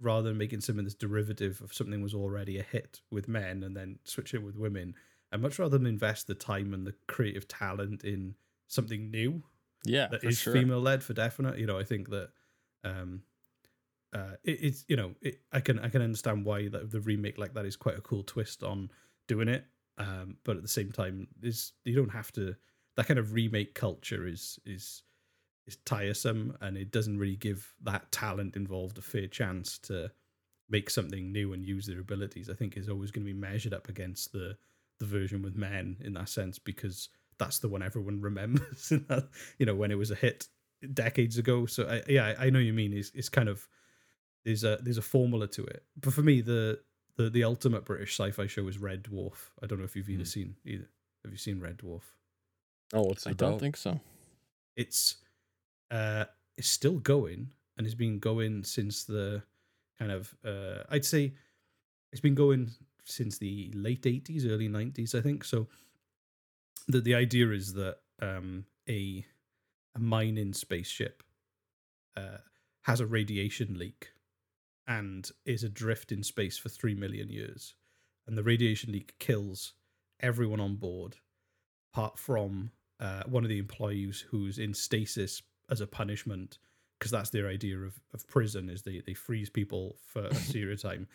rather 0.00 0.28
than 0.30 0.38
making 0.38 0.60
something 0.60 0.84
that's 0.84 0.94
derivative 0.96 1.60
of 1.62 1.72
something 1.72 2.02
was 2.02 2.14
already 2.14 2.58
a 2.58 2.62
hit 2.62 3.02
with 3.10 3.28
men 3.28 3.62
and 3.62 3.76
then 3.76 3.98
switch 4.04 4.34
it 4.34 4.42
with 4.42 4.56
women. 4.56 4.94
I'd 5.32 5.40
much 5.40 5.58
rather 5.58 5.78
them 5.78 5.86
invest 5.86 6.26
the 6.26 6.34
time 6.34 6.74
and 6.74 6.86
the 6.86 6.94
creative 7.08 7.48
talent 7.48 8.04
in 8.04 8.36
something 8.68 9.10
new 9.10 9.44
Yeah, 9.84 10.10
that 10.10 10.24
is 10.24 10.40
sure. 10.40 10.42
female 10.42 10.80
led 10.80 11.02
for 11.04 11.14
definite. 11.14 11.58
You 11.58 11.66
know, 11.66 11.78
I 11.78 11.84
think 11.84 12.10
that 12.10 12.32
um 12.84 13.24
uh 14.12 14.34
it, 14.44 14.58
it's 14.62 14.84
you 14.88 14.96
know 14.96 15.14
it, 15.20 15.42
I 15.52 15.60
can 15.60 15.78
I 15.78 15.88
can 15.88 16.02
understand 16.02 16.44
why 16.44 16.68
the, 16.68 16.80
the 16.80 17.00
remake 17.00 17.38
like 17.38 17.54
that 17.54 17.66
is 17.66 17.76
quite 17.76 17.96
a 17.96 18.02
cool 18.02 18.22
twist 18.22 18.62
on 18.62 18.90
doing 19.26 19.48
it. 19.48 19.64
Um, 19.98 20.38
but 20.44 20.56
at 20.56 20.62
the 20.62 20.68
same 20.68 20.90
time, 20.90 21.28
is 21.42 21.72
you 21.84 21.94
don't 21.94 22.08
have 22.10 22.32
to. 22.32 22.56
That 22.96 23.06
kind 23.06 23.18
of 23.18 23.32
remake 23.32 23.74
culture 23.74 24.26
is 24.26 24.58
is 24.66 25.02
is 25.66 25.76
tiresome, 25.84 26.56
and 26.60 26.76
it 26.76 26.90
doesn't 26.90 27.18
really 27.18 27.36
give 27.36 27.72
that 27.82 28.10
talent 28.12 28.56
involved 28.56 28.98
a 28.98 29.02
fair 29.02 29.26
chance 29.28 29.78
to 29.78 30.10
make 30.68 30.90
something 30.90 31.30
new 31.32 31.52
and 31.52 31.64
use 31.64 31.86
their 31.86 32.00
abilities. 32.00 32.48
I 32.50 32.54
think 32.54 32.76
is 32.76 32.88
always 32.88 33.10
going 33.10 33.26
to 33.26 33.32
be 33.32 33.38
measured 33.38 33.74
up 33.74 33.88
against 33.88 34.32
the 34.32 34.56
the 34.98 35.06
version 35.06 35.42
with 35.42 35.56
men 35.56 35.96
in 36.00 36.12
that 36.14 36.28
sense 36.28 36.58
because 36.58 37.08
that's 37.38 37.58
the 37.58 37.68
one 37.68 37.82
everyone 37.82 38.20
remembers. 38.20 38.90
in 38.92 39.04
that, 39.08 39.28
you 39.58 39.66
know, 39.66 39.74
when 39.74 39.90
it 39.90 39.98
was 39.98 40.10
a 40.10 40.14
hit 40.14 40.48
decades 40.94 41.38
ago. 41.38 41.66
So 41.66 41.88
I, 41.88 42.02
yeah, 42.08 42.34
I, 42.38 42.46
I 42.46 42.50
know 42.50 42.58
you 42.58 42.72
mean. 42.72 42.92
It's 42.92 43.10
it's 43.14 43.28
kind 43.28 43.48
of 43.48 43.66
there's 44.44 44.64
a 44.64 44.78
there's 44.82 44.98
a 44.98 45.02
formula 45.02 45.46
to 45.48 45.64
it. 45.64 45.84
But 46.00 46.12
for 46.12 46.22
me, 46.22 46.40
the 46.40 46.80
the 47.16 47.30
the 47.30 47.44
ultimate 47.44 47.84
British 47.84 48.18
sci-fi 48.18 48.46
show 48.46 48.66
is 48.68 48.78
Red 48.78 49.04
Dwarf. 49.04 49.50
I 49.62 49.66
don't 49.66 49.78
know 49.78 49.84
if 49.84 49.96
you've 49.96 50.10
either 50.10 50.24
Mm. 50.24 50.28
seen 50.28 50.56
either. 50.64 50.88
Have 51.24 51.32
you 51.32 51.38
seen 51.38 51.60
Red 51.60 51.78
Dwarf? 51.78 52.02
Oh, 52.92 53.02
what's 53.02 53.26
it 53.26 53.30
I 53.30 53.32
about? 53.32 53.50
don't 53.50 53.58
think 53.58 53.76
so. 53.76 54.00
It's 54.76 55.16
uh 55.90 56.24
it's 56.56 56.68
still 56.68 56.98
going 56.98 57.52
and 57.76 57.86
it's 57.86 57.94
been 57.94 58.18
going 58.18 58.64
since 58.64 59.04
the 59.04 59.42
kind 59.98 60.10
of 60.12 60.34
uh 60.44 60.84
I'd 60.90 61.04
say 61.04 61.34
it's 62.12 62.20
been 62.20 62.34
going 62.34 62.70
since 63.04 63.38
the 63.38 63.70
late 63.74 64.02
80s 64.06 64.46
early 64.48 64.68
90s 64.68 65.14
I 65.14 65.20
think 65.20 65.44
so 65.44 65.68
the 66.88 67.00
the 67.00 67.14
idea 67.14 67.50
is 67.50 67.74
that 67.74 67.98
um 68.20 68.64
a 68.88 69.24
a 69.94 69.98
mining 69.98 70.52
spaceship 70.54 71.22
uh 72.16 72.38
has 72.82 73.00
a 73.00 73.06
radiation 73.06 73.78
leak 73.78 74.12
and 74.86 75.30
is 75.44 75.62
adrift 75.62 76.12
in 76.12 76.22
space 76.22 76.58
for 76.58 76.68
3 76.68 76.94
million 76.94 77.28
years 77.28 77.74
and 78.26 78.36
the 78.36 78.42
radiation 78.42 78.92
leak 78.92 79.14
kills 79.18 79.74
everyone 80.20 80.60
on 80.60 80.76
board 80.76 81.16
apart 81.92 82.18
from 82.18 82.70
uh, 83.00 83.22
one 83.26 83.44
of 83.44 83.48
the 83.48 83.58
employees 83.58 84.24
who's 84.30 84.58
in 84.58 84.74
stasis 84.74 85.42
as 85.70 85.80
a 85.80 85.86
punishment 85.86 86.58
because 87.02 87.10
that's 87.10 87.30
their 87.30 87.48
idea 87.48 87.76
of, 87.78 87.98
of 88.14 88.24
prison 88.28 88.70
is 88.70 88.82
they, 88.82 89.02
they 89.04 89.12
freeze 89.12 89.50
people 89.50 89.96
for 90.06 90.26
a 90.26 90.34
serious 90.36 90.82
time. 90.82 91.08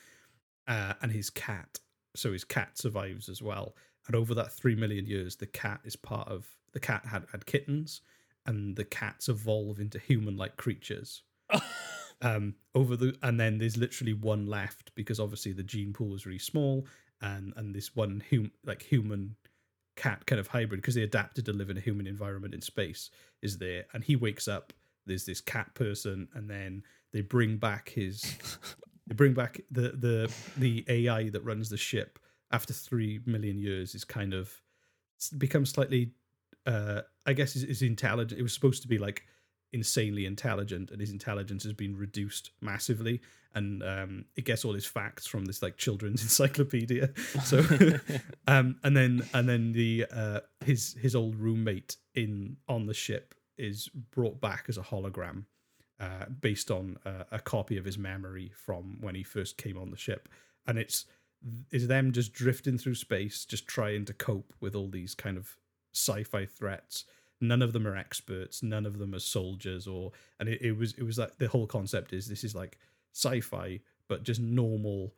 Uh, 0.68 0.94
and 1.02 1.14
his 1.14 1.30
cat. 1.30 1.80
So 2.14 2.34
his 2.34 2.44
cat 2.44 2.78
survives 2.78 3.30
as 3.30 3.42
well. 3.42 3.74
And 4.06 4.14
over 4.14 4.36
that 4.36 4.52
three 4.52 4.76
million 4.76 5.06
years 5.06 5.38
the 5.38 5.46
cat 5.46 5.80
is 5.86 5.96
part 5.96 6.28
of 6.28 6.46
the 6.74 6.82
cat 6.82 7.06
had, 7.06 7.26
had 7.32 7.46
kittens 7.46 8.02
and 8.46 8.76
the 8.76 8.84
cats 8.84 9.30
evolve 9.30 9.80
into 9.80 9.98
human-like 9.98 10.58
creatures. 10.58 11.24
Um 12.20 12.56
over 12.74 12.96
the 12.96 13.16
and 13.22 13.40
then 13.40 13.60
there's 13.60 13.78
literally 13.78 14.14
one 14.14 14.48
left 14.48 14.90
because 14.96 15.20
obviously 15.20 15.52
the 15.52 15.62
gene 15.62 15.94
pool 15.94 16.16
is 16.16 16.26
really 16.26 16.40
small 16.40 16.88
and 17.22 17.54
and 17.56 17.76
this 17.76 17.96
one 17.96 18.24
hum 18.32 18.50
like 18.66 18.82
human 18.82 19.36
cat 19.98 20.26
kind 20.26 20.40
of 20.40 20.48
hybrid 20.48 20.80
because 20.80 20.96
they 20.96 21.04
adapted 21.04 21.46
to 21.46 21.52
live 21.52 21.70
in 21.70 21.78
a 21.78 21.82
human 21.82 22.08
environment 22.08 22.54
in 22.54 22.62
space 22.62 23.10
is 23.42 23.58
there. 23.58 23.86
And 23.94 24.04
he 24.04 24.16
wakes 24.16 24.48
up 24.48 24.72
there's 25.08 25.26
this 25.26 25.42
cat 25.42 25.74
person 25.74 26.28
and 26.34 26.50
then 26.50 26.84
they 27.14 27.22
bring 27.22 27.58
back 27.58 27.90
his 27.90 28.38
they 29.08 29.16
bring 29.16 29.34
back 29.34 29.62
the 29.72 29.90
the 29.90 30.32
the 30.58 30.86
ai 30.88 31.30
that 31.30 31.44
runs 31.44 31.70
the 31.70 31.78
ship 31.78 32.20
after 32.52 32.74
3 32.74 33.22
million 33.26 33.58
years 33.58 33.96
is 33.96 34.04
kind 34.04 34.34
of 34.34 34.62
becomes 35.38 35.70
slightly 35.70 36.12
uh 36.66 37.02
i 37.26 37.34
guess 37.34 37.56
is, 37.56 37.64
is 37.64 37.82
intelligent. 37.82 38.40
It 38.40 38.44
was 38.44 38.54
supposed 38.54 38.82
to 38.84 38.88
be 38.88 38.98
like 38.98 39.24
insanely 39.74 40.26
intelligent 40.26 40.92
and 40.92 41.02
his 41.02 41.12
intelligence 41.12 41.64
has 41.64 41.74
been 41.74 41.96
reduced 41.96 42.52
massively. 42.62 43.22
And 43.54 43.84
um 43.84 44.26
it 44.36 44.46
gets 44.46 44.64
all 44.64 44.74
his 44.74 44.86
facts 44.86 45.26
from 45.26 45.46
this 45.46 45.62
like 45.62 45.78
children's 45.78 46.22
encyclopedia. 46.24 47.10
So 47.44 47.60
um 48.48 48.78
and 48.84 48.96
then 48.96 49.28
and 49.34 49.48
then 49.48 49.74
the 49.74 50.06
uh 50.12 50.40
his 50.64 50.96
his 51.02 51.16
old 51.16 51.36
roommate 51.36 51.98
in 52.16 52.58
on 52.68 52.86
the 52.86 52.94
ship 52.94 53.36
is 53.58 53.90
brought 54.12 54.40
back 54.40 54.66
as 54.70 54.78
a 54.78 54.84
hologram 54.84 55.46
uh 56.00 56.26
based 56.42 56.70
on 56.70 56.98
uh, 57.06 57.24
a 57.32 57.40
copy 57.40 57.78
of 57.78 57.86
his 57.86 57.98
memory 57.98 58.52
from 58.56 58.98
when 59.02 59.16
he 59.16 59.24
first 59.24 59.58
came 59.58 59.78
on 59.78 59.92
the 59.92 59.98
ship. 59.98 60.30
And 60.66 60.78
it's 60.78 61.06
is 61.72 61.88
them 61.88 62.12
just 62.12 62.34
drifting 62.34 62.78
through 62.78 62.96
space 62.96 63.46
just 63.46 63.68
trying 63.68 64.06
to 64.06 64.14
cope 64.14 64.54
with 64.60 64.76
all 64.76 64.90
these 64.90 65.14
kind 65.14 65.38
of 65.38 65.56
sci-fi 65.94 66.46
threats 66.46 67.06
none 67.40 67.62
of 67.62 67.74
them 67.74 67.86
are 67.88 67.96
experts 67.96 68.64
none 68.64 68.86
of 68.86 68.98
them 69.00 69.14
are 69.14 69.20
soldiers 69.20 69.88
or 69.88 70.12
and 70.40 70.50
it, 70.50 70.62
it 70.62 70.78
was 70.78 70.94
it 70.94 71.04
was 71.04 71.18
like 71.18 71.38
the 71.38 71.48
whole 71.48 71.68
concept 71.68 72.14
is 72.14 72.28
this 72.28 72.44
is 72.44 72.56
like 72.56 72.78
sci-fi 73.14 73.80
but 74.08 74.24
just 74.24 74.40
normal 74.42 75.14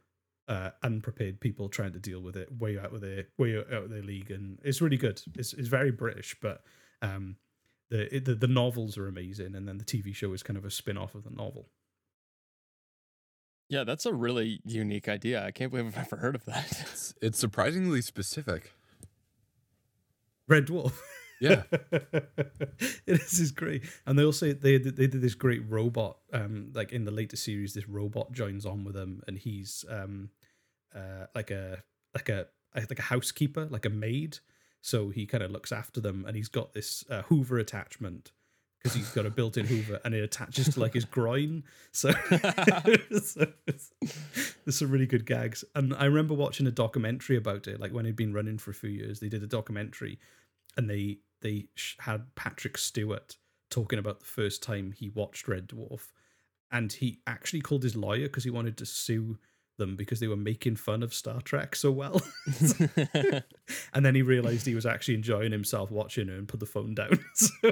uh 0.47 0.71
unprepared 0.83 1.39
people 1.39 1.69
trying 1.69 1.93
to 1.93 1.99
deal 1.99 2.19
with 2.21 2.35
it 2.35 2.51
way 2.59 2.77
out 2.77 2.93
of 2.93 3.01
their 3.01 3.25
way 3.37 3.57
out 3.57 3.83
of 3.83 3.89
their 3.89 4.01
league 4.01 4.31
and 4.31 4.59
it's 4.63 4.81
really 4.81 4.97
good 4.97 5.21
it's, 5.35 5.53
it's 5.53 5.67
very 5.67 5.91
british 5.91 6.35
but 6.41 6.63
um 7.01 7.35
the, 7.89 8.15
it, 8.15 8.25
the 8.25 8.35
the 8.35 8.47
novels 8.47 8.97
are 8.97 9.07
amazing 9.07 9.55
and 9.55 9.67
then 9.67 9.77
the 9.77 9.83
tv 9.85 10.13
show 10.13 10.31
is 10.33 10.43
kind 10.43 10.57
of 10.57 10.65
a 10.65 10.71
spin-off 10.71 11.15
of 11.15 11.23
the 11.23 11.29
novel 11.31 11.69
Yeah, 13.71 13.83
that's 13.83 14.07
a 14.07 14.13
really 14.13 14.61
unique 14.65 15.07
idea. 15.07 15.45
I 15.45 15.51
can't 15.51 15.69
believe 15.71 15.85
I've 15.87 15.95
never 16.11 16.17
heard 16.17 16.33
of 16.35 16.45
that. 16.45 16.65
It's, 16.91 17.13
it's 17.21 17.37
surprisingly 17.39 18.01
specific. 18.01 18.73
red 20.47 20.65
dwarf 20.65 20.93
Yeah. 21.39 21.63
this 23.05 23.39
is 23.39 23.51
great. 23.51 23.83
And 24.05 24.17
they 24.19 24.23
also 24.23 24.53
they 24.53 24.77
did- 24.77 24.95
they 24.95 25.07
did 25.07 25.21
this 25.21 25.35
great 25.35 25.61
robot 25.69 26.17
um 26.33 26.71
like 26.73 26.91
in 26.91 27.05
the 27.05 27.11
later 27.11 27.37
series 27.37 27.73
this 27.73 27.87
robot 27.87 28.31
joins 28.31 28.65
on 28.65 28.83
with 28.83 28.95
them 28.95 29.21
and 29.27 29.37
he's 29.37 29.85
um 29.89 30.29
uh 30.95 31.25
like 31.35 31.51
a 31.51 31.83
like 32.13 32.29
a 32.29 32.47
like 32.75 32.99
a 32.99 33.03
housekeeper 33.03 33.67
like 33.69 33.85
a 33.85 33.89
maid. 33.89 34.37
So 34.81 35.09
he 35.09 35.25
kind 35.25 35.43
of 35.43 35.51
looks 35.51 35.71
after 35.71 35.99
them 35.99 36.23
and 36.25 36.35
he's 36.35 36.47
got 36.47 36.73
this 36.73 37.03
uh, 37.09 37.23
hoover 37.23 37.57
attachment 37.59 38.31
because 38.81 38.95
he's 38.95 39.09
got 39.11 39.25
a 39.25 39.29
built-in 39.29 39.65
hoover 39.65 39.99
and 40.05 40.13
it 40.15 40.23
attaches 40.23 40.73
to 40.73 40.79
like 40.79 40.93
his 40.93 41.03
groin. 41.17 41.63
So, 41.91 42.11
so 43.21 43.45
there's 43.65 44.77
some 44.77 44.89
really 44.89 45.05
good 45.05 45.25
gags. 45.25 45.65
And 45.75 45.93
i 45.95 46.05
remember 46.05 46.33
watching 46.33 46.65
a 46.67 46.71
documentary 46.71 47.35
about 47.35 47.67
it 47.67 47.79
like 47.79 47.91
when 47.91 48.05
it'd 48.05 48.15
been 48.15 48.33
running 48.33 48.57
for 48.57 48.71
a 48.71 48.73
few 48.73 48.89
years. 48.89 49.19
They 49.19 49.27
did 49.27 49.43
a 49.43 49.47
documentary 49.47 50.17
and 50.77 50.89
they 50.89 51.17
they 51.41 51.67
sh- 51.75 51.95
had 51.99 52.35
Patrick 52.35 52.77
Stewart 52.77 53.35
talking 53.69 53.99
about 53.99 54.19
the 54.19 54.25
first 54.25 54.63
time 54.63 54.91
he 54.91 55.09
watched 55.09 55.47
Red 55.47 55.67
Dwarf, 55.67 56.07
and 56.71 56.91
he 56.91 57.19
actually 57.27 57.61
called 57.61 57.83
his 57.83 57.95
lawyer 57.95 58.23
because 58.27 58.43
he 58.43 58.49
wanted 58.49 58.77
to 58.77 58.85
sue 58.85 59.37
them 59.77 59.95
because 59.95 60.19
they 60.19 60.27
were 60.27 60.35
making 60.35 60.75
fun 60.75 61.01
of 61.03 61.13
Star 61.13 61.41
Trek 61.41 61.75
so 61.75 61.91
well. 61.91 62.21
and 63.93 64.05
then 64.05 64.13
he 64.15 64.21
realized 64.21 64.65
he 64.65 64.75
was 64.75 64.85
actually 64.85 65.15
enjoying 65.15 65.51
himself 65.53 65.89
watching 65.89 66.27
it 66.27 66.37
and 66.37 66.47
put 66.47 66.59
the 66.59 66.65
phone 66.65 66.93
down. 66.95 67.17
So- 67.35 67.71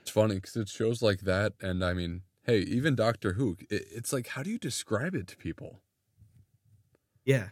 It's 0.00 0.10
funny 0.10 0.36
because 0.36 0.56
it 0.56 0.68
shows 0.68 1.00
like 1.00 1.20
that, 1.20 1.52
and 1.60 1.84
I 1.84 1.92
mean, 1.94 2.22
hey, 2.44 2.58
even 2.60 2.96
Doctor 2.96 3.34
Who, 3.34 3.56
it, 3.70 3.86
it's 3.92 4.12
like, 4.12 4.26
how 4.28 4.42
do 4.42 4.50
you 4.50 4.58
describe 4.58 5.14
it 5.14 5.28
to 5.28 5.36
people? 5.36 5.80
yeah, 7.24 7.50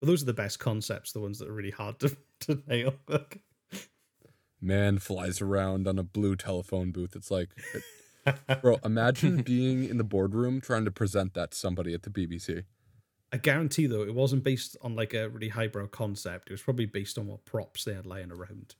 well, 0.00 0.06
those 0.06 0.22
are 0.22 0.26
the 0.26 0.34
best 0.34 0.58
concepts, 0.60 1.12
the 1.12 1.20
ones 1.20 1.38
that 1.38 1.48
are 1.48 1.52
really 1.52 1.70
hard 1.70 1.98
to, 2.00 2.14
to 2.40 2.62
nail. 2.66 2.94
Man 4.60 4.98
flies 4.98 5.40
around 5.40 5.86
on 5.86 5.98
a 5.98 6.02
blue 6.02 6.34
telephone 6.34 6.90
booth. 6.90 7.14
It's 7.14 7.30
like, 7.30 7.50
bro, 8.60 8.78
imagine 8.84 9.42
being 9.46 9.84
in 9.88 9.98
the 9.98 10.04
boardroom 10.04 10.60
trying 10.60 10.84
to 10.84 10.90
present 10.90 11.34
that 11.34 11.52
to 11.52 11.56
somebody 11.56 11.94
at 11.94 12.02
the 12.02 12.10
BBC. 12.10 12.64
I 13.32 13.36
guarantee 13.36 13.86
though 13.86 14.02
it 14.02 14.14
wasn't 14.14 14.42
based 14.42 14.76
on 14.82 14.96
like 14.96 15.14
a 15.14 15.28
really 15.28 15.50
highbrow 15.50 15.86
concept. 15.86 16.48
It 16.48 16.54
was 16.54 16.62
probably 16.62 16.86
based 16.86 17.18
on 17.18 17.26
what 17.26 17.44
props 17.44 17.84
they 17.84 17.94
had 17.94 18.06
lying 18.06 18.32
around, 18.32 18.74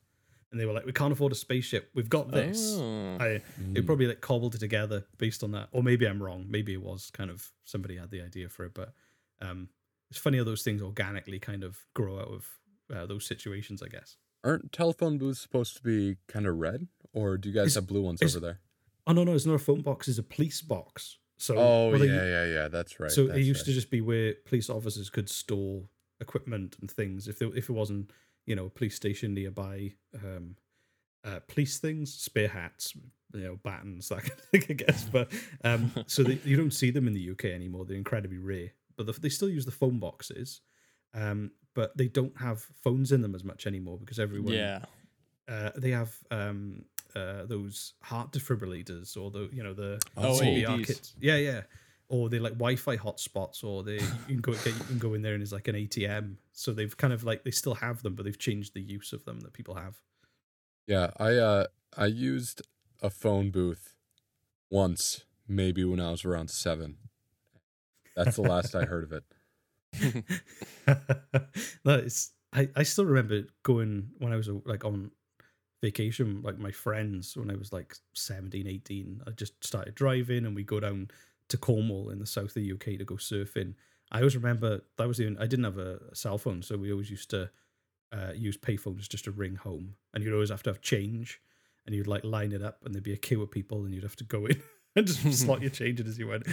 and 0.51 0.59
they 0.59 0.65
were 0.65 0.73
like, 0.73 0.87
"We 0.87 0.93
can't 0.93 1.13
afford 1.13 1.33
a 1.33 1.35
spaceship. 1.35 1.91
We've 1.95 2.09
got 2.09 2.31
this." 2.31 2.77
Oh. 2.79 3.19
I 3.21 3.43
they 3.73 3.83
probably 3.83 4.07
like 4.07 4.23
cobbled 4.23 4.55
it 4.55 4.59
together 4.59 5.05
based 5.19 5.45
on 5.45 5.53
that, 5.53 5.69
or 5.73 5.83
maybe 5.83 6.09
I'm 6.09 6.23
wrong. 6.23 6.47
Maybe 6.49 6.73
it 6.73 6.83
was 6.83 7.11
kind 7.11 7.31
of 7.31 7.53
somebody 7.65 7.99
had 7.99 8.11
the 8.11 8.23
idea 8.23 8.49
for 8.49 8.65
it, 8.65 8.73
but 8.73 8.95
um, 9.43 9.69
it's 10.11 10.19
funny 10.19 10.39
how 10.39 10.45
those 10.45 10.63
things 10.63 10.81
organically 10.83 11.39
kind 11.39 11.63
of 11.63 11.85
grow 11.95 12.19
out 12.19 12.29
of 12.29 12.47
uh, 12.95 13.07
those 13.07 13.27
situations. 13.27 13.83
I 13.83 13.89
guess. 13.89 14.17
Aren't 14.45 14.73
telephone 14.73 15.19
booths 15.19 15.41
supposed 15.41 15.77
to 15.77 15.83
be 15.83 16.17
kind 16.29 16.47
of 16.47 16.57
red, 16.57 16.87
or 17.13 17.37
do 17.37 17.49
you 17.49 17.55
guys 17.55 17.75
have 17.75 17.87
blue 17.87 18.03
ones 18.03 18.23
over 18.23 18.41
there? 18.41 18.61
Oh 19.07 19.13
no, 19.13 19.25
no, 19.25 19.35
it's 19.35 19.47
not 19.47 19.55
a 19.55 19.59
phone 19.59 19.81
box. 19.81 20.07
It's 20.09 20.19
a 20.19 20.23
police 20.23 20.61
box. 20.61 21.19
So 21.39 21.57
Oh 21.57 21.91
well, 21.91 21.99
they- 21.99 22.07
yeah, 22.07 22.25
yeah, 22.25 22.45
yeah. 22.45 22.69
That's 22.69 23.01
right. 23.01 23.11
so 23.11 23.27
that's 23.27 23.39
it 23.39 23.43
used 23.43 23.61
right. 23.61 23.67
to 23.67 23.73
just 23.73 23.91
be 23.91 24.01
where 24.01 24.35
police 24.45 24.69
officers 24.71 25.09
could 25.11 25.29
store 25.29 25.89
equipment 26.21 26.77
and 26.81 26.91
things 26.91 27.29
if 27.29 27.39
there, 27.39 27.55
if 27.57 27.69
it 27.69 27.73
wasn't 27.73 28.11
you 28.45 28.57
know 28.57 28.67
a 28.67 28.71
police 28.71 28.97
station 28.97 29.35
nearby 29.35 29.93
um 30.25 30.57
uh 31.25 31.39
police 31.47 31.79
things 31.79 32.13
spear 32.13 32.49
hats 32.49 32.93
you 33.35 33.41
know 33.45 33.59
batons 33.63 34.09
that 34.09 34.23
kind 34.23 34.33
of 34.33 34.41
thing 34.47 34.65
i 34.71 34.73
guess 34.73 35.05
but 35.05 35.31
um 35.63 35.93
so 36.09 36.23
they, 36.25 36.41
you 36.45 36.57
don't 36.57 36.73
see 36.73 36.91
them 36.91 37.07
in 37.07 37.13
the 37.15 37.31
uk 37.31 37.45
anymore 37.45 37.85
they're 37.85 37.97
incredibly 37.97 38.39
rare 38.39 38.71
but 38.97 39.07
the, 39.07 39.13
they 39.13 39.29
still 39.29 39.49
use 39.49 39.65
the 39.65 39.71
phone 39.71 40.01
boxes 40.01 40.61
um 41.15 41.53
but 41.79 41.97
they 41.97 42.09
don't 42.09 42.37
have 42.37 42.67
phones 42.83 43.13
in 43.13 43.23
them 43.23 43.37
as 43.37 43.45
much 43.45 43.65
anymore 43.65 43.99
because 43.99 44.19
everyone 44.19 44.53
yeah. 44.53 44.81
uh, 45.47 45.71
they 45.77 45.93
have 45.93 46.13
um, 46.33 46.85
uh, 47.15 47.45
those 47.45 47.93
heart 48.03 48.33
defibrillators 48.33 49.17
or 49.17 49.31
the 49.31 49.49
you 49.53 49.63
know 49.63 49.75
the 49.75 50.01
Oh, 50.17 50.41
CPR 50.41 50.85
kits. 50.85 51.15
Yeah, 51.21 51.37
yeah. 51.37 51.61
Or 52.09 52.29
they 52.29 52.41
like 52.41 52.55
Wi-Fi 52.55 52.97
hotspots, 52.97 53.63
or 53.63 53.85
they 53.85 54.01
you 54.01 54.01
can 54.27 54.41
go 54.41 54.55
get, 54.55 54.67
you 54.67 54.85
can 54.89 54.99
go 54.99 55.15
in 55.15 55.23
there 55.23 55.35
and 55.35 55.43
it's 55.43 55.53
like 55.53 55.69
an 55.69 55.77
ATM. 55.77 56.39
So 56.51 56.73
they've 56.73 56.97
kind 56.97 57.13
of 57.13 57.23
like 57.23 57.45
they 57.45 57.53
still 57.53 57.75
have 57.75 58.03
them, 58.03 58.17
but 58.17 58.25
they've 58.25 58.37
changed 58.37 58.75
the 58.75 58.81
use 58.81 59.13
of 59.13 59.25
them 59.25 59.39
that 59.43 59.53
people 59.53 59.77
have. 59.77 60.01
Yeah, 60.89 61.13
I 61.17 61.37
uh 61.37 61.67
I 61.97 62.07
used 62.07 62.61
a 63.01 63.09
phone 63.09 63.53
booth 63.53 63.95
once, 64.69 65.27
maybe 65.47 65.85
when 65.85 66.01
I 66.01 66.11
was 66.11 66.25
around 66.25 66.51
seven. 66.51 66.97
That's 68.17 68.35
the 68.35 68.43
last 68.43 68.75
I 68.75 68.85
heard 68.87 69.05
of 69.05 69.13
it. 69.13 69.23
no, 71.85 71.95
it's 71.95 72.33
I, 72.53 72.69
I 72.77 72.83
still 72.83 73.05
remember 73.05 73.43
going 73.63 74.11
when 74.19 74.33
I 74.33 74.37
was 74.37 74.49
like 74.65 74.85
on 74.85 75.11
vacation, 75.83 76.43
like 76.43 76.59
my 76.59 76.71
friends 76.71 77.37
when 77.37 77.51
I 77.51 77.57
was 77.57 77.73
like 77.73 77.95
17, 78.15 78.67
18. 78.67 79.23
I 79.27 79.31
just 79.33 79.63
started 79.65 79.95
driving 79.95 80.45
and 80.47 80.55
we 80.55 80.63
go 80.63 80.81
down 80.81 81.11
to 81.49 81.57
Cornwall 81.57 82.11
in 82.11 82.19
the 82.19 82.27
south 82.27 82.49
of 82.49 82.55
the 82.55 82.73
UK 82.73 82.99
to 82.99 83.05
go 83.05 83.15
surfing. 83.15 83.75
I 84.11 84.19
always 84.19 84.37
remember 84.37 84.81
that 84.97 85.09
was 85.09 85.19
the 85.19 85.37
I 85.39 85.47
didn't 85.47 85.65
have 85.65 85.79
a, 85.79 85.99
a 86.11 86.17
cell 86.17 86.39
phone, 86.39 86.63
so 86.63 86.77
we 86.77 86.93
always 86.93 87.11
used 87.11 87.31
to 87.31 87.51
uh, 88.13 88.33
use 88.35 88.57
payphones 88.57 89.09
just 89.09 89.25
to 89.25 89.31
ring 89.31 89.57
home, 89.57 89.95
and 90.15 90.25
you'd 90.25 90.33
always 90.33 90.51
have 90.51 90.63
to 90.65 90.71
have 90.71 90.81
change, 90.81 91.41
and 91.85 91.95
you'd 91.95 92.07
like 92.07 92.25
line 92.25 92.53
it 92.53 92.63
up, 92.63 92.79
and 92.85 92.95
there'd 92.95 93.05
be 93.05 93.13
a 93.13 93.19
queue 93.19 93.43
of 93.43 93.51
people, 93.51 93.85
and 93.85 93.95
you'd 93.95 94.05
have 94.05 94.17
to 94.17 94.25
go 94.25 94.47
in 94.47 94.63
and 94.97 95.07
just 95.07 95.23
slot 95.35 95.61
your 95.61 95.71
change 95.83 96.01
in 96.01 96.07
as 96.07 96.19
you 96.19 96.29
went. 96.29 96.47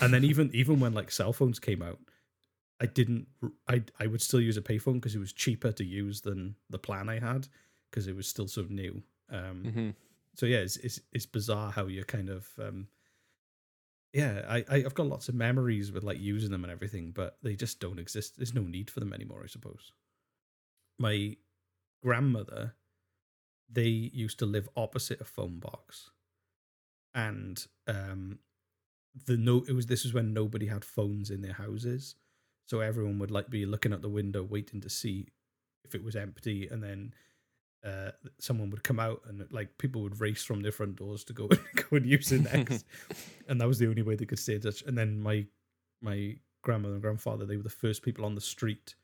And 0.00 0.12
then 0.12 0.24
even 0.24 0.50
even 0.52 0.78
when 0.78 0.92
like 0.92 1.10
cell 1.10 1.32
phones 1.32 1.58
came 1.58 1.80
out, 1.80 1.98
I 2.80 2.86
didn't 2.86 3.26
I 3.68 3.82
I 3.98 4.06
would 4.06 4.22
still 4.22 4.40
use 4.40 4.56
a 4.56 4.62
payphone 4.62 4.94
because 4.94 5.14
it 5.14 5.18
was 5.18 5.32
cheaper 5.32 5.72
to 5.72 5.84
use 5.84 6.22
than 6.22 6.56
the 6.70 6.78
plan 6.78 7.08
I 7.08 7.18
had 7.18 7.48
because 7.90 8.06
it 8.06 8.16
was 8.16 8.26
still 8.26 8.46
so 8.48 8.62
sort 8.62 8.66
of 8.66 8.70
new. 8.72 9.02
Um, 9.30 9.64
hmm 9.64 9.90
so 10.36 10.46
yeah, 10.46 10.58
it's, 10.58 10.76
it's 10.78 11.00
it's 11.12 11.26
bizarre 11.26 11.70
how 11.72 11.86
you're 11.86 12.04
kind 12.04 12.30
of 12.30 12.48
um 12.58 12.88
yeah, 14.12 14.44
I, 14.48 14.64
I 14.68 14.76
I've 14.76 14.94
got 14.94 15.06
lots 15.06 15.28
of 15.28 15.34
memories 15.34 15.92
with 15.92 16.02
like 16.02 16.18
using 16.20 16.50
them 16.50 16.64
and 16.64 16.72
everything, 16.72 17.12
but 17.12 17.36
they 17.42 17.54
just 17.54 17.78
don't 17.80 17.98
exist. 17.98 18.36
There's 18.36 18.54
no 18.54 18.62
need 18.62 18.90
for 18.90 19.00
them 19.00 19.12
anymore, 19.12 19.42
I 19.44 19.46
suppose. 19.46 19.92
My 20.98 21.36
grandmother, 22.02 22.74
they 23.70 23.88
used 23.88 24.38
to 24.40 24.46
live 24.46 24.68
opposite 24.76 25.20
a 25.20 25.24
phone 25.24 25.58
box. 25.58 26.10
And 27.14 27.64
um 27.86 28.38
the 29.26 29.36
no 29.36 29.64
it 29.68 29.72
was 29.72 29.86
this 29.86 30.04
was 30.04 30.14
when 30.14 30.32
nobody 30.32 30.66
had 30.66 30.84
phones 30.84 31.30
in 31.30 31.42
their 31.42 31.54
houses. 31.54 32.14
So 32.70 32.78
everyone 32.78 33.18
would 33.18 33.32
like 33.32 33.50
be 33.50 33.66
looking 33.66 33.92
at 33.92 34.00
the 34.00 34.08
window 34.08 34.44
waiting 34.44 34.80
to 34.82 34.88
see 34.88 35.26
if 35.84 35.96
it 35.96 36.04
was 36.04 36.14
empty 36.14 36.68
and 36.68 36.80
then 36.80 37.12
uh, 37.84 38.12
someone 38.38 38.70
would 38.70 38.84
come 38.84 39.00
out 39.00 39.22
and 39.26 39.44
like 39.50 39.76
people 39.78 40.02
would 40.02 40.20
race 40.20 40.44
from 40.44 40.62
their 40.62 40.70
front 40.70 40.94
doors 40.94 41.24
to 41.24 41.32
go 41.32 41.48
and 41.50 41.58
go 41.74 41.96
and 41.96 42.06
use 42.06 42.30
it 42.30 42.42
next, 42.42 42.84
and 43.48 43.60
that 43.60 43.66
was 43.66 43.80
the 43.80 43.88
only 43.88 44.02
way 44.02 44.14
they 44.14 44.24
could 44.24 44.38
stay 44.38 44.54
in 44.54 44.60
touch. 44.60 44.82
And 44.82 44.96
then 44.96 45.18
my 45.18 45.44
my 46.00 46.36
grandmother 46.62 46.94
and 46.94 47.02
grandfather 47.02 47.44
they 47.44 47.56
were 47.56 47.64
the 47.64 47.70
first 47.70 48.04
people 48.04 48.24
on 48.24 48.36
the 48.36 48.40
street 48.40 48.94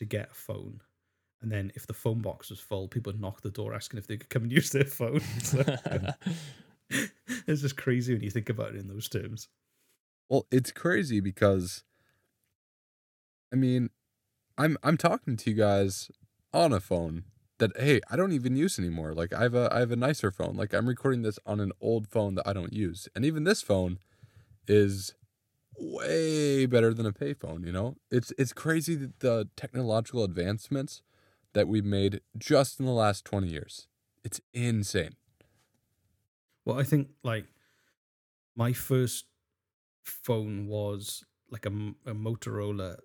to 0.00 0.04
get 0.04 0.32
a 0.32 0.34
phone. 0.34 0.80
And 1.40 1.52
then 1.52 1.70
if 1.76 1.86
the 1.86 1.94
phone 1.94 2.20
box 2.20 2.50
was 2.50 2.58
full, 2.58 2.88
people 2.88 3.12
would 3.12 3.20
knock 3.20 3.42
the 3.42 3.50
door 3.50 3.74
asking 3.74 3.98
if 3.98 4.08
they 4.08 4.16
could 4.16 4.30
come 4.30 4.42
and 4.42 4.52
use 4.60 4.70
their 4.70 4.86
phone. 4.86 5.20
So, 5.40 5.62
it's 7.46 7.62
just 7.62 7.76
crazy 7.76 8.12
when 8.12 8.24
you 8.24 8.30
think 8.30 8.48
about 8.48 8.74
it 8.74 8.80
in 8.80 8.88
those 8.88 9.08
terms. 9.08 9.46
Well, 10.28 10.48
it's 10.50 10.72
crazy 10.72 11.20
because 11.20 11.84
I 13.54 13.56
mean, 13.56 13.90
I'm 14.58 14.76
I'm 14.82 14.96
talking 14.96 15.36
to 15.36 15.50
you 15.50 15.54
guys 15.54 16.10
on 16.52 16.72
a 16.72 16.80
phone 16.80 17.22
that 17.58 17.70
hey, 17.76 18.00
I 18.10 18.16
don't 18.16 18.32
even 18.32 18.56
use 18.56 18.80
anymore. 18.80 19.14
Like 19.14 19.32
I 19.32 19.42
have 19.42 19.54
a 19.54 19.68
I 19.70 19.78
have 19.78 19.92
a 19.92 19.96
nicer 19.96 20.32
phone. 20.32 20.56
Like 20.56 20.74
I'm 20.74 20.88
recording 20.88 21.22
this 21.22 21.38
on 21.46 21.60
an 21.60 21.70
old 21.80 22.08
phone 22.08 22.34
that 22.34 22.48
I 22.48 22.52
don't 22.52 22.72
use. 22.72 23.08
And 23.14 23.24
even 23.24 23.44
this 23.44 23.62
phone 23.62 24.00
is 24.66 25.14
way 25.78 26.66
better 26.66 26.92
than 26.92 27.06
a 27.06 27.12
payphone, 27.12 27.64
you 27.64 27.70
know? 27.70 27.94
It's 28.10 28.32
it's 28.36 28.52
crazy 28.52 28.96
that 28.96 29.20
the 29.20 29.48
technological 29.56 30.24
advancements 30.24 31.00
that 31.52 31.68
we've 31.68 31.84
made 31.84 32.22
just 32.36 32.80
in 32.80 32.86
the 32.86 32.92
last 32.92 33.24
20 33.24 33.46
years. 33.46 33.86
It's 34.24 34.40
insane. 34.52 35.14
Well, 36.64 36.80
I 36.80 36.82
think 36.82 37.10
like 37.22 37.46
my 38.56 38.72
first 38.72 39.26
phone 40.02 40.66
was 40.66 41.22
like 41.52 41.66
a, 41.66 41.70
a 42.04 42.14
Motorola 42.14 42.96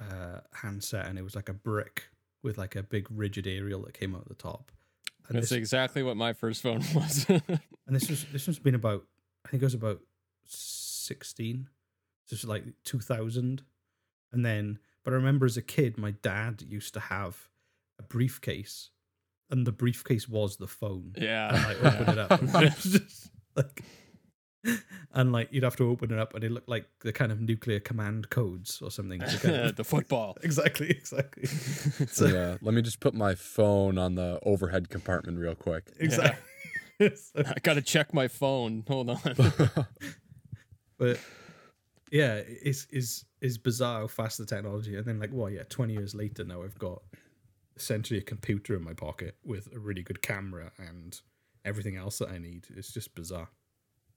uh, 0.00 0.40
handset, 0.52 1.06
and 1.06 1.18
it 1.18 1.22
was 1.22 1.34
like 1.34 1.48
a 1.48 1.54
brick 1.54 2.08
with 2.42 2.58
like 2.58 2.76
a 2.76 2.82
big 2.82 3.06
rigid 3.10 3.46
aerial 3.46 3.82
that 3.82 3.94
came 3.94 4.14
out 4.14 4.28
the 4.28 4.34
top. 4.34 4.70
And 5.28 5.36
That's 5.36 5.50
this, 5.50 5.58
exactly 5.58 6.02
what 6.02 6.16
my 6.16 6.32
first 6.32 6.62
phone 6.62 6.82
was. 6.94 7.26
and 7.28 7.60
this 7.88 8.08
was 8.08 8.24
this 8.32 8.46
was 8.46 8.58
been 8.58 8.74
about 8.74 9.04
I 9.44 9.48
think 9.50 9.62
it 9.62 9.66
was 9.66 9.74
about 9.74 10.00
sixteen, 10.46 11.68
just 12.28 12.44
like 12.46 12.64
two 12.84 13.00
thousand, 13.00 13.62
and 14.32 14.44
then. 14.44 14.78
But 15.04 15.12
I 15.14 15.16
remember 15.16 15.46
as 15.46 15.56
a 15.56 15.62
kid, 15.62 15.96
my 15.96 16.10
dad 16.10 16.62
used 16.66 16.92
to 16.94 17.00
have 17.00 17.48
a 17.98 18.02
briefcase, 18.02 18.90
and 19.50 19.66
the 19.66 19.72
briefcase 19.72 20.28
was 20.28 20.56
the 20.56 20.66
phone. 20.66 21.14
yeah. 21.16 21.54
and 21.54 21.64
like 21.64 21.94
open 21.94 22.12
it 22.12 22.18
up. 22.18 22.42
And 22.54 22.66
it 22.66 22.76
was 22.76 22.92
just 23.00 23.30
like, 23.56 23.82
and 25.14 25.32
like 25.32 25.48
you'd 25.52 25.62
have 25.64 25.76
to 25.76 25.88
open 25.90 26.12
it 26.12 26.18
up, 26.18 26.34
and 26.34 26.44
it 26.44 26.50
looked 26.50 26.68
like 26.68 26.86
the 27.00 27.12
kind 27.12 27.30
of 27.32 27.40
nuclear 27.40 27.80
command 27.80 28.30
codes 28.30 28.80
or 28.82 28.90
something. 28.90 29.20
kind 29.20 29.54
of- 29.56 29.76
the 29.76 29.84
football. 29.84 30.36
exactly, 30.42 30.90
exactly, 30.90 31.46
So 31.46 32.26
yeah, 32.26 32.56
let 32.62 32.74
me 32.74 32.82
just 32.82 33.00
put 33.00 33.14
my 33.14 33.34
phone 33.34 33.98
on 33.98 34.14
the 34.14 34.38
overhead 34.44 34.88
compartment 34.88 35.38
real 35.38 35.54
quick. 35.54 35.90
exactly. 35.98 36.42
So- 37.00 37.42
I 37.46 37.54
gotta 37.62 37.82
check 37.82 38.12
my 38.12 38.26
phone. 38.28 38.84
Hold 38.88 39.10
on. 39.10 39.20
but 40.98 41.18
yeah, 42.10 42.40
it's 42.46 42.86
is 42.90 43.24
is 43.40 43.58
bizarre 43.58 44.00
how 44.00 44.06
fast 44.08 44.38
the 44.38 44.46
technology. 44.46 44.96
And 44.96 45.04
then 45.06 45.20
like, 45.20 45.30
well, 45.32 45.50
yeah, 45.50 45.62
twenty 45.68 45.94
years 45.94 46.14
later 46.14 46.44
now, 46.44 46.62
I've 46.62 46.78
got 46.78 47.02
essentially 47.76 48.18
a 48.18 48.22
computer 48.22 48.74
in 48.74 48.82
my 48.82 48.94
pocket 48.94 49.36
with 49.44 49.68
a 49.72 49.78
really 49.78 50.02
good 50.02 50.20
camera 50.22 50.72
and 50.78 51.20
everything 51.64 51.96
else 51.96 52.18
that 52.18 52.30
I 52.30 52.38
need. 52.38 52.66
It's 52.76 52.92
just 52.92 53.14
bizarre. 53.14 53.48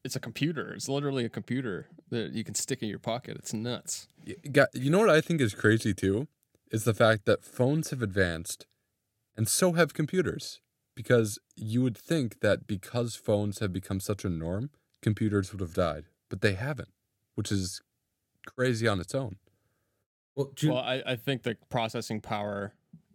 It's 0.03 0.15
a 0.15 0.19
computer. 0.19 0.73
It's 0.73 0.89
literally 0.89 1.25
a 1.25 1.29
computer 1.29 1.87
that 2.09 2.33
you 2.33 2.43
can 2.43 2.55
stick 2.55 2.81
in 2.81 2.89
your 2.89 2.99
pocket. 2.99 3.37
It's 3.37 3.53
nuts. 3.53 4.07
You 4.25 4.89
know 4.89 4.99
what 4.99 5.09
I 5.09 5.21
think 5.21 5.41
is 5.41 5.53
crazy 5.53 5.93
too? 5.93 6.27
Is 6.71 6.83
the 6.85 6.93
fact 6.93 7.25
that 7.25 7.43
phones 7.43 7.89
have 7.89 8.01
advanced 8.01 8.65
and 9.35 9.47
so 9.47 9.73
have 9.73 9.93
computers. 9.93 10.61
Because 10.93 11.39
you 11.55 11.81
would 11.81 11.97
think 11.97 12.41
that 12.41 12.67
because 12.67 13.15
phones 13.15 13.59
have 13.59 13.71
become 13.71 13.99
such 13.99 14.25
a 14.25 14.29
norm, 14.29 14.71
computers 15.01 15.51
would 15.51 15.61
have 15.61 15.73
died. 15.73 16.05
But 16.29 16.41
they 16.41 16.53
haven't, 16.53 16.89
which 17.35 17.51
is 17.51 17.81
crazy 18.45 18.87
on 18.87 18.99
its 18.99 19.15
own. 19.15 19.37
Well, 20.35 20.51
do 20.53 20.67
you, 20.67 20.73
Well, 20.73 20.83
I, 20.83 21.01
I 21.05 21.15
think 21.15 21.43
the 21.43 21.55
processing 21.69 22.19
power 22.19 22.73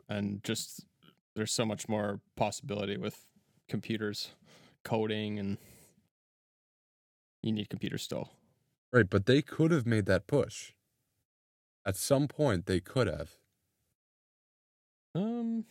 and 0.09 0.43
just 0.43 0.87
there's 1.35 1.53
so 1.53 1.67
much 1.67 1.89
more 1.89 2.21
possibility 2.35 2.97
with 2.97 3.27
computers, 3.69 4.31
coding, 4.83 5.39
and 5.39 5.59
you 7.47 7.52
need 7.52 7.70
computers 7.70 8.02
still. 8.02 8.31
Right, 8.93 9.09
but 9.09 9.27
they 9.27 9.43
could 9.43 9.70
have 9.70 9.86
made 9.86 10.06
that 10.06 10.27
push. 10.27 10.73
At 11.85 11.97
some 11.97 12.28
point, 12.28 12.66
they 12.66 12.81
could 12.81 13.06
have. 13.06 13.31
Um, 15.14 15.64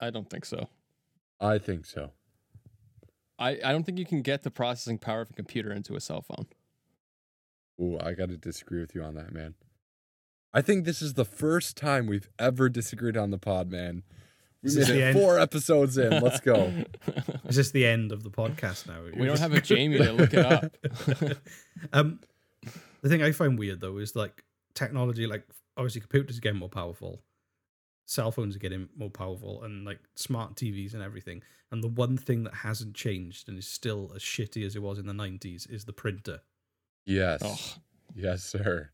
I 0.00 0.10
don't 0.10 0.28
think 0.28 0.44
so. 0.44 0.68
I 1.40 1.58
think 1.58 1.86
so. 1.86 2.10
I, 3.38 3.58
I 3.64 3.72
don't 3.72 3.84
think 3.84 3.98
you 3.98 4.06
can 4.06 4.22
get 4.22 4.42
the 4.42 4.50
processing 4.50 4.98
power 4.98 5.20
of 5.20 5.30
a 5.30 5.34
computer 5.34 5.72
into 5.72 5.96
a 5.96 6.00
cell 6.00 6.22
phone. 6.22 6.46
Ooh, 7.80 7.98
I 8.00 8.14
got 8.14 8.28
to 8.28 8.36
disagree 8.36 8.80
with 8.80 8.94
you 8.94 9.02
on 9.02 9.14
that, 9.14 9.32
man. 9.32 9.54
I 10.52 10.62
think 10.62 10.84
this 10.84 11.02
is 11.02 11.14
the 11.14 11.24
first 11.24 11.76
time 11.76 12.06
we've 12.06 12.28
ever 12.38 12.68
disagreed 12.68 13.16
on 13.16 13.30
the 13.30 13.38
pod, 13.38 13.70
man. 13.70 14.04
We 14.64 14.68
Is 14.70 14.76
made 14.76 14.86
the 14.86 14.98
it 15.00 15.02
end? 15.02 15.18
four 15.18 15.38
episodes 15.38 15.98
in. 15.98 16.22
Let's 16.22 16.40
go. 16.40 16.72
is 17.46 17.56
this 17.56 17.70
the 17.70 17.86
end 17.86 18.12
of 18.12 18.22
the 18.22 18.30
podcast 18.30 18.86
now? 18.86 19.02
we 19.14 19.26
don't 19.26 19.38
have 19.38 19.52
a 19.52 19.60
Jamie 19.60 19.98
to 19.98 20.12
look 20.12 20.32
it 20.32 20.46
up. 20.46 20.74
um, 21.92 22.18
the 23.02 23.10
thing 23.10 23.22
I 23.22 23.32
find 23.32 23.58
weird 23.58 23.80
though 23.82 23.98
is 23.98 24.16
like 24.16 24.42
technology, 24.74 25.26
like 25.26 25.46
obviously 25.76 26.00
computers 26.00 26.38
are 26.38 26.40
getting 26.40 26.58
more 26.58 26.70
powerful, 26.70 27.20
cell 28.06 28.32
phones 28.32 28.56
are 28.56 28.60
getting 28.60 28.88
more 28.96 29.10
powerful, 29.10 29.62
and 29.64 29.84
like 29.84 30.00
smart 30.16 30.54
TVs 30.54 30.94
and 30.94 31.02
everything. 31.02 31.42
And 31.70 31.82
the 31.84 31.88
one 31.88 32.16
thing 32.16 32.44
that 32.44 32.54
hasn't 32.54 32.94
changed 32.94 33.48
and 33.48 33.58
is 33.58 33.66
still 33.68 34.12
as 34.16 34.22
shitty 34.22 34.64
as 34.64 34.76
it 34.76 34.82
was 34.82 34.98
in 34.98 35.06
the 35.06 35.12
'90s 35.12 35.70
is 35.70 35.84
the 35.84 35.92
printer. 35.92 36.40
Yes. 37.04 37.42
Oh, 37.44 37.80
Yes, 38.14 38.44
sir. 38.44 38.90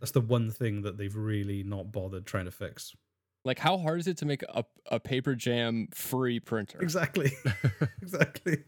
That's 0.00 0.12
the 0.12 0.20
one 0.20 0.50
thing 0.50 0.82
that 0.82 0.96
they've 0.96 1.14
really 1.14 1.62
not 1.62 1.92
bothered 1.92 2.26
trying 2.26 2.46
to 2.46 2.50
fix. 2.50 2.96
Like 3.44 3.58
how 3.58 3.78
hard 3.78 4.00
is 4.00 4.06
it 4.06 4.16
to 4.18 4.26
make 4.26 4.42
a, 4.42 4.64
a 4.86 5.00
paper 5.00 5.34
jam 5.34 5.88
free 5.92 6.40
printer? 6.40 6.80
Exactly, 6.80 7.32
exactly. 8.02 8.58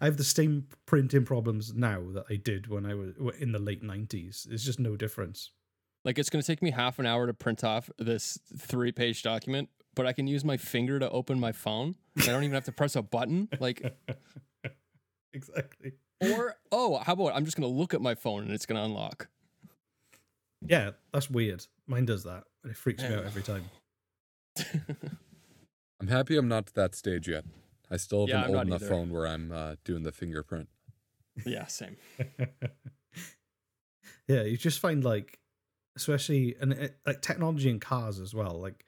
I 0.00 0.04
have 0.04 0.18
the 0.18 0.24
same 0.24 0.66
printing 0.84 1.24
problems 1.24 1.72
now 1.72 2.02
that 2.12 2.24
I 2.28 2.36
did 2.36 2.66
when 2.66 2.84
I 2.84 2.94
was 2.94 3.14
in 3.38 3.52
the 3.52 3.58
late 3.58 3.82
'90s. 3.82 4.44
There's 4.44 4.64
just 4.64 4.78
no 4.78 4.96
difference. 4.96 5.50
Like 6.04 6.18
it's 6.18 6.30
going 6.30 6.42
to 6.42 6.46
take 6.46 6.62
me 6.62 6.72
half 6.72 6.98
an 6.98 7.06
hour 7.06 7.26
to 7.26 7.34
print 7.34 7.64
off 7.64 7.88
this 7.98 8.38
three 8.56 8.92
page 8.92 9.22
document, 9.22 9.68
but 9.94 10.06
I 10.06 10.12
can 10.12 10.26
use 10.26 10.44
my 10.44 10.56
finger 10.56 10.98
to 10.98 11.08
open 11.10 11.38
my 11.38 11.52
phone. 11.52 11.96
I 12.18 12.26
don't 12.26 12.42
even 12.42 12.54
have 12.54 12.64
to 12.64 12.72
press 12.72 12.96
a 12.96 13.02
button. 13.02 13.48
Like, 13.60 13.96
exactly. 15.32 15.92
or, 16.20 16.56
oh, 16.70 16.98
how 16.98 17.12
about 17.12 17.34
I'm 17.34 17.44
just 17.44 17.56
going 17.56 17.70
to 17.70 17.78
look 17.78 17.94
at 17.94 18.00
my 18.00 18.14
phone 18.14 18.42
and 18.42 18.50
it's 18.50 18.66
going 18.66 18.80
to 18.80 18.84
unlock. 18.84 19.28
Yeah, 20.66 20.90
that's 21.12 21.30
weird. 21.30 21.64
Mine 21.86 22.04
does 22.04 22.24
that, 22.24 22.44
and 22.62 22.70
it 22.70 22.76
freaks 22.76 23.02
me 23.02 23.14
out 23.14 23.24
every 23.24 23.42
time. 23.42 23.64
I'm 26.00 26.08
happy 26.08 26.36
I'm 26.36 26.48
not 26.48 26.66
to 26.66 26.74
that 26.74 26.94
stage 26.94 27.28
yet. 27.28 27.44
I 27.90 27.96
still 27.96 28.22
have 28.22 28.30
Yeah, 28.30 28.38
an 28.38 28.44
I'm 28.44 28.50
old 28.50 28.66
enough 28.66 28.82
either. 28.82 28.88
phone 28.88 29.10
where 29.10 29.26
I'm 29.26 29.52
uh, 29.52 29.76
doing 29.84 30.02
the 30.02 30.12
fingerprint. 30.12 30.68
yeah, 31.44 31.66
same. 31.66 31.96
yeah, 34.28 34.42
you 34.42 34.56
just 34.56 34.80
find 34.80 35.04
like, 35.04 35.38
especially 35.96 36.56
and 36.60 36.72
it, 36.72 36.98
like 37.06 37.22
technology 37.22 37.68
in 37.70 37.80
cars 37.80 38.18
as 38.18 38.34
well, 38.34 38.58
like 38.60 38.84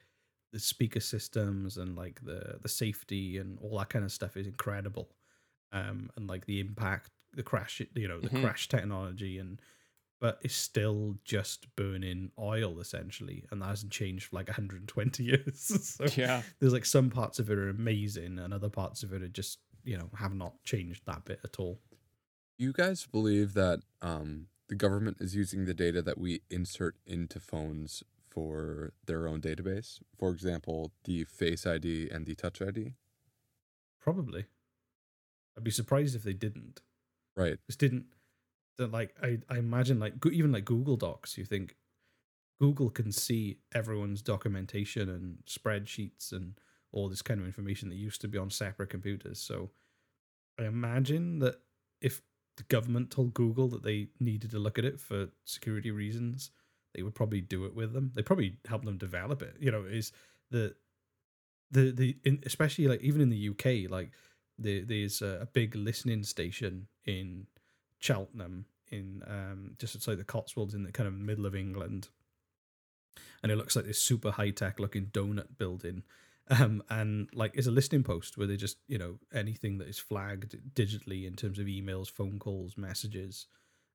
the 0.51 0.59
speaker 0.59 0.99
systems 0.99 1.77
and 1.77 1.95
like 1.95 2.23
the 2.23 2.57
the 2.61 2.69
safety 2.69 3.37
and 3.37 3.59
all 3.61 3.77
that 3.79 3.89
kind 3.89 4.05
of 4.05 4.11
stuff 4.11 4.37
is 4.37 4.47
incredible. 4.47 5.09
Um, 5.71 6.09
and 6.15 6.27
like 6.27 6.45
the 6.45 6.59
impact, 6.59 7.09
the 7.33 7.43
crash, 7.43 7.81
you 7.95 8.07
know, 8.07 8.19
the 8.21 8.29
Mhm. 8.29 8.41
crash 8.41 8.67
technology 8.67 9.37
and. 9.37 9.61
But 10.25 10.39
it's 10.41 10.55
still 10.55 11.15
just 11.23 11.67
burning 11.75 12.31
oil 12.39 12.79
essentially, 12.79 13.45
and 13.51 13.61
that 13.61 13.67
hasn't 13.67 13.91
changed 13.91 14.25
for 14.25 14.37
like 14.37 14.47
120 14.47 15.23
years. 15.31 15.87
so 15.95 16.05
Yeah. 16.19 16.41
there's 16.59 16.73
like 16.73 16.83
some 16.85 17.11
parts 17.11 17.37
of 17.37 17.51
it 17.51 17.59
are 17.59 17.69
amazing, 17.69 18.39
and 18.39 18.51
other 18.51 18.69
parts 18.69 19.03
of 19.03 19.13
it 19.13 19.21
are 19.21 19.27
just 19.27 19.59
you 19.83 19.95
know 19.95 20.09
have 20.17 20.33
not 20.33 20.63
changed 20.63 21.03
that 21.05 21.25
bit 21.25 21.41
at 21.43 21.59
all. 21.59 21.79
You 22.57 22.73
guys 22.73 23.05
believe 23.05 23.53
that 23.53 23.81
um, 24.01 24.47
the 24.67 24.73
government 24.73 25.17
is 25.19 25.35
using 25.35 25.65
the 25.65 25.75
data 25.75 26.01
that 26.01 26.17
we 26.17 26.41
insert 26.49 26.95
into 27.05 27.39
phones 27.39 28.01
for 28.27 28.93
their 29.05 29.27
own 29.27 29.41
database? 29.41 29.99
For 30.17 30.31
example, 30.31 30.91
the 31.03 31.25
Face 31.25 31.67
ID 31.67 32.09
and 32.09 32.25
the 32.25 32.33
Touch 32.33 32.63
ID? 32.63 32.93
Probably, 33.99 34.45
I'd 35.55 35.63
be 35.63 35.69
surprised 35.69 36.15
if 36.15 36.23
they 36.23 36.33
didn't. 36.33 36.81
Right. 37.35 37.59
Just 37.67 37.77
didn't. 37.79 38.05
That 38.77 38.91
like 38.91 39.15
I 39.21 39.39
I 39.49 39.57
imagine 39.57 39.99
like 39.99 40.13
even 40.31 40.51
like 40.51 40.65
Google 40.65 40.97
Docs. 40.97 41.37
You 41.37 41.45
think 41.45 41.75
Google 42.59 42.89
can 42.89 43.11
see 43.11 43.59
everyone's 43.73 44.21
documentation 44.21 45.09
and 45.09 45.37
spreadsheets 45.45 46.31
and 46.31 46.59
all 46.91 47.09
this 47.09 47.21
kind 47.21 47.39
of 47.39 47.45
information 47.45 47.89
that 47.89 47.95
used 47.95 48.21
to 48.21 48.27
be 48.27 48.37
on 48.37 48.49
separate 48.49 48.89
computers. 48.89 49.39
So 49.39 49.71
I 50.59 50.65
imagine 50.65 51.39
that 51.39 51.59
if 52.01 52.21
the 52.57 52.63
government 52.63 53.11
told 53.11 53.33
Google 53.33 53.67
that 53.69 53.83
they 53.83 54.07
needed 54.19 54.51
to 54.51 54.59
look 54.59 54.79
at 54.79 54.85
it 54.85 54.99
for 54.99 55.27
security 55.43 55.91
reasons, 55.91 56.51
they 56.93 57.03
would 57.03 57.15
probably 57.15 57.41
do 57.41 57.65
it 57.65 57.75
with 57.75 57.91
them. 57.93 58.11
They 58.15 58.21
probably 58.21 58.57
help 58.65 58.85
them 58.85 58.97
develop 58.97 59.41
it. 59.41 59.57
You 59.59 59.71
know, 59.71 59.83
is 59.83 60.13
the 60.51 60.75
the 61.71 61.91
the 61.91 62.17
in, 62.23 62.41
especially 62.45 62.87
like 62.87 63.01
even 63.01 63.21
in 63.21 63.29
the 63.29 63.49
UK, 63.49 63.89
like 63.91 64.11
there 64.57 64.83
there's 64.85 65.21
a, 65.21 65.39
a 65.41 65.45
big 65.45 65.75
listening 65.75 66.23
station 66.23 66.87
in 67.05 67.47
Cheltenham 67.99 68.65
in 68.91 69.23
um 69.27 69.75
just 69.79 69.95
outside 69.95 70.17
the 70.17 70.23
Cotswolds 70.23 70.73
in 70.73 70.83
the 70.83 70.91
kind 70.91 71.07
of 71.07 71.13
middle 71.13 71.45
of 71.45 71.55
England. 71.55 72.09
And 73.41 73.51
it 73.51 73.55
looks 73.55 73.75
like 73.75 73.85
this 73.85 74.01
super 74.01 74.31
high 74.31 74.49
tech 74.49 74.79
looking 74.79 75.07
donut 75.07 75.57
building. 75.57 76.03
Um, 76.47 76.83
and 76.89 77.27
like 77.33 77.51
it's 77.55 77.67
a 77.67 77.71
listening 77.71 78.03
post 78.03 78.37
where 78.37 78.47
they 78.47 78.57
just, 78.57 78.77
you 78.87 78.97
know, 78.97 79.17
anything 79.33 79.79
that 79.79 79.87
is 79.87 79.97
flagged 79.97 80.55
digitally 80.73 81.25
in 81.25 81.35
terms 81.35 81.57
of 81.59 81.65
emails, 81.65 82.09
phone 82.09 82.37
calls, 82.39 82.77
messages, 82.77 83.47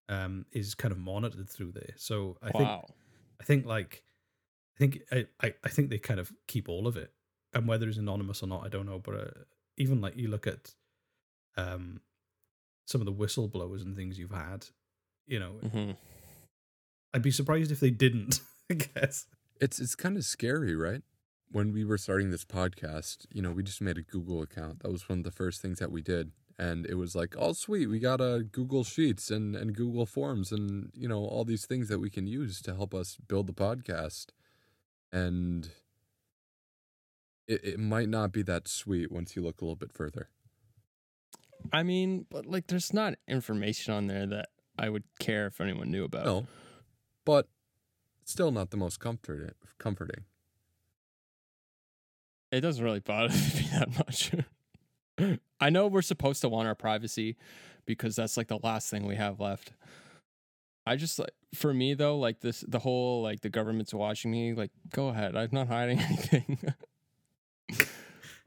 um, 0.09 0.47
is 0.51 0.75
kind 0.75 0.91
of 0.91 0.99
monitored 0.99 1.49
through 1.49 1.73
there. 1.73 1.95
So 1.97 2.37
I 2.43 2.51
think. 2.51 2.69
I 3.41 3.45
think 3.45 3.65
like 3.65 4.03
I 4.77 4.79
think 4.79 4.99
I, 5.11 5.27
I, 5.43 5.55
I 5.65 5.69
think 5.69 5.89
they 5.89 5.99
kind 5.99 6.21
of 6.21 6.31
keep 6.47 6.69
all 6.69 6.87
of 6.87 6.97
it, 6.97 7.11
and 7.55 7.67
whether 7.67 7.89
it's 7.89 7.97
anonymous 7.97 8.43
or 8.43 8.49
not, 8.49 8.67
I 8.67 8.69
don't 8.69 8.87
know. 8.87 8.99
But 8.99 9.15
uh, 9.15 9.31
even 9.79 10.01
like 10.01 10.17
you 10.17 10.29
look 10.29 10.47
at 10.47 10.75
um 11.57 12.01
some 12.91 13.01
of 13.01 13.07
the 13.07 13.13
whistleblowers 13.13 13.83
and 13.83 13.97
things 13.97 14.19
you've 14.19 14.33
had, 14.33 14.67
you 15.27 15.39
know, 15.39 15.53
hmm 15.53 15.93
I'd 17.13 17.23
be 17.23 17.31
surprised 17.33 17.73
if 17.73 17.81
they 17.81 17.91
didn't. 17.91 18.41
I 18.71 18.75
guess. 18.75 19.27
It's 19.61 19.81
it's 19.81 19.95
kind 19.95 20.17
of 20.17 20.25
scary, 20.25 20.77
right? 20.77 21.03
When 21.51 21.73
we 21.73 21.85
were 21.85 21.99
starting 21.99 22.31
this 22.31 22.45
podcast, 22.45 23.27
you 23.33 23.43
know, 23.43 23.51
we 23.51 23.65
just 23.65 23.81
made 23.81 23.99
a 23.99 24.03
Google 24.03 24.43
account. 24.43 24.83
That 24.83 24.93
was 24.93 25.09
one 25.09 25.19
of 25.19 25.25
the 25.25 25.33
first 25.33 25.61
things 25.61 25.81
that 25.81 25.91
we 25.91 26.03
did. 26.03 26.31
And 26.57 26.87
it 26.87 26.95
was 26.95 27.17
like, 27.17 27.35
oh 27.39 27.53
sweet, 27.53 27.89
we 27.89 27.99
got 27.99 28.21
a 28.21 28.45
Google 28.45 28.85
Sheets 28.85 29.31
and, 29.31 29.57
and 29.57 29.75
Google 29.75 30.07
Forms 30.07 30.53
and, 30.53 30.91
you 30.95 31.09
know, 31.09 31.19
all 31.25 31.45
these 31.45 31.65
things 31.67 31.89
that 31.89 31.99
we 31.99 32.11
can 32.11 32.27
use 32.27 32.61
to 32.63 32.75
help 32.75 32.95
us 32.95 33.17
build 33.27 33.47
the 33.47 33.53
podcast. 33.55 34.27
And 35.11 35.71
it, 37.49 37.65
it 37.65 37.81
might 37.81 38.09
not 38.09 38.31
be 38.31 38.43
that 38.43 38.69
sweet 38.69 39.11
once 39.11 39.35
you 39.35 39.43
look 39.43 39.61
a 39.61 39.65
little 39.65 39.75
bit 39.75 39.93
further. 39.93 40.29
I 41.73 41.83
mean, 41.83 42.27
but 42.31 42.47
like, 42.47 42.67
there's 42.67 42.93
not 42.93 43.15
information 43.29 43.93
on 43.95 44.07
there 44.07 44.27
that 44.27 44.49
I 44.79 44.89
would 44.89 45.05
care 45.19 45.47
if 45.47 45.61
anyone 45.61 45.91
knew 45.91 46.05
about. 46.05 46.25
No. 46.25 46.47
But 47.25 47.49
still 48.25 48.51
not 48.51 48.71
the 48.71 48.77
most 48.77 49.01
comforting 49.01 49.55
comforting. 49.79 50.25
It 52.51 52.63
doesn't 52.63 52.85
really 52.85 53.01
bother 53.01 53.29
me 53.35 53.69
that 53.73 53.97
much. 53.97 54.33
I 55.61 55.71
know 55.71 55.87
we're 55.87 56.03
supposed 56.03 56.41
to 56.43 56.49
want 56.49 56.67
our 56.67 56.75
privacy 56.75 57.37
because 57.87 58.17
that's 58.17 58.37
like 58.37 58.49
the 58.49 58.59
last 58.63 58.91
thing 58.91 59.07
we 59.07 59.17
have 59.17 59.41
left. 59.41 59.73
I 60.87 60.97
just 60.97 61.19
like 61.19 61.31
for 61.55 61.75
me 61.75 61.95
though, 61.95 62.17
like 62.19 62.41
this 62.41 62.65
the 62.67 62.79
whole 62.79 63.23
like 63.23 63.41
the 63.41 63.51
government's 63.51 63.93
watching 63.93 64.31
me, 64.31 64.55
like 64.55 64.71
go 64.93 65.09
ahead. 65.09 65.37
I'm 65.37 65.51
not 65.53 65.69
hiding 65.69 65.99
anything. 66.09 66.59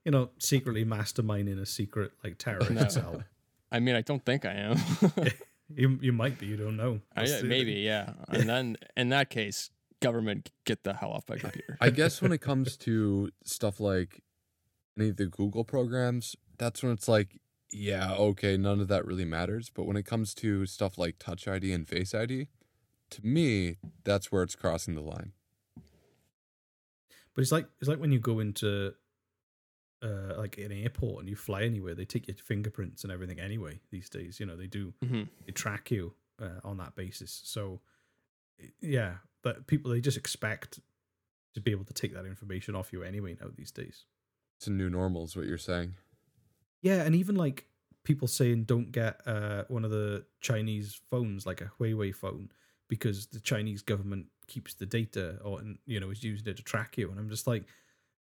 You 0.05 0.11
know, 0.11 0.29
secretly 0.37 0.83
masterminding 0.85 1.59
a 1.61 1.65
secret 1.65 2.11
like 2.23 2.37
terrorist 2.37 2.71
No. 2.71 2.87
cell. 2.89 3.23
I 3.71 3.79
mean, 3.79 3.95
I 3.95 4.01
don't 4.01 4.23
think 4.25 4.45
I 4.45 4.53
am. 4.53 4.77
You 5.75 5.97
you 6.01 6.11
might 6.11 6.37
be. 6.37 6.45
You 6.45 6.57
don't 6.57 6.75
know. 6.77 6.99
I, 7.15 7.21
That's 7.25 7.41
the- 7.41 7.47
maybe, 7.47 7.71
yeah. 7.73 8.13
And 8.27 8.47
then 8.47 8.77
in 8.97 9.09
that 9.09 9.29
case, 9.31 9.71
government 10.01 10.51
get 10.65 10.83
the 10.83 10.93
hell 10.93 11.11
off 11.11 11.23
my 11.27 11.37
computer. 11.37 11.77
I 11.81 11.89
guess 11.89 12.21
when 12.21 12.31
it 12.31 12.41
comes 12.41 12.75
to 12.77 13.31
stuff 13.43 13.79
like 13.79 14.21
any 14.99 15.09
of 15.09 15.15
the 15.17 15.25
Google 15.25 15.63
programs, 15.63 16.35
that's 16.59 16.83
when 16.83 16.91
it's 16.91 17.07
like, 17.07 17.39
yeah, 17.71 18.13
okay, 18.13 18.55
none 18.57 18.81
of 18.81 18.87
that 18.89 19.05
really 19.05 19.25
matters. 19.25 19.71
But 19.73 19.85
when 19.87 19.95
it 19.97 20.05
comes 20.05 20.35
to 20.35 20.65
stuff 20.67 20.97
like 20.99 21.15
Touch 21.17 21.47
ID 21.47 21.71
and 21.71 21.87
Face 21.87 22.13
ID, 22.13 22.49
to 23.11 23.25
me, 23.25 23.77
that's 24.03 24.31
where 24.31 24.43
it's 24.43 24.55
crossing 24.55 24.93
the 24.93 25.01
line. 25.01 25.31
But 27.33 27.41
it's 27.41 27.51
like 27.51 27.67
it's 27.79 27.89
like 27.89 27.99
when 27.99 28.11
you 28.11 28.19
go 28.19 28.39
into 28.39 28.93
uh 30.03 30.35
like 30.37 30.57
in 30.57 30.71
an 30.71 30.77
airport 30.83 31.19
and 31.21 31.29
you 31.29 31.35
fly 31.35 31.63
anywhere, 31.63 31.95
they 31.95 32.05
take 32.05 32.27
your 32.27 32.35
fingerprints 32.37 33.03
and 33.03 33.11
everything 33.11 33.39
anyway 33.39 33.79
these 33.89 34.09
days. 34.09 34.39
You 34.39 34.45
know, 34.45 34.57
they 34.57 34.67
do 34.67 34.93
Mhm. 35.03 35.29
they 35.45 35.51
track 35.53 35.89
you 35.91 36.13
uh, 36.41 36.59
on 36.63 36.77
that 36.77 36.95
basis. 36.95 37.41
So 37.45 37.81
yeah, 38.81 39.17
but 39.41 39.67
people 39.67 39.91
they 39.91 40.01
just 40.01 40.17
expect 40.17 40.79
to 41.53 41.61
be 41.61 41.71
able 41.71 41.85
to 41.85 41.93
take 41.93 42.13
that 42.13 42.25
information 42.25 42.75
off 42.75 42.91
you 42.93 43.03
anyway 43.03 43.37
now 43.39 43.47
these 43.55 43.71
days. 43.71 44.05
It's 44.57 44.67
a 44.67 44.71
new 44.71 44.89
normal, 44.89 45.25
is 45.25 45.35
what 45.35 45.45
you're 45.45 45.57
saying. 45.57 45.95
Yeah, 46.81 47.03
and 47.03 47.15
even 47.15 47.35
like 47.35 47.67
people 48.03 48.27
saying 48.27 48.65
don't 48.65 48.91
get 48.91 49.21
uh 49.25 49.63
one 49.69 49.85
of 49.85 49.91
the 49.91 50.25
Chinese 50.41 50.99
phones 51.09 51.45
like 51.45 51.61
a 51.61 51.71
Huawei 51.79 52.13
phone 52.13 52.51
because 52.89 53.27
the 53.27 53.39
Chinese 53.39 53.81
government 53.81 54.27
keeps 54.47 54.73
the 54.73 54.85
data 54.85 55.39
or 55.43 55.59
and 55.59 55.77
you 55.85 55.99
know 55.99 56.09
is 56.09 56.23
using 56.23 56.47
it 56.47 56.57
to 56.57 56.63
track 56.63 56.97
you 56.97 57.09
and 57.09 57.17
I'm 57.19 57.29
just 57.29 57.47
like 57.47 57.63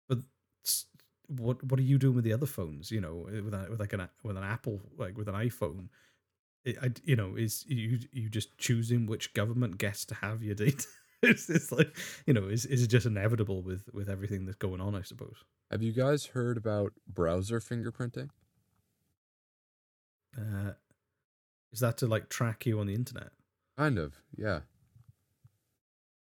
but 0.07 0.19
s- 0.65 0.85
what 1.27 1.63
what 1.63 1.79
are 1.79 1.83
you 1.83 1.97
doing 1.97 2.15
with 2.15 2.23
the 2.23 2.33
other 2.33 2.45
phones 2.45 2.91
you 2.91 3.01
know 3.01 3.27
with 3.43 3.53
a, 3.53 3.67
with 3.69 3.79
like 3.79 3.93
an 3.93 4.07
with 4.23 4.37
an 4.37 4.43
Apple 4.43 4.81
like 4.97 5.17
with 5.17 5.27
an 5.27 5.35
iPhone 5.35 5.89
it, 6.63 6.77
I, 6.81 6.91
you 7.03 7.15
know 7.15 7.35
is 7.35 7.65
you 7.67 7.99
you 8.11 8.29
just 8.29 8.57
choosing 8.57 9.05
which 9.05 9.33
government 9.33 9.77
gets 9.77 10.05
to 10.05 10.15
have 10.15 10.41
your 10.43 10.55
data 10.55 10.85
it's, 11.23 11.49
it's 11.49 11.71
like 11.71 11.95
you 12.25 12.33
know 12.33 12.47
is 12.47 12.65
is 12.65 12.83
it 12.83 12.87
just 12.87 13.05
inevitable 13.05 13.61
with 13.61 13.89
with 13.93 14.09
everything 14.09 14.45
that's 14.45 14.57
going 14.57 14.81
on 14.81 14.95
I 14.95 15.01
suppose 15.01 15.37
Have 15.71 15.81
you 15.83 15.91
guys 15.93 16.27
heard 16.27 16.57
about 16.57 16.93
browser 17.07 17.59
fingerprinting? 17.59 18.29
uh 20.37 20.71
is 21.71 21.79
that 21.79 21.97
to 21.97 22.07
like 22.07 22.29
track 22.29 22.65
you 22.65 22.79
on 22.79 22.87
the 22.87 22.93
internet 22.95 23.29
Kind 23.77 23.97
of, 23.99 24.13
yeah. 24.37 24.59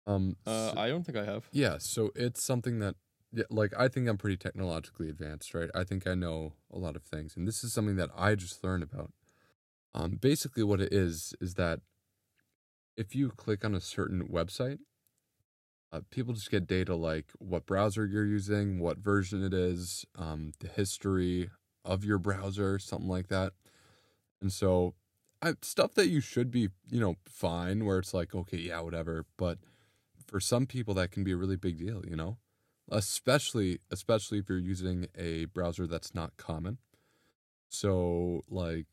Um, 0.06 0.36
Uh, 0.46 0.70
so- 0.70 0.78
I 0.78 0.88
don't 0.88 1.02
think 1.04 1.18
I 1.18 1.24
have. 1.24 1.48
Yeah, 1.50 1.78
so 1.78 2.12
it's 2.14 2.40
something 2.40 2.78
that, 2.78 2.94
yeah, 3.32 3.44
like, 3.50 3.72
I 3.78 3.88
think 3.88 4.08
I'm 4.08 4.18
pretty 4.18 4.36
technologically 4.36 5.08
advanced, 5.08 5.54
right? 5.54 5.70
I 5.74 5.84
think 5.84 6.06
I 6.06 6.14
know 6.14 6.52
a 6.72 6.78
lot 6.78 6.96
of 6.96 7.02
things, 7.02 7.36
and 7.36 7.48
this 7.48 7.64
is 7.64 7.72
something 7.72 7.96
that 7.96 8.10
I 8.16 8.34
just 8.34 8.62
learned 8.62 8.82
about. 8.82 9.12
Um, 9.94 10.12
basically, 10.20 10.62
what 10.62 10.80
it 10.80 10.92
is 10.92 11.34
is 11.40 11.54
that 11.54 11.80
if 12.96 13.14
you 13.14 13.30
click 13.30 13.64
on 13.64 13.74
a 13.74 13.80
certain 13.80 14.28
website, 14.28 14.78
uh, 15.92 16.00
people 16.10 16.34
just 16.34 16.50
get 16.50 16.66
data 16.66 16.94
like 16.94 17.26
what 17.38 17.66
browser 17.66 18.06
you're 18.06 18.26
using, 18.26 18.78
what 18.78 18.98
version 18.98 19.42
it 19.44 19.52
is, 19.52 20.06
um, 20.16 20.52
the 20.60 20.68
history 20.68 21.50
of 21.84 22.04
your 22.04 22.18
browser, 22.18 22.78
something 22.78 23.08
like 23.08 23.28
that. 23.28 23.52
And 24.40 24.52
so, 24.52 24.94
I, 25.42 25.54
stuff 25.62 25.94
that 25.94 26.08
you 26.08 26.20
should 26.20 26.50
be, 26.50 26.68
you 26.90 27.00
know, 27.00 27.16
fine, 27.26 27.84
where 27.84 27.98
it's 27.98 28.14
like, 28.14 28.34
okay, 28.34 28.58
yeah, 28.58 28.80
whatever. 28.80 29.26
But 29.36 29.58
for 30.26 30.40
some 30.40 30.66
people, 30.66 30.94
that 30.94 31.10
can 31.10 31.24
be 31.24 31.32
a 31.32 31.36
really 31.36 31.56
big 31.56 31.78
deal, 31.78 32.02
you 32.06 32.16
know, 32.16 32.38
especially 32.90 33.80
especially 33.90 34.38
if 34.38 34.48
you're 34.48 34.58
using 34.58 35.06
a 35.16 35.46
browser 35.46 35.86
that's 35.86 36.14
not 36.14 36.36
common. 36.36 36.78
So, 37.68 38.42
like, 38.50 38.86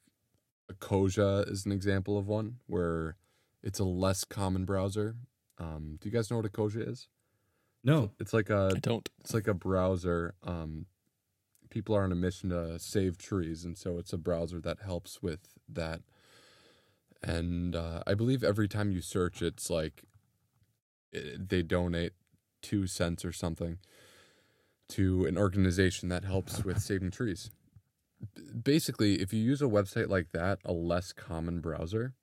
Ecosia 0.72 1.50
is 1.52 1.66
an 1.66 1.72
example 1.72 2.18
of 2.18 2.28
one 2.28 2.56
where 2.68 3.18
it's 3.62 3.80
a 3.80 3.84
less 3.84 4.24
common 4.24 4.64
browser. 4.66 5.16
Um, 5.58 5.98
do 6.00 6.08
you 6.08 6.14
guys 6.14 6.32
know 6.32 6.38
what 6.38 6.46
a 6.46 6.50
Ecosia 6.50 6.88
is? 6.88 7.08
no 7.84 8.12
It's 8.20 8.34
like 8.34 8.50
a 8.50 8.72
I 8.76 8.80
don't. 8.80 9.10
it's 9.20 9.34
like 9.34 9.48
a 9.48 9.54
browser. 9.54 10.36
Um, 10.44 10.86
people 11.70 11.96
are 11.96 12.04
on 12.04 12.12
a 12.12 12.16
mission 12.16 12.50
to 12.50 12.80
save 12.80 13.18
trees, 13.18 13.66
and 13.66 13.78
so 13.78 13.98
it's 13.98 14.14
a 14.14 14.18
browser 14.18 14.60
that 14.62 14.80
helps 14.84 15.22
with 15.22 15.50
that. 15.68 16.02
And 17.22 17.76
uh, 17.76 18.04
I 18.08 18.14
believe 18.14 18.44
every 18.44 18.68
time 18.68 18.92
you 18.92 19.02
search, 19.02 19.42
it's 19.42 19.70
like 19.70 20.04
it, 21.12 21.50
they 21.50 21.64
donate 21.64 22.14
two 22.62 22.88
cents 22.88 23.24
or 23.26 23.32
something 23.32 23.80
to 24.90 25.26
an 25.26 25.38
organization 25.38 26.10
that 26.10 26.26
helps 26.26 26.64
with 26.64 26.80
saving 26.82 27.12
trees. 27.12 27.52
B- 28.36 28.42
Basically, 28.64 29.22
if 29.22 29.34
you 29.34 29.40
use 29.42 29.62
a 29.62 29.66
website 29.66 30.10
like 30.10 30.32
that, 30.32 30.60
a 30.66 30.74
less 30.74 31.14
common 31.14 31.60
browser, 31.62 32.14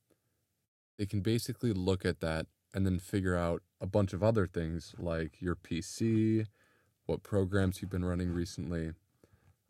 they 0.99 1.07
can 1.07 1.21
basically 1.21 1.73
look 1.73 2.05
at 2.05 2.21
that 2.21 2.47
and 2.75 2.85
then 2.85 2.99
figure 2.99 3.37
out 3.37 3.63
a 3.81 3.87
bunch 3.87 4.13
of 4.13 4.23
other 4.23 4.47
things 4.47 4.95
like 4.99 5.41
your 5.41 5.55
PC, 5.55 6.47
what 7.07 7.23
programs 7.23 7.81
you've 7.81 7.91
been 7.91 8.05
running 8.05 8.33
recently. 8.33 8.93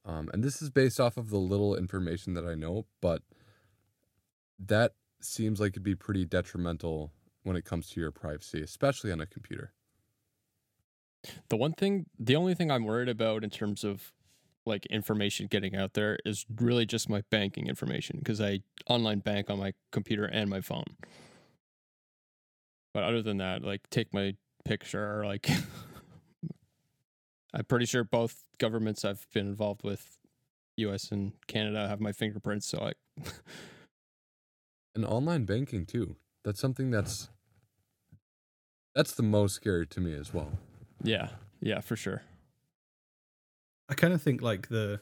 Um, 0.05 0.31
and 0.33 0.43
this 0.43 0.63
is 0.63 0.71
based 0.71 1.01
off 1.01 1.17
of 1.17 1.31
the 1.31 1.39
little 1.39 1.75
information 1.77 2.35
that 2.35 2.47
I 2.47 2.55
know, 2.55 2.87
but 3.01 3.23
that 4.59 4.93
seems 5.21 5.61
like 5.61 5.73
it'd 5.73 5.83
be 5.83 5.95
pretty 5.95 6.25
detrimental 6.25 7.13
when 7.43 7.57
it 7.57 7.65
comes 7.65 7.89
to 7.91 8.01
your 8.01 8.11
privacy, 8.11 8.63
especially 8.63 9.13
on 9.13 9.21
a 9.21 9.27
computer. 9.27 9.73
The 11.49 11.57
one 11.57 11.73
thing, 11.73 12.07
the 12.19 12.37
only 12.37 12.55
thing 12.55 12.71
I'm 12.71 12.85
worried 12.85 13.09
about 13.09 13.45
in 13.45 13.51
terms 13.51 13.85
of 13.85 14.13
like 14.65 14.87
information 14.87 15.47
getting 15.47 15.77
out 15.77 15.95
there 15.95 16.19
is 16.25 16.45
really 16.61 16.87
just 16.87 17.09
my 17.09 17.23
banking 17.31 17.69
information 17.69 18.19
because 18.19 18.41
I 18.41 18.61
online 18.89 19.21
bank 19.21 19.49
on 19.49 19.59
my 19.59 19.75
computer 19.93 20.25
and 20.25 20.51
my 20.51 20.61
phone. 20.61 20.97
But 22.93 23.05
other 23.05 23.23
than 23.23 23.39
that, 23.39 23.63
like 23.63 23.89
take 23.91 24.13
my 24.13 24.35
picture 24.65 25.21
or 25.21 25.27
like 25.27 25.49
I'm 27.55 27.65
pretty 27.65 27.87
sure 27.87 28.05
both 28.05 28.45
governments 28.59 29.05
I've 29.05 29.27
been 29.33 29.47
involved 29.47 29.83
with, 29.85 30.19
US 30.77 31.11
and 31.11 31.33
Canada, 31.47 31.89
have 31.89 32.01
my 32.01 32.13
fingerprints, 32.13 32.67
so 32.67 32.79
I 32.81 32.93
And 34.97 35.05
online 35.05 35.45
banking 35.45 35.85
too. 35.85 36.17
That's 36.43 36.59
something 36.59 36.91
that's 36.91 37.29
that's 38.95 39.13
the 39.13 39.23
most 39.23 39.55
scary 39.55 39.87
to 39.89 40.01
me 40.01 40.15
as 40.15 40.33
well. 40.33 40.53
Yeah, 41.03 41.29
yeah, 41.61 41.81
for 41.81 41.97
sure. 41.97 42.23
I 43.89 43.95
kind 43.95 44.13
of 44.13 44.23
think 44.23 44.43
like 44.43 44.69
the 44.69 45.01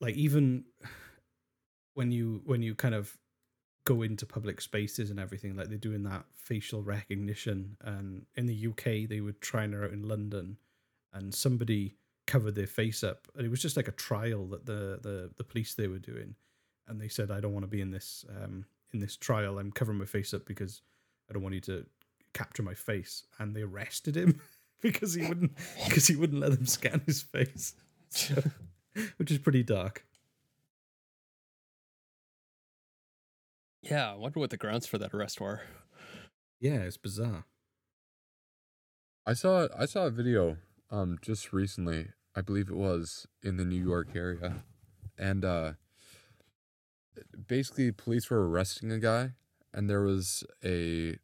like 0.00 0.14
even 0.16 0.64
when 1.94 2.10
you 2.10 2.42
when 2.44 2.62
you 2.62 2.74
kind 2.74 2.94
of 2.94 3.16
go 3.84 4.02
into 4.02 4.26
public 4.26 4.60
spaces 4.60 5.10
and 5.10 5.18
everything 5.18 5.56
like 5.56 5.68
they're 5.68 5.78
doing 5.78 6.02
that 6.04 6.24
facial 6.34 6.82
recognition 6.82 7.76
and 7.82 8.24
in 8.36 8.46
the 8.46 8.66
UK 8.68 9.08
they 9.08 9.20
were 9.20 9.32
trying 9.32 9.72
it 9.72 9.82
out 9.82 9.92
in 9.92 10.06
London 10.06 10.56
and 11.12 11.34
somebody 11.34 11.96
covered 12.26 12.54
their 12.54 12.66
face 12.66 13.02
up 13.02 13.26
and 13.36 13.44
it 13.44 13.50
was 13.50 13.60
just 13.60 13.76
like 13.76 13.88
a 13.88 13.92
trial 13.92 14.46
that 14.46 14.64
the 14.66 14.98
the 15.02 15.30
the 15.36 15.44
police 15.44 15.74
they 15.74 15.88
were 15.88 15.98
doing 15.98 16.34
and 16.88 17.00
they 17.00 17.08
said 17.08 17.30
I 17.30 17.40
don't 17.40 17.52
want 17.52 17.64
to 17.64 17.70
be 17.70 17.80
in 17.80 17.90
this 17.90 18.24
um 18.42 18.64
in 18.92 19.00
this 19.00 19.16
trial. 19.16 19.58
I'm 19.58 19.70
covering 19.70 19.98
my 19.98 20.04
face 20.04 20.34
up 20.34 20.44
because 20.46 20.82
I 21.28 21.32
don't 21.32 21.42
want 21.42 21.54
you 21.54 21.60
to 21.62 21.86
capture 22.32 22.62
my 22.62 22.74
face 22.74 23.24
and 23.38 23.54
they 23.54 23.62
arrested 23.62 24.16
him 24.16 24.40
because 24.82 25.14
he 25.14 25.26
wouldn't 25.26 25.52
because 25.86 26.06
he 26.06 26.16
wouldn't 26.16 26.40
let 26.40 26.52
them 26.52 26.66
scan 26.66 27.00
his 27.06 27.22
face 27.22 27.74
so, 28.08 28.42
which 29.16 29.30
is 29.30 29.38
pretty 29.38 29.62
dark 29.62 30.04
Yeah, 33.82 34.12
I 34.12 34.14
wonder 34.14 34.40
what 34.40 34.50
the 34.50 34.56
grounds 34.56 34.86
for 34.86 34.98
that 34.98 35.14
arrest 35.14 35.40
were. 35.40 35.62
yeah 36.60 36.80
it's 36.80 36.96
bizarre 36.96 37.44
I 39.26 39.32
saw 39.34 39.68
I 39.78 39.86
saw 39.86 40.06
a 40.06 40.10
video 40.10 40.56
um 40.90 41.18
just 41.22 41.52
recently. 41.52 42.08
I 42.34 42.40
believe 42.42 42.68
it 42.68 42.76
was 42.76 43.26
in 43.42 43.56
the 43.56 43.64
New 43.64 43.82
York 43.82 44.08
area. 44.14 44.64
And 45.18 45.44
uh 45.44 45.72
basically 47.46 47.92
police 47.92 48.30
were 48.30 48.48
arresting 48.48 48.90
a 48.90 48.98
guy 48.98 49.32
and 49.74 49.88
there 49.90 50.02
was 50.02 50.44
a 50.64 51.16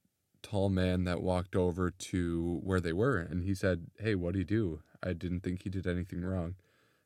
tall 0.47 0.69
man 0.69 1.03
that 1.05 1.23
walked 1.23 1.57
over 1.57 1.91
to 1.91 2.61
where 2.63 2.81
they 2.81 2.93
were 2.93 3.19
and 3.19 3.43
he 3.43 3.55
said, 3.55 3.91
"Hey, 3.99 4.15
what 4.15 4.33
do 4.33 4.39
you 4.39 4.45
do? 4.45 4.81
I 5.03 5.13
didn't 5.13 5.41
think 5.41 5.63
he 5.63 5.71
did 5.71 5.87
anything 5.87 6.23
wrong." 6.23 6.55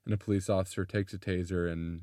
And 0.05 0.13
a 0.13 0.19
police 0.19 0.51
officer 0.51 0.85
takes 0.85 1.15
a 1.15 1.19
taser 1.19 1.71
and 1.71 2.03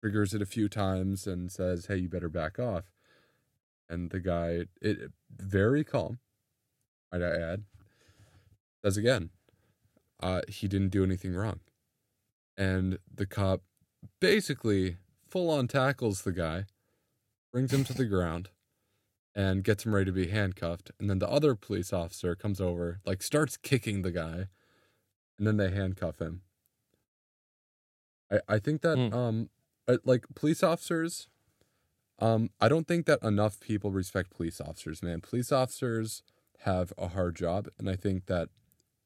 triggers 0.00 0.32
it 0.32 0.42
a 0.42 0.46
few 0.46 0.68
times 0.68 1.26
and 1.26 1.50
says, 1.50 1.86
"Hey, 1.86 1.96
you 1.96 2.08
better 2.08 2.28
back 2.28 2.58
off." 2.58 2.84
And 3.88 4.10
the 4.10 4.20
guy, 4.20 4.66
it 4.80 5.10
very 5.36 5.82
calm, 5.82 6.20
might 7.10 7.22
I 7.22 7.34
add, 7.34 7.64
says 8.84 8.96
again, 8.96 9.30
uh, 10.20 10.42
he 10.46 10.68
didn't 10.68 10.90
do 10.90 11.02
anything 11.02 11.34
wrong. 11.34 11.60
And 12.56 12.98
the 13.12 13.26
cop 13.26 13.62
basically 14.20 14.98
full 15.28 15.50
on 15.50 15.66
tackles 15.66 16.22
the 16.22 16.32
guy, 16.32 16.66
brings 17.52 17.72
him 17.72 17.82
to 17.84 17.94
the 17.94 18.04
ground, 18.04 18.50
and 19.34 19.64
gets 19.64 19.86
him 19.86 19.94
ready 19.94 20.06
to 20.06 20.12
be 20.12 20.28
handcuffed. 20.28 20.90
And 21.00 21.08
then 21.10 21.18
the 21.20 21.28
other 21.28 21.54
police 21.54 21.92
officer 21.92 22.34
comes 22.36 22.60
over, 22.60 23.00
like 23.06 23.22
starts 23.22 23.56
kicking 23.56 24.02
the 24.02 24.12
guy, 24.12 24.48
and 25.38 25.46
then 25.46 25.56
they 25.58 25.70
handcuff 25.70 26.20
him. 26.20 26.42
I, 28.30 28.40
I 28.48 28.58
think 28.58 28.82
that 28.82 29.00
Hmm. 29.00 29.12
um 29.12 29.50
uh, 29.88 29.98
like 30.04 30.24
police 30.34 30.62
officers 30.62 31.28
um 32.20 32.50
I 32.60 32.68
don't 32.68 32.88
think 32.88 33.06
that 33.06 33.22
enough 33.24 33.60
people 33.60 33.92
respect 33.92 34.30
police 34.30 34.60
officers, 34.60 35.02
man. 35.02 35.20
Police 35.20 35.52
officers 35.52 36.22
have 36.60 36.92
a 36.98 37.08
hard 37.08 37.36
job 37.36 37.68
and 37.78 37.90
I 37.90 37.96
think 37.96 38.26
that 38.26 38.50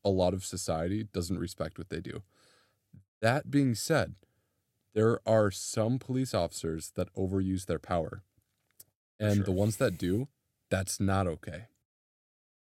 a 0.05 0.10
lot 0.10 0.34
of 0.34 0.44
society 0.44 1.05
doesn't 1.05 1.38
respect 1.38 1.78
what 1.78 1.90
they 1.90 2.01
do. 2.01 2.22
That 3.20 3.51
being 3.51 3.74
said, 3.74 4.14
there 4.94 5.20
are 5.28 5.51
some 5.51 5.98
police 5.98 6.34
officers 6.34 6.92
that 6.92 7.12
overuse 7.14 7.66
their 7.66 7.80
power. 7.80 8.24
And 9.20 9.36
Sure. 9.36 9.44
the 9.44 9.52
ones 9.52 9.76
that 9.76 9.96
do, 9.98 10.28
that's 10.70 10.98
not 11.00 11.26
okay. 11.26 11.66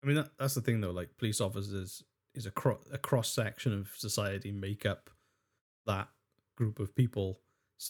I 0.02 0.06
mean, 0.06 0.16
that, 0.16 0.30
that's 0.38 0.54
the 0.54 0.60
thing 0.60 0.80
though. 0.80 0.90
Like 0.90 1.16
police 1.16 1.40
officers 1.40 2.02
is 2.34 2.46
a 2.46 2.50
cro- 2.50 2.80
a 2.92 2.98
cross 2.98 3.32
section 3.32 3.72
of 3.72 3.90
society 3.96 4.52
make 4.52 4.84
up 4.84 5.10
that 5.86 6.08
group 6.56 6.78
of 6.78 6.94
people, 6.94 7.40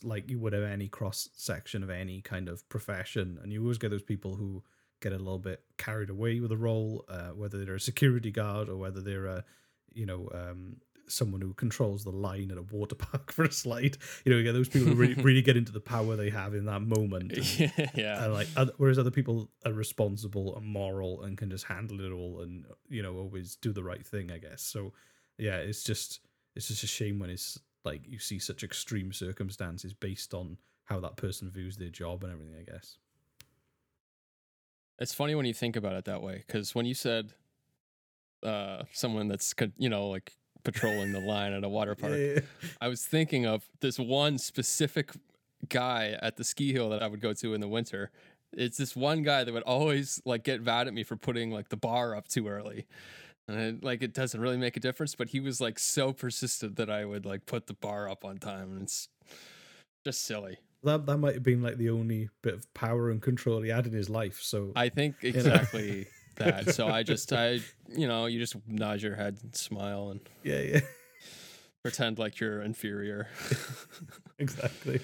like 0.02 0.30
you 0.30 0.38
would 0.38 0.52
have 0.52 0.62
any 0.62 0.88
cross 0.88 1.28
section 1.34 1.82
of 1.82 1.90
any 1.90 2.20
kind 2.20 2.48
of 2.48 2.68
profession, 2.68 3.38
and 3.42 3.52
you 3.52 3.62
always 3.62 3.78
get 3.78 3.90
those 3.90 4.02
people 4.02 4.36
who 4.36 4.62
get 5.00 5.12
a 5.12 5.18
little 5.18 5.38
bit 5.38 5.64
carried 5.78 6.10
away 6.10 6.38
with 6.40 6.52
a 6.52 6.56
role, 6.56 7.04
uh, 7.08 7.30
whether 7.30 7.64
they're 7.64 7.74
a 7.74 7.80
security 7.80 8.30
guard 8.30 8.68
or 8.68 8.76
whether 8.76 9.00
they're 9.00 9.26
a, 9.26 9.44
you 9.92 10.06
know, 10.06 10.28
um, 10.32 10.76
someone 11.12 11.40
who 11.40 11.52
controls 11.54 12.04
the 12.04 12.10
line 12.10 12.50
at 12.50 12.58
a 12.58 12.62
water 12.62 12.94
park 13.06 13.32
for 13.32 13.44
a 13.44 13.52
slide. 13.52 13.96
You 14.24 14.32
know, 14.32 14.38
you 14.38 14.44
get 14.44 14.52
those 14.52 14.68
people 14.68 14.88
who 14.88 14.94
really, 14.94 15.14
really 15.14 15.42
get 15.42 15.56
into 15.56 15.72
the 15.72 15.80
power 15.80 16.16
they 16.16 16.30
have 16.30 16.54
in 16.54 16.64
that 16.66 16.80
moment. 16.82 17.32
and- 17.32 17.72
yeah. 17.94 18.24
and 18.24 18.32
like 18.32 18.48
other, 18.56 18.72
whereas 18.78 18.98
other 18.98 19.10
people 19.10 19.50
are 19.66 19.72
responsible 19.72 20.56
and 20.56 20.66
moral 20.66 21.22
and 21.22 21.36
can 21.38 21.50
just 21.50 21.64
handle 21.64 22.00
it 22.00 22.10
all 22.12 22.40
and 22.40 22.64
you 22.88 23.02
know 23.02 23.16
always 23.16 23.56
do 23.56 23.72
the 23.72 23.82
right 23.82 24.06
thing 24.06 24.30
i 24.32 24.38
guess 24.38 24.62
so 24.62 24.92
yeah 25.38 25.56
it's 25.56 25.82
just 25.84 26.20
it's 26.56 26.68
just 26.68 26.82
a 26.82 26.86
shame 26.86 27.18
when 27.18 27.30
it's 27.30 27.58
like 27.84 28.02
you 28.06 28.18
see 28.18 28.38
such 28.38 28.62
extreme 28.64 29.12
circumstances 29.12 29.92
based 29.94 30.34
on 30.34 30.56
how 30.84 31.00
that 31.00 31.16
person 31.16 31.50
views 31.50 31.76
their 31.76 31.88
job 31.88 32.22
and 32.24 32.32
everything 32.32 32.54
i 32.58 32.70
guess 32.70 32.96
It's 34.98 35.14
funny 35.14 35.34
when 35.34 35.46
you 35.46 35.54
think 35.54 35.76
about 35.76 35.94
it 35.94 36.04
that 36.04 36.22
way, 36.22 36.44
because 36.46 36.74
when 36.74 36.86
you 36.86 36.94
said 36.94 37.32
uh, 38.42 38.84
someone 38.92 39.28
that's 39.28 39.54
you 39.76 39.88
know 39.88 40.08
like 40.08 40.32
patrolling 40.64 41.12
the 41.12 41.20
line 41.20 41.52
at 41.52 41.64
a 41.64 41.68
water 41.68 41.94
park, 41.94 42.44
I 42.80 42.88
was 42.88 43.04
thinking 43.04 43.46
of 43.46 43.64
this 43.80 43.98
one 43.98 44.38
specific 44.38 45.10
guy 45.68 46.16
at 46.20 46.36
the 46.36 46.44
ski 46.44 46.72
hill 46.72 46.90
that 46.90 47.02
I 47.02 47.06
would 47.06 47.20
go 47.20 47.32
to 47.34 47.54
in 47.54 47.60
the 47.60 47.68
winter. 47.68 48.10
It's 48.52 48.76
this 48.76 48.94
one 48.94 49.22
guy 49.22 49.44
that 49.44 49.52
would 49.54 49.62
always 49.62 50.20
like 50.24 50.44
get 50.44 50.62
mad 50.62 50.86
at 50.88 50.94
me 50.94 51.04
for 51.04 51.16
putting 51.16 51.50
like 51.50 51.68
the 51.70 51.76
bar 51.76 52.14
up 52.14 52.28
too 52.28 52.48
early. 52.48 52.86
And 53.48 53.58
it, 53.58 53.84
like 53.84 54.02
it 54.02 54.12
doesn't 54.14 54.40
really 54.40 54.56
make 54.58 54.76
a 54.76 54.80
difference, 54.80 55.14
but 55.14 55.30
he 55.30 55.40
was 55.40 55.60
like 55.60 55.78
so 55.78 56.12
persistent 56.12 56.76
that 56.76 56.90
I 56.90 57.04
would 57.04 57.24
like 57.26 57.46
put 57.46 57.66
the 57.66 57.74
bar 57.74 58.08
up 58.08 58.24
on 58.24 58.38
time 58.38 58.72
and 58.72 58.82
it's 58.82 59.08
just 60.04 60.22
silly. 60.24 60.58
that 60.84 61.06
that 61.06 61.16
might 61.18 61.34
have 61.34 61.42
been 61.42 61.62
like 61.62 61.76
the 61.76 61.90
only 61.90 62.28
bit 62.42 62.54
of 62.54 62.72
power 62.74 63.10
and 63.10 63.22
control 63.22 63.60
he 63.62 63.70
had 63.70 63.86
in 63.86 63.92
his 63.92 64.10
life 64.10 64.40
so 64.42 64.72
I 64.74 64.88
think 64.88 65.14
exactly 65.22 66.06
that. 66.36 66.74
So 66.74 66.88
I 66.88 67.02
just 67.02 67.32
I 67.32 67.60
you 67.88 68.06
know, 68.06 68.26
you 68.26 68.38
just 68.38 68.56
nod 68.66 69.02
your 69.02 69.16
head 69.16 69.38
and 69.42 69.54
smile 69.54 70.10
and 70.10 70.20
yeah 70.42 70.60
yeah 70.60 70.80
pretend 71.82 72.18
like 72.18 72.40
you're 72.40 72.62
inferior. 72.62 73.28
exactly 74.38 75.00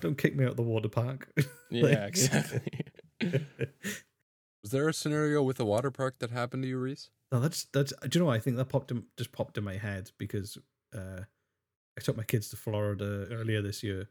don't 0.00 0.18
kick 0.18 0.34
me 0.34 0.44
out 0.44 0.56
the 0.56 0.62
water 0.62 0.88
park 0.88 1.30
yeah, 1.70 2.06
exactly. 2.06 2.62
Was 4.62 4.72
there 4.72 4.88
a 4.88 4.92
scenario 4.92 5.42
with 5.42 5.58
a 5.58 5.64
water 5.64 5.90
park 5.90 6.18
that 6.18 6.30
happened 6.30 6.64
to 6.64 6.68
you, 6.68 6.78
Rhys? 6.78 7.10
No, 7.32 7.40
that's 7.40 7.64
that's. 7.72 7.92
Do 8.00 8.18
you 8.18 8.20
know? 8.20 8.26
what? 8.26 8.36
I 8.36 8.40
think 8.40 8.56
that 8.56 8.66
popped 8.66 8.90
in, 8.90 9.04
just 9.16 9.32
popped 9.32 9.56
in 9.56 9.64
my 9.64 9.76
head 9.76 10.10
because 10.18 10.58
uh, 10.94 11.22
I 11.96 12.00
took 12.02 12.16
my 12.16 12.24
kids 12.24 12.50
to 12.50 12.56
Florida 12.56 13.26
earlier 13.30 13.62
this 13.62 13.82
year, 13.82 14.08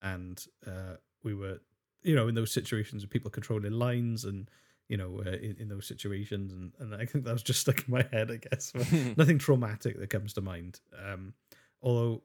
and 0.00 0.42
uh, 0.66 0.96
we 1.22 1.34
were, 1.34 1.60
you 2.02 2.14
know, 2.14 2.28
in 2.28 2.34
those 2.34 2.52
situations 2.52 3.02
of 3.02 3.10
people 3.10 3.30
controlling 3.30 3.72
lines, 3.72 4.24
and 4.24 4.48
you 4.90 4.96
know, 4.96 5.22
uh, 5.24 5.30
in, 5.30 5.56
in 5.60 5.68
those 5.68 5.86
situations, 5.86 6.52
and, 6.52 6.72
and 6.80 6.94
I 6.94 7.06
think 7.06 7.24
that 7.24 7.32
was 7.32 7.44
just 7.44 7.60
stuck 7.60 7.78
in 7.86 7.94
my 7.94 8.04
head. 8.12 8.30
I 8.30 8.36
guess 8.38 8.72
nothing 9.16 9.38
traumatic 9.38 9.98
that 10.00 10.10
comes 10.10 10.32
to 10.34 10.40
mind. 10.40 10.80
Um, 11.06 11.34
although 11.80 12.22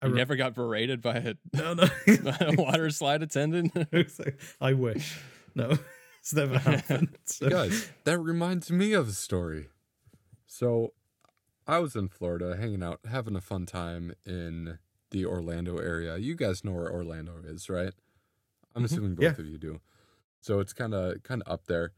I 0.00 0.06
re- 0.06 0.12
never 0.16 0.36
got 0.36 0.54
berated 0.54 1.02
by 1.02 1.16
a, 1.16 1.34
no 1.52 1.74
no 1.74 1.88
a 2.06 2.54
water 2.56 2.90
slide 2.90 3.22
attendant. 3.22 3.72
I 4.60 4.72
wish 4.74 5.18
no, 5.56 5.76
it's 6.20 6.32
never 6.32 6.58
happened. 6.58 7.18
So. 7.24 7.48
Guys, 7.50 7.90
that 8.04 8.18
reminds 8.18 8.70
me 8.70 8.92
of 8.92 9.08
a 9.08 9.12
story. 9.12 9.68
So, 10.46 10.92
I 11.66 11.78
was 11.80 11.96
in 11.96 12.06
Florida 12.08 12.56
hanging 12.56 12.82
out, 12.84 13.00
having 13.10 13.34
a 13.34 13.40
fun 13.40 13.66
time 13.66 14.12
in 14.24 14.78
the 15.10 15.26
Orlando 15.26 15.78
area. 15.78 16.16
You 16.18 16.36
guys 16.36 16.62
know 16.64 16.72
where 16.72 16.92
Orlando 16.92 17.32
is, 17.44 17.68
right? 17.68 17.92
I'm 18.76 18.82
Mhm. 18.82 18.86
assuming 18.86 19.14
both 19.16 19.24
Yeah. 19.24 19.30
of 19.30 19.46
you 19.46 19.58
do. 19.58 19.80
So 20.44 20.60
it's 20.60 20.74
kind 20.74 20.92
of 20.92 21.22
kind 21.22 21.42
of 21.42 21.50
up 21.50 21.66
there. 21.66 21.92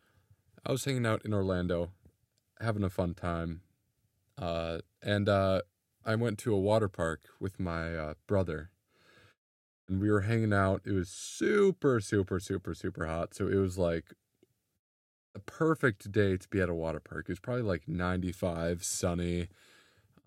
I 0.65 0.71
was 0.71 0.85
hanging 0.85 1.05
out 1.05 1.25
in 1.25 1.35
Orlando, 1.35 1.91
having 2.61 2.85
a 2.85 2.91
fun 2.91 3.15
time, 3.15 3.63
uh, 4.39 4.79
and 5.03 5.29
uh, 5.29 5.63
I 6.05 6.15
went 6.15 6.39
to 6.39 6.55
a 6.55 6.59
water 6.59 6.89
park 6.89 7.29
with 7.41 7.59
my 7.59 7.97
uh, 7.97 8.15
brother, 8.29 8.71
and 9.89 10.01
we 10.01 10.13
were 10.13 10.23
hanging 10.23 10.53
out. 10.53 10.83
It 10.85 10.93
was 10.93 11.09
super, 11.09 11.99
super, 11.99 12.39
super, 12.39 12.73
super 12.73 13.07
hot. 13.07 13.35
So 13.35 13.49
it 13.49 13.57
was 13.57 13.79
like 13.79 14.15
a 15.35 15.41
perfect 15.41 16.13
day 16.13 16.37
to 16.37 16.49
be 16.49 16.61
at 16.61 16.69
a 16.69 16.75
water 16.75 17.01
park. 17.01 17.25
It 17.29 17.33
was 17.33 17.41
probably 17.41 17.63
like 17.63 17.89
95, 17.89 18.85
sunny. 18.85 19.49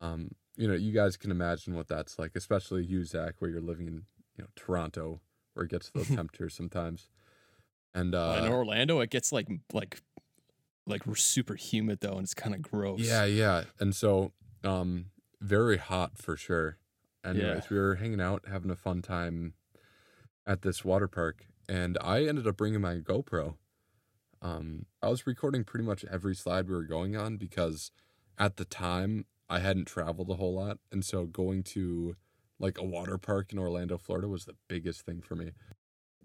Um, 0.02 0.32
you 0.58 0.68
know, 0.68 0.74
you 0.74 0.91
guys 0.91 1.16
can 1.16 1.32
imagine 1.32 1.74
what 1.74 1.88
that's 1.88 2.20
like, 2.20 2.32
especially 2.36 2.84
you, 2.84 3.06
Zach, 3.06 3.36
where 3.40 3.50
you're 3.50 3.62
living 3.62 3.88
in, 3.88 4.04
you 4.36 4.44
know, 4.44 4.50
Toronto, 4.58 5.22
where 5.54 5.66
it 5.66 5.72
gets 5.72 5.88
to 5.88 6.00
those 6.00 6.08
temperatures 6.16 6.54
sometimes. 6.54 7.08
And 7.94 8.14
uh, 8.14 8.41
in 8.44 8.52
Orlando, 8.52 8.99
it 8.99 9.10
gets 9.10 9.32
like 9.32 9.48
like 9.74 10.02
like 10.86 11.03
super 11.16 11.56
humid 11.56 11.99
though, 12.02 12.14
and 12.14 12.22
it's 12.22 12.34
kind 12.34 12.53
of 12.56 12.61
gross. 12.61 12.99
Yeah, 13.02 13.26
yeah. 13.26 13.64
And 13.80 13.95
so, 13.95 14.32
um, 14.64 15.06
very 15.41 15.78
hot 15.78 16.18
for 16.18 16.36
sure. 16.38 16.78
Anyways, 17.24 17.44
Yeah. 17.44 17.61
we 17.70 17.78
were 17.78 17.95
hanging 17.95 18.22
out, 18.22 18.45
having 18.48 18.72
a 18.72 18.76
fun 18.76 19.02
time 19.02 19.53
at 20.48 20.61
this 20.61 20.84
water 20.86 21.07
park, 21.07 21.45
and 21.68 21.98
I 22.02 22.26
ended 22.26 22.48
up 22.48 22.57
bringing 22.57 22.82
my 22.82 22.95
GoPro. 22.98 23.56
Um, 24.41 24.86
I 25.02 25.10
was 25.10 25.28
recording 25.28 25.64
pretty 25.64 25.86
much 25.86 26.06
every 26.06 26.34
slide 26.36 26.68
we 26.70 26.74
were 26.76 26.84
going 26.86 27.16
on 27.18 27.36
because 27.38 27.91
at 28.38 28.56
the 28.56 28.66
time 28.66 29.26
I 29.49 29.60
hadn't 29.60 29.86
traveled 29.86 30.30
a 30.30 30.36
whole 30.36 30.53
lot, 30.53 30.78
and 30.91 31.03
so 31.03 31.26
going 31.26 31.64
to 31.64 32.16
like 32.57 32.78
a 32.78 32.84
water 32.86 33.18
park 33.18 33.52
in 33.52 33.60
Orlando, 33.60 33.98
Florida 33.98 34.28
was 34.28 34.45
the 34.45 34.56
biggest 34.68 35.02
thing 35.06 35.22
for 35.22 35.36
me. 35.36 35.52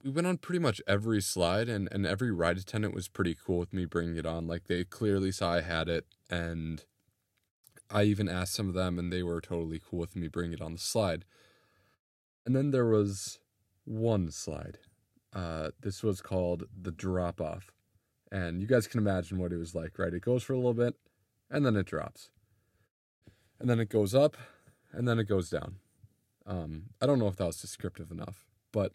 We 0.04 0.10
went 0.10 0.26
on 0.26 0.36
pretty 0.36 0.58
much 0.58 0.82
every 0.86 1.22
slide, 1.22 1.66
and, 1.66 1.88
and 1.90 2.06
every 2.06 2.30
ride 2.30 2.58
attendant 2.58 2.94
was 2.94 3.08
pretty 3.08 3.34
cool 3.34 3.58
with 3.58 3.72
me 3.72 3.86
bringing 3.86 4.18
it 4.18 4.26
on. 4.26 4.46
Like 4.46 4.64
they 4.66 4.84
clearly 4.84 5.32
saw 5.32 5.54
I 5.54 5.62
had 5.62 5.88
it, 5.88 6.04
and 6.28 6.84
I 7.90 8.02
even 8.02 8.28
asked 8.28 8.52
some 8.52 8.68
of 8.68 8.74
them, 8.74 8.98
and 8.98 9.10
they 9.10 9.22
were 9.22 9.40
totally 9.40 9.80
cool 9.82 10.00
with 10.00 10.14
me 10.14 10.28
bringing 10.28 10.52
it 10.52 10.60
on 10.60 10.74
the 10.74 10.78
slide. 10.78 11.24
And 12.44 12.54
then 12.54 12.70
there 12.70 12.84
was 12.84 13.38
one 13.86 14.30
slide. 14.30 14.76
Uh, 15.32 15.70
this 15.80 16.02
was 16.02 16.20
called 16.20 16.64
the 16.78 16.92
drop 16.92 17.40
off. 17.40 17.70
And 18.30 18.60
you 18.60 18.66
guys 18.66 18.86
can 18.86 19.00
imagine 19.00 19.38
what 19.38 19.52
it 19.52 19.56
was 19.56 19.74
like, 19.74 19.98
right? 19.98 20.12
It 20.12 20.20
goes 20.20 20.42
for 20.42 20.52
a 20.52 20.56
little 20.56 20.74
bit, 20.74 20.96
and 21.50 21.64
then 21.64 21.76
it 21.76 21.86
drops. 21.86 22.28
And 23.58 23.70
then 23.70 23.80
it 23.80 23.88
goes 23.88 24.14
up, 24.14 24.36
and 24.92 25.08
then 25.08 25.18
it 25.18 25.28
goes 25.28 25.48
down. 25.48 25.76
Um, 26.44 26.90
I 27.00 27.06
don't 27.06 27.18
know 27.18 27.28
if 27.28 27.36
that 27.36 27.46
was 27.46 27.60
descriptive 27.60 28.10
enough, 28.10 28.44
but 28.70 28.92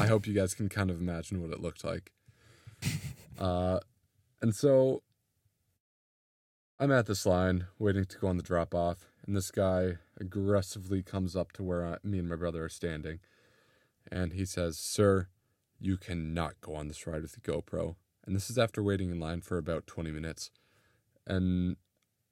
I 0.00 0.06
hope 0.06 0.26
you 0.26 0.34
guys 0.34 0.54
can 0.54 0.68
kind 0.68 0.90
of 0.90 1.00
imagine 1.00 1.42
what 1.42 1.50
it 1.50 1.60
looked 1.60 1.84
like. 1.84 2.12
Uh, 3.38 3.78
and 4.42 4.52
so 4.52 5.04
I'm 6.80 6.90
at 6.90 7.06
this 7.06 7.24
line 7.24 7.68
waiting 7.78 8.04
to 8.04 8.18
go 8.18 8.26
on 8.26 8.36
the 8.36 8.42
drop 8.42 8.74
off, 8.74 9.12
and 9.24 9.36
this 9.36 9.52
guy 9.52 9.98
aggressively 10.20 11.04
comes 11.04 11.36
up 11.36 11.52
to 11.52 11.62
where 11.62 11.86
I, 11.86 11.96
me 12.02 12.18
and 12.18 12.28
my 12.28 12.34
brother 12.34 12.64
are 12.64 12.68
standing. 12.68 13.20
And 14.10 14.32
he 14.32 14.44
says, 14.44 14.76
Sir, 14.76 15.28
you 15.78 15.96
cannot 15.96 16.60
go 16.60 16.74
on 16.74 16.88
this 16.88 17.06
ride 17.06 17.22
with 17.22 17.32
the 17.32 17.40
GoPro. 17.40 17.94
And 18.26 18.34
this 18.34 18.50
is 18.50 18.58
after 18.58 18.82
waiting 18.82 19.10
in 19.10 19.20
line 19.20 19.40
for 19.40 19.56
about 19.56 19.86
20 19.86 20.10
minutes. 20.10 20.50
And 21.24 21.76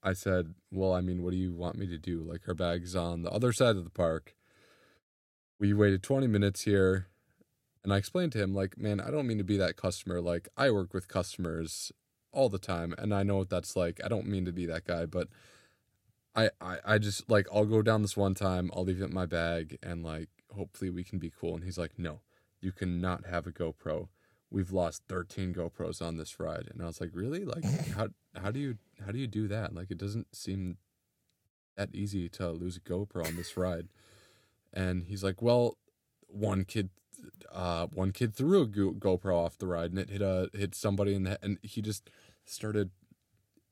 I 0.02 0.12
said, 0.12 0.54
Well, 0.72 0.92
I 0.92 1.00
mean, 1.00 1.22
what 1.22 1.30
do 1.30 1.36
you 1.36 1.52
want 1.52 1.78
me 1.78 1.86
to 1.86 1.98
do? 1.98 2.20
Like, 2.20 2.42
our 2.48 2.54
bag's 2.54 2.96
on 2.96 3.22
the 3.22 3.30
other 3.30 3.52
side 3.52 3.76
of 3.76 3.84
the 3.84 3.90
park. 3.90 4.34
We 5.58 5.72
waited 5.72 6.02
20 6.02 6.26
minutes 6.26 6.62
here. 6.62 7.06
And 7.86 7.94
I 7.94 7.98
explained 7.98 8.32
to 8.32 8.42
him, 8.42 8.52
like, 8.52 8.76
man, 8.76 9.00
I 9.00 9.10
don't 9.12 9.28
mean 9.28 9.38
to 9.38 9.44
be 9.44 9.56
that 9.58 9.76
customer. 9.76 10.20
Like, 10.20 10.48
I 10.56 10.70
work 10.70 10.92
with 10.92 11.06
customers 11.06 11.92
all 12.36 12.48
the 12.50 12.58
time 12.58 12.94
and 12.98 13.14
i 13.14 13.22
know 13.22 13.38
what 13.38 13.48
that's 13.48 13.74
like. 13.74 13.98
I 14.04 14.08
don't 14.08 14.26
mean 14.26 14.44
to 14.44 14.52
be 14.52 14.66
that 14.66 14.84
guy 14.84 15.06
but 15.06 15.28
I, 16.34 16.50
I 16.60 16.78
i 16.84 16.98
just 16.98 17.28
like 17.30 17.46
i'll 17.52 17.64
go 17.64 17.80
down 17.80 18.02
this 18.02 18.16
one 18.16 18.34
time 18.34 18.70
i'll 18.74 18.84
leave 18.84 19.00
it 19.00 19.06
in 19.06 19.14
my 19.14 19.24
bag 19.24 19.78
and 19.82 20.04
like 20.04 20.28
hopefully 20.54 20.90
we 20.90 21.02
can 21.02 21.18
be 21.18 21.32
cool. 21.40 21.54
And 21.54 21.64
he's 21.64 21.78
like 21.78 21.98
no 21.98 22.20
you 22.60 22.72
cannot 22.72 23.26
have 23.26 23.46
a 23.46 23.52
gopro. 23.52 24.08
We've 24.50 24.72
lost 24.72 25.02
13 25.08 25.54
gopros 25.54 26.02
on 26.02 26.16
this 26.16 26.38
ride. 26.38 26.68
And 26.70 26.82
i 26.82 26.86
was 26.86 27.00
like 27.00 27.10
really? 27.14 27.44
Like 27.44 27.64
how 27.96 28.08
how 28.40 28.50
do 28.50 28.60
you 28.60 28.76
how 29.04 29.12
do 29.12 29.18
you 29.18 29.26
do 29.26 29.48
that? 29.48 29.74
Like 29.74 29.90
it 29.90 29.98
doesn't 29.98 30.36
seem 30.36 30.76
that 31.76 31.94
easy 31.94 32.28
to 32.30 32.50
lose 32.50 32.76
a 32.76 32.80
gopro 32.80 33.26
on 33.26 33.36
this 33.36 33.56
ride. 33.56 33.88
And 34.74 35.04
he's 35.04 35.24
like 35.24 35.40
well 35.40 35.78
one 36.28 36.64
kid 36.64 36.90
uh 37.52 37.86
one 37.86 38.12
kid 38.12 38.34
threw 38.34 38.62
a 38.62 38.66
GoPro 38.66 39.34
off 39.34 39.58
the 39.58 39.66
ride 39.66 39.90
and 39.90 39.98
it 39.98 40.10
hit 40.10 40.22
a 40.22 40.50
hit 40.52 40.74
somebody 40.74 41.14
in 41.14 41.24
the 41.24 41.38
and 41.42 41.58
he 41.62 41.80
just 41.80 42.10
started 42.44 42.90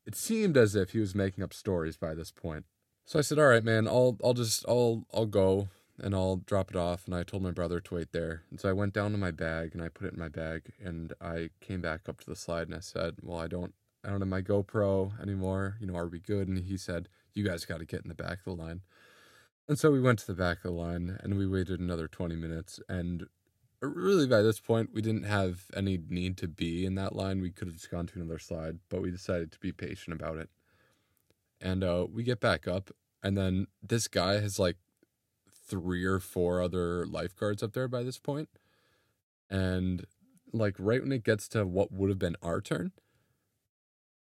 it 0.06 0.14
seemed 0.14 0.56
as 0.56 0.74
if 0.74 0.90
he 0.90 0.98
was 0.98 1.14
making 1.14 1.42
up 1.42 1.54
stories 1.54 1.96
by 1.96 2.14
this 2.14 2.30
point. 2.30 2.66
So 3.06 3.18
I 3.18 3.22
said, 3.22 3.38
"All 3.38 3.46
right, 3.46 3.64
man, 3.64 3.86
I'll 3.86 4.18
I'll 4.22 4.34
just 4.34 4.64
I'll 4.68 5.06
I'll 5.12 5.26
go 5.26 5.68
and 5.98 6.14
I'll 6.14 6.36
drop 6.36 6.70
it 6.70 6.76
off." 6.76 7.06
And 7.06 7.14
I 7.14 7.22
told 7.22 7.42
my 7.42 7.50
brother 7.50 7.80
to 7.80 7.94
wait 7.94 8.12
there. 8.12 8.42
And 8.50 8.60
so 8.60 8.68
I 8.68 8.72
went 8.72 8.94
down 8.94 9.12
to 9.12 9.18
my 9.18 9.30
bag 9.30 9.70
and 9.74 9.82
I 9.82 9.88
put 9.88 10.06
it 10.06 10.14
in 10.14 10.18
my 10.18 10.28
bag 10.28 10.72
and 10.82 11.12
I 11.20 11.50
came 11.60 11.80
back 11.80 12.08
up 12.08 12.20
to 12.20 12.30
the 12.30 12.36
slide 12.36 12.68
and 12.68 12.76
I 12.76 12.80
said, 12.80 13.16
"Well, 13.22 13.38
I 13.38 13.46
don't 13.46 13.74
I 14.04 14.10
don't 14.10 14.20
have 14.20 14.28
my 14.28 14.42
GoPro 14.42 15.20
anymore. 15.20 15.76
You 15.80 15.86
know, 15.86 15.96
are 15.96 16.06
we 16.06 16.20
good?" 16.20 16.48
And 16.48 16.58
he 16.58 16.76
said, 16.76 17.08
"You 17.34 17.44
guys 17.44 17.64
got 17.64 17.78
to 17.78 17.86
get 17.86 18.02
in 18.02 18.08
the 18.08 18.14
back 18.14 18.38
of 18.38 18.56
the 18.56 18.62
line." 18.62 18.82
And 19.66 19.78
so 19.78 19.90
we 19.90 20.00
went 20.00 20.18
to 20.20 20.26
the 20.26 20.34
back 20.34 20.58
of 20.58 20.62
the 20.64 20.70
line 20.72 21.18
and 21.22 21.38
we 21.38 21.46
waited 21.46 21.80
another 21.80 22.06
20 22.06 22.36
minutes. 22.36 22.80
And 22.88 23.28
really, 23.86 24.26
by 24.26 24.42
this 24.42 24.60
point, 24.60 24.90
we 24.92 25.02
didn't 25.02 25.24
have 25.24 25.64
any 25.74 25.98
need 26.08 26.36
to 26.38 26.48
be 26.48 26.84
in 26.84 26.94
that 26.96 27.14
line. 27.14 27.40
We 27.40 27.50
could 27.50 27.68
have 27.68 27.76
just 27.76 27.90
gone 27.90 28.06
to 28.08 28.20
another 28.20 28.38
slide, 28.38 28.78
but 28.88 29.02
we 29.02 29.10
decided 29.10 29.52
to 29.52 29.58
be 29.58 29.72
patient 29.72 30.14
about 30.20 30.36
it. 30.36 30.48
And 31.60 31.82
uh, 31.82 32.06
we 32.12 32.22
get 32.22 32.40
back 32.40 32.68
up, 32.68 32.90
and 33.22 33.36
then 33.36 33.66
this 33.82 34.08
guy 34.08 34.34
has 34.40 34.58
like 34.58 34.76
three 35.66 36.04
or 36.04 36.20
four 36.20 36.60
other 36.60 37.06
lifeguards 37.06 37.62
up 37.62 37.72
there 37.72 37.88
by 37.88 38.02
this. 38.02 38.20
And 39.50 40.06
like 40.52 40.76
right 40.78 41.02
when 41.02 41.12
it 41.12 41.24
gets 41.24 41.48
to 41.48 41.64
what 41.64 41.92
would 41.92 42.10
have 42.10 42.18
been 42.18 42.36
our 42.42 42.60
turn, 42.60 42.92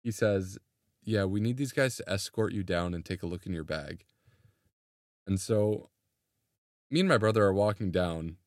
he 0.03 0.11
says, 0.11 0.57
Yeah, 1.03 1.25
we 1.25 1.39
need 1.39 1.57
these 1.57 1.73
guys 1.73 1.95
to 1.97 2.09
escort 2.09 2.53
you 2.53 2.63
down 2.63 2.93
and 2.93 3.03
take 3.03 3.23
a 3.23 3.27
look 3.27 3.45
in 3.45 3.53
your 3.53 3.63
bag. 3.63 4.05
And 5.25 5.39
so 5.39 5.89
me 6.89 6.99
and 6.99 7.09
my 7.09 7.17
brother 7.17 7.43
are 7.43 7.53
walking 7.53 7.91
down. 7.91 8.38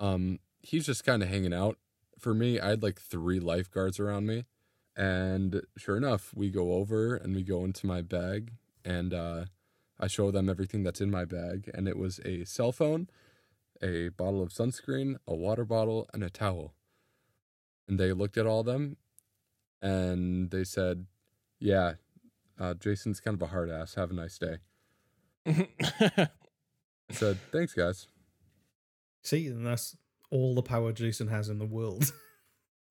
Um, 0.00 0.40
he's 0.62 0.86
just 0.86 1.04
kind 1.04 1.22
of 1.22 1.28
hanging 1.28 1.54
out. 1.54 1.78
For 2.18 2.34
me, 2.34 2.58
I 2.58 2.70
had 2.70 2.82
like 2.82 3.00
three 3.00 3.38
lifeguards 3.38 4.00
around 4.00 4.26
me. 4.26 4.46
And 4.96 5.62
sure 5.76 5.96
enough, 5.96 6.32
we 6.34 6.50
go 6.50 6.72
over 6.72 7.14
and 7.14 7.34
we 7.34 7.42
go 7.42 7.64
into 7.64 7.86
my 7.86 8.02
bag 8.02 8.52
and 8.84 9.14
uh, 9.14 9.44
I 9.98 10.06
show 10.08 10.30
them 10.30 10.48
everything 10.48 10.82
that's 10.82 11.00
in 11.00 11.10
my 11.10 11.24
bag. 11.24 11.70
And 11.72 11.86
it 11.86 11.96
was 11.96 12.20
a 12.24 12.44
cell 12.44 12.72
phone, 12.72 13.08
a 13.82 14.08
bottle 14.08 14.42
of 14.42 14.50
sunscreen, 14.50 15.16
a 15.26 15.34
water 15.34 15.64
bottle, 15.64 16.08
and 16.12 16.22
a 16.22 16.30
towel. 16.30 16.74
And 17.88 17.98
they 17.98 18.12
looked 18.12 18.36
at 18.36 18.46
all 18.46 18.60
of 18.60 18.66
them 18.66 18.96
and 19.80 20.50
they 20.50 20.64
said, 20.64 21.06
Yeah, 21.58 21.94
uh, 22.58 22.74
Jason's 22.74 23.20
kind 23.20 23.34
of 23.34 23.42
a 23.42 23.50
hard 23.50 23.70
ass. 23.70 23.94
Have 23.94 24.10
a 24.10 24.14
nice 24.14 24.38
day. 24.38 24.58
I 25.46 26.28
said, 27.10 27.38
Thanks, 27.52 27.74
guys. 27.74 28.06
See, 29.22 29.46
and 29.48 29.66
that's 29.66 29.96
all 30.30 30.54
the 30.54 30.62
power 30.62 30.92
Jason 30.92 31.28
has 31.28 31.48
in 31.48 31.58
the 31.58 31.66
world. 31.66 32.12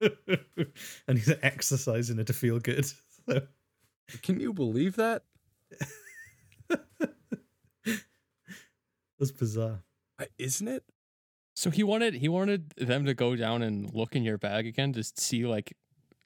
and 0.00 1.18
he's 1.18 1.32
exercising 1.42 2.18
it 2.18 2.26
to 2.28 2.32
feel 2.32 2.58
good. 2.58 2.86
So, 3.28 3.42
Can 4.22 4.40
you 4.40 4.52
believe 4.52 4.96
that? 4.96 5.22
that's 9.18 9.30
bizarre. 9.30 9.84
I, 10.18 10.26
isn't 10.38 10.66
it? 10.66 10.82
so 11.60 11.68
he 11.68 11.82
wanted 11.82 12.14
he 12.14 12.28
wanted 12.28 12.70
them 12.78 13.04
to 13.04 13.12
go 13.12 13.36
down 13.36 13.60
and 13.60 13.92
look 13.92 14.16
in 14.16 14.22
your 14.22 14.38
bag 14.38 14.66
again 14.66 14.94
to 14.94 15.04
see 15.04 15.44
like 15.44 15.76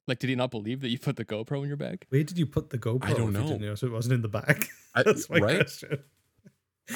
like 0.06 0.20
did 0.20 0.30
he 0.30 0.36
not 0.36 0.52
believe 0.52 0.80
that 0.82 0.90
you 0.90 0.98
put 0.98 1.16
the 1.16 1.24
GoPro 1.24 1.62
in 1.62 1.68
your 1.68 1.76
bag? 1.76 2.06
Where 2.10 2.22
did 2.22 2.38
you 2.38 2.46
put 2.46 2.70
the 2.70 2.78
GoPro? 2.78 3.04
I 3.04 3.12
don't 3.14 3.34
if 3.34 3.42
you 3.42 3.48
didn't 3.48 3.62
know. 3.62 3.74
So 3.74 3.88
it 3.88 3.92
wasn't 3.92 4.14
in 4.14 4.22
the 4.22 4.28
bag. 4.28 4.68
I, 4.94 5.02
that's 5.02 5.28
my 5.28 5.38
right? 5.38 5.56
question. 5.56 5.98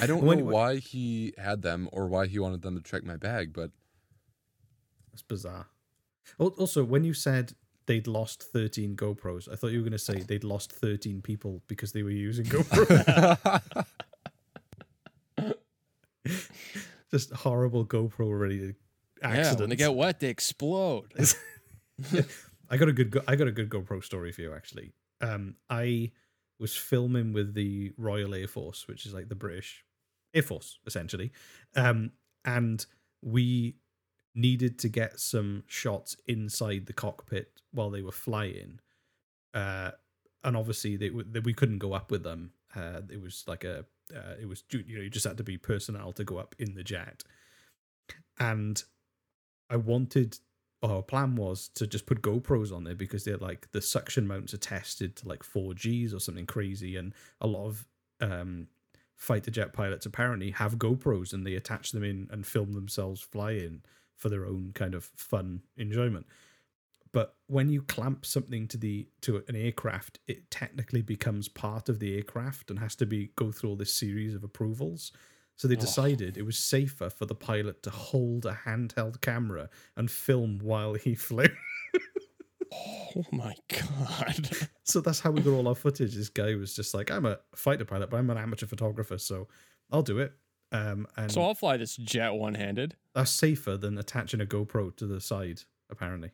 I 0.01 0.05
don't 0.05 0.23
When- 0.23 0.39
know 0.39 0.45
why 0.45 0.75
he 0.77 1.33
had 1.37 1.61
them 1.61 1.89
or 1.91 2.07
why 2.07 2.27
he 2.27 2.37
wanted 2.39 2.61
them 2.61 2.75
to 2.75 2.81
check 2.83 3.03
my 3.03 3.15
bag, 3.17 3.53
but 3.53 3.71
That's 5.11 5.21
bizarre. 5.23 5.67
Also, 6.37 6.83
when 6.83 7.03
you 7.03 7.13
said 7.13 7.53
they'd 7.87 8.05
lost 8.07 8.43
13 8.43 8.95
GoPros, 8.95 9.51
I 9.51 9.55
thought 9.55 9.71
you 9.71 9.79
were 9.79 9.83
going 9.83 9.91
to 9.93 9.97
say 9.97 10.19
they'd 10.21 10.43
lost 10.43 10.71
13 10.71 11.21
people 11.23 11.63
because 11.67 11.91
they 11.91 12.03
were 12.03 12.11
using 12.11 12.45
GoPro. 12.53 13.63
Just 17.11 17.31
horrible 17.33 17.85
GoPro 17.85 18.39
related 18.39 18.75
accidents. 19.23 19.49
Yeah, 19.55 19.59
when 19.61 19.69
they 19.71 19.75
get 19.75 19.95
wet, 19.95 20.19
they 20.19 20.27
explode. 20.29 21.11
I 22.69 22.77
got 22.77 22.87
a 22.87 22.93
good 22.93 23.09
go- 23.09 23.23
I 23.27 23.35
got 23.35 23.47
a 23.47 23.51
good 23.51 23.69
GoPro 23.69 24.03
story 24.03 24.31
for 24.31 24.41
you 24.41 24.53
actually. 24.53 24.91
Um, 25.21 25.55
I 25.69 26.11
was 26.59 26.75
filming 26.75 27.33
with 27.33 27.53
the 27.53 27.93
Royal 27.97 28.35
Air 28.35 28.47
Force, 28.47 28.87
which 28.87 29.05
is 29.05 29.13
like 29.13 29.29
the 29.29 29.35
British 29.35 29.83
Air 30.33 30.43
Force 30.43 30.79
essentially, 30.85 31.31
um, 31.75 32.11
and 32.45 32.85
we 33.21 33.75
needed 34.35 34.79
to 34.79 34.89
get 34.89 35.19
some 35.19 35.63
shots 35.67 36.15
inside 36.27 36.85
the 36.85 36.93
cockpit 36.93 37.61
while 37.71 37.89
they 37.89 38.01
were 38.01 38.11
flying. 38.11 38.79
Uh, 39.53 39.91
and 40.43 40.55
obviously 40.55 40.95
they, 40.95 41.09
they 41.09 41.39
we 41.39 41.53
couldn't 41.53 41.79
go 41.79 41.93
up 41.93 42.11
with 42.11 42.23
them. 42.23 42.51
Uh, 42.75 43.01
it 43.09 43.21
was 43.21 43.43
like 43.47 43.63
a 43.63 43.85
uh, 44.15 44.35
it 44.41 44.47
was 44.47 44.63
you 44.71 44.95
know 44.95 45.01
you 45.01 45.09
just 45.09 45.25
had 45.25 45.37
to 45.37 45.43
be 45.43 45.57
personnel 45.57 46.11
to 46.13 46.23
go 46.23 46.37
up 46.37 46.55
in 46.59 46.75
the 46.75 46.83
jet. 46.83 47.23
And 48.39 48.81
I 49.69 49.75
wanted 49.75 50.39
our 50.81 51.01
plan 51.01 51.35
was 51.35 51.69
to 51.75 51.85
just 51.85 52.05
put 52.05 52.21
GoPros 52.21 52.73
on 52.73 52.83
there 52.83 52.95
because 52.95 53.23
they're 53.23 53.37
like 53.37 53.71
the 53.71 53.81
suction 53.81 54.27
mounts 54.27 54.53
are 54.53 54.59
tested 54.59 55.15
to 55.17 55.27
like 55.27 55.43
4Gs 55.43 56.13
or 56.13 56.19
something 56.19 56.45
crazy, 56.45 56.95
and 56.95 57.13
a 57.41 57.47
lot 57.47 57.65
of 57.65 57.87
um, 58.21 58.67
fighter 59.15 59.51
jet 59.51 59.73
pilots 59.73 60.05
apparently 60.05 60.51
have 60.51 60.77
GoPros 60.77 61.33
and 61.33 61.45
they 61.45 61.55
attach 61.55 61.91
them 61.91 62.03
in 62.03 62.27
and 62.31 62.47
film 62.47 62.73
themselves 62.73 63.21
flying 63.21 63.81
for 64.15 64.29
their 64.29 64.45
own 64.45 64.71
kind 64.73 64.95
of 64.95 65.05
fun 65.15 65.61
enjoyment. 65.77 66.25
But 67.11 67.35
when 67.47 67.69
you 67.69 67.81
clamp 67.81 68.25
something 68.25 68.67
to 68.67 68.77
the 68.77 69.07
to 69.21 69.43
an 69.47 69.55
aircraft, 69.55 70.19
it 70.27 70.49
technically 70.51 71.01
becomes 71.01 71.47
part 71.47 71.89
of 71.89 71.99
the 71.99 72.15
aircraft 72.15 72.69
and 72.69 72.79
has 72.79 72.95
to 72.97 73.05
be 73.05 73.31
go 73.35 73.51
through 73.51 73.71
all 73.71 73.75
this 73.75 73.93
series 73.93 74.35
of 74.35 74.43
approvals. 74.43 75.11
So 75.59 75.67
they 75.67 75.75
Oh. 75.75 75.79
decided 75.81 76.37
it 76.37 76.43
was 76.45 76.57
safer 76.57 77.09
for 77.09 77.25
the 77.25 77.35
pilot 77.35 77.83
to 77.83 77.89
hold 77.89 78.45
a 78.45 78.53
handheld 78.65 79.19
camera 79.19 79.69
and 79.97 80.09
film 80.09 80.59
while 80.59 80.93
he 80.93 81.15
flew. 81.27 81.47
Oh 82.71 83.25
my 83.33 83.55
god. 83.67 84.49
so 84.83 85.01
that's 85.01 85.19
how 85.19 85.31
we 85.31 85.41
got 85.41 85.51
all 85.51 85.67
our 85.67 85.75
footage. 85.75 86.15
This 86.15 86.29
guy 86.29 86.55
was 86.55 86.73
just 86.75 86.93
like, 86.93 87.11
I'm 87.11 87.25
a 87.25 87.39
fighter 87.55 87.83
pilot, 87.83 88.09
but 88.09 88.17
I'm 88.17 88.29
an 88.29 88.37
amateur 88.37 88.67
photographer, 88.67 89.17
so 89.17 89.47
I'll 89.91 90.01
do 90.01 90.19
it. 90.19 90.31
Um, 90.71 91.07
and 91.17 91.29
so 91.31 91.41
I'll 91.41 91.55
fly 91.55 91.75
this 91.77 91.95
jet 91.97 92.29
one 92.29 92.53
handed. 92.53 92.95
that's 93.13 93.31
safer 93.31 93.75
than 93.75 93.97
attaching 93.97 94.39
a 94.39 94.45
GoPro 94.45 94.95
to 94.97 95.07
the 95.07 95.19
side, 95.19 95.63
apparently. 95.89 96.31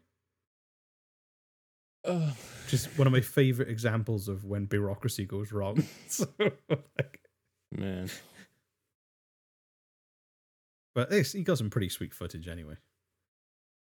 Which 2.03 2.73
is 2.73 2.85
one 2.97 3.07
of 3.07 3.13
my 3.13 3.21
favorite 3.21 3.69
examples 3.69 4.27
of 4.27 4.43
when 4.45 4.65
bureaucracy 4.65 5.25
goes 5.25 5.51
wrong. 5.51 5.83
so, 6.07 6.27
like, 6.69 7.21
Man. 7.71 8.09
But 10.95 11.09
this, 11.09 11.33
he 11.33 11.43
got 11.43 11.57
some 11.57 11.69
pretty 11.69 11.89
sweet 11.89 12.13
footage 12.13 12.47
anyway. 12.47 12.77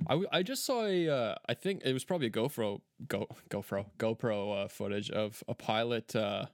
I, 0.06 0.42
just 0.42 0.64
saw 0.64 0.84
a 0.84 1.08
uh, 1.08 1.34
I 1.48 1.54
think 1.54 1.82
it 1.84 1.92
was 1.92 2.04
probably 2.04 2.28
a 2.28 2.30
GoPro 2.30 2.80
Go 3.08 3.26
GoPro 3.50 3.86
GoPro 3.98 4.64
uh, 4.64 4.68
footage 4.68 5.10
of 5.10 5.42
a 5.48 5.54
pilot. 5.54 6.14
Uh, 6.14 6.46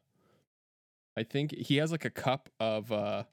I 1.17 1.25
think 1.25 1.55
he 1.55 1.77
has 1.77 1.93
like 1.93 2.05
a 2.05 2.11
cup 2.11 2.49
of. 2.59 2.91
Uh, 2.91 3.25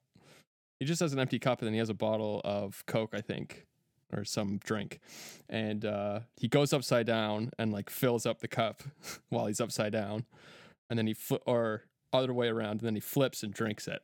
he 0.79 0.85
just 0.85 0.99
has 0.99 1.13
an 1.13 1.19
empty 1.19 1.39
cup 1.39 1.59
and 1.59 1.67
then 1.67 1.73
he 1.73 1.79
has 1.79 1.89
a 1.89 1.93
bottle 1.93 2.41
of 2.43 2.83
Coke. 2.87 3.11
I 3.13 3.21
think, 3.21 3.67
or 4.11 4.25
some 4.25 4.57
drink, 4.57 4.99
and 5.47 5.85
uh, 5.85 6.21
he 6.35 6.49
goes 6.49 6.73
upside 6.73 7.05
down 7.05 7.51
and 7.57 7.71
like 7.71 7.89
fills 7.89 8.25
up 8.25 8.41
the 8.41 8.49
cup 8.49 8.83
while 9.29 9.45
he's 9.45 9.61
upside 9.61 9.93
down, 9.93 10.25
and 10.89 10.99
then 10.99 11.07
he 11.07 11.13
flip 11.13 11.41
or 11.45 11.83
other 12.11 12.33
way 12.33 12.49
around, 12.49 12.79
and 12.79 12.81
then 12.81 12.95
he 12.95 13.01
flips 13.01 13.43
and 13.43 13.53
drinks 13.53 13.87
it 13.87 14.03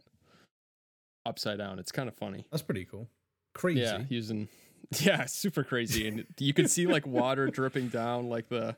upside 1.27 1.57
down. 1.57 1.79
It's 1.79 1.91
kind 1.91 2.07
of 2.07 2.15
funny. 2.15 2.45
That's 2.51 2.63
pretty 2.63 2.85
cool. 2.85 3.09
Crazy. 3.53 3.81
Yeah, 3.81 4.03
using 4.09 4.47
yeah, 4.99 5.25
super 5.25 5.63
crazy, 5.63 6.07
and 6.07 6.25
you 6.39 6.53
can 6.53 6.67
see 6.67 6.87
like 6.87 7.05
water 7.05 7.47
dripping 7.51 7.89
down 7.89 8.29
like 8.29 8.49
the 8.49 8.75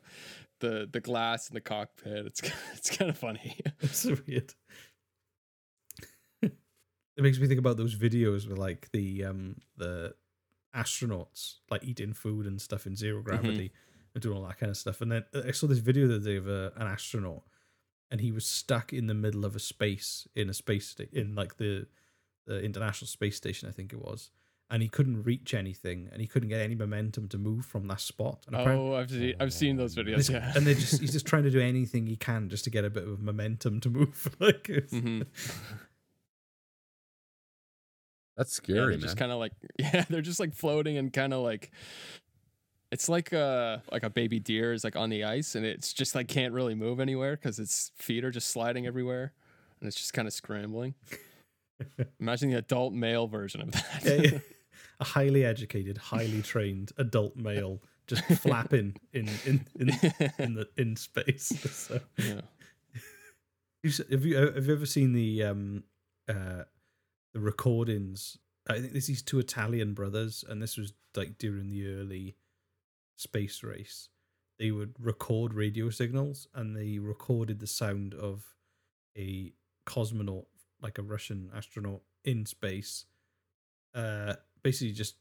the 0.59 0.89
the 0.91 0.99
glass 0.99 1.49
in 1.49 1.53
the 1.53 1.61
cockpit. 1.61 2.25
It's 2.25 2.41
it's 2.73 2.95
kind 2.95 3.09
of 3.09 3.17
funny. 3.17 3.59
It's 3.81 4.05
weird. 4.05 4.53
it 6.41 6.53
makes 7.23 7.39
me 7.39 7.47
think 7.47 7.59
about 7.59 7.77
those 7.77 7.95
videos 7.95 8.47
with 8.47 8.57
like 8.57 8.89
the 8.91 9.25
um 9.25 9.57
the 9.77 10.15
astronauts 10.75 11.55
like 11.71 11.83
eating 11.83 12.13
food 12.13 12.45
and 12.45 12.61
stuff 12.61 12.85
in 12.85 12.95
zero 12.95 13.21
gravity 13.21 13.71
and 14.13 14.21
doing 14.21 14.37
all 14.37 14.45
that 14.45 14.57
kind 14.59 14.69
of 14.69 14.77
stuff. 14.77 15.01
And 15.01 15.11
then 15.11 15.23
uh, 15.33 15.41
I 15.47 15.51
saw 15.51 15.67
this 15.67 15.79
video 15.79 16.07
the 16.07 16.15
other 16.15 16.23
day 16.23 16.35
of 16.35 16.47
a, 16.47 16.71
an 16.75 16.87
astronaut 16.87 17.41
and 18.11 18.21
he 18.21 18.31
was 18.31 18.45
stuck 18.45 18.93
in 18.93 19.07
the 19.07 19.13
middle 19.13 19.45
of 19.45 19.55
a 19.55 19.59
space 19.59 20.27
in 20.35 20.49
a 20.49 20.53
space 20.53 20.87
sta- 20.87 21.09
in 21.11 21.35
like 21.35 21.57
the 21.57 21.87
the 22.49 22.59
International 22.61 23.07
Space 23.07 23.37
Station, 23.37 23.69
I 23.69 23.71
think 23.71 23.93
it 23.93 23.99
was. 24.01 24.31
And 24.71 24.83
he 24.83 24.87
couldn't 24.89 25.23
reach 25.23 25.53
anything, 25.55 26.09
and 26.11 26.21
he 26.21 26.27
couldn't 26.27 26.49
get 26.49 26.61
any 26.61 26.75
momentum 26.75 27.27
to 27.29 27.37
move 27.39 27.65
from 27.65 27.87
that 27.87 28.01
spot. 28.01 28.43
And 28.45 28.55
oh, 28.55 28.93
I've 28.95 29.09
seen 29.09 29.33
I've 29.39 29.53
seen 29.53 29.77
those 29.77 29.95
videos. 29.95 30.29
it's- 30.29 30.29
Yeah, 30.29 30.51
and 30.55 30.65
they're 30.67 30.75
just 30.75 30.99
he's 31.01 31.11
just 31.11 31.25
trying 31.25 31.43
to 31.43 31.49
do 31.51 31.59
anything 31.59 32.05
he 32.05 32.15
can 32.15 32.49
just 32.49 32.65
to 32.65 32.69
get 32.69 32.85
a 32.85 32.89
bit 32.91 33.07
of 33.07 33.19
momentum 33.19 33.79
to 33.81 33.89
move. 33.89 34.35
like, 34.39 34.69
it's- 34.69 34.91
Mhm. 34.91 35.25
That's 38.37 38.59
yeah, 38.59 38.63
scary, 38.75 38.79
they're 38.79 38.89
man. 38.91 38.99
just 39.01 39.17
kind 39.17 39.31
of 39.31 39.39
like 39.39 39.53
yeah, 39.79 40.05
they're 40.09 40.21
just 40.21 40.39
like 40.39 40.53
floating 40.53 40.97
and 40.97 41.11
kind 41.11 41.33
of 41.33 41.41
like. 41.43 41.71
It's 42.91 43.07
like 43.07 43.33
a 43.33 43.83
like 43.91 44.01
a 44.03 44.09
baby 44.09 44.39
deer 44.39 44.73
is 44.73 44.83
like 44.83 44.95
on 44.95 45.09
the 45.11 45.23
ice 45.23 45.53
and 45.53 45.63
it's 45.63 45.93
just 45.93 46.15
like 46.15 46.27
can't 46.27 46.53
really 46.55 46.73
move 46.73 46.99
anywhere 46.99 47.35
because 47.35 47.59
its 47.59 47.91
feet 47.95 48.23
are 48.25 48.31
just 48.31 48.49
sliding 48.49 48.87
everywhere, 48.87 49.31
and 49.79 49.87
it's 49.87 49.97
just 49.97 50.13
kind 50.13 50.27
of 50.27 50.33
scrambling. 50.33 50.95
Imagine 52.19 52.51
the 52.51 52.57
adult 52.57 52.93
male 52.93 53.27
version 53.27 53.61
of 53.61 53.71
that. 53.71 54.01
Yeah, 54.03 54.13
yeah. 54.13 54.39
a 54.99 55.03
highly 55.03 55.45
educated, 55.45 55.97
highly 55.97 56.41
trained 56.41 56.91
adult 56.97 57.35
male 57.35 57.81
just 58.07 58.23
flapping 58.41 58.95
in 59.13 59.29
in 59.45 59.65
in, 59.75 59.89
in 60.39 60.53
the 60.55 60.67
in 60.77 60.95
space. 60.95 61.51
So, 61.69 61.99
yeah. 62.17 62.41
have 64.09 64.25
you 64.25 64.35
have 64.35 64.67
you 64.67 64.73
ever 64.73 64.85
seen 64.85 65.13
the 65.13 65.43
um 65.43 65.83
uh 66.27 66.63
the 67.33 67.39
recordings? 67.39 68.37
I 68.67 68.79
think 68.79 68.91
there's 68.91 69.07
these 69.07 69.21
two 69.21 69.39
Italian 69.39 69.93
brothers, 69.93 70.43
and 70.47 70.61
this 70.61 70.77
was 70.77 70.93
like 71.15 71.37
during 71.37 71.69
the 71.69 71.87
early 71.87 72.35
space 73.15 73.63
race. 73.63 74.09
They 74.59 74.71
would 74.71 74.95
record 74.99 75.53
radio 75.53 75.89
signals, 75.89 76.47
and 76.53 76.75
they 76.75 76.99
recorded 76.99 77.59
the 77.59 77.67
sound 77.67 78.13
of 78.13 78.43
a 79.17 79.53
cosmonaut, 79.85 80.45
like 80.81 80.97
a 80.97 81.01
Russian 81.03 81.49
astronaut 81.55 82.01
in 82.23 82.45
space, 82.45 83.05
uh, 83.95 84.33
basically 84.63 84.93
just 84.93 85.15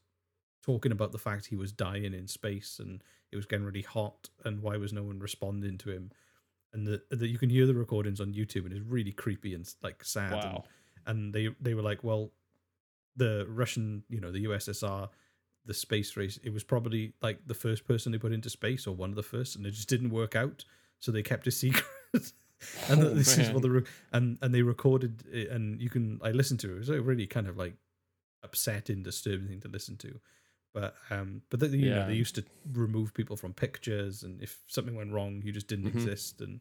talking 0.62 0.92
about 0.92 1.12
the 1.12 1.18
fact 1.18 1.46
he 1.46 1.56
was 1.56 1.72
dying 1.72 2.12
in 2.14 2.26
space 2.26 2.78
and 2.78 3.02
it 3.32 3.36
was 3.36 3.46
getting 3.46 3.64
really 3.64 3.82
hot, 3.82 4.28
and 4.44 4.62
why 4.62 4.76
was 4.76 4.92
no 4.92 5.02
one 5.02 5.18
responding 5.18 5.76
to 5.78 5.90
him? 5.90 6.10
And 6.72 6.86
the, 6.86 7.02
the 7.10 7.26
you 7.28 7.38
can 7.38 7.50
hear 7.50 7.66
the 7.66 7.74
recordings 7.74 8.20
on 8.20 8.32
YouTube, 8.34 8.64
and 8.64 8.72
it's 8.72 8.80
really 8.86 9.12
creepy 9.12 9.54
and 9.54 9.68
like 9.82 10.04
sad. 10.04 10.32
and- 10.32 10.42
Wow. 10.54 10.64
and 11.06 11.32
they 11.34 11.48
they 11.60 11.74
were 11.74 11.82
like, 11.82 12.02
well, 12.04 12.32
the 13.16 13.46
Russian, 13.48 14.04
you 14.08 14.20
know, 14.20 14.30
the 14.32 14.44
USSR, 14.44 15.08
the 15.66 15.74
space 15.74 16.16
race, 16.16 16.38
it 16.42 16.50
was 16.52 16.64
probably 16.64 17.12
like 17.20 17.40
the 17.46 17.54
first 17.54 17.84
person 17.86 18.12
they 18.12 18.18
put 18.18 18.32
into 18.32 18.48
space 18.50 18.86
or 18.86 18.94
one 18.94 19.10
of 19.10 19.16
the 19.16 19.22
first, 19.22 19.56
and 19.56 19.66
it 19.66 19.72
just 19.72 19.88
didn't 19.88 20.10
work 20.10 20.34
out, 20.36 20.64
so 21.00 21.10
they 21.12 21.22
kept 21.22 21.46
it 21.46 21.50
secret. 21.64 22.32
And 22.88 23.02
Oh, 23.02 23.10
this 23.14 23.38
is 23.38 23.50
what 23.52 23.62
the 23.62 23.84
and 24.12 24.38
and 24.42 24.54
they 24.54 24.62
recorded 24.62 25.24
it, 25.32 25.50
and 25.50 25.80
you 25.80 25.90
can 25.90 26.20
I 26.22 26.30
listened 26.30 26.60
to 26.60 26.70
it. 26.72 26.76
It 26.76 26.78
was 26.78 26.88
a 26.90 27.00
really 27.00 27.26
kind 27.26 27.46
of 27.48 27.56
like 27.56 27.74
upsetting, 28.42 29.02
disturbing 29.02 29.48
thing 29.48 29.60
to 29.60 29.68
listen 29.68 29.96
to. 29.98 30.20
But 30.74 30.94
um, 31.10 31.42
but 31.50 31.60
they, 31.60 31.68
you 31.68 31.90
know 31.90 32.02
they 32.02 32.14
used 32.14 32.34
to 32.36 32.44
remove 32.72 33.14
people 33.14 33.36
from 33.36 33.52
pictures, 33.54 34.22
and 34.22 34.42
if 34.42 34.58
something 34.66 34.94
went 34.96 35.12
wrong, 35.12 35.42
you 35.44 35.52
just 35.52 35.68
didn't 35.68 35.86
Mhm. 35.86 35.88
exist, 35.88 36.40
and 36.40 36.60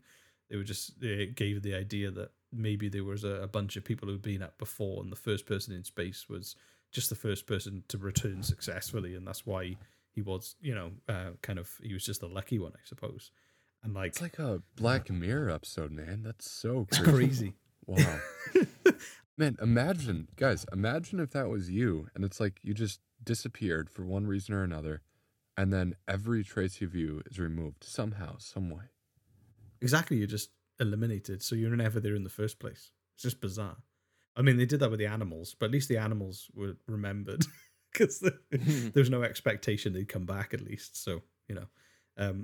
they 0.49 0.55
were 0.57 0.63
just 0.63 0.99
they 0.99 1.27
gave 1.27 1.61
the 1.61 1.75
idea 1.75 2.09
that 2.11 2.31
maybe 2.51 2.89
there 2.89 3.03
was 3.03 3.23
a, 3.23 3.41
a 3.43 3.47
bunch 3.47 3.75
of 3.75 3.83
people 3.83 4.07
who'd 4.07 4.21
been 4.21 4.41
up 4.41 4.57
before, 4.57 5.03
and 5.03 5.11
the 5.11 5.15
first 5.17 5.45
person 5.45 5.73
in 5.73 5.83
space 5.83 6.29
was 6.29 6.55
just 6.91 7.09
the 7.09 7.15
first 7.15 7.45
person 7.47 7.83
to 7.89 7.97
return 7.97 8.41
successfully, 8.43 9.15
and 9.15 9.27
that's 9.27 9.45
why 9.45 9.75
he 10.11 10.21
was, 10.21 10.55
you 10.61 10.73
know, 10.73 10.91
uh, 11.09 11.31
kind 11.41 11.59
of 11.59 11.69
he 11.83 11.93
was 11.93 12.05
just 12.05 12.21
the 12.21 12.27
lucky 12.29 12.59
one, 12.59 12.71
I 12.75 12.79
suppose. 12.85 13.31
And 13.87 13.95
like, 13.95 14.09
It's 14.09 14.21
like 14.21 14.37
a 14.37 14.61
Black 14.75 15.09
Mirror 15.09 15.49
episode, 15.49 15.91
man. 15.91 16.21
That's 16.23 16.49
so 16.51 16.85
crazy. 16.91 17.09
crazy. 17.11 17.53
Wow. 17.85 18.19
Man, 19.37 19.55
imagine, 19.61 20.27
guys, 20.35 20.65
imagine 20.73 21.19
if 21.21 21.29
that 21.31 21.47
was 21.47 21.69
you 21.69 22.07
and 22.15 22.25
it's 22.25 22.39
like 22.39 22.59
you 22.63 22.73
just 22.73 22.99
disappeared 23.23 23.89
for 23.89 24.03
one 24.03 24.25
reason 24.27 24.53
or 24.55 24.63
another, 24.63 25.01
and 25.55 25.71
then 25.71 25.95
every 26.07 26.43
trace 26.43 26.81
of 26.81 26.95
you 26.95 27.21
is 27.29 27.39
removed 27.39 27.83
somehow, 27.83 28.37
some 28.39 28.69
way. 28.71 28.85
exactly, 29.79 30.17
you're 30.17 30.27
just 30.27 30.49
eliminated, 30.79 31.41
so 31.43 31.55
you're 31.55 31.75
never 31.75 31.99
there 31.99 32.15
in 32.15 32.23
the 32.23 32.29
first 32.31 32.59
place. 32.59 32.91
It's 33.13 33.23
just 33.23 33.39
bizarre. 33.39 33.77
I 34.35 34.41
mean, 34.41 34.57
they 34.57 34.65
did 34.65 34.79
that 34.81 34.89
with 34.89 34.99
the 34.99 35.05
animals, 35.07 35.55
but 35.59 35.67
at 35.67 35.71
least 35.71 35.87
the 35.87 35.97
animals 35.97 36.47
were 36.55 36.75
remembered 36.87 37.45
because 37.93 38.27
there's 38.51 39.09
no 39.11 39.21
expectation 39.23 39.93
they'd 39.93 40.09
come 40.09 40.25
back 40.25 40.53
at 40.53 40.61
least. 40.61 41.01
So 41.03 41.21
you 41.47 41.55
know, 41.55 41.67
um, 42.17 42.43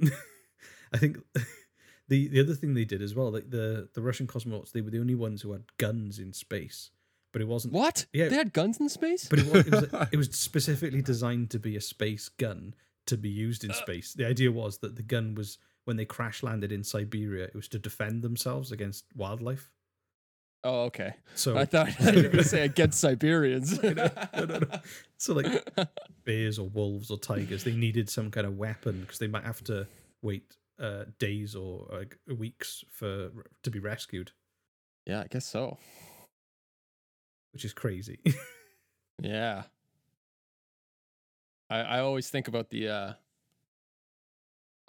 I 0.94 0.98
think 0.98 1.18
the 2.07 2.28
the 2.28 2.40
other 2.40 2.53
thing 2.56 2.74
they 2.74 2.86
did 2.86 3.02
as 3.02 3.15
well, 3.15 3.32
like 3.32 3.49
the 3.49 3.90
the 3.94 4.02
Russian 4.02 4.28
cosmonauts, 4.28 4.72
they 4.72 4.82
were 4.82 4.91
the 4.91 4.99
only 4.99 5.15
ones 5.15 5.41
who 5.41 5.52
had 5.52 5.64
guns 5.78 6.20
in 6.20 6.34
space, 6.34 6.91
but 7.32 7.41
it 7.41 7.48
wasn't. 7.48 7.74
What? 7.74 8.06
Yeah. 8.14 8.30
They 8.30 8.36
had 8.36 8.53
guns 8.53 8.80
in 8.80 8.90
space? 8.90 9.28
But 9.30 9.40
it 9.40 9.45
was, 9.52 9.68
it 9.68 9.72
was 9.72 10.07
it 10.14 10.18
was 10.18 10.32
specifically 10.32 11.02
designed 11.02 11.49
to 11.52 11.60
be 11.60 11.76
a 11.76 11.82
space 11.82 12.30
gun 12.30 12.76
to 13.07 13.18
be 13.18 13.30
used 13.30 13.64
in 13.64 13.72
Uh. 13.72 13.76
space. 13.76 14.14
The 14.14 14.26
idea 14.28 14.52
was 14.52 14.78
that 14.80 14.95
the 14.95 15.03
gun 15.03 15.36
was 15.36 15.57
when 15.86 15.98
they 15.98 16.06
crash 16.06 16.44
landed 16.44 16.72
in 16.72 16.84
Siberia, 16.84 17.44
it 17.45 17.56
was 17.56 17.68
to 17.70 17.80
defend 17.80 18.22
themselves 18.22 18.72
against 18.72 19.06
wildlife. 19.15 19.72
Oh, 20.65 20.84
okay. 20.84 21.15
So 21.36 21.57
I 21.57 21.65
thought 21.65 21.90
you 21.99 22.06
were 22.06 22.22
going 22.22 22.38
to 22.38 22.44
say 22.45 22.61
against 22.64 23.02
Siberians. 23.02 23.84
no, 23.84 23.91
no, 23.91 24.45
no. 24.45 24.60
So 25.18 25.34
like 25.34 25.68
bears 26.24 26.57
or 26.57 26.70
wolves 26.70 27.11
or 27.11 27.18
tigers, 27.18 27.65
they 27.65 27.74
needed 27.76 28.10
some 28.10 28.32
kind 28.32 28.48
of 28.48 28.57
weapon 28.57 29.02
because 29.02 29.20
they 29.20 29.28
might 29.28 29.44
have 29.44 29.61
to 29.65 29.88
wait 30.22 30.56
uh, 30.84 31.06
days 31.18 31.56
or 31.56 31.88
like 31.92 32.20
weeks 32.28 32.84
for 32.92 33.32
to 33.64 33.72
be 33.72 33.80
rescued, 33.80 34.32
yeah, 35.08 35.22
I 35.22 35.28
guess 35.28 35.46
so. 35.46 35.78
which 37.54 37.66
is 37.66 37.74
crazy. 37.74 38.20
Yeah. 39.22 39.64
I 41.70 41.80
I 41.80 42.00
always 42.00 42.30
think 42.30 42.48
about 42.48 42.70
the 42.72 42.90
uh 42.90 43.14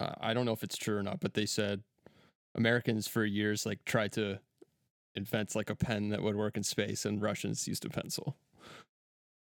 I 0.01 0.35
don't 0.35 0.47
know 0.47 0.53
if 0.53 0.65
it's 0.65 0.77
true 0.79 0.97
or 0.97 1.03
not, 1.03 1.21
but 1.21 1.35
they 1.35 1.47
said 1.47 1.83
Americans 2.55 3.07
for 3.07 3.25
years 3.25 3.65
like 3.67 3.85
tried 3.85 4.13
to 4.13 4.41
invent 5.15 5.55
like 5.55 5.71
a 5.71 5.77
pen 5.77 6.09
that 6.09 6.23
would 6.23 6.37
work 6.37 6.57
in 6.57 6.63
space 6.65 7.05
and 7.05 7.23
Russians 7.23 7.69
used 7.69 7.85
a 7.85 7.91
pencil. 7.91 8.37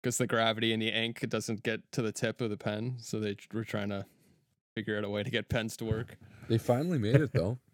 Cuz 0.04 0.18
the 0.18 0.28
gravity 0.28 0.72
in 0.72 0.80
the 0.80 0.90
ink 0.90 1.28
doesn't 1.28 1.64
get 1.64 1.92
to 1.92 2.02
the 2.02 2.14
tip 2.14 2.40
of 2.40 2.50
the 2.52 2.58
pen, 2.58 2.98
so 3.00 3.20
they 3.20 3.36
were 3.52 3.66
trying 3.66 3.90
to 3.90 4.06
figure 4.80 4.98
out 4.98 5.04
a 5.04 5.10
way 5.10 5.24
to 5.24 5.30
get 5.30 5.50
pens 5.50 5.76
to 5.76 5.84
work. 5.84 6.18
They 6.48 6.58
finally 6.58 6.98
made 6.98 7.16
it 7.16 7.34
though. 7.34 7.60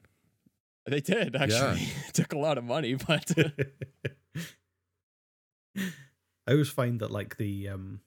They 0.88 1.02
did 1.02 1.36
actually. 1.36 1.82
it 2.08 2.14
took 2.14 2.34
a 2.34 2.38
lot 2.38 2.60
of 2.60 2.64
money, 2.64 2.94
but 2.94 3.32
I 5.76 6.52
always 6.52 6.70
find 6.70 7.00
that 7.00 7.10
like 7.10 7.38
the 7.38 7.70
um 7.70 8.02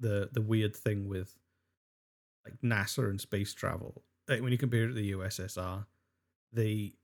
the 0.00 0.30
the 0.32 0.40
weird 0.40 0.74
thing 0.74 1.06
with 1.06 1.36
like 2.46 2.54
NASA 2.62 3.10
and 3.10 3.20
space 3.20 3.52
travel, 3.52 4.04
like 4.26 4.40
when 4.40 4.52
you 4.52 4.56
compare 4.58 4.84
it 4.84 4.88
to 4.88 4.94
the 4.94 5.12
USSR, 5.12 5.84
they 6.50 6.94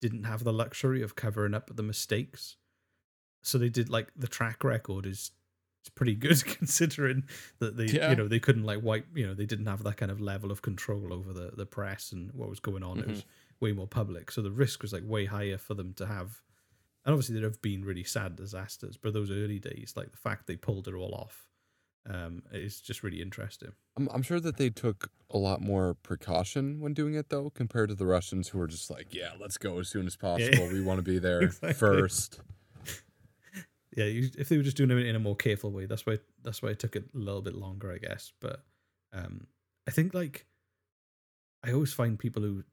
didn't 0.00 0.22
have 0.22 0.44
the 0.44 0.52
luxury 0.52 1.02
of 1.02 1.16
covering 1.16 1.52
up 1.54 1.74
the 1.74 1.82
mistakes. 1.82 2.54
So 3.42 3.58
they 3.58 3.70
did 3.70 3.90
like 3.90 4.12
the 4.14 4.28
track 4.28 4.62
record 4.62 5.04
is 5.04 5.32
it's 5.84 5.90
pretty 5.90 6.14
good 6.14 6.42
considering 6.58 7.24
that 7.58 7.76
they 7.76 7.84
Yeah. 7.84 8.08
you 8.10 8.16
know 8.16 8.26
they 8.26 8.40
couldn't 8.40 8.64
like 8.64 8.82
wipe 8.82 9.06
you 9.14 9.26
know 9.26 9.34
they 9.34 9.44
didn't 9.44 9.66
have 9.66 9.82
that 9.84 9.98
kind 9.98 10.10
of 10.10 10.18
level 10.18 10.50
of 10.50 10.62
control 10.62 11.12
over 11.12 11.34
the 11.34 11.50
the 11.54 11.66
press 11.66 12.10
and 12.10 12.32
what 12.32 12.48
was 12.48 12.58
going 12.58 12.82
on. 12.82 13.00
It 13.00 13.06
was 13.08 13.24
way 13.60 13.72
more 13.72 13.86
public, 13.86 14.30
so 14.30 14.40
the 14.40 14.50
risk 14.50 14.80
was 14.82 14.92
like 14.94 15.02
way 15.04 15.26
higher 15.26 15.58
for 15.58 15.74
them 15.74 15.92
to 15.94 16.06
have. 16.06 16.40
And 17.04 17.12
obviously 17.12 17.34
there 17.34 17.44
have 17.44 17.60
been 17.60 17.84
really 17.84 18.02
sad 18.04 18.34
disasters, 18.34 18.96
but 18.96 19.12
those 19.12 19.30
early 19.30 19.58
days, 19.58 19.92
like 19.94 20.10
the 20.10 20.16
fact 20.16 20.46
they 20.46 20.56
pulled 20.56 20.88
it 20.88 20.94
all 20.94 21.14
off, 21.14 21.48
um, 22.08 22.42
is 22.50 22.80
just 22.80 23.02
really 23.02 23.20
interesting. 23.20 23.72
I'm, 23.98 24.08
I'm 24.10 24.22
sure 24.22 24.40
that 24.40 24.56
they 24.56 24.70
took 24.70 25.10
a 25.30 25.36
lot 25.36 25.60
more 25.60 25.94
precaution 26.02 26.80
when 26.80 26.94
doing 26.94 27.12
it 27.14 27.28
though, 27.28 27.50
compared 27.50 27.90
to 27.90 27.94
the 27.94 28.06
Russians 28.06 28.48
who 28.48 28.58
were 28.58 28.66
just 28.66 28.90
like, 28.90 29.14
"Yeah, 29.14 29.32
let's 29.38 29.58
go 29.58 29.78
as 29.80 29.88
soon 29.88 30.06
as 30.06 30.16
possible. 30.16 30.66
We 30.72 30.80
want 30.80 30.98
to 30.98 31.02
be 31.02 31.18
there 31.28 31.42
Exactly. 31.42 31.74
first. 31.74 32.40
Yeah, 33.96 34.06
you, 34.06 34.30
if 34.36 34.48
they 34.48 34.56
were 34.56 34.62
just 34.62 34.76
doing 34.76 34.90
it 34.90 35.06
in 35.06 35.16
a 35.16 35.20
more 35.20 35.36
careful 35.36 35.70
way, 35.70 35.86
that's 35.86 36.04
why 36.04 36.18
that's 36.42 36.62
why 36.62 36.70
it 36.70 36.78
took 36.78 36.96
it 36.96 37.04
a 37.14 37.18
little 37.18 37.42
bit 37.42 37.54
longer, 37.54 37.92
I 37.92 37.98
guess. 37.98 38.32
But 38.40 38.64
um, 39.12 39.46
I 39.86 39.92
think 39.92 40.14
like 40.14 40.46
I 41.64 41.72
always 41.72 41.92
find 41.92 42.18
people 42.18 42.42
who 42.42 42.64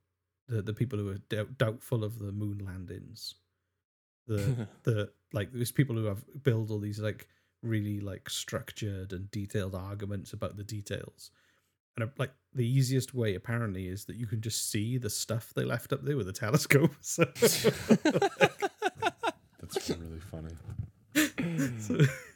the 0.48 0.62
the 0.62 0.74
people 0.74 0.98
who 1.00 1.10
are 1.10 1.18
doubt, 1.30 1.58
doubtful 1.58 2.04
of 2.04 2.20
the 2.20 2.32
moon 2.32 2.60
landings, 2.66 3.36
the 4.28 4.68
the 4.84 5.12
like 5.32 5.52
there's 5.54 5.72
people 5.72 5.96
who 5.96 6.06
have 6.06 6.24
build 6.44 6.72
all 6.72 6.80
these 6.80 7.00
like 7.00 7.28
really 7.62 8.00
like 8.00 8.30
structured 8.30 9.14
and 9.14 9.30
detailed 9.32 9.76
arguments 9.76 10.34
about 10.34 10.58
the 10.58 10.64
details. 10.64 11.32
And 11.96 12.08
uh, 12.10 12.12
like 12.18 12.32
the 12.54 12.68
easiest 12.68 13.14
way 13.14 13.36
apparently 13.36 13.88
is 13.88 14.06
that 14.06 14.16
you 14.16 14.26
can 14.26 14.42
just 14.42 14.72
see 14.72 14.98
the 14.98 15.10
stuff 15.10 15.54
they 15.56 15.66
left 15.66 15.94
up 15.94 16.04
there 16.04 16.18
with 16.18 16.28
a 16.28 16.34
telescope. 16.34 16.96
So, 17.02 17.26
That's 19.60 19.90
really 19.90 20.20
funny. 20.20 20.54
So 21.80 21.98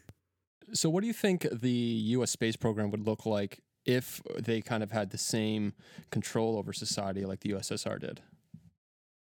So, 0.74 0.90
what 0.90 1.02
do 1.02 1.08
you 1.08 1.14
think 1.14 1.48
the 1.52 1.70
U.S. 1.70 2.32
space 2.32 2.56
program 2.56 2.92
would 2.92 3.06
look 3.06 3.26
like 3.26 3.62
if 3.86 4.22
they 4.38 4.62
kind 4.62 4.84
of 4.84 4.92
had 4.92 5.12
the 5.12 5.18
same 5.18 5.74
control 6.12 6.58
over 6.58 6.74
society 6.74 7.26
like 7.26 7.42
the 7.42 7.52
USSR 7.52 8.00
did? 8.00 8.22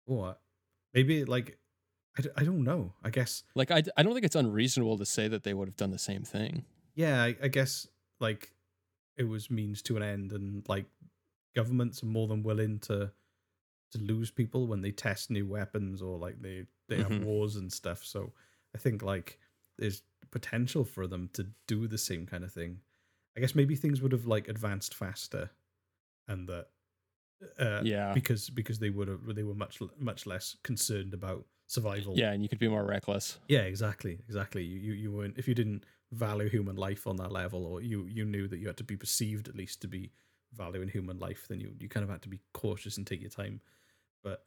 What? 0.05 0.40
Maybe 0.94 1.24
like 1.24 1.59
I, 2.19 2.23
d- 2.23 2.28
I 2.36 2.44
don't 2.44 2.64
know. 2.64 2.93
I 3.02 3.10
guess 3.10 3.43
Like, 3.55 3.70
I, 3.70 3.82
I 3.97 4.02
don't 4.02 4.12
think 4.12 4.27
it's 4.27 4.36
unreasonable 4.36 4.98
to 4.98 5.06
say 5.06 5.28
that 5.28 5.43
they 5.43 5.55
would 5.55 5.69
have 5.69 5.77
done 5.77 5.90
the 5.90 5.98
same 5.98 6.23
thing. 6.23 6.64
yeah. 6.94 7.23
I, 7.23 7.36
I 7.43 7.48
guess 7.48 7.89
like 8.20 8.52
it 9.16 9.24
was 9.24 9.51
means 9.51 9.82
to 9.82 9.97
an 9.97 10.02
end, 10.02 10.32
and 10.32 10.62
like 10.69 10.86
governments 11.56 12.02
are 12.02 12.06
more 12.06 12.28
than 12.28 12.43
willing 12.43 12.78
to 12.81 13.10
to 13.93 13.98
lose 13.98 14.31
people 14.31 14.66
when 14.66 14.81
they 14.81 14.90
test 14.90 15.31
new 15.31 15.47
weapons 15.47 16.01
or 16.01 16.19
like 16.19 16.40
they 16.40 16.66
they 16.89 16.98
have 16.98 17.09
mm-hmm. 17.09 17.24
wars 17.24 17.56
and 17.56 17.73
stuff. 17.73 18.05
So 18.05 18.32
I 18.74 18.78
think 18.78 19.02
like 19.02 19.38
there's 19.78 20.02
potential 20.30 20.84
for 20.84 21.06
them 21.06 21.28
to 21.34 21.46
do 21.66 21.86
the 21.86 21.98
same 21.98 22.26
kind 22.26 22.44
of 22.44 22.52
thing. 22.52 22.80
I 23.36 23.40
guess 23.40 23.54
maybe 23.54 23.76
things 23.76 24.02
would 24.02 24.12
have 24.12 24.26
like 24.26 24.48
advanced 24.48 24.94
faster, 24.94 25.50
and 26.28 26.48
that 26.48 26.68
uh, 27.58 27.82
Yeah. 27.84 28.14
because 28.14 28.50
because 28.50 28.78
they 28.78 28.90
would 28.90 29.08
have 29.08 29.20
they 29.34 29.42
were 29.42 29.54
much 29.54 29.80
much 29.98 30.26
less 30.26 30.56
concerned 30.62 31.14
about 31.14 31.46
survival. 31.66 32.16
Yeah, 32.16 32.32
and 32.32 32.42
you 32.42 32.48
could 32.48 32.58
be 32.58 32.68
more 32.68 32.84
reckless. 32.84 33.38
Yeah, 33.48 33.60
exactly, 33.62 34.18
exactly. 34.28 34.62
You, 34.64 34.80
you 34.80 34.92
you 34.94 35.12
weren't 35.12 35.38
if 35.38 35.48
you 35.48 35.54
didn't 35.54 35.84
value 36.12 36.48
human 36.48 36.76
life 36.76 37.06
on 37.06 37.16
that 37.16 37.32
level, 37.32 37.64
or 37.64 37.80
you 37.80 38.06
you 38.06 38.24
knew 38.24 38.48
that 38.48 38.58
you 38.58 38.66
had 38.66 38.76
to 38.78 38.84
be 38.84 38.96
perceived 38.96 39.48
at 39.48 39.56
least 39.56 39.80
to 39.82 39.88
be 39.88 40.12
valuing 40.52 40.88
human 40.88 41.18
life, 41.18 41.46
then 41.48 41.60
you 41.60 41.74
you 41.78 41.88
kind 41.88 42.04
of 42.04 42.10
had 42.10 42.22
to 42.22 42.28
be 42.28 42.40
cautious 42.52 42.96
and 42.98 43.06
take 43.06 43.20
your 43.20 43.30
time. 43.30 43.60
But 44.22 44.44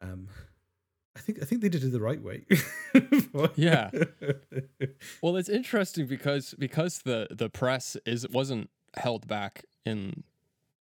um, 0.00 0.28
I 1.14 1.20
think 1.20 1.42
I 1.42 1.44
think 1.44 1.60
they 1.60 1.68
did 1.68 1.84
it 1.84 1.92
the 1.92 2.00
right 2.00 2.22
way. 2.22 2.44
Yeah. 3.56 3.90
Well, 5.22 5.36
it's 5.36 5.48
interesting 5.48 6.06
because 6.06 6.54
because 6.58 7.00
the 7.02 7.28
the 7.30 7.48
press 7.48 7.96
is 8.06 8.28
wasn't 8.28 8.70
held 8.96 9.26
back 9.26 9.64
in 9.84 10.24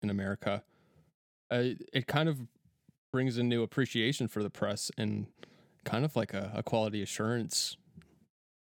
in 0.03 0.11
America. 0.11 0.63
Uh, 1.51 1.75
it 1.93 2.07
kind 2.07 2.29
of 2.29 2.41
brings 3.13 3.39
a 3.39 3.43
new 3.43 3.63
appreciation 3.63 4.29
for 4.29 4.43
the 4.43 4.51
press 4.51 4.91
and 4.99 5.27
kind 5.85 6.05
of 6.05 6.17
like 6.17 6.35
a, 6.35 6.53
a 6.55 6.63
quality 6.63 7.03
assurance 7.03 7.77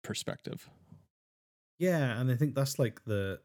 perspective. 0.02 0.68
Yeah, 1.78 2.20
and 2.20 2.30
I 2.30 2.36
think 2.36 2.54
that's 2.54 2.78
like 2.78 3.04
the 3.04 3.40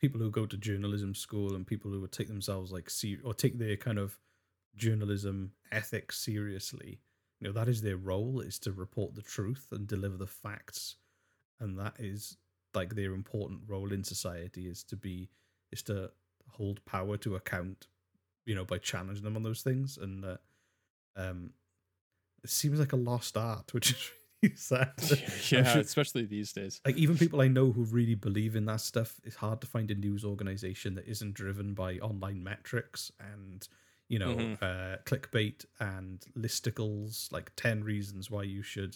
people 0.00 0.20
who 0.20 0.30
go 0.30 0.46
to 0.46 0.56
journalism 0.56 1.14
school 1.14 1.54
and 1.54 1.66
people 1.66 1.90
who 1.90 2.00
would 2.00 2.12
take 2.12 2.28
themselves 2.28 2.72
like 2.72 2.90
see 2.90 3.18
or 3.22 3.34
take 3.34 3.58
their 3.58 3.76
kind 3.76 3.98
of 3.98 4.18
journalism 4.76 5.52
ethics 5.70 6.18
seriously. 6.18 7.00
You 7.40 7.48
know, 7.48 7.52
that 7.52 7.68
is 7.68 7.82
their 7.82 7.96
role 7.96 8.40
is 8.40 8.58
to 8.60 8.72
report 8.72 9.14
the 9.14 9.22
truth 9.22 9.68
and 9.72 9.86
deliver 9.86 10.16
the 10.16 10.26
facts, 10.26 10.96
and 11.60 11.78
that 11.78 11.94
is 11.98 12.36
like 12.74 12.94
their 12.94 13.12
important 13.12 13.60
role 13.66 13.92
in 13.92 14.04
society 14.04 14.66
is 14.68 14.82
to 14.84 14.96
be 14.96 15.28
is 15.72 15.82
to 15.84 16.10
hold 16.50 16.84
power 16.84 17.16
to 17.18 17.36
account. 17.36 17.88
You 18.46 18.54
know, 18.56 18.64
by 18.64 18.78
challenging 18.78 19.22
them 19.24 19.36
on 19.36 19.42
those 19.44 19.62
things, 19.62 19.98
and 19.98 20.24
uh, 20.24 20.36
um, 21.16 21.50
it 22.42 22.50
seems 22.50 22.78
like 22.80 22.92
a 22.92 22.96
lost 22.96 23.36
art, 23.36 23.72
which 23.74 23.90
is 23.92 24.10
really 24.42 24.56
sad. 24.56 24.92
Yeah, 25.50 25.64
sure- 25.64 25.80
especially 25.80 26.24
these 26.24 26.52
days. 26.52 26.80
like 26.84 26.96
even 26.96 27.16
people 27.16 27.40
I 27.40 27.48
know 27.48 27.70
who 27.72 27.84
really 27.84 28.14
believe 28.16 28.56
in 28.56 28.66
that 28.66 28.80
stuff, 28.80 29.20
it's 29.24 29.36
hard 29.36 29.60
to 29.60 29.66
find 29.66 29.90
a 29.90 29.94
news 29.94 30.24
organization 30.24 30.94
that 30.94 31.06
isn't 31.06 31.34
driven 31.34 31.74
by 31.74 31.98
online 31.98 32.42
metrics 32.42 33.12
and 33.20 33.66
you 34.12 34.18
know 34.18 34.34
Mhm. 34.36 34.58
uh, 34.62 34.96
clickbait 35.08 35.64
and 35.80 36.20
listicles, 36.36 37.32
like 37.32 37.50
ten 37.56 37.82
reasons 37.82 38.30
why 38.30 38.42
you 38.42 38.62
should 38.62 38.94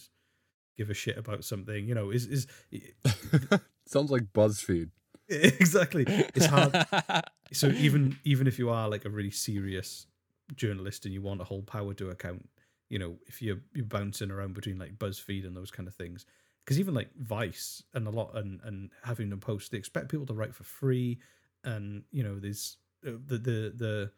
give 0.77 0.91
a 0.91 0.95
shit 0.95 1.17
about 1.17 1.43
something. 1.43 1.89
You 1.89 1.95
know, 1.95 2.11
is 2.11 2.27
is 2.27 2.47
Sounds 3.87 4.11
like 4.11 4.33
BuzzFeed. 4.35 4.91
exactly. 5.29 6.05
It's 6.35 6.47
hard. 6.47 6.73
so 7.53 7.69
even 7.69 8.19
even 8.25 8.47
if 8.47 8.59
you 8.59 8.69
are 8.71 8.89
like 8.91 9.05
a 9.07 9.11
really 9.11 9.31
serious 9.31 10.07
journalist 10.55 11.05
and 11.07 11.15
you 11.15 11.23
want 11.23 11.41
a 11.41 11.45
whole 11.45 11.63
power 11.63 11.95
to 11.95 12.11
account, 12.11 12.49
you 12.91 12.99
know, 12.99 13.17
if 13.27 13.41
you're 13.41 13.61
you're 13.75 13.87
bouncing 13.87 14.31
around 14.31 14.53
between 14.55 14.79
like 14.79 14.99
BuzzFeed 14.99 15.47
and 15.47 15.57
those 15.57 15.71
kind 15.71 15.89
of 15.89 15.95
things, 15.95 16.27
because 16.65 16.79
even 16.79 16.95
like 16.95 17.09
Vice 17.17 17.83
and 17.95 18.07
a 18.07 18.11
lot 18.11 18.37
and 18.37 18.61
and 18.65 18.91
having 19.03 19.31
them 19.31 19.41
post, 19.41 19.71
they 19.71 19.79
expect 19.79 20.11
people 20.11 20.27
to 20.27 20.35
write 20.35 20.55
for 20.55 20.65
free, 20.65 21.19
and 21.65 22.05
you 22.13 22.23
know, 22.23 22.39
there's 22.39 22.77
uh, 23.07 23.13
the 23.27 23.39
the 23.39 23.73
the 23.75 24.11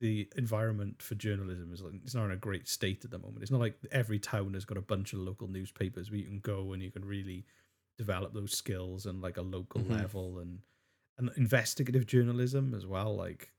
the 0.00 0.28
environment 0.36 1.02
for 1.02 1.14
journalism 1.14 1.72
is 1.72 1.82
like 1.82 1.94
it's 2.04 2.14
not 2.14 2.26
in 2.26 2.30
a 2.32 2.36
great 2.36 2.68
state 2.68 3.04
at 3.04 3.10
the 3.10 3.18
moment. 3.18 3.42
It's 3.42 3.50
not 3.50 3.60
like 3.60 3.78
every 3.90 4.18
town 4.18 4.54
has 4.54 4.64
got 4.64 4.78
a 4.78 4.82
bunch 4.82 5.12
of 5.12 5.20
local 5.20 5.48
newspapers 5.48 6.10
where 6.10 6.20
you 6.20 6.26
can 6.26 6.40
go 6.40 6.72
and 6.72 6.82
you 6.82 6.90
can 6.90 7.04
really 7.04 7.46
develop 7.96 8.32
those 8.32 8.56
skills 8.56 9.06
and 9.06 9.20
like 9.20 9.36
a 9.36 9.42
local 9.42 9.82
Mhm. 9.82 9.88
level 9.88 10.38
and 10.38 10.60
and 11.18 11.30
investigative 11.36 12.06
journalism 12.06 12.74
as 12.74 12.86
well. 12.86 13.14
Like 13.16 13.52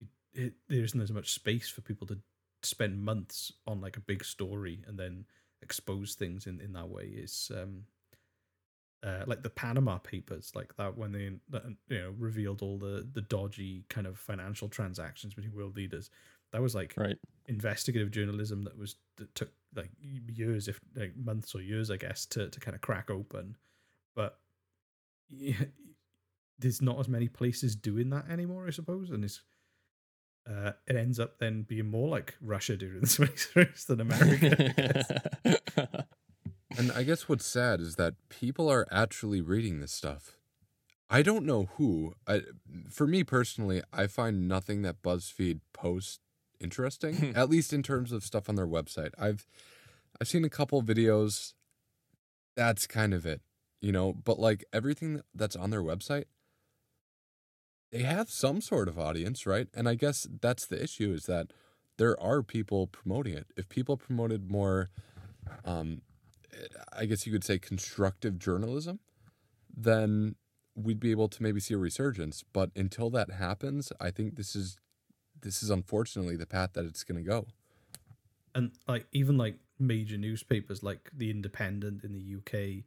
it, 0.00 0.08
it, 0.34 0.54
there 0.68 0.84
isn't 0.84 1.00
as 1.00 1.12
much 1.12 1.32
space 1.32 1.68
for 1.68 1.80
people 1.80 2.06
to 2.08 2.18
spend 2.62 3.02
months 3.02 3.52
on 3.66 3.80
like 3.80 3.96
a 3.96 4.00
big 4.00 4.24
story 4.24 4.84
and 4.86 4.98
then 4.98 5.26
expose 5.62 6.14
things 6.14 6.46
in 6.46 6.60
in 6.60 6.72
that 6.72 6.88
way. 6.88 7.04
Is 7.06 7.50
um 7.54 7.84
uh, 9.02 9.24
like 9.26 9.42
the 9.42 9.50
Panama 9.50 9.98
Papers, 9.98 10.52
like 10.54 10.76
that 10.76 10.96
when 10.96 11.12
they 11.12 11.30
you 11.88 11.88
know 11.88 12.14
revealed 12.18 12.62
all 12.62 12.78
the 12.78 13.06
the 13.12 13.22
dodgy 13.22 13.84
kind 13.88 14.06
of 14.06 14.18
financial 14.18 14.68
transactions 14.68 15.34
between 15.34 15.54
world 15.54 15.76
leaders. 15.76 16.10
That 16.52 16.62
was 16.62 16.74
like 16.74 16.94
Right. 16.96 17.16
investigative 17.46 18.10
journalism 18.10 18.62
that 18.64 18.78
was 18.78 18.96
that 19.16 19.34
took 19.34 19.50
like 19.74 19.90
years, 20.00 20.68
if 20.68 20.80
like 20.94 21.16
months 21.16 21.54
or 21.54 21.62
years, 21.62 21.90
I 21.90 21.96
guess, 21.96 22.26
to 22.26 22.48
to 22.50 22.60
kind 22.60 22.74
of 22.74 22.80
crack 22.80 23.10
open. 23.10 23.56
But 24.14 24.38
yeah, 25.28 25.64
there's 26.58 26.82
not 26.82 27.00
as 27.00 27.08
many 27.08 27.28
places 27.28 27.74
doing 27.74 28.10
that 28.10 28.28
anymore, 28.30 28.66
I 28.66 28.70
suppose, 28.70 29.10
and 29.10 29.24
it's 29.24 29.42
uh, 30.48 30.72
it 30.86 30.96
ends 30.96 31.18
up 31.18 31.38
then 31.38 31.62
being 31.62 31.90
more 31.90 32.08
like 32.08 32.34
Russia 32.40 32.76
during 32.76 33.00
the 33.00 33.06
space 33.06 33.48
race 33.56 33.84
than 33.84 34.00
America. 34.00 35.34
And 36.78 36.92
I 36.92 37.02
guess 37.02 37.28
what's 37.28 37.46
sad 37.46 37.80
is 37.80 37.96
that 37.96 38.14
people 38.28 38.68
are 38.68 38.86
actually 38.90 39.40
reading 39.40 39.80
this 39.80 39.92
stuff. 39.92 40.36
I 41.10 41.22
don't 41.22 41.44
know 41.44 41.68
who. 41.76 42.14
I, 42.26 42.40
for 42.90 43.06
me 43.06 43.22
personally, 43.22 43.82
I 43.92 44.06
find 44.06 44.48
nothing 44.48 44.82
that 44.82 45.02
BuzzFeed 45.02 45.60
posts 45.72 46.20
interesting, 46.58 47.34
at 47.36 47.50
least 47.50 47.72
in 47.72 47.82
terms 47.82 48.12
of 48.12 48.24
stuff 48.24 48.48
on 48.48 48.54
their 48.54 48.66
website. 48.66 49.10
I've 49.18 49.46
I've 50.20 50.28
seen 50.28 50.44
a 50.44 50.50
couple 50.50 50.82
videos. 50.82 51.52
That's 52.56 52.86
kind 52.86 53.12
of 53.12 53.26
it, 53.26 53.42
you 53.80 53.92
know. 53.92 54.12
But 54.12 54.38
like 54.38 54.64
everything 54.72 55.20
that's 55.34 55.56
on 55.56 55.70
their 55.70 55.82
website, 55.82 56.24
they 57.90 58.02
have 58.02 58.30
some 58.30 58.60
sort 58.60 58.88
of 58.88 58.98
audience, 58.98 59.46
right? 59.46 59.68
And 59.74 59.88
I 59.88 59.94
guess 59.94 60.26
that's 60.40 60.66
the 60.66 60.82
issue 60.82 61.12
is 61.12 61.24
that 61.24 61.48
there 61.98 62.18
are 62.20 62.42
people 62.42 62.86
promoting 62.86 63.34
it. 63.34 63.48
If 63.56 63.68
people 63.68 63.96
promoted 63.98 64.50
more, 64.50 64.90
um, 65.64 66.00
I 66.92 67.06
guess 67.06 67.26
you 67.26 67.32
could 67.32 67.44
say 67.44 67.58
constructive 67.58 68.38
journalism, 68.38 69.00
then 69.74 70.36
we'd 70.74 71.00
be 71.00 71.10
able 71.10 71.28
to 71.28 71.42
maybe 71.42 71.60
see 71.60 71.74
a 71.74 71.78
resurgence. 71.78 72.44
But 72.52 72.70
until 72.76 73.10
that 73.10 73.30
happens, 73.32 73.92
I 74.00 74.10
think 74.10 74.36
this 74.36 74.54
is 74.56 74.78
this 75.40 75.62
is 75.62 75.70
unfortunately 75.70 76.36
the 76.36 76.46
path 76.46 76.74
that 76.74 76.84
it's 76.84 77.04
going 77.04 77.22
to 77.22 77.28
go. 77.28 77.46
and 78.54 78.72
like 78.86 79.06
even 79.12 79.36
like 79.38 79.56
major 79.78 80.16
newspapers 80.16 80.82
like 80.82 81.10
the 81.12 81.30
Independent 81.30 82.04
in 82.04 82.12
the 82.12 82.36
UK, 82.36 82.84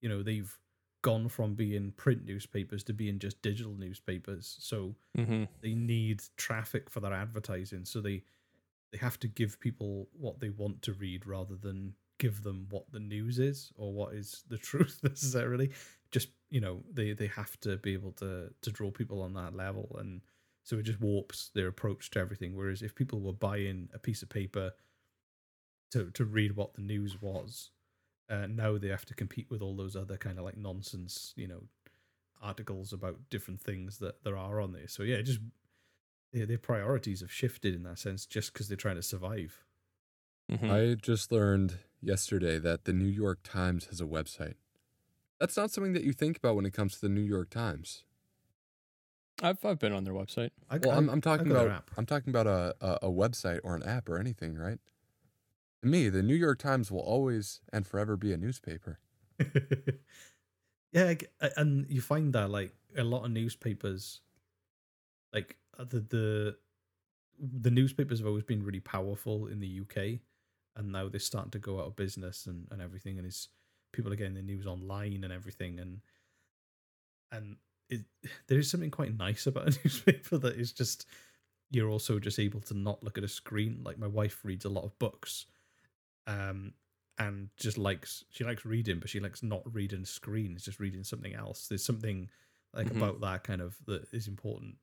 you 0.00 0.08
know, 0.08 0.22
they've 0.22 0.58
gone 1.02 1.28
from 1.28 1.54
being 1.54 1.92
print 1.92 2.24
newspapers 2.24 2.82
to 2.84 2.92
being 2.92 3.18
just 3.18 3.40
digital 3.42 3.74
newspapers. 3.74 4.56
So 4.60 4.94
hmm 5.16 5.44
they 5.60 5.74
need 5.74 6.22
traffic 6.36 6.90
for 6.90 7.00
their 7.00 7.12
advertising. 7.12 7.84
So 7.84 8.00
they 8.00 8.22
they 8.92 8.98
have 8.98 9.18
to 9.20 9.28
give 9.28 9.60
people 9.60 10.08
what 10.12 10.40
they 10.40 10.50
want 10.50 10.82
to 10.82 10.92
read 10.92 11.26
rather 11.26 11.56
than 11.56 11.94
give 12.18 12.42
them 12.42 12.66
what 12.70 12.90
the 12.90 13.00
news 13.00 13.38
is 13.38 13.72
or 13.76 13.92
what 13.92 14.14
is 14.14 14.44
the 14.48 14.58
truth 14.70 15.00
necessarily. 15.02 15.70
Just 16.10 16.28
you 16.50 16.60
know, 16.60 16.82
they 16.92 17.12
they 17.12 17.26
have 17.28 17.58
to 17.60 17.76
be 17.76 17.92
able 17.92 18.12
to 18.12 18.50
to 18.62 18.70
draw 18.70 18.90
people 18.90 19.22
on 19.22 19.34
that 19.34 19.54
level 19.54 19.96
and 19.98 20.20
so 20.64 20.76
it 20.76 20.82
just 20.82 21.00
warps 21.00 21.50
their 21.54 21.68
approach 21.68 22.10
to 22.10 22.18
everything. 22.18 22.54
Whereas 22.54 22.82
if 22.82 22.94
people 22.94 23.20
were 23.20 23.32
buying 23.32 23.88
a 23.94 23.98
piece 23.98 24.22
of 24.22 24.28
paper 24.28 24.72
to 25.92 26.10
to 26.10 26.24
read 26.24 26.56
what 26.56 26.74
the 26.74 26.82
news 26.82 27.22
was, 27.22 27.70
uh, 28.28 28.46
now 28.46 28.76
they 28.76 28.88
have 28.88 29.06
to 29.06 29.14
compete 29.14 29.50
with 29.50 29.62
all 29.62 29.74
those 29.74 29.96
other 29.96 30.16
kind 30.16 30.38
of 30.38 30.44
like 30.44 30.56
nonsense, 30.56 31.32
you 31.36 31.48
know, 31.48 31.62
articles 32.42 32.92
about 32.92 33.16
different 33.30 33.60
things 33.60 33.98
that 33.98 34.22
there 34.24 34.36
are 34.36 34.60
on 34.60 34.72
there. 34.72 34.88
So 34.88 35.02
yeah, 35.02 35.22
just 35.22 35.40
their, 36.32 36.46
their 36.46 36.58
priorities 36.58 37.20
have 37.20 37.32
shifted 37.32 37.74
in 37.74 37.84
that 37.84 37.98
sense, 37.98 38.26
just 38.26 38.52
because 38.52 38.68
they're 38.68 38.76
trying 38.76 38.96
to 38.96 39.02
survive. 39.02 39.64
hmm 40.50 40.70
I 40.70 40.96
just 41.00 41.32
learned 41.32 41.78
yesterday 42.00 42.58
that 42.58 42.84
the 42.84 42.92
New 42.92 43.06
York 43.08 43.40
Times 43.42 43.86
has 43.86 44.00
a 44.00 44.04
website. 44.06 44.54
That's 45.40 45.56
not 45.56 45.70
something 45.70 45.92
that 45.92 46.02
you 46.04 46.12
think 46.12 46.36
about 46.36 46.56
when 46.56 46.66
it 46.66 46.72
comes 46.72 46.94
to 46.94 47.00
the 47.00 47.08
New 47.08 47.20
York 47.22 47.50
Times. 47.50 48.04
I've 49.40 49.64
I've 49.64 49.78
been 49.78 49.92
on 49.92 50.02
their 50.04 50.14
website. 50.14 50.50
I, 50.68 50.78
Well, 50.78 50.90
I- 50.90 50.96
I'm, 50.96 51.08
I'm 51.08 51.20
talking 51.20 51.50
about. 51.50 51.84
I'm 51.96 52.06
talking 52.06 52.30
about 52.30 52.46
a, 52.48 52.74
a 52.80 52.98
a 53.02 53.08
website 53.10 53.60
or 53.62 53.76
an 53.76 53.82
app 53.84 54.08
or 54.08 54.18
anything, 54.18 54.56
right? 54.56 54.78
To 55.82 55.88
me, 55.88 56.08
the 56.08 56.24
New 56.24 56.34
York 56.34 56.58
Times 56.58 56.90
will 56.90 57.00
always 57.00 57.60
and 57.72 57.86
forever 57.86 58.16
be 58.16 58.32
a 58.32 58.36
newspaper. 58.36 58.98
yeah, 60.92 61.06
I 61.08 61.14
g- 61.14 61.26
a- 61.40 61.52
and 61.56 61.86
you 61.88 62.00
find 62.00 62.32
that 62.32 62.50
like 62.50 62.74
a 62.96 63.04
lot 63.04 63.24
of 63.24 63.30
newspapers, 63.30 64.20
like 65.32 65.56
uh, 65.78 65.84
the 65.84 66.00
the 66.00 66.56
the 67.38 67.70
newspapers 67.70 68.18
have 68.18 68.26
always 68.26 68.42
been 68.44 68.64
really 68.64 68.80
powerful 68.80 69.46
in 69.46 69.60
the 69.60 69.80
UK, 69.82 70.18
and 70.78 70.92
now 70.92 71.08
they're 71.10 71.20
starting 71.20 71.52
to 71.52 71.60
go 71.60 71.80
out 71.80 71.88
of 71.88 71.96
business 71.96 72.46
and 72.46 72.68
and 72.72 72.82
everything, 72.82 73.18
and 73.18 73.26
it's 73.26 73.48
people 73.92 74.12
are 74.12 74.16
getting 74.16 74.34
their 74.34 74.44
news 74.44 74.66
online 74.66 75.24
and 75.24 75.32
everything, 75.34 75.80
and 75.80 76.02
and 77.32 77.56
it 77.88 78.02
there 78.48 78.58
is 78.58 78.70
something 78.70 78.90
quite 78.90 79.16
nice 79.16 79.46
about 79.46 79.68
a 79.68 79.78
newspaper 79.84 80.38
that 80.38 80.56
is 80.56 80.72
just 80.72 81.06
you're 81.70 81.90
also 81.90 82.18
just 82.18 82.38
able 82.38 82.60
to 82.60 82.74
not 82.74 83.02
look 83.02 83.18
at 83.18 83.24
a 83.24 83.28
screen. 83.28 83.82
Like 83.84 83.98
my 83.98 84.06
wife 84.06 84.44
reads 84.44 84.64
a 84.64 84.70
lot 84.70 84.84
of 84.84 84.98
books, 84.98 85.46
um, 86.26 86.74
and 87.18 87.50
just 87.58 87.78
likes 87.78 88.24
she 88.30 88.44
likes 88.44 88.64
reading, 88.66 89.00
but 89.00 89.10
she 89.10 89.20
likes 89.20 89.42
not 89.42 89.62
reading 89.74 90.04
screens, 90.04 90.64
just 90.64 90.80
reading 90.80 91.04
something 91.04 91.34
else. 91.34 91.68
There's 91.68 91.84
something 91.84 92.30
like 92.74 92.90
Mhm. 92.90 92.90
about 92.90 93.20
that 93.22 93.44
kind 93.44 93.62
of 93.62 93.78
that 93.86 94.12
is 94.12 94.28
important. 94.28 94.76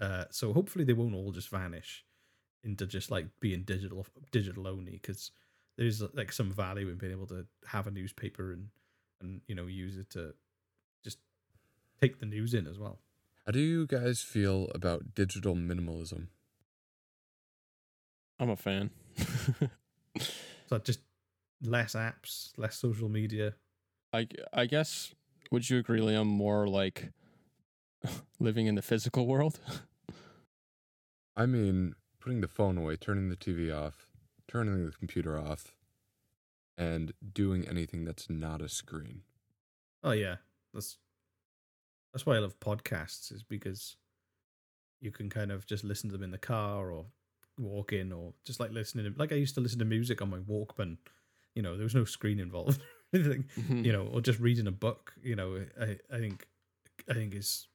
Uh, 0.00 0.26
so 0.30 0.52
hopefully 0.52 0.84
they 0.84 0.94
won't 0.94 1.14
all 1.14 1.32
just 1.32 1.50
vanish 1.50 2.04
into 2.64 2.86
just 2.86 3.10
like 3.10 3.26
being 3.40 3.62
digital 3.62 4.06
digital 4.30 4.68
only 4.68 4.92
because 4.92 5.30
there's 5.76 6.02
like 6.14 6.32
some 6.32 6.52
value 6.52 6.88
in 6.88 6.96
being 6.96 7.12
able 7.12 7.26
to 7.26 7.46
have 7.66 7.86
a 7.86 7.90
newspaper 7.90 8.52
and 8.52 8.68
and 9.20 9.40
you 9.46 9.54
know 9.54 9.66
use 9.66 9.96
it 9.96 10.10
to 10.10 10.34
just 11.04 11.18
take 12.00 12.18
the 12.20 12.26
news 12.26 12.54
in 12.54 12.66
as 12.66 12.78
well. 12.78 12.98
How 13.46 13.52
do 13.52 13.60
you 13.60 13.86
guys 13.86 14.20
feel 14.20 14.68
about 14.74 15.14
digital 15.14 15.54
minimalism? 15.54 16.28
I'm 18.38 18.50
a 18.50 18.56
fan. 18.56 18.90
So 20.72 20.78
just 20.78 21.00
less 21.62 21.92
apps, 21.94 22.52
less 22.56 22.76
social 22.76 23.10
media. 23.10 23.52
I 24.10 24.26
I 24.54 24.64
guess 24.64 25.14
would 25.50 25.68
you 25.68 25.76
agree, 25.76 26.00
Liam? 26.00 26.24
More 26.24 26.66
like 26.66 27.10
living 28.40 28.66
in 28.68 28.74
the 28.74 28.80
physical 28.80 29.26
world. 29.26 29.60
I 31.36 31.44
mean, 31.44 31.94
putting 32.22 32.40
the 32.40 32.48
phone 32.48 32.78
away, 32.78 32.96
turning 32.96 33.28
the 33.28 33.36
TV 33.36 33.70
off, 33.76 34.06
turning 34.46 34.86
the 34.86 34.92
computer 34.92 35.36
off, 35.36 35.74
and 36.78 37.12
doing 37.32 37.66
anything 37.68 38.04
that's 38.04 38.30
not 38.30 38.62
a 38.62 38.68
screen. 38.68 39.22
Oh 40.04 40.12
yeah, 40.12 40.36
that's 40.72 40.98
that's 42.12 42.24
why 42.24 42.36
I 42.36 42.38
love 42.38 42.58
podcasts 42.60 43.32
is 43.32 43.42
because 43.42 43.96
you 45.00 45.10
can 45.10 45.28
kind 45.28 45.50
of 45.50 45.66
just 45.66 45.82
listen 45.82 46.10
to 46.10 46.12
them 46.16 46.22
in 46.22 46.30
the 46.30 46.38
car 46.38 46.90
or 46.92 47.06
walk 47.58 47.92
in 47.92 48.12
or 48.12 48.34
just 48.44 48.60
like 48.60 48.70
listening 48.70 49.12
to, 49.12 49.18
like 49.18 49.32
I 49.32 49.36
used 49.36 49.54
to 49.56 49.60
listen 49.60 49.78
to 49.80 49.84
music 49.84 50.22
on 50.22 50.30
my 50.30 50.38
Walkman. 50.38 50.98
You 51.54 51.62
know, 51.62 51.76
there 51.76 51.84
was 51.84 51.94
no 51.94 52.04
screen 52.04 52.38
involved. 52.38 52.80
or 53.12 53.18
anything, 53.18 53.44
Mhm. 53.58 53.84
you 53.84 53.92
know, 53.92 54.06
or 54.06 54.20
just 54.20 54.38
reading 54.38 54.66
a 54.68 54.72
book. 54.72 55.12
You 55.22 55.34
know, 55.36 55.64
I 55.80 55.98
I 56.12 56.18
think 56.18 56.46
I 57.08 57.14
think 57.14 57.34
is 57.34 57.66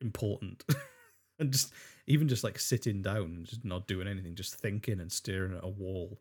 important. 0.00 0.64
and 1.38 1.52
just 1.52 1.72
even 2.06 2.28
just 2.28 2.42
like 2.44 2.58
sitting 2.58 3.02
down 3.02 3.44
just 3.48 3.64
not 3.64 3.86
doing 3.86 4.08
anything, 4.08 4.34
just 4.34 4.54
thinking 4.56 5.00
and 5.00 5.10
staring 5.12 5.54
at 5.56 5.64
a 5.64 5.68
wall, 5.68 6.20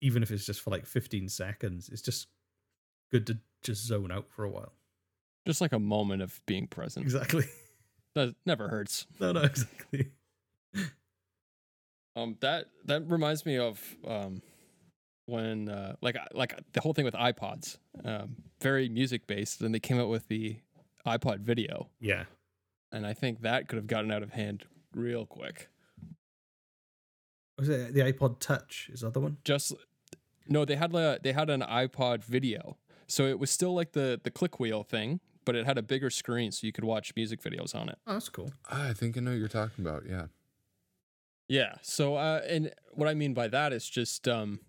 even 0.00 0.22
if 0.22 0.30
it's 0.30 0.46
just 0.46 0.60
for 0.60 0.70
like 0.70 0.86
15 0.86 1.28
seconds, 1.28 1.88
it's 1.88 2.02
just 2.02 2.28
good 3.10 3.26
to 3.26 3.38
just 3.62 3.84
zone 3.86 4.12
out 4.12 4.28
for 4.28 4.44
a 4.44 4.50
while. 4.50 4.72
Just 5.46 5.60
like 5.60 5.72
a 5.72 5.78
moment 5.78 6.22
of 6.22 6.40
being 6.46 6.66
present. 6.66 7.04
Exactly. 7.04 7.44
That 8.14 8.34
never 8.46 8.68
hurts. 8.68 9.06
No, 9.20 9.30
no, 9.32 9.42
exactly. 9.42 10.10
Um, 12.16 12.36
that 12.40 12.66
that 12.86 13.08
reminds 13.08 13.46
me 13.46 13.58
of 13.58 13.80
um, 14.04 14.42
when 15.26 15.68
uh, 15.68 15.94
like 16.00 16.16
like 16.32 16.58
the 16.72 16.80
whole 16.80 16.94
thing 16.94 17.04
with 17.04 17.14
iPods, 17.14 17.76
um, 18.04 18.36
very 18.60 18.88
music 18.88 19.26
based, 19.28 19.60
and 19.60 19.72
they 19.72 19.78
came 19.78 20.00
out 20.00 20.08
with 20.08 20.26
the 20.28 20.56
iPod 21.06 21.40
video, 21.40 21.88
Yeah. 22.00 22.24
and 22.90 23.06
I 23.06 23.12
think 23.14 23.42
that 23.42 23.68
could 23.68 23.76
have 23.76 23.86
gotten 23.86 24.10
out 24.10 24.22
of 24.24 24.32
hand 24.32 24.64
real 24.94 25.26
quick. 25.26 25.68
Was 27.58 27.68
it 27.68 27.94
the 27.94 28.00
iPod 28.00 28.38
Touch? 28.38 28.88
Is 28.92 29.00
that 29.00 29.14
the 29.14 29.20
one? 29.20 29.38
Just 29.44 29.74
no, 30.48 30.64
they 30.64 30.76
had 30.76 30.92
like 30.92 31.22
they 31.22 31.32
had 31.32 31.50
an 31.50 31.62
iPod 31.62 32.24
video, 32.24 32.76
so 33.06 33.26
it 33.26 33.38
was 33.38 33.50
still 33.50 33.74
like 33.74 33.92
the 33.92 34.20
the 34.22 34.30
click 34.30 34.60
wheel 34.60 34.82
thing, 34.82 35.20
but 35.44 35.56
it 35.56 35.66
had 35.66 35.78
a 35.78 35.82
bigger 35.82 36.10
screen, 36.10 36.52
so 36.52 36.66
you 36.66 36.72
could 36.72 36.84
watch 36.84 37.12
music 37.16 37.42
videos 37.42 37.74
on 37.74 37.88
it. 37.88 37.98
Oh, 38.06 38.14
that's 38.14 38.28
cool. 38.28 38.52
Ah, 38.70 38.88
I 38.90 38.92
think 38.92 39.16
I 39.16 39.20
know 39.20 39.32
what 39.32 39.38
you're 39.38 39.48
talking 39.48 39.84
about. 39.84 40.04
Yeah. 40.08 40.26
Yeah. 41.48 41.76
So, 41.82 42.16
uh, 42.16 42.42
and 42.46 42.72
what 42.92 43.08
I 43.08 43.14
mean 43.14 43.32
by 43.32 43.48
that 43.48 43.72
is 43.72 43.88
just, 43.88 44.28
um, 44.28 44.60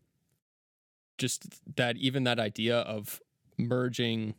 just 1.18 1.60
that 1.76 1.98
even 1.98 2.24
that 2.24 2.40
idea 2.40 2.78
of 2.78 3.20
merging 3.58 4.36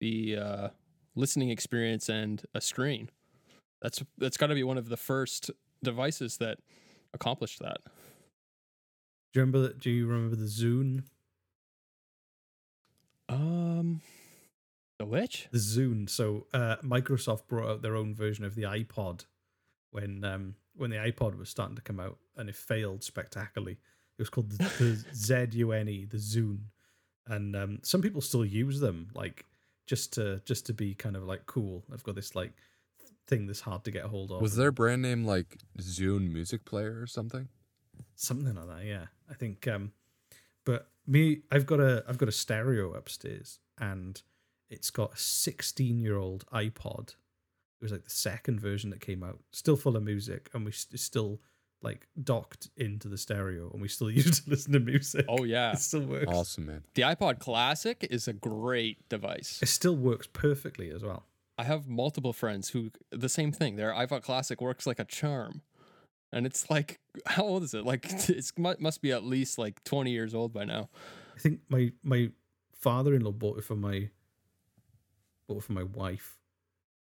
the 0.00 0.36
uh, 0.36 0.68
listening 1.14 1.50
experience 1.50 2.08
and 2.08 2.42
a 2.54 2.60
screen. 2.62 3.10
That's 3.80 4.02
that's 4.16 4.36
got 4.36 4.48
to 4.48 4.54
be 4.54 4.64
one 4.64 4.78
of 4.78 4.88
the 4.88 4.96
first 4.96 5.50
devices 5.82 6.38
that 6.38 6.58
accomplished 7.14 7.60
that. 7.60 7.78
Do 9.32 9.40
you 9.40 9.42
remember? 9.42 9.72
Do 9.72 9.90
you 9.90 10.06
remember 10.06 10.36
the 10.36 10.46
Zune? 10.46 11.04
Um, 13.28 14.00
the 14.98 15.06
which? 15.06 15.48
The 15.52 15.58
Zune. 15.58 16.08
So 16.08 16.46
uh, 16.52 16.76
Microsoft 16.82 17.46
brought 17.46 17.70
out 17.70 17.82
their 17.82 17.94
own 17.96 18.14
version 18.14 18.44
of 18.44 18.54
the 18.54 18.62
iPod 18.62 19.26
when 19.90 20.24
um, 20.24 20.54
when 20.76 20.90
the 20.90 20.96
iPod 20.96 21.38
was 21.38 21.48
starting 21.48 21.76
to 21.76 21.82
come 21.82 22.00
out, 22.00 22.18
and 22.36 22.48
it 22.48 22.56
failed 22.56 23.04
spectacularly. 23.04 23.72
It 23.72 24.22
was 24.22 24.30
called 24.30 24.50
the, 24.50 24.64
the 24.78 25.04
ZUNE, 25.14 26.08
the 26.10 26.16
Zune, 26.16 26.58
and 27.28 27.54
um, 27.54 27.78
some 27.82 28.02
people 28.02 28.20
still 28.20 28.44
use 28.44 28.80
them, 28.80 29.10
like 29.14 29.44
just 29.86 30.12
to 30.14 30.40
just 30.44 30.66
to 30.66 30.72
be 30.72 30.94
kind 30.94 31.16
of 31.16 31.24
like 31.24 31.46
cool. 31.46 31.84
I've 31.92 32.02
got 32.02 32.14
this 32.14 32.34
like 32.34 32.52
thing 33.28 33.46
that's 33.46 33.60
hard 33.60 33.84
to 33.84 33.90
get 33.92 34.04
a 34.04 34.08
hold 34.08 34.32
of. 34.32 34.40
Was 34.40 34.56
their 34.56 34.72
brand 34.72 35.02
name 35.02 35.24
like 35.24 35.58
Zune 35.80 36.32
Music 36.32 36.64
Player 36.64 36.98
or 37.00 37.06
something? 37.06 37.48
something 38.16 38.54
like 38.54 38.66
that? 38.68 38.84
Yeah, 38.84 39.06
I 39.30 39.34
think. 39.34 39.68
Um, 39.68 39.92
but 40.64 40.88
me, 41.06 41.42
I've 41.52 41.66
got 41.66 41.78
a 41.80 42.04
I've 42.08 42.18
got 42.18 42.28
a 42.28 42.32
stereo 42.32 42.92
upstairs, 42.94 43.60
and 43.78 44.20
it's 44.70 44.90
got 44.90 45.14
a 45.14 45.16
16 45.16 45.98
year 46.00 46.16
old 46.16 46.44
iPod. 46.52 47.10
It 47.10 47.84
was 47.84 47.92
like 47.92 48.04
the 48.04 48.10
second 48.10 48.60
version 48.60 48.90
that 48.90 49.00
came 49.00 49.22
out, 49.22 49.38
still 49.52 49.76
full 49.76 49.96
of 49.96 50.02
music, 50.02 50.50
and 50.52 50.64
we 50.64 50.72
st- 50.72 50.98
still 50.98 51.40
like 51.80 52.08
docked 52.24 52.70
into 52.76 53.06
the 53.08 53.16
stereo, 53.16 53.70
and 53.72 53.80
we 53.80 53.86
still 53.88 54.10
used 54.22 54.44
to 54.44 54.50
listen 54.50 54.72
to 54.72 54.80
music. 54.80 55.24
Oh 55.28 55.44
yeah, 55.44 55.72
It 55.72 55.78
still 55.78 56.00
works. 56.06 56.26
Awesome, 56.28 56.66
man. 56.66 56.82
the 56.94 57.02
iPod 57.02 57.38
Classic 57.38 58.04
is 58.10 58.26
a 58.26 58.32
great 58.32 59.08
device. 59.08 59.60
It 59.62 59.68
still 59.68 59.94
works 59.96 60.26
perfectly 60.32 60.90
as 60.90 61.02
well. 61.04 61.24
I 61.58 61.64
have 61.64 61.88
multiple 61.88 62.32
friends 62.32 62.70
who 62.70 62.90
the 63.10 63.28
same 63.28 63.50
thing. 63.52 63.76
Their 63.76 63.92
iPod 63.92 64.22
Classic 64.22 64.60
works 64.60 64.86
like 64.86 65.00
a 65.00 65.04
charm, 65.04 65.62
and 66.32 66.46
it's 66.46 66.70
like, 66.70 67.00
how 67.26 67.42
old 67.42 67.62
is 67.64 67.74
it? 67.74 67.84
Like 67.84 68.06
it's 68.28 68.52
mu- 68.56 68.76
must 68.78 69.02
be 69.02 69.10
at 69.12 69.24
least 69.24 69.58
like 69.58 69.82
20 69.84 70.10
years 70.10 70.34
old 70.34 70.52
by 70.52 70.64
now. 70.64 70.88
I 71.36 71.40
think 71.40 71.60
my 71.68 71.92
my 72.02 72.30
father 72.72 73.14
in 73.14 73.22
law 73.22 73.32
bought 73.32 73.58
it 73.58 73.64
for 73.64 73.74
my 73.76 74.10
bought 75.48 75.58
it 75.58 75.64
for 75.64 75.72
my 75.72 75.82
wife. 75.82 76.36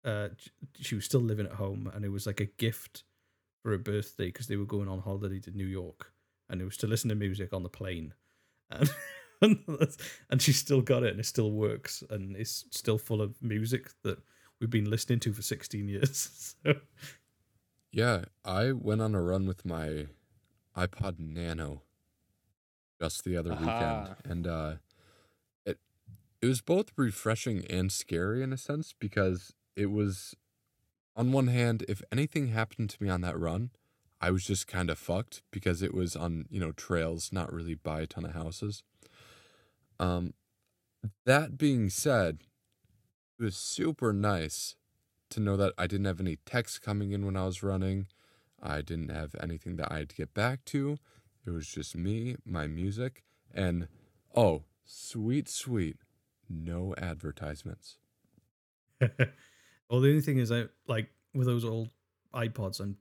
Uh, 0.05 0.29
she 0.79 0.95
was 0.95 1.05
still 1.05 1.21
living 1.21 1.45
at 1.45 1.53
home, 1.53 1.89
and 1.93 2.05
it 2.05 2.09
was 2.09 2.27
like 2.27 2.39
a 2.39 2.45
gift 2.45 3.03
for 3.63 3.71
her 3.71 3.77
birthday 3.77 4.25
because 4.25 4.47
they 4.47 4.57
were 4.57 4.65
going 4.65 4.89
on 4.89 4.99
holiday 4.99 5.39
to 5.39 5.51
New 5.51 5.65
York, 5.65 6.11
and 6.49 6.61
it 6.61 6.65
was 6.65 6.77
to 6.77 6.87
listen 6.87 7.09
to 7.09 7.15
music 7.15 7.53
on 7.53 7.63
the 7.63 7.69
plane, 7.69 8.13
and 8.69 8.89
that's- 9.67 9.97
and 10.29 10.41
she 10.41 10.51
still 10.53 10.81
got 10.81 11.03
it, 11.03 11.11
and 11.11 11.19
it 11.19 11.25
still 11.25 11.51
works, 11.51 12.03
and 12.09 12.35
it's 12.35 12.65
still 12.71 12.97
full 12.97 13.21
of 13.21 13.41
music 13.41 13.89
that 14.03 14.19
we've 14.63 14.69
been 14.69 14.89
listening 14.89 15.19
to 15.19 15.33
for 15.33 15.41
sixteen 15.41 15.87
years. 15.89 16.55
So 16.65 16.75
Yeah, 17.91 18.23
I 18.45 18.71
went 18.71 19.01
on 19.01 19.13
a 19.13 19.21
run 19.21 19.45
with 19.45 19.65
my 19.65 20.07
iPod 20.75 21.19
Nano 21.19 21.81
just 22.99 23.25
the 23.25 23.35
other 23.35 23.51
Aha. 23.51 23.59
weekend, 23.59 24.15
and 24.31 24.47
uh, 24.47 24.73
it 25.65 25.77
it 26.41 26.45
was 26.47 26.61
both 26.61 26.93
refreshing 26.95 27.65
and 27.69 27.91
scary 27.91 28.41
in 28.41 28.53
a 28.53 28.57
sense 28.57 28.93
because 28.97 29.53
it 29.75 29.87
was, 29.87 30.35
on 31.15 31.33
one 31.33 31.47
hand, 31.47 31.83
if 31.89 32.01
anything 32.11 32.47
happened 32.47 32.89
to 32.91 33.03
me 33.03 33.09
on 33.09 33.19
that 33.21 33.37
run, 33.37 33.71
I 34.21 34.31
was 34.31 34.45
just 34.45 34.67
kind 34.67 34.89
of 34.89 34.97
fucked 34.97 35.41
because 35.51 35.81
it 35.81 35.93
was 35.93 36.15
on 36.15 36.45
you 36.49 36.61
know 36.61 36.71
trails, 36.71 37.31
not 37.33 37.51
really 37.51 37.75
by 37.75 38.01
a 38.01 38.07
ton 38.07 38.23
of 38.25 38.33
houses. 38.33 38.83
Um, 39.99 40.33
that 41.25 41.57
being 41.57 41.89
said, 41.89 42.43
it 43.43 43.47
was 43.47 43.57
super 43.57 44.13
nice 44.13 44.75
to 45.29 45.41
know 45.41 45.57
that 45.57 45.73
I 45.77 45.85
didn't 45.85 46.05
have 46.05 46.21
any 46.21 46.37
texts 46.45 46.79
coming 46.79 47.11
in 47.11 47.25
when 47.25 47.35
I 47.35 47.45
was 47.45 47.61
running. 47.61 48.07
I 48.61 48.81
didn't 48.81 49.09
have 49.09 49.35
anything 49.41 49.75
that 49.75 49.91
I 49.91 49.97
had 49.99 50.09
to 50.11 50.15
get 50.15 50.33
back 50.33 50.63
to. 50.65 50.97
It 51.45 51.49
was 51.49 51.67
just 51.67 51.93
me, 51.93 52.37
my 52.45 52.67
music, 52.67 53.25
and 53.53 53.89
oh, 54.33 54.63
sweet, 54.85 55.49
sweet, 55.49 55.97
no 56.49 56.95
advertisements. 56.97 57.97
well, 59.01 59.09
the 59.19 59.27
only 59.91 60.21
thing 60.21 60.37
is, 60.37 60.49
I 60.49 60.67
like 60.87 61.09
with 61.33 61.47
those 61.47 61.65
old 61.65 61.89
iPods, 62.33 62.79
I'm 62.79 62.95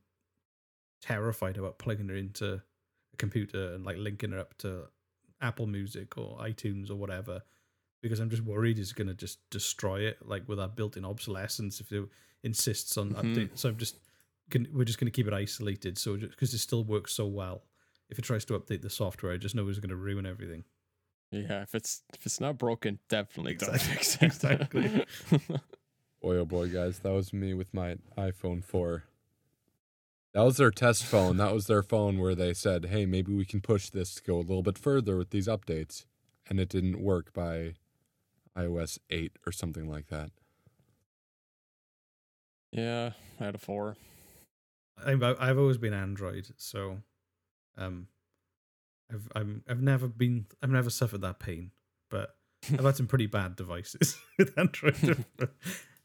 terrified 1.01 1.57
about 1.57 1.79
plugging 1.79 2.11
it 2.11 2.17
into 2.17 2.55
a 2.55 3.17
computer 3.17 3.75
and 3.75 3.85
like 3.85 3.97
linking 3.97 4.33
it 4.33 4.41
up 4.41 4.59
to 4.59 4.89
Apple 5.41 5.69
Music 5.69 6.19
or 6.19 6.39
iTunes 6.39 6.91
or 6.91 6.97
whatever, 6.97 7.43
because 8.03 8.21
I'm 8.21 8.29
just 8.29 8.43
worried 8.43 8.79
it's 8.79 8.93
going 8.93 9.09
to 9.09 9.15
just 9.15 9.39
destroy 9.51 10.01
it, 10.01 10.19
like 10.27 10.47
with 10.49 10.61
our 10.61 10.69
built-in 10.69 11.05
obsolescence 11.05 11.81
if 11.81 11.91
it 11.93 12.05
insists 12.43 12.97
on 12.99 13.13
Mhm. 13.15 13.23
update. 13.23 13.51
So 13.59 13.69
I'm 13.71 13.77
just 13.79 13.97
gonna, 14.51 14.69
we're 14.73 14.85
just 14.85 14.99
going 14.99 15.11
to 15.11 15.17
keep 15.17 15.27
it 15.27 15.33
isolated, 15.33 15.97
so 15.97 16.17
because 16.17 16.53
it 16.53 16.59
still 16.59 16.85
works 16.85 17.13
so 17.15 17.27
well. 17.27 17.63
If 18.11 18.19
it 18.19 18.23
tries 18.23 18.45
to 18.47 18.59
update 18.59 18.83
the 18.83 18.91
software, 18.91 19.33
I 19.33 19.39
just 19.39 19.55
know 19.55 19.67
it's 19.69 19.79
going 19.79 19.89
to 19.89 19.97
ruin 19.97 20.27
everything. 20.27 20.65
Yeah, 21.31 21.63
if 21.63 21.75
it's 21.75 22.03
if 22.13 22.27
it's 22.27 22.41
not 22.41 22.59
broken, 22.59 22.99
definitely 23.09 23.55
don't 23.55 23.81
fix 23.81 24.17
it. 24.21 24.23
exactly. 24.25 25.07
Boy, 26.21 26.37
oh 26.37 26.45
boy, 26.45 26.69
guys, 26.69 26.99
that 27.01 27.13
was 27.13 27.33
me 27.33 27.53
with 27.55 27.73
my 27.75 27.97
iPhone 28.19 28.63
4. 28.63 29.03
That 30.35 30.43
was 30.43 30.57
their 30.57 30.71
test 30.71 31.05
phone. 31.05 31.37
That 31.37 31.53
was 31.53 31.67
their 31.67 31.83
phone 31.83 32.19
where 32.19 32.35
they 32.35 32.55
said, 32.55 32.87
hey, 32.87 33.07
maybe 33.07 33.35
we 33.35 33.45
can 33.45 33.61
push 33.61 33.91
this 33.91 34.15
to 34.15 34.23
go 34.23 34.37
a 34.37 34.41
little 34.41 34.63
bit 34.63 34.79
further 34.79 35.17
with 35.17 35.31
these 35.31 35.49
updates. 35.49 36.05
And 36.49 36.61
it 36.61 36.69
didn't 36.69 37.01
work 37.03 37.33
by 37.33 37.75
iOS 38.57 38.99
8 39.11 39.33
or 39.47 39.53
something 39.53 39.89
like 39.89 40.09
that. 40.09 40.31
yeah, 42.73 43.11
I 43.41 43.45
had 43.45 43.55
a 43.55 43.59
four. 43.59 43.97
I've 45.05 45.23
I've 45.23 45.59
always 45.59 45.79
been 45.79 45.95
Android, 45.95 46.49
so 46.57 46.99
um, 47.77 48.09
I've 49.13 49.29
I'm 49.35 49.63
I've 49.69 49.83
never 49.83 50.07
been 50.09 50.47
I've 50.63 50.71
never 50.71 50.91
suffered 50.91 51.23
that 51.23 51.39
pain, 51.39 51.71
but 52.11 52.37
I've 52.73 52.85
had 52.85 52.97
some 52.97 53.07
pretty 53.07 53.27
bad 53.27 53.57
devices 53.57 54.19
with 54.39 54.57
Android. 54.59 55.25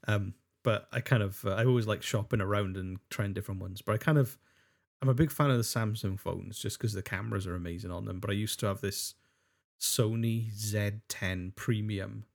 um, 0.08 0.34
but 0.64 0.88
I 0.92 1.00
kind 1.00 1.24
of 1.24 1.44
uh, 1.46 1.52
I 1.52 1.66
always 1.66 1.88
like 1.88 2.04
shopping 2.04 2.42
around 2.42 2.78
and 2.78 3.00
trying 3.10 3.34
different 3.34 3.62
ones. 3.62 3.82
But 3.82 3.94
I 3.94 3.98
kind 3.98 4.18
of 4.18 4.38
I'm 5.02 5.10
a 5.10 5.14
big 5.14 5.32
fan 5.32 5.52
of 5.52 5.58
the 5.58 5.64
Samsung 5.64 6.20
phones 6.20 6.58
just 6.60 6.78
because 6.78 6.94
the 6.94 7.04
cameras 7.04 7.46
are 7.46 7.56
amazing 7.56 7.92
on 7.92 8.06
them. 8.06 8.20
But 8.20 8.32
I 8.32 8.34
used 8.34 8.60
to 8.62 8.66
have 8.66 8.82
this 8.82 9.14
Sony 9.80 10.52
Z10 10.52 11.56
Premium. 11.56 12.26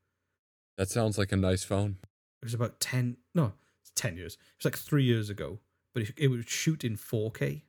That 0.83 0.91
sounds 0.91 1.17
like 1.17 1.31
a 1.31 1.37
nice 1.37 1.63
phone. 1.63 1.99
It 2.43 2.47
was 2.47 2.55
about 2.55 2.81
ten 2.81 3.17
no, 3.37 3.53
it's 3.83 3.93
ten 3.95 4.17
years. 4.17 4.33
It 4.35 4.41
was 4.59 4.65
like 4.65 4.77
three 4.77 5.05
years 5.05 5.31
ago, 5.31 5.61
but 5.95 6.03
it, 6.03 6.13
it 6.17 6.27
would 6.27 6.49
shoot 6.49 6.83
in 6.83 6.97
4K, 6.97 7.63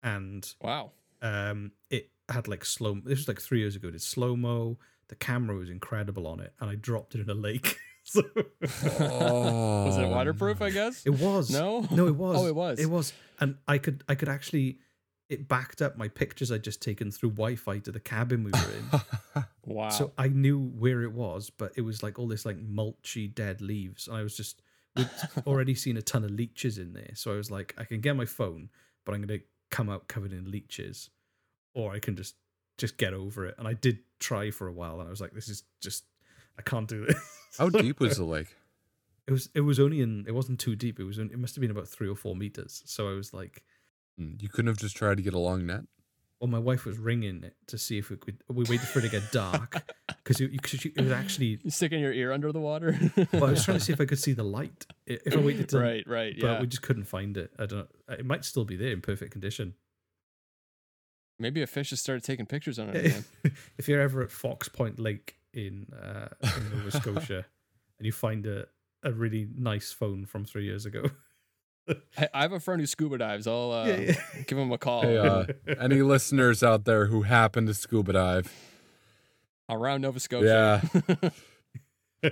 and 0.00 0.48
Wow. 0.62 0.92
um 1.22 1.72
it 1.90 2.10
had 2.28 2.46
like 2.46 2.64
slow 2.64 2.94
this 3.04 3.18
was 3.18 3.26
like 3.26 3.40
three 3.40 3.58
years 3.58 3.74
ago 3.74 3.88
it 3.88 3.90
did 3.90 4.02
slow 4.02 4.36
mo 4.36 4.78
the 5.08 5.16
camera 5.16 5.56
was 5.56 5.68
incredible 5.70 6.28
on 6.28 6.38
it 6.38 6.52
and 6.60 6.70
i 6.70 6.76
dropped 6.76 7.16
it 7.16 7.20
in 7.20 7.28
a 7.28 7.34
lake 7.34 7.76
so 8.04 8.22
Oh, 9.00 9.84
Was 9.86 9.96
it 9.98 10.06
waterproof? 10.08 10.62
I 10.62 10.70
guess. 10.70 11.04
it 11.04 11.10
was 11.18 11.50
No? 11.50 11.84
no 11.90 12.06
it 12.06 12.14
was 12.14 12.38
Oh, 12.40 12.46
it 12.46 12.54
was. 12.54 12.78
it 12.78 12.86
was 12.86 13.12
and 13.40 13.56
i 13.66 13.76
could 13.78 14.04
i 14.08 14.14
could 14.14 14.28
actually 14.28 14.78
it 15.28 15.48
backed 15.48 15.82
up 15.82 15.98
my 15.98 16.06
pictures 16.06 16.52
i'd 16.52 16.62
just 16.62 16.80
taken 16.80 17.10
through 17.10 17.30
wi-fi 17.30 17.80
to 17.80 17.90
the 17.90 17.98
cabin 18.00 18.44
we 18.44 18.52
were 18.52 18.72
in 18.78 19.44
Wow. 19.64 19.88
so 19.90 20.12
i 20.18 20.28
knew 20.28 20.58
where 20.58 21.02
it 21.02 21.12
was 21.12 21.50
but 21.50 21.72
it 21.76 21.82
was 21.82 22.02
like 22.02 22.18
all 22.18 22.26
this 22.28 22.44
like 22.46 22.56
mulchy 22.58 23.32
dead 23.34 23.60
leaves 23.60 24.08
and 24.08 24.16
i 24.16 24.22
was 24.22 24.36
just 24.36 24.62
we'd 24.96 25.08
already 25.46 25.74
seen 25.74 25.96
a 25.96 26.02
ton 26.02 26.24
of 26.24 26.30
leeches 26.30 26.78
in 26.78 26.92
there 26.92 27.10
so 27.14 27.32
i 27.32 27.36
was 27.36 27.50
like 27.50 27.74
i 27.78 27.84
can 27.84 28.00
get 28.00 28.16
my 28.16 28.24
phone 28.24 28.68
but 29.04 29.14
i'm 29.14 29.20
going 29.22 29.38
to 29.38 29.44
come 29.70 29.88
out 29.90 30.08
covered 30.08 30.32
in 30.32 30.50
leeches 30.50 31.10
or 31.74 31.92
i 31.92 31.98
can 31.98 32.16
just 32.16 32.34
just 32.78 32.96
get 32.96 33.12
over 33.12 33.46
it 33.46 33.54
and 33.58 33.68
i 33.68 33.72
did 33.74 33.98
try 34.18 34.50
for 34.50 34.66
a 34.66 34.72
while 34.72 34.98
and 35.00 35.06
i 35.06 35.10
was 35.10 35.20
like 35.20 35.32
this 35.32 35.48
is 35.48 35.62
just 35.80 36.04
i 36.58 36.62
can't 36.62 36.88
do 36.88 37.04
this 37.06 37.38
How 37.58 37.68
deep 37.84 38.00
was 38.00 38.16
the 38.16 38.24
lake? 38.24 38.56
it 39.26 39.32
was 39.32 39.48
it 39.54 39.60
was 39.60 39.78
only 39.78 40.00
in 40.00 40.24
it 40.26 40.32
wasn't 40.34 40.58
too 40.58 40.74
deep 40.74 40.98
it 40.98 41.04
was 41.04 41.18
only, 41.18 41.32
it 41.34 41.38
must 41.38 41.54
have 41.54 41.60
been 41.60 41.70
about 41.70 41.86
three 41.88 42.08
or 42.08 42.16
four 42.16 42.34
meters 42.34 42.82
so 42.86 43.08
i 43.10 43.12
was 43.12 43.32
like 43.34 43.62
Hmm, 44.18 44.32
You 44.40 44.48
couldn't 44.48 44.66
have 44.66 44.76
just 44.76 44.96
tried 44.96 45.18
to 45.18 45.22
get 45.22 45.34
a 45.34 45.38
long 45.38 45.64
net? 45.66 45.82
Well 46.40 46.48
my 46.48 46.58
wife 46.58 46.84
was 46.86 46.98
ringing 46.98 47.44
it 47.44 47.54
to 47.66 47.76
see 47.76 47.98
if 47.98 48.08
we 48.10 48.16
could 48.16 48.42
we 48.48 48.64
waited 48.64 48.80
for 48.88 48.98
it 49.00 49.02
to 49.02 49.08
get 49.08 49.30
dark 49.32 49.82
because 50.24 50.40
it, 50.40 50.50
it 50.96 51.00
was 51.02 51.12
actually 51.12 51.58
you 51.62 51.70
sticking 51.70 52.00
your 52.00 52.12
ear 52.12 52.32
under 52.32 52.50
the 52.52 52.60
water. 52.60 52.98
well 53.32 53.44
i 53.44 53.50
was 53.50 53.64
trying 53.64 53.78
to 53.78 53.84
see 53.84 53.92
if 53.92 54.00
i 54.00 54.04
could 54.06 54.18
see 54.18 54.32
the 54.32 54.42
light 54.42 54.86
if 55.06 55.36
i 55.36 55.40
waited 55.40 55.68
till 55.68 55.80
right, 55.80 56.04
right. 56.06 56.34
but 56.40 56.46
Yeah. 56.46 56.60
we 56.60 56.66
just 56.66 56.82
couldn't 56.82 57.04
find 57.04 57.36
it. 57.36 57.50
I 57.58 57.66
don't. 57.66 57.88
know. 58.08 58.14
It 58.14 58.24
might 58.24 58.44
still 58.44 58.64
be 58.64 58.76
there 58.76 58.92
in 58.92 59.00
perfect 59.00 59.32
condition. 59.32 59.74
Maybe 61.38 61.62
a 61.62 61.66
fish 61.66 61.90
has 61.90 62.00
started 62.00 62.22
taking 62.22 62.46
pictures 62.46 62.78
on 62.78 62.90
it 62.90 63.06
again. 63.06 63.24
if 63.78 63.88
you're 63.88 64.00
ever 64.00 64.22
at 64.22 64.30
Fox 64.30 64.68
Point 64.68 64.98
Lake 64.98 65.36
in 65.54 65.86
uh, 65.92 66.28
in 66.42 66.70
Nova 66.70 66.90
Scotia 66.90 67.46
and 67.98 68.06
you 68.06 68.12
find 68.12 68.46
a 68.46 68.66
a 69.02 69.10
really 69.12 69.48
nice 69.56 69.90
phone 69.92 70.26
from 70.26 70.44
three 70.44 70.64
years 70.64 70.84
ago, 70.84 71.04
I, 71.88 72.28
I 72.34 72.42
have 72.42 72.52
a 72.52 72.60
friend 72.60 72.80
who 72.80 72.86
scuba 72.86 73.18
dives. 73.18 73.46
I'll 73.46 73.72
uh, 73.72 73.86
Yeah, 73.86 73.96
yeah. 74.00 74.14
give 74.46 74.58
him 74.58 74.70
a 74.72 74.78
call 74.78 75.02
Hey, 75.02 75.18
uh, 75.18 75.46
any 75.78 76.02
listeners 76.02 76.62
out 76.62 76.84
there 76.84 77.06
who 77.06 77.22
happen 77.22 77.66
to 77.66 77.74
scuba 77.74 78.12
dive? 78.12 78.52
around 79.68 80.00
Nova 80.00 80.18
Scotia. 80.18 80.82
Yeah. 80.92 81.30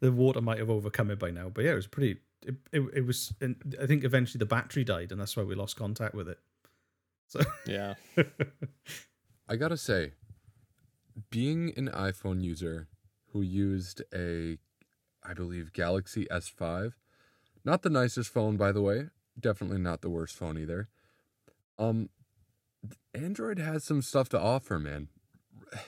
the 0.00 0.12
water 0.12 0.40
might 0.40 0.58
have 0.58 0.70
overcome 0.70 1.10
it 1.10 1.18
by 1.18 1.30
now. 1.30 1.48
But 1.48 1.64
yeah, 1.64 1.72
it 1.72 1.76
was 1.76 1.86
pretty. 1.88 2.18
It 2.46 2.54
it, 2.72 2.82
it 2.94 3.06
was. 3.06 3.32
And 3.40 3.56
I 3.82 3.86
think 3.86 4.04
eventually 4.04 4.38
the 4.38 4.46
battery 4.46 4.84
died, 4.84 5.10
and 5.10 5.20
that's 5.20 5.36
why 5.36 5.42
we 5.42 5.54
lost 5.54 5.76
contact 5.76 6.14
with 6.14 6.28
it. 6.28 6.38
So 7.26 7.40
yeah. 7.66 7.94
I 9.48 9.56
gotta 9.56 9.76
say, 9.76 10.12
being 11.30 11.72
an 11.76 11.88
iPhone 11.88 12.42
user 12.42 12.88
who 13.32 13.42
used 13.42 14.02
a, 14.14 14.58
I 15.22 15.34
believe, 15.34 15.72
Galaxy 15.72 16.26
S5, 16.30 16.92
not 17.64 17.82
the 17.82 17.90
nicest 17.90 18.32
phone, 18.32 18.56
by 18.56 18.72
the 18.72 18.82
way, 18.82 19.08
definitely 19.38 19.78
not 19.78 20.00
the 20.00 20.10
worst 20.10 20.36
phone 20.36 20.58
either. 20.58 20.88
Um, 21.78 22.10
Android 23.14 23.58
has 23.58 23.84
some 23.84 24.02
stuff 24.02 24.28
to 24.30 24.40
offer, 24.40 24.78
man. 24.78 25.08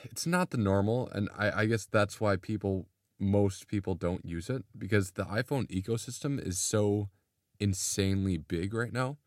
It's 0.03 0.25
not 0.25 0.51
the 0.51 0.57
normal, 0.57 1.09
and 1.09 1.29
I, 1.37 1.61
I 1.61 1.65
guess 1.65 1.85
that's 1.85 2.21
why 2.21 2.35
people, 2.37 2.87
most 3.19 3.67
people, 3.67 3.95
don't 3.95 4.25
use 4.25 4.49
it 4.49 4.63
because 4.77 5.11
the 5.11 5.25
iPhone 5.25 5.67
ecosystem 5.69 6.39
is 6.45 6.57
so 6.59 7.09
insanely 7.59 8.37
big 8.37 8.73
right 8.73 8.93
now. 8.93 9.17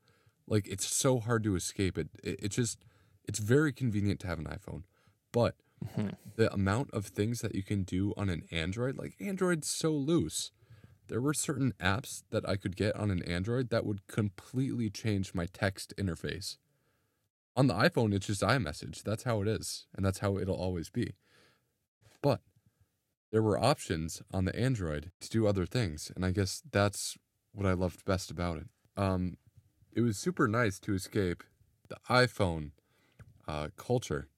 Like 0.46 0.66
it's 0.68 0.86
so 0.86 1.18
hard 1.18 1.44
to 1.44 1.56
escape 1.56 1.98
it. 1.98 2.08
it 2.22 2.40
it's 2.42 2.56
just, 2.56 2.84
it's 3.24 3.38
very 3.38 3.72
convenient 3.72 4.20
to 4.20 4.28
have 4.28 4.38
an 4.38 4.46
iPhone, 4.46 4.84
but 5.32 5.56
the 6.36 6.52
amount 6.52 6.90
of 6.92 7.06
things 7.06 7.40
that 7.40 7.54
you 7.54 7.62
can 7.62 7.82
do 7.82 8.14
on 8.16 8.28
an 8.28 8.44
Android, 8.50 8.96
like 8.96 9.14
Android's 9.20 9.68
so 9.68 9.90
loose. 9.90 10.50
There 11.08 11.20
were 11.20 11.34
certain 11.34 11.72
apps 11.80 12.24
that 12.30 12.48
I 12.48 12.56
could 12.56 12.76
get 12.76 12.96
on 12.96 13.10
an 13.10 13.22
Android 13.22 13.70
that 13.70 13.86
would 13.86 14.06
completely 14.08 14.90
change 14.90 15.34
my 15.34 15.46
text 15.46 15.94
interface. 15.96 16.56
On 17.56 17.68
the 17.68 17.74
iPhone, 17.74 18.12
it's 18.12 18.26
just 18.26 18.42
iMessage. 18.42 19.02
That's 19.02 19.22
how 19.22 19.40
it 19.40 19.48
is, 19.48 19.86
and 19.94 20.04
that's 20.04 20.18
how 20.18 20.36
it'll 20.36 20.56
always 20.56 20.90
be. 20.90 21.14
But 22.20 22.40
there 23.30 23.42
were 23.42 23.62
options 23.62 24.20
on 24.32 24.44
the 24.44 24.56
Android 24.58 25.10
to 25.20 25.28
do 25.30 25.46
other 25.46 25.64
things, 25.64 26.10
and 26.14 26.24
I 26.24 26.32
guess 26.32 26.62
that's 26.70 27.16
what 27.52 27.66
I 27.66 27.72
loved 27.72 28.04
best 28.04 28.30
about 28.30 28.58
it. 28.58 28.66
Um, 28.96 29.36
it 29.92 30.02
was 30.02 30.18
super 30.18 30.48
nice 30.48 30.78
to 30.80 30.94
escape 30.94 31.44
the 31.88 31.96
iPhone 32.10 32.72
uh, 33.48 33.68
culture 33.76 34.28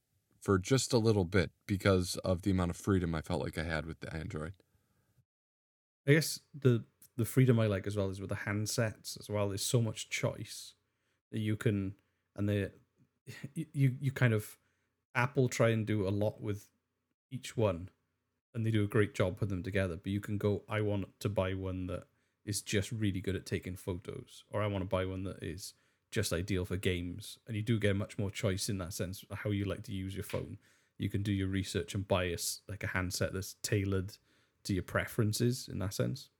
for 0.40 0.58
just 0.58 0.92
a 0.92 0.98
little 0.98 1.24
bit 1.24 1.50
because 1.66 2.16
of 2.24 2.42
the 2.42 2.50
amount 2.50 2.70
of 2.70 2.76
freedom 2.76 3.14
I 3.14 3.22
felt 3.22 3.42
like 3.42 3.58
I 3.58 3.64
had 3.64 3.86
with 3.86 4.00
the 4.00 4.14
Android. 4.14 4.52
I 6.08 6.12
guess 6.12 6.40
the 6.58 6.84
the 7.16 7.24
freedom 7.24 7.60
I 7.60 7.66
like 7.66 7.86
as 7.86 7.96
well 7.96 8.10
is 8.10 8.20
with 8.20 8.30
the 8.30 8.36
handsets 8.36 9.18
as 9.18 9.28
well. 9.28 9.48
There's 9.48 9.64
so 9.64 9.82
much 9.82 10.08
choice 10.08 10.74
that 11.32 11.40
you 11.40 11.56
can, 11.56 11.94
and 12.36 12.48
they, 12.48 12.70
you 13.54 13.96
you 14.00 14.12
kind 14.12 14.32
of, 14.32 14.56
Apple 15.14 15.48
try 15.48 15.70
and 15.70 15.84
do 15.84 16.06
a 16.06 16.10
lot 16.10 16.40
with 16.40 16.68
each 17.30 17.56
one, 17.56 17.90
and 18.54 18.64
they 18.64 18.70
do 18.70 18.84
a 18.84 18.88
great 18.88 19.14
job 19.14 19.36
putting 19.36 19.56
them 19.56 19.62
together. 19.62 19.96
But 19.96 20.12
you 20.12 20.20
can 20.20 20.38
go, 20.38 20.62
I 20.68 20.80
want 20.80 21.06
to 21.20 21.28
buy 21.28 21.54
one 21.54 21.88
that 21.88 22.04
is 22.46 22.62
just 22.62 22.90
really 22.92 23.20
good 23.20 23.36
at 23.36 23.44
taking 23.44 23.76
photos, 23.76 24.44
or 24.50 24.62
I 24.62 24.68
want 24.68 24.82
to 24.82 24.88
buy 24.88 25.04
one 25.04 25.24
that 25.24 25.42
is 25.42 25.74
just 26.10 26.32
ideal 26.32 26.64
for 26.64 26.76
games. 26.76 27.38
And 27.46 27.56
you 27.56 27.62
do 27.62 27.78
get 27.78 27.96
much 27.96 28.16
more 28.16 28.30
choice 28.30 28.68
in 28.70 28.78
that 28.78 28.94
sense 28.94 29.24
how 29.30 29.50
you 29.50 29.66
like 29.66 29.82
to 29.84 29.92
use 29.92 30.14
your 30.14 30.24
phone. 30.24 30.58
You 30.98 31.10
can 31.10 31.22
do 31.22 31.32
your 31.32 31.48
research 31.48 31.94
and 31.94 32.08
buy 32.08 32.24
a, 32.24 32.38
like 32.68 32.82
a 32.84 32.88
handset 32.88 33.34
that's 33.34 33.56
tailored 33.62 34.16
to 34.68 34.74
your 34.74 34.82
preferences 34.84 35.68
in 35.70 35.78
that 35.80 35.92
sense. 35.92 36.30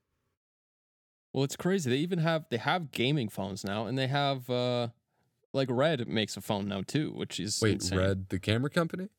Well, 1.33 1.43
it's 1.43 1.55
crazy. 1.55 1.89
They 1.89 1.97
even 1.97 2.19
have 2.19 2.45
they 2.49 2.57
have 2.57 2.91
gaming 2.91 3.29
phones 3.29 3.63
now, 3.63 3.85
and 3.85 3.97
they 3.97 4.07
have 4.07 4.49
uh 4.49 4.87
like 5.53 5.67
Red 5.71 6.07
makes 6.07 6.37
a 6.37 6.41
phone 6.41 6.67
now 6.67 6.81
too, 6.81 7.11
which 7.11 7.39
is 7.39 7.59
Wait, 7.61 7.73
insane. 7.73 7.97
Red, 7.99 8.29
the 8.29 8.39
camera 8.39 8.69
company? 8.69 9.09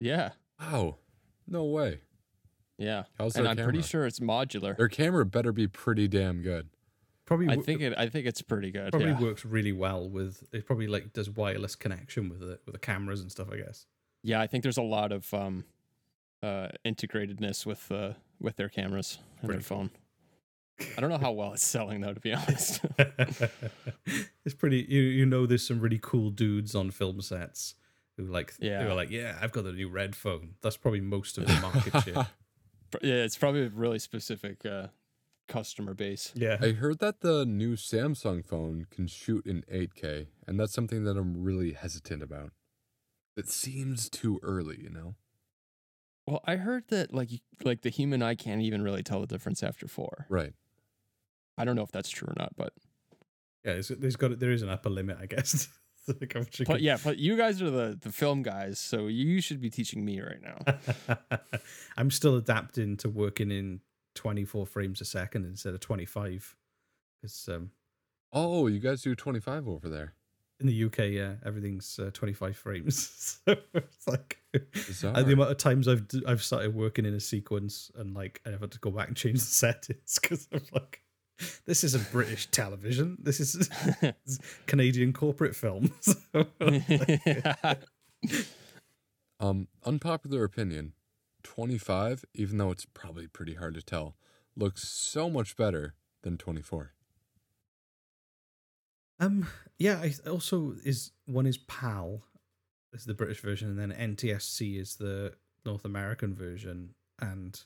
Yeah, 0.00 0.30
Wow, 0.60 0.96
no 1.46 1.64
way. 1.64 2.00
yeah. 2.78 3.04
How's 3.18 3.34
and 3.36 3.44
their 3.44 3.50
I'm 3.50 3.56
camera? 3.56 3.72
pretty 3.72 3.86
sure 3.86 4.06
it's 4.06 4.20
modular. 4.20 4.76
Their 4.76 4.88
camera 4.88 5.24
better 5.26 5.52
be 5.52 5.66
pretty 5.68 6.06
damn 6.08 6.42
good. 6.42 6.68
Probably 7.26 7.48
I 7.48 7.56
think 7.56 7.82
it. 7.82 7.92
I 7.96 8.08
think 8.08 8.26
it's 8.26 8.40
pretty 8.42 8.70
good. 8.70 8.90
probably 8.90 9.10
yeah. 9.10 9.20
works 9.20 9.44
really 9.44 9.72
well 9.72 10.08
with 10.08 10.42
it 10.52 10.64
probably 10.66 10.86
like 10.86 11.12
does 11.12 11.28
wireless 11.28 11.74
connection 11.76 12.28
with 12.28 12.42
it 12.42 12.62
with 12.64 12.72
the 12.72 12.78
cameras 12.78 13.20
and 13.20 13.30
stuff 13.30 13.48
i 13.52 13.56
guess 13.56 13.84
yeah, 14.24 14.40
I 14.40 14.48
think 14.48 14.62
there's 14.64 14.78
a 14.78 14.82
lot 14.82 15.12
of 15.12 15.32
um 15.34 15.64
uh 16.42 16.68
integratedness 16.84 17.66
with 17.66 17.90
uh 17.92 18.14
with 18.40 18.56
their 18.56 18.68
cameras 18.68 19.18
and 19.40 19.48
their 19.50 19.56
Pretty 19.56 19.68
cool. 19.68 19.78
phone. 19.78 19.90
I 20.96 21.00
don't 21.00 21.10
know 21.10 21.18
how 21.18 21.32
well 21.32 21.52
it's 21.54 21.66
selling 21.66 22.00
though, 22.00 22.14
to 22.14 22.20
be 22.20 22.32
honest. 22.32 22.80
it's 24.44 24.54
pretty 24.56 24.86
you 24.88 25.00
you 25.00 25.26
know 25.26 25.46
there's 25.46 25.66
some 25.66 25.80
really 25.80 25.98
cool 26.00 26.30
dudes 26.30 26.74
on 26.74 26.90
film 26.90 27.20
sets 27.20 27.74
who 28.16 28.24
like 28.24 28.54
Yeah. 28.60 28.82
who 28.82 28.90
are 28.90 28.94
like 28.94 29.10
yeah 29.10 29.36
i've 29.40 29.52
got 29.52 29.64
the 29.64 29.72
new 29.72 29.88
red 29.88 30.14
phone 30.16 30.54
that's 30.62 30.76
probably 30.76 31.00
most 31.00 31.38
of 31.38 31.46
the 31.46 31.52
market 31.60 32.02
share 32.04 32.26
yeah, 33.02 33.14
it's 33.24 33.36
probably 33.36 33.64
a 33.66 33.68
really 33.68 33.98
specific 33.98 34.64
uh 34.64 34.88
customer 35.48 35.94
base. 35.94 36.32
yeah 36.34 36.58
I 36.60 36.72
heard 36.72 36.98
that 37.00 37.20
the 37.22 37.44
new 37.46 37.74
Samsung 37.74 38.44
phone 38.44 38.86
can 38.90 39.06
shoot 39.06 39.46
in 39.46 39.62
8K, 39.72 40.26
and 40.46 40.60
that's 40.60 40.74
something 40.74 41.04
that 41.04 41.16
I'm 41.16 41.42
really 41.42 41.72
hesitant 41.72 42.22
about. 42.22 42.52
It 43.34 43.48
seems 43.48 44.10
too 44.10 44.40
early, 44.42 44.78
you 44.82 44.90
know? 44.90 45.14
Well, 46.28 46.42
I 46.44 46.56
heard 46.56 46.84
that 46.88 47.14
like 47.14 47.30
like 47.64 47.80
the 47.80 47.88
human 47.88 48.22
eye 48.22 48.34
can't 48.34 48.60
even 48.60 48.82
really 48.82 49.02
tell 49.02 49.20
the 49.20 49.26
difference 49.26 49.62
after 49.62 49.88
four. 49.88 50.26
Right. 50.28 50.52
I 51.56 51.64
don't 51.64 51.74
know 51.74 51.82
if 51.82 51.90
that's 51.90 52.10
true 52.10 52.28
or 52.28 52.34
not, 52.36 52.52
but 52.56 52.72
yeah 53.64 53.72
there's, 53.72 53.88
there's 53.88 54.16
got 54.16 54.38
there 54.38 54.52
is 54.52 54.62
an 54.62 54.68
upper 54.68 54.88
limit 54.88 55.18
i 55.20 55.26
guess 55.26 55.68
Like, 56.20 56.32
how 56.32 56.40
much 56.40 56.58
you 56.60 56.64
but 56.64 56.80
yeah, 56.80 56.96
but 57.02 57.18
you 57.18 57.36
guys 57.36 57.60
are 57.60 57.70
the 57.70 57.98
the 58.00 58.10
film 58.10 58.42
guys, 58.42 58.78
so 58.78 59.08
you 59.08 59.42
should 59.42 59.60
be 59.60 59.68
teaching 59.68 60.04
me 60.06 60.20
right 60.20 60.40
now. 60.40 61.38
i'm 61.98 62.10
still 62.10 62.36
adapting 62.36 62.96
to 62.98 63.10
working 63.10 63.50
in 63.50 63.80
24 64.14 64.64
frames 64.66 65.02
a 65.02 65.04
second 65.04 65.44
instead 65.44 65.74
of 65.74 65.80
25 65.80 66.56
because 67.20 67.48
um 67.48 67.72
Oh, 68.32 68.66
you 68.66 68.78
guys 68.78 69.02
do 69.02 69.14
25 69.14 69.66
over 69.68 69.88
there. 69.88 70.14
In 70.60 70.66
the 70.66 70.84
UK, 70.84 70.98
yeah, 71.10 71.34
everything's 71.44 71.98
uh, 71.98 72.10
25 72.12 72.56
frames. 72.56 73.40
so 73.46 73.56
it's 73.74 74.06
like 74.08 74.38
Bizarre. 74.72 75.16
and 75.16 75.26
the 75.26 75.32
amount 75.34 75.50
of 75.50 75.58
times 75.58 75.86
I've 75.88 76.04
I've 76.26 76.42
started 76.42 76.74
working 76.74 77.04
in 77.06 77.14
a 77.14 77.20
sequence 77.20 77.90
and 77.96 78.14
like 78.14 78.40
I 78.46 78.50
have 78.50 78.60
had 78.60 78.72
to 78.72 78.78
go 78.80 78.90
back 78.90 79.08
and 79.08 79.16
change 79.16 79.40
the 79.40 79.46
settings 79.46 80.18
because 80.20 80.48
I'm 80.52 80.62
like, 80.72 81.02
this 81.66 81.84
isn't 81.84 82.10
British 82.10 82.46
television. 82.50 83.16
This 83.20 83.38
is 83.40 83.68
Canadian 84.66 85.12
corporate 85.12 85.54
film. 85.54 85.92
So, 86.00 86.14
like, 86.60 87.80
Um, 89.40 89.68
unpopular 89.84 90.42
opinion 90.42 90.94
25, 91.44 92.24
even 92.34 92.58
though 92.58 92.72
it's 92.72 92.84
probably 92.86 93.28
pretty 93.28 93.54
hard 93.54 93.74
to 93.74 93.82
tell, 93.82 94.16
looks 94.56 94.82
so 94.88 95.30
much 95.30 95.56
better 95.56 95.94
than 96.22 96.36
24. 96.36 96.92
Um, 99.20 99.46
yeah. 99.78 100.00
I 100.02 100.12
also 100.28 100.74
is 100.84 101.12
one 101.26 101.46
is 101.46 101.58
PAL, 101.58 102.22
is 102.92 103.04
the 103.04 103.14
British 103.14 103.40
version, 103.40 103.68
and 103.68 103.78
then 103.78 104.16
NTSC 104.16 104.80
is 104.80 104.96
the 104.96 105.34
North 105.64 105.84
American 105.84 106.34
version, 106.34 106.94
and 107.20 107.60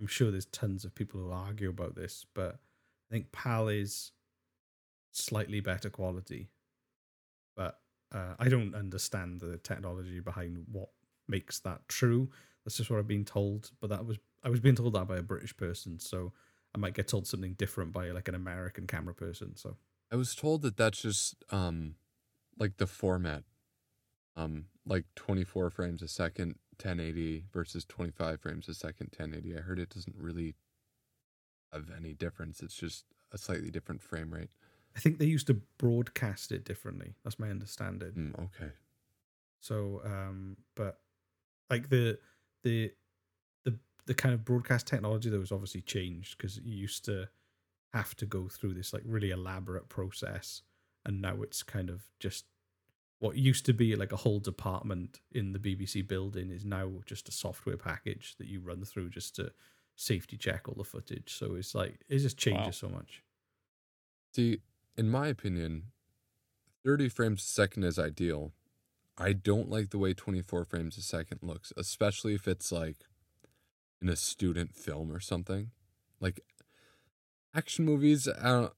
I'm 0.00 0.06
sure 0.06 0.30
there's 0.30 0.46
tons 0.46 0.84
of 0.84 0.94
people 0.94 1.20
who 1.20 1.30
argue 1.30 1.70
about 1.70 1.94
this, 1.94 2.24
but 2.34 2.54
I 3.10 3.14
think 3.14 3.32
PAL 3.32 3.68
is 3.68 4.12
slightly 5.12 5.60
better 5.60 5.90
quality, 5.90 6.50
but 7.56 7.80
uh, 8.12 8.34
I 8.38 8.48
don't 8.48 8.74
understand 8.74 9.40
the 9.40 9.58
technology 9.58 10.20
behind 10.20 10.64
what 10.70 10.90
makes 11.28 11.58
that 11.60 11.88
true. 11.88 12.30
That's 12.64 12.76
just 12.76 12.90
what 12.90 12.98
I've 12.98 13.08
been 13.08 13.24
told. 13.24 13.70
But 13.80 13.90
that 13.90 14.06
was 14.06 14.18
I 14.42 14.50
was 14.50 14.60
being 14.60 14.76
told 14.76 14.94
that 14.94 15.08
by 15.08 15.16
a 15.16 15.22
British 15.22 15.56
person, 15.56 15.98
so 15.98 16.32
I 16.74 16.78
might 16.78 16.94
get 16.94 17.08
told 17.08 17.26
something 17.26 17.54
different 17.54 17.92
by 17.92 18.10
like 18.10 18.28
an 18.28 18.34
American 18.34 18.86
camera 18.86 19.14
person. 19.14 19.56
So 19.56 19.76
I 20.10 20.16
was 20.16 20.34
told 20.34 20.62
that 20.62 20.76
that's 20.76 21.02
just 21.02 21.36
um 21.50 21.96
like 22.58 22.76
the 22.78 22.86
format. 22.86 23.44
Um 24.36 24.66
like 24.86 25.04
24 25.16 25.70
frames 25.70 26.02
a 26.02 26.08
second 26.08 26.56
1080 26.82 27.44
versus 27.52 27.84
25 27.84 28.40
frames 28.40 28.68
a 28.68 28.74
second 28.74 29.10
1080. 29.16 29.56
I 29.56 29.60
heard 29.60 29.78
it 29.78 29.90
doesn't 29.90 30.16
really 30.16 30.54
have 31.72 31.90
any 31.96 32.14
difference. 32.14 32.62
It's 32.62 32.74
just 32.74 33.04
a 33.32 33.38
slightly 33.38 33.70
different 33.70 34.02
frame 34.02 34.32
rate. 34.32 34.50
I 34.96 35.00
think 35.00 35.18
they 35.18 35.26
used 35.26 35.46
to 35.48 35.60
broadcast 35.78 36.50
it 36.50 36.64
differently. 36.64 37.14
That's 37.22 37.38
my 37.38 37.50
understanding. 37.50 38.12
Mm, 38.36 38.44
okay. 38.46 38.72
So, 39.60 40.00
um, 40.04 40.56
but 40.74 40.98
like 41.70 41.88
the 41.90 42.18
the 42.62 42.92
the 43.64 43.78
the 44.06 44.14
kind 44.14 44.34
of 44.34 44.44
broadcast 44.44 44.86
technology 44.86 45.30
that 45.30 45.38
was 45.38 45.52
obviously 45.52 45.82
changed 45.82 46.38
because 46.38 46.58
you 46.58 46.76
used 46.76 47.04
to 47.04 47.28
have 47.92 48.14
to 48.16 48.26
go 48.26 48.48
through 48.48 48.74
this 48.74 48.92
like 48.92 49.02
really 49.04 49.30
elaborate 49.30 49.88
process, 49.88 50.62
and 51.04 51.20
now 51.20 51.42
it's 51.42 51.62
kind 51.62 51.90
of 51.90 52.02
just 52.20 52.44
what 53.20 53.36
used 53.36 53.66
to 53.66 53.72
be 53.72 53.96
like 53.96 54.12
a 54.12 54.16
whole 54.16 54.38
department 54.38 55.20
in 55.32 55.52
the 55.52 55.58
BBC 55.58 56.06
building 56.06 56.50
is 56.50 56.64
now 56.64 56.90
just 57.04 57.28
a 57.28 57.32
software 57.32 57.76
package 57.76 58.36
that 58.38 58.46
you 58.46 58.60
run 58.60 58.84
through 58.84 59.10
just 59.10 59.34
to 59.36 59.50
safety 59.96 60.36
check 60.36 60.68
all 60.68 60.76
the 60.76 60.84
footage. 60.84 61.34
So 61.34 61.56
it's 61.56 61.74
like 61.74 62.00
it 62.08 62.18
just 62.18 62.36
changes 62.36 62.76
so 62.76 62.88
much. 62.88 63.22
See, 64.34 64.60
in 64.96 65.08
my 65.08 65.26
opinion, 65.26 65.84
30 66.84 67.08
frames 67.08 67.42
a 67.42 67.46
second 67.46 67.84
is 67.84 67.98
ideal. 67.98 68.52
I 69.16 69.32
don't 69.32 69.68
like 69.68 69.90
the 69.90 69.98
way 69.98 70.14
24 70.14 70.64
frames 70.64 70.96
a 70.96 71.02
second 71.02 71.40
looks, 71.42 71.72
especially 71.76 72.34
if 72.34 72.46
it's 72.46 72.70
like 72.70 73.06
in 74.00 74.08
a 74.08 74.14
student 74.14 74.76
film 74.76 75.10
or 75.10 75.18
something. 75.18 75.72
Like 76.20 76.40
action 77.58 77.84
movies, 77.84 78.28
I 78.28 78.48
don't, 78.48 78.72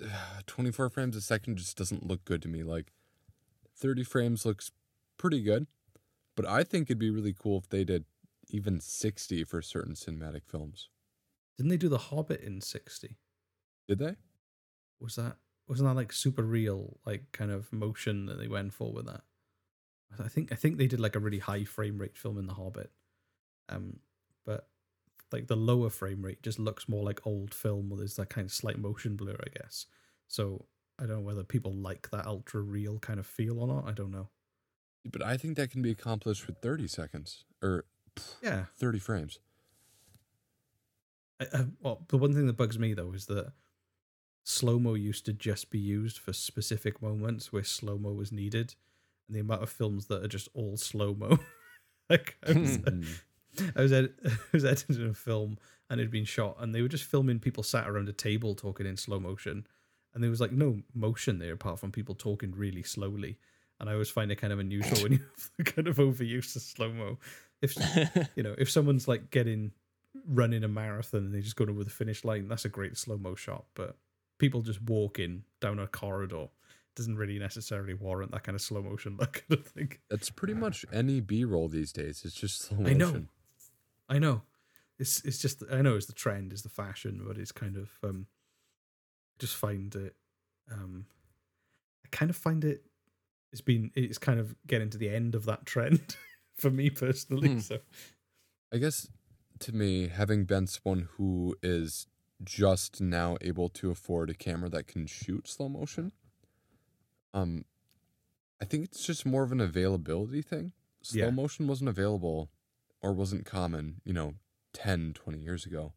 24 0.46 0.88
frames 0.88 1.16
a 1.16 1.20
second 1.20 1.56
just 1.56 1.76
doesn't 1.76 2.06
look 2.06 2.24
good 2.24 2.40
to 2.42 2.48
me. 2.48 2.62
Like 2.62 2.92
30 3.76 4.04
frames 4.04 4.46
looks 4.46 4.70
pretty 5.18 5.42
good, 5.42 5.66
but 6.36 6.46
I 6.46 6.64
think 6.64 6.86
it'd 6.86 6.98
be 6.98 7.10
really 7.10 7.34
cool 7.38 7.58
if 7.58 7.68
they 7.68 7.84
did 7.84 8.04
even 8.48 8.80
60 8.80 9.44
for 9.44 9.60
certain 9.60 9.94
cinematic 9.94 10.42
films. 10.46 10.88
Didn't 11.60 11.72
they 11.72 11.76
do 11.76 11.90
The 11.90 11.98
Hobbit 11.98 12.40
in 12.40 12.62
sixty? 12.62 13.18
Did 13.86 13.98
they? 13.98 14.16
Was 14.98 15.16
that 15.16 15.36
wasn't 15.68 15.90
that 15.90 15.94
like 15.94 16.10
super 16.10 16.42
real 16.42 16.98
like 17.04 17.30
kind 17.32 17.50
of 17.50 17.70
motion 17.70 18.24
that 18.26 18.38
they 18.38 18.48
went 18.48 18.72
for 18.72 18.90
with 18.90 19.04
that. 19.04 19.20
I 20.18 20.28
think 20.28 20.52
I 20.52 20.54
think 20.54 20.78
they 20.78 20.86
did 20.86 21.00
like 21.00 21.16
a 21.16 21.18
really 21.18 21.38
high 21.38 21.64
frame 21.64 21.98
rate 21.98 22.16
film 22.16 22.38
in 22.38 22.46
The 22.46 22.54
Hobbit, 22.54 22.90
um, 23.68 23.98
but 24.46 24.69
like 25.32 25.46
the 25.46 25.56
lower 25.56 25.90
frame 25.90 26.22
rate 26.22 26.42
just 26.42 26.58
looks 26.58 26.88
more 26.88 27.04
like 27.04 27.26
old 27.26 27.54
film 27.54 27.88
where 27.90 27.98
there's 27.98 28.16
that 28.16 28.30
kind 28.30 28.46
of 28.46 28.52
slight 28.52 28.78
motion 28.78 29.16
blur, 29.16 29.36
I 29.40 29.58
guess. 29.58 29.86
So 30.28 30.66
I 30.98 31.06
don't 31.06 31.16
know 31.16 31.20
whether 31.20 31.44
people 31.44 31.72
like 31.72 32.10
that 32.10 32.26
ultra 32.26 32.60
real 32.60 32.98
kind 32.98 33.18
of 33.18 33.26
feel 33.26 33.60
or 33.60 33.66
not. 33.66 33.88
I 33.88 33.92
don't 33.92 34.10
know. 34.10 34.28
But 35.10 35.24
I 35.24 35.36
think 35.36 35.56
that 35.56 35.70
can 35.70 35.82
be 35.82 35.90
accomplished 35.90 36.46
with 36.46 36.58
30 36.58 36.86
seconds 36.88 37.44
or 37.62 37.84
Yeah. 38.42 38.66
30 38.78 38.98
frames. 38.98 39.38
I, 41.40 41.46
I, 41.52 41.66
well, 41.80 42.04
the 42.08 42.18
one 42.18 42.34
thing 42.34 42.46
that 42.46 42.56
bugs 42.56 42.78
me 42.78 42.92
though 42.94 43.12
is 43.12 43.26
that 43.26 43.52
slow 44.44 44.78
mo 44.78 44.94
used 44.94 45.24
to 45.26 45.32
just 45.32 45.70
be 45.70 45.78
used 45.78 46.18
for 46.18 46.32
specific 46.32 47.00
moments 47.00 47.52
where 47.52 47.64
slow 47.64 47.98
mo 47.98 48.12
was 48.12 48.32
needed, 48.32 48.74
and 49.28 49.36
the 49.36 49.40
amount 49.40 49.62
of 49.62 49.70
films 49.70 50.06
that 50.06 50.22
are 50.24 50.28
just 50.28 50.48
all 50.54 50.76
slow 50.76 51.14
mo. 51.14 51.38
like. 52.10 52.36
I 53.76 53.82
was, 53.82 53.92
ed- 53.92 54.12
I 54.24 54.30
was 54.52 54.64
editing 54.64 55.08
a 55.08 55.14
film 55.14 55.58
and 55.88 56.00
it 56.00 56.04
had 56.04 56.10
been 56.10 56.24
shot, 56.24 56.56
and 56.60 56.74
they 56.74 56.82
were 56.82 56.88
just 56.88 57.04
filming 57.04 57.40
people 57.40 57.64
sat 57.64 57.88
around 57.88 58.08
a 58.08 58.12
table 58.12 58.54
talking 58.54 58.86
in 58.86 58.96
slow 58.96 59.18
motion, 59.18 59.66
and 60.14 60.22
there 60.22 60.30
was 60.30 60.40
like 60.40 60.52
no 60.52 60.82
motion 60.94 61.38
there 61.38 61.54
apart 61.54 61.80
from 61.80 61.90
people 61.90 62.14
talking 62.14 62.52
really 62.54 62.82
slowly. 62.82 63.38
And 63.80 63.88
I 63.88 63.94
always 63.94 64.10
find 64.10 64.30
it 64.30 64.36
kind 64.36 64.52
of 64.52 64.58
unusual 64.58 65.02
when 65.02 65.12
you 65.12 65.18
have 65.18 65.50
the 65.56 65.64
kind 65.64 65.88
of 65.88 65.96
overuse 65.96 66.54
of 66.54 66.62
slow 66.62 66.92
mo. 66.92 67.18
If 67.62 67.76
you 68.36 68.42
know, 68.42 68.54
if 68.56 68.70
someone's 68.70 69.08
like 69.08 69.30
getting 69.30 69.72
running 70.26 70.64
a 70.64 70.68
marathon 70.68 71.26
and 71.26 71.34
they 71.34 71.40
just 71.40 71.56
go 71.56 71.64
over 71.64 71.84
the 71.84 71.90
finish 71.90 72.24
line, 72.24 72.48
that's 72.48 72.64
a 72.64 72.68
great 72.68 72.96
slow 72.96 73.16
mo 73.16 73.34
shot. 73.34 73.64
But 73.74 73.96
people 74.38 74.62
just 74.62 74.82
walking 74.82 75.44
down 75.60 75.78
a 75.78 75.86
corridor 75.86 76.48
doesn't 76.96 77.16
really 77.16 77.38
necessarily 77.38 77.94
warrant 77.94 78.32
that 78.32 78.42
kind 78.42 78.54
of 78.54 78.62
slow 78.62 78.82
motion 78.82 79.16
look. 79.18 79.44
I 79.50 79.54
don't 79.54 79.66
think. 79.66 80.00
That's 80.10 80.30
pretty 80.30 80.54
much 80.54 80.84
any 80.92 81.20
B 81.20 81.44
roll 81.44 81.68
these 81.68 81.92
days. 81.92 82.22
It's 82.24 82.34
just 82.34 82.62
slow 82.62 82.78
motion. 82.78 83.02
I 83.02 83.04
motion. 83.04 83.22
know. 83.22 83.28
I 84.10 84.18
know. 84.18 84.42
It's 84.98 85.24
it's 85.24 85.38
just 85.38 85.62
I 85.72 85.80
know 85.80 85.94
it's 85.96 86.06
the 86.06 86.12
trend, 86.12 86.52
is 86.52 86.62
the 86.62 86.68
fashion, 86.68 87.22
but 87.26 87.38
it's 87.38 87.52
kind 87.52 87.76
of 87.76 87.90
um 88.02 88.26
I 89.34 89.34
just 89.38 89.56
find 89.56 89.94
it 89.94 90.14
um 90.70 91.06
I 92.04 92.08
kind 92.10 92.28
of 92.28 92.36
find 92.36 92.64
it 92.64 92.84
it's 93.52 93.62
been 93.62 93.90
it's 93.94 94.18
kind 94.18 94.38
of 94.38 94.54
getting 94.66 94.90
to 94.90 94.98
the 94.98 95.08
end 95.08 95.34
of 95.34 95.46
that 95.46 95.64
trend 95.64 96.16
for 96.54 96.70
me 96.70 96.90
personally. 96.90 97.54
Hmm. 97.54 97.58
So 97.60 97.78
I 98.72 98.76
guess 98.78 99.08
to 99.60 99.74
me, 99.74 100.08
having 100.08 100.44
been 100.44 100.66
someone 100.66 101.08
who 101.16 101.56
is 101.62 102.06
just 102.42 103.00
now 103.00 103.36
able 103.40 103.68
to 103.68 103.90
afford 103.90 104.30
a 104.30 104.34
camera 104.34 104.68
that 104.70 104.86
can 104.86 105.06
shoot 105.06 105.46
slow 105.48 105.68
motion, 105.68 106.12
um, 107.34 107.64
I 108.60 108.64
think 108.64 108.84
it's 108.84 109.04
just 109.04 109.26
more 109.26 109.42
of 109.42 109.52
an 109.52 109.60
availability 109.60 110.42
thing. 110.42 110.72
Slow 111.02 111.24
Yeah. 111.26 111.30
motion 111.30 111.66
wasn't 111.66 111.88
available 111.90 112.50
or 113.02 113.12
wasn't 113.12 113.44
common, 113.46 114.00
you 114.04 114.12
know, 114.12 114.34
10, 114.72 115.12
20 115.14 115.38
years 115.38 115.66
ago. 115.66 115.92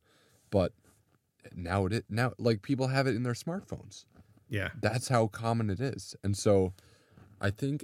But 0.50 0.74
now 1.56 1.86
it 1.86 1.94
is, 1.94 2.04
now 2.10 2.34
like 2.38 2.62
people 2.62 2.88
have 2.88 3.08
it 3.08 3.16
in 3.16 3.24
their 3.24 3.34
smartphones. 3.34 4.06
yeah. 4.50 4.70
That's 4.80 5.08
how 5.10 5.28
common 5.28 5.70
it 5.70 5.80
is. 5.80 6.16
And 6.24 6.38
so 6.38 6.74
I 7.42 7.50
think 7.50 7.84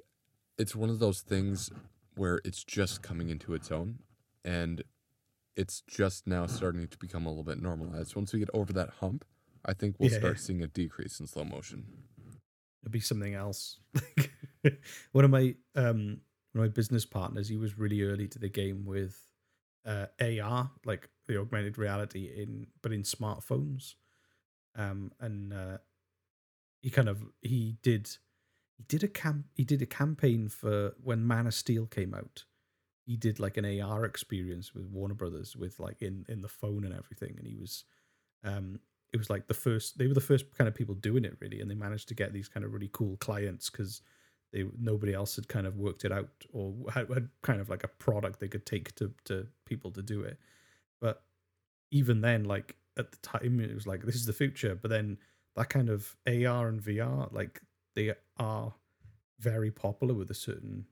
it's 0.58 0.76
one 0.76 0.90
of 0.90 1.00
those 1.00 1.22
things 1.22 1.70
where 2.16 2.42
it's 2.46 2.64
just 2.64 3.02
coming 3.02 3.30
into 3.30 3.54
its 3.54 3.72
own 3.72 4.00
and 4.44 4.84
it's 5.56 5.82
just 5.88 6.26
now 6.28 6.46
starting 6.48 6.88
to 6.88 6.98
become 6.98 7.26
a 7.26 7.30
little 7.30 7.44
bit 7.44 7.62
normalized. 7.62 8.16
Once 8.16 8.32
we 8.34 8.40
get 8.40 8.50
over 8.54 8.72
that 8.74 8.90
hump, 9.02 9.26
I 9.66 9.74
think 9.74 9.96
we'll 10.00 10.10
Yeah, 10.10 10.20
start 10.20 10.38
yeah. 10.38 10.42
seeing 10.42 10.64
a 10.64 10.68
decrease 10.68 11.20
in 11.20 11.28
slow 11.28 11.44
motion. 11.44 11.86
it'd 12.82 12.92
be 12.94 13.00
something 13.02 13.34
else. 13.36 13.80
one 15.12 15.26
of 15.26 15.32
my 15.32 15.56
um 15.76 16.22
my 16.54 16.68
business 16.68 17.06
partners, 17.06 17.48
he 17.50 17.58
was 17.58 17.78
really 17.78 18.04
early 18.04 18.28
to 18.28 18.40
the 18.40 18.50
game 18.50 18.86
with 18.86 19.28
uh 19.86 20.08
AR, 20.20 20.72
like 20.86 21.10
the 21.28 21.40
augmented 21.40 21.78
reality 21.78 22.30
in 22.36 22.68
but 22.82 22.92
in 22.92 23.04
smartphones. 23.04 23.96
Um 24.76 25.12
and 25.20 25.54
uh 25.54 25.78
he 26.82 26.90
kind 26.90 27.10
of 27.10 27.24
he 27.42 27.78
did 27.82 28.10
he 28.78 28.84
did 28.88 29.04
a 29.04 29.08
camp 29.08 29.46
he 29.56 29.64
did 29.64 29.82
a 29.82 29.86
campaign 29.86 30.50
for 30.50 30.96
when 31.04 31.26
Man 31.26 31.48
of 31.48 31.54
Steel 31.54 31.86
came 31.86 32.14
out. 32.14 32.46
He 33.06 33.18
did 33.18 33.40
like 33.40 33.58
an 33.58 33.82
AR 33.82 34.06
experience 34.06 34.74
with 34.74 34.86
Warner 34.86 35.16
Brothers 35.16 35.56
with 35.56 35.80
like 35.80 36.02
in 36.02 36.26
in 36.30 36.42
the 36.42 36.48
phone 36.48 36.84
and 36.84 36.94
everything 36.94 37.36
and 37.38 37.48
he 37.48 37.56
was 37.56 37.84
um 38.44 38.80
it 39.12 39.18
was 39.18 39.30
like 39.30 39.48
the 39.48 39.54
first 39.54 39.98
they 39.98 40.08
were 40.08 40.14
the 40.14 40.22
first 40.22 40.46
kind 40.56 40.68
of 40.68 40.76
people 40.76 40.96
doing 40.96 41.26
it 41.26 41.38
really 41.40 41.60
and 41.62 41.70
they 41.70 41.76
managed 41.76 42.08
to 42.08 42.14
get 42.14 42.34
these 42.34 42.48
kind 42.48 42.66
of 42.66 42.74
really 42.74 42.90
cool 42.94 43.18
clients 43.18 43.70
because 43.70 44.02
they 44.52 44.66
nobody 44.80 45.14
else 45.14 45.36
had 45.36 45.48
kind 45.48 45.68
of 45.68 45.78
worked 45.78 46.06
it 46.06 46.12
out 46.12 46.30
or 46.52 46.74
had, 46.92 47.10
had 47.10 47.30
kind 47.42 47.62
of 47.62 47.70
like 47.70 47.84
a 47.84 47.88
product 47.88 48.40
they 48.40 48.48
could 48.48 48.66
take 48.66 48.96
to 48.96 49.12
to 49.26 49.48
people 49.66 49.92
to 49.92 50.02
do 50.02 50.22
it. 50.22 50.38
But 51.00 51.22
even 51.92 52.22
then 52.22 52.46
like 52.46 52.76
at 52.98 53.12
the 53.12 53.18
time 53.18 53.60
it 53.60 53.74
was 53.74 53.88
like 53.88 54.04
this 54.04 54.16
is 54.16 54.26
the 54.26 54.34
future. 54.34 54.76
But 54.76 54.90
then 54.90 55.18
that 55.56 55.70
kind 55.70 55.90
of 55.90 56.16
AR 56.28 56.68
and 56.68 56.82
VR 56.82 57.32
like 57.34 57.62
they 57.96 58.14
are 58.38 58.74
very 59.40 59.72
popular 59.72 60.14
with 60.14 60.30
a 60.32 60.36
certain 60.36 60.86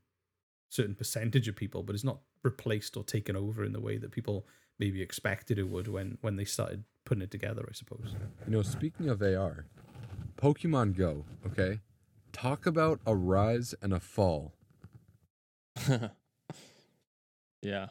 certain 0.69 0.95
percentage 0.95 1.47
of 1.47 1.55
people 1.55 1.81
but 1.81 1.95
it's 1.95 2.03
not 2.03 2.19
replaced 2.43 2.97
or 2.97 3.03
taken 3.03 3.35
over 3.35 3.63
in 3.63 3.71
the 3.71 3.79
way 3.79 3.97
that 3.97 4.11
people 4.11 4.45
maybe 4.79 5.01
expected 5.01 5.57
it 5.57 5.69
would 5.69 5.87
when 5.87 6.17
when 6.21 6.35
they 6.35 6.43
started 6.45 6.83
putting 7.05 7.21
it 7.21 7.31
together 7.31 7.65
i 7.69 7.73
suppose. 7.73 8.15
You 8.45 8.53
know, 8.53 8.61
speaking 8.61 9.09
of 9.09 9.21
AR, 9.21 9.65
Pokemon 10.37 10.95
Go, 10.97 11.25
okay? 11.45 11.79
Talk 12.33 12.65
about 12.65 12.99
a 13.05 13.15
rise 13.15 13.73
and 13.81 13.93
a 13.93 13.99
fall. 13.99 14.53
yeah. 17.61 17.87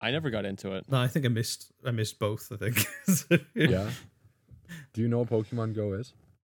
I 0.00 0.10
never 0.10 0.30
got 0.30 0.44
into 0.44 0.72
it. 0.72 0.84
no 0.90 0.98
i 0.98 1.08
think 1.08 1.24
i 1.24 1.28
missed 1.28 1.72
i 1.84 1.90
missed 1.90 2.18
both 2.18 2.52
i 2.52 2.56
think 2.56 2.86
Yeah. 3.54 3.90
Do 4.92 5.00
you 5.02 5.08
know 5.08 5.18
what 5.20 5.30
Pokemon 5.30 5.74
Go 5.74 5.94
is? 5.94 6.12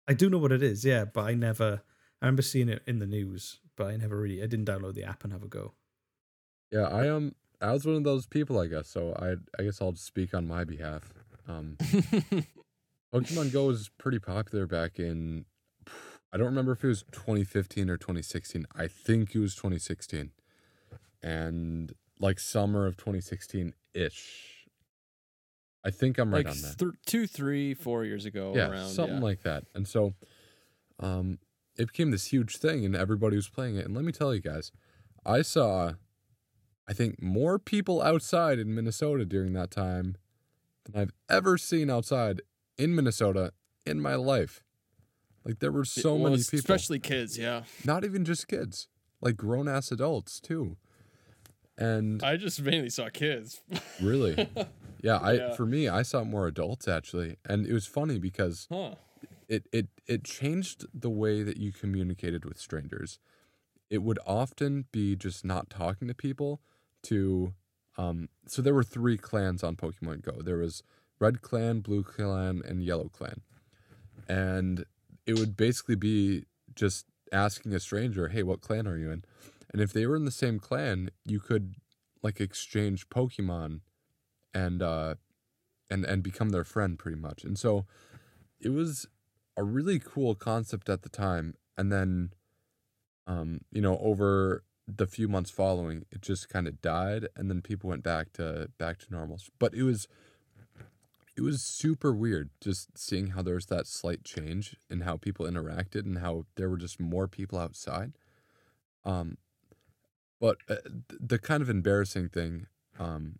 i 0.08 0.14
do 0.14 0.28
know 0.30 0.38
what 0.38 0.52
it 0.52 0.62
is 0.62 0.84
yeah 0.84 1.04
but 1.04 1.22
i 1.24 1.34
never 1.34 1.82
i 2.20 2.24
remember 2.26 2.42
seeing 2.42 2.68
it 2.68 2.82
in 2.86 2.98
the 2.98 3.06
news 3.06 3.58
but 3.76 3.88
i 3.88 3.96
never 3.96 4.16
really 4.16 4.42
i 4.42 4.46
didn't 4.46 4.66
download 4.66 4.94
the 4.94 5.04
app 5.04 5.22
and 5.24 5.32
have 5.32 5.42
a 5.42 5.48
go 5.48 5.74
Yeah, 6.70 6.88
I 6.88 7.06
am. 7.06 7.34
I 7.60 7.72
was 7.72 7.84
one 7.86 7.96
of 7.96 8.04
those 8.04 8.26
people, 8.26 8.58
I 8.58 8.66
guess. 8.66 8.88
So 8.88 9.12
I, 9.14 9.34
I 9.60 9.64
guess 9.64 9.80
I'll 9.82 9.92
just 9.92 10.06
speak 10.06 10.34
on 10.34 10.48
my 10.48 10.64
behalf. 10.64 11.12
Um, 11.46 11.76
Pokemon 13.14 13.52
Go 13.52 13.66
was 13.66 13.88
pretty 13.98 14.18
popular 14.18 14.66
back 14.66 14.98
in. 14.98 15.44
I 16.32 16.38
don't 16.38 16.46
remember 16.46 16.72
if 16.72 16.82
it 16.82 16.88
was 16.88 17.04
2015 17.12 17.90
or 17.90 17.96
2016. 17.96 18.66
I 18.74 18.88
think 18.88 19.34
it 19.34 19.38
was 19.38 19.54
2016, 19.54 20.30
and 21.22 21.92
like 22.18 22.38
summer 22.38 22.86
of 22.86 22.96
2016 22.96 23.74
ish. 23.94 24.66
I 25.84 25.90
think 25.90 26.18
I'm 26.18 26.32
right 26.32 26.46
like 26.46 26.54
on 26.54 26.62
that. 26.62 26.78
th- 26.78 26.92
two, 27.04 27.26
three, 27.26 27.74
four 27.74 28.04
years 28.04 28.24
ago. 28.24 28.52
yeah, 28.54 28.70
around, 28.70 28.88
something 28.88 29.16
yeah. 29.16 29.22
like 29.22 29.42
that. 29.42 29.64
And 29.74 29.86
so, 29.86 30.14
um, 31.00 31.38
it 31.76 31.88
became 31.88 32.10
this 32.10 32.26
huge 32.26 32.56
thing, 32.56 32.84
and 32.84 32.94
everybody 32.94 33.36
was 33.36 33.48
playing 33.48 33.76
it. 33.76 33.84
And 33.84 33.94
let 33.94 34.04
me 34.04 34.12
tell 34.12 34.34
you 34.34 34.40
guys, 34.40 34.70
I 35.26 35.42
saw, 35.42 35.92
I 36.88 36.92
think 36.92 37.20
more 37.20 37.58
people 37.58 38.00
outside 38.02 38.58
in 38.58 38.74
Minnesota 38.74 39.24
during 39.24 39.52
that 39.54 39.70
time 39.70 40.16
than 40.84 41.00
I've 41.00 41.12
ever 41.28 41.58
seen 41.58 41.90
outside 41.90 42.42
in 42.78 42.94
Minnesota 42.94 43.52
in 43.84 44.00
my 44.00 44.14
life. 44.14 44.62
Like 45.44 45.58
there 45.58 45.72
were 45.72 45.84
so 45.84 46.14
Well, 46.14 46.30
many 46.30 46.42
people, 46.42 46.58
especially 46.58 47.00
kids. 47.00 47.38
Yeah, 47.38 47.62
not 47.84 48.04
even 48.04 48.24
just 48.24 48.48
kids, 48.48 48.88
like 49.20 49.36
grown 49.36 49.68
ass 49.68 49.90
adults 49.90 50.40
too. 50.40 50.76
And 51.78 52.22
I 52.22 52.36
just 52.36 52.60
mainly 52.62 52.90
saw 52.90 53.08
kids. 53.08 53.62
really, 54.00 54.48
yeah, 55.02 55.18
I 55.18 55.32
Yeah. 55.34 55.54
for 55.54 55.66
me, 55.66 55.88
I 55.88 56.02
saw 56.02 56.22
more 56.24 56.46
adults 56.46 56.86
actually, 56.86 57.36
and 57.44 57.66
it 57.66 57.72
was 57.72 57.86
funny 57.86 58.18
because 58.18 58.68
huh? 58.70 58.94
it 59.48 59.66
it 59.72 59.88
it 60.06 60.24
changed 60.24 60.86
the 60.94 61.10
way 61.10 61.42
that 61.42 61.56
you 61.56 61.72
communicated 61.72 62.44
with 62.44 62.58
strangers. 62.58 63.18
It 63.90 64.02
would 64.02 64.18
often 64.26 64.86
be 64.92 65.16
just 65.16 65.44
not 65.44 65.68
talking 65.70 66.08
to 66.08 66.14
people 66.14 66.60
to 67.04 67.54
um 67.98 68.28
so 68.46 68.62
there 68.62 68.74
were 68.74 68.84
three 68.84 69.18
clans 69.18 69.64
on 69.64 69.76
Pokemon 69.76 70.22
Go. 70.22 70.40
There 70.40 70.58
was 70.58 70.82
Red 71.18 71.42
Clan, 71.42 71.80
Blue 71.80 72.02
Clan, 72.02 72.62
and 72.64 72.82
Yellow 72.82 73.08
Clan. 73.08 73.40
And 74.28 74.84
it 75.26 75.38
would 75.38 75.56
basically 75.56 75.94
be 75.94 76.44
just 76.74 77.06
asking 77.32 77.74
a 77.74 77.80
stranger, 77.80 78.28
"Hey, 78.28 78.42
what 78.42 78.60
clan 78.60 78.86
are 78.86 78.98
you 78.98 79.10
in?" 79.10 79.24
And 79.72 79.80
if 79.80 79.92
they 79.92 80.06
were 80.06 80.16
in 80.16 80.24
the 80.24 80.30
same 80.30 80.58
clan, 80.58 81.10
you 81.24 81.40
could 81.40 81.76
like 82.22 82.40
exchange 82.40 83.08
Pokemon 83.08 83.80
and 84.54 84.82
uh 84.82 85.14
and 85.90 86.04
and 86.04 86.22
become 86.22 86.50
their 86.50 86.64
friend 86.64 86.98
pretty 86.98 87.18
much. 87.18 87.44
And 87.44 87.58
so 87.58 87.86
it 88.60 88.70
was 88.70 89.06
a 89.56 89.62
really 89.64 89.98
cool 89.98 90.34
concept 90.34 90.88
at 90.88 91.02
the 91.02 91.08
time 91.08 91.54
and 91.76 91.92
then 91.92 92.30
um 93.26 93.60
you 93.70 93.80
know 93.80 93.98
over 93.98 94.64
the 94.88 95.06
few 95.06 95.28
months 95.28 95.50
following 95.50 96.04
it 96.10 96.20
just 96.22 96.48
kind 96.48 96.66
of 96.66 96.80
died 96.80 97.28
and 97.36 97.48
then 97.50 97.60
people 97.62 97.88
went 97.90 98.02
back 98.02 98.32
to 98.32 98.68
back 98.78 98.98
to 98.98 99.06
normal 99.10 99.38
but 99.58 99.74
it 99.74 99.82
was 99.82 100.08
it 101.36 101.40
was 101.40 101.62
super 101.62 102.12
weird 102.12 102.50
just 102.60 102.98
seeing 102.98 103.28
how 103.28 103.42
there 103.42 103.54
was 103.54 103.66
that 103.66 103.86
slight 103.86 104.24
change 104.24 104.76
in 104.90 105.00
how 105.00 105.16
people 105.16 105.46
interacted 105.46 106.04
and 106.04 106.18
how 106.18 106.44
there 106.56 106.68
were 106.68 106.76
just 106.76 107.00
more 107.00 107.26
people 107.26 107.58
outside. 107.58 108.12
Um, 109.04 109.38
but 110.40 110.58
uh, 110.68 110.76
the 111.08 111.38
kind 111.38 111.62
of 111.62 111.70
embarrassing 111.70 112.28
thing 112.28 112.66
um, 112.98 113.38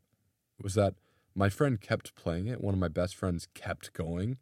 was 0.61 0.75
that 0.75 0.95
my 1.35 1.49
friend 1.49 1.81
kept 1.81 2.15
playing 2.15 2.47
it. 2.47 2.63
One 2.63 2.75
of 2.75 2.81
my 2.81 2.89
best 2.89 3.15
friends 3.15 3.49
kept 3.55 3.93
going. 3.93 4.39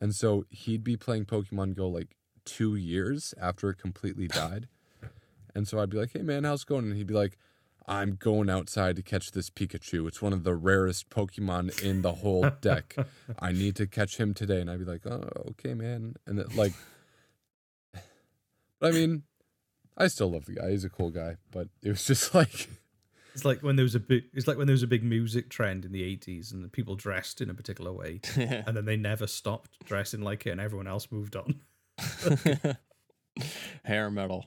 And 0.00 0.14
so 0.14 0.46
he'd 0.50 0.84
be 0.84 0.96
playing 0.96 1.26
Pokemon 1.26 1.76
Go 1.76 1.88
like 1.88 2.16
two 2.44 2.76
years 2.76 3.34
after 3.40 3.70
it 3.70 3.78
completely 3.78 4.28
died. 4.28 4.68
and 5.54 5.68
so 5.68 5.78
I'd 5.78 5.90
be 5.90 5.98
like, 5.98 6.12
hey 6.12 6.22
man, 6.22 6.44
how's 6.44 6.62
it 6.62 6.66
going? 6.66 6.84
And 6.86 6.96
he'd 6.96 7.06
be 7.06 7.14
like, 7.14 7.36
I'm 7.90 8.14
going 8.14 8.48
outside 8.48 8.94
to 8.96 9.02
catch 9.02 9.32
this 9.32 9.50
Pikachu. 9.50 10.06
It's 10.06 10.22
one 10.22 10.32
of 10.32 10.44
the 10.44 10.54
rarest 10.54 11.10
Pokemon 11.10 11.82
in 11.82 12.02
the 12.02 12.12
whole 12.12 12.48
deck. 12.60 12.94
I 13.40 13.50
need 13.50 13.74
to 13.76 13.86
catch 13.88 14.16
him 14.16 14.32
today. 14.32 14.60
And 14.60 14.70
I'd 14.70 14.78
be 14.78 14.84
like, 14.84 15.04
oh, 15.06 15.28
okay, 15.50 15.74
man. 15.74 16.14
And 16.24 16.38
it, 16.38 16.54
like, 16.54 16.72
but 17.92 18.02
I 18.82 18.90
mean, 18.92 19.24
I 19.98 20.06
still 20.06 20.30
love 20.30 20.44
the 20.44 20.52
guy. 20.52 20.70
He's 20.70 20.84
a 20.84 20.88
cool 20.88 21.10
guy. 21.10 21.38
But 21.50 21.66
it 21.82 21.88
was 21.88 22.06
just 22.06 22.32
like, 22.34 22.68
It's 23.34 23.44
like 23.44 23.60
when 23.60 23.74
there 23.74 23.82
was 23.82 23.96
a 23.96 24.00
big. 24.00 24.22
It's 24.34 24.46
like 24.46 24.56
when 24.56 24.68
there 24.68 24.74
was 24.74 24.84
a 24.84 24.88
big 24.88 25.02
music 25.02 25.50
trend 25.50 25.84
in 25.84 25.90
the 25.90 26.04
eighties, 26.04 26.52
and 26.52 26.64
the 26.64 26.68
people 26.68 26.94
dressed 26.94 27.40
in 27.40 27.50
a 27.50 27.54
particular 27.54 27.92
way, 27.92 28.20
and 28.36 28.76
then 28.76 28.84
they 28.84 28.96
never 28.96 29.26
stopped 29.26 29.84
dressing 29.84 30.20
like 30.20 30.46
it, 30.46 30.50
and 30.50 30.60
everyone 30.60 30.86
else 30.86 31.08
moved 31.10 31.34
on. 31.34 31.60
Hair 33.84 34.10
metal. 34.10 34.46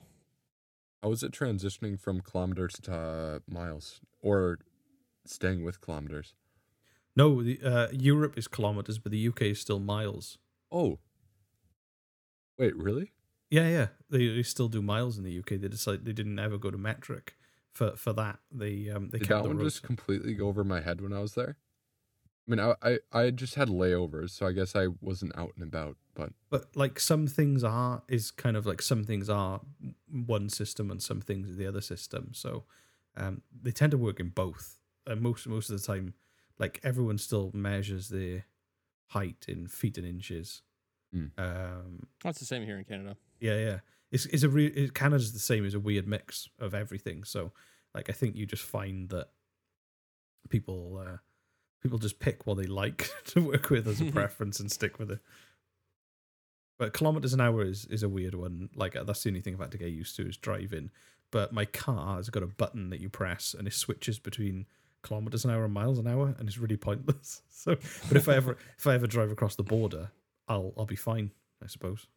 How 1.04 1.10
was 1.10 1.22
it 1.22 1.32
transitioning 1.32 2.00
from 2.00 2.22
kilometers 2.22 2.72
to 2.82 2.94
uh, 2.94 3.38
miles 3.46 4.00
or 4.22 4.60
staying 5.26 5.62
with 5.62 5.82
kilometers? 5.82 6.32
No, 7.14 7.42
the 7.42 7.60
uh, 7.62 7.88
Europe 7.92 8.38
is 8.38 8.48
kilometers, 8.48 8.98
but 8.98 9.12
the 9.12 9.28
UK 9.28 9.42
is 9.42 9.60
still 9.60 9.78
miles. 9.78 10.38
Oh, 10.72 10.98
wait, 12.58 12.74
really? 12.74 13.12
Yeah, 13.50 13.68
yeah, 13.68 13.88
they, 14.08 14.28
they 14.28 14.42
still 14.42 14.68
do 14.68 14.80
miles 14.80 15.18
in 15.18 15.24
the 15.24 15.38
UK. 15.38 15.60
They 15.60 15.68
decided 15.68 16.06
they 16.06 16.14
didn't 16.14 16.38
ever 16.38 16.56
go 16.56 16.70
to 16.70 16.78
metric 16.78 17.36
for 17.70 17.96
for 17.96 18.14
that. 18.14 18.38
They 18.50 18.88
um 18.88 19.10
they 19.10 19.18
Did 19.18 19.28
kept 19.28 19.42
that 19.42 19.50
the 19.50 19.54
one 19.56 19.58
just 19.62 19.82
completely 19.82 20.32
go 20.32 20.48
over 20.48 20.64
my 20.64 20.80
head 20.80 21.02
when 21.02 21.12
I 21.12 21.20
was 21.20 21.34
there? 21.34 21.58
I 22.46 22.50
mean, 22.50 22.60
I, 22.60 22.74
I 22.82 22.98
I 23.12 23.30
just 23.30 23.54
had 23.54 23.68
layovers, 23.68 24.30
so 24.30 24.46
I 24.46 24.52
guess 24.52 24.76
I 24.76 24.88
wasn't 25.00 25.36
out 25.38 25.52
and 25.56 25.62
about. 25.62 25.96
But 26.14 26.32
but 26.50 26.76
like 26.76 27.00
some 27.00 27.26
things 27.26 27.64
are 27.64 28.02
is 28.08 28.30
kind 28.30 28.56
of 28.56 28.66
like 28.66 28.82
some 28.82 29.04
things 29.04 29.30
are 29.30 29.60
one 30.10 30.48
system 30.50 30.90
and 30.90 31.02
some 31.02 31.20
things 31.20 31.48
are 31.48 31.54
the 31.54 31.66
other 31.66 31.80
system. 31.80 32.30
So 32.32 32.64
um 33.16 33.42
they 33.62 33.70
tend 33.70 33.92
to 33.92 33.98
work 33.98 34.20
in 34.20 34.28
both. 34.28 34.78
And 35.06 35.20
most 35.20 35.46
most 35.46 35.70
of 35.70 35.80
the 35.80 35.86
time, 35.86 36.14
like 36.58 36.80
everyone 36.84 37.18
still 37.18 37.50
measures 37.54 38.08
their 38.08 38.44
height 39.08 39.46
in 39.48 39.66
feet 39.66 39.96
and 39.96 40.06
inches. 40.06 40.62
Hmm. 41.12 41.26
Um 41.38 42.06
That's 42.22 42.40
the 42.40 42.46
same 42.46 42.64
here 42.64 42.78
in 42.78 42.84
Canada. 42.84 43.16
Yeah, 43.40 43.56
yeah. 43.56 43.78
It's 44.10 44.26
it's 44.26 44.42
a 44.42 44.48
re- 44.50 44.66
it, 44.66 44.94
Canada's 44.94 45.32
the 45.32 45.38
same 45.38 45.64
as 45.64 45.74
a 45.74 45.80
weird 45.80 46.06
mix 46.06 46.48
of 46.58 46.74
everything. 46.74 47.24
So 47.24 47.52
like 47.94 48.10
I 48.10 48.12
think 48.12 48.36
you 48.36 48.44
just 48.44 48.64
find 48.64 49.08
that 49.08 49.28
people 50.50 51.02
uh 51.04 51.16
people 51.84 51.98
just 51.98 52.18
pick 52.18 52.46
what 52.46 52.56
they 52.56 52.64
like 52.64 53.10
to 53.26 53.40
work 53.40 53.70
with 53.70 53.86
as 53.86 54.00
a 54.00 54.04
mm-hmm. 54.04 54.14
preference 54.14 54.58
and 54.58 54.72
stick 54.72 54.98
with 54.98 55.12
it. 55.12 55.20
But 56.78 56.92
kilometers 56.92 57.32
an 57.32 57.40
hour 57.40 57.62
is 57.62 57.84
is 57.84 58.02
a 58.02 58.08
weird 58.08 58.34
one. 58.34 58.70
Like 58.74 58.96
that's 59.06 59.22
the 59.22 59.30
only 59.30 59.40
thing 59.40 59.54
I've 59.54 59.60
had 59.60 59.70
to 59.72 59.78
get 59.78 59.90
used 59.90 60.16
to 60.16 60.26
is 60.26 60.36
driving. 60.36 60.90
But 61.30 61.52
my 61.52 61.64
car 61.64 62.16
has 62.16 62.30
got 62.30 62.42
a 62.42 62.48
button 62.48 62.90
that 62.90 63.00
you 63.00 63.08
press 63.08 63.54
and 63.56 63.68
it 63.68 63.74
switches 63.74 64.18
between 64.18 64.66
kilometers 65.02 65.44
an 65.44 65.50
hour 65.50 65.64
and 65.64 65.74
miles 65.74 65.98
an 65.98 66.08
hour, 66.08 66.34
and 66.38 66.48
it's 66.48 66.58
really 66.58 66.76
pointless. 66.76 67.42
So, 67.56 67.76
but 68.08 68.18
if 68.18 68.28
I 68.28 68.34
ever 68.34 68.58
if 68.76 68.86
I 68.86 68.94
ever 68.94 69.06
drive 69.06 69.30
across 69.30 69.54
the 69.54 69.62
border, 69.62 70.10
I'll 70.48 70.74
I'll 70.76 70.84
be 70.84 70.96
fine, 70.96 71.30
I 71.62 71.66
suppose. 71.66 72.08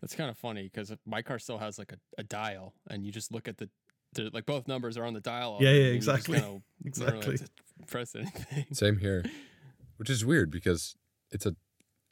That's 0.00 0.14
kind 0.14 0.30
of 0.30 0.36
funny 0.36 0.64
because 0.64 0.92
my 1.04 1.22
car 1.22 1.38
still 1.38 1.58
has 1.58 1.78
like 1.78 1.92
a, 1.92 1.96
a 2.18 2.22
dial, 2.22 2.74
and 2.88 3.04
you 3.04 3.10
just 3.10 3.32
look 3.32 3.48
at 3.48 3.56
the, 3.56 3.68
the 3.85 3.85
like 4.18 4.46
both 4.46 4.68
numbers 4.68 4.96
are 4.96 5.04
on 5.04 5.14
the 5.14 5.20
dialogue. 5.20 5.62
Yeah, 5.62 5.70
yeah, 5.70 5.84
and 5.84 5.94
you 5.94 6.00
just 6.00 6.08
exactly. 6.08 6.38
kinda 6.38 6.62
Exactly. 6.84 7.38
to 7.38 7.48
press 7.86 8.14
anything. 8.14 8.66
same 8.72 8.98
here, 8.98 9.24
which 9.96 10.10
is 10.10 10.24
weird 10.24 10.50
because 10.50 10.96
it's 11.30 11.46
a 11.46 11.56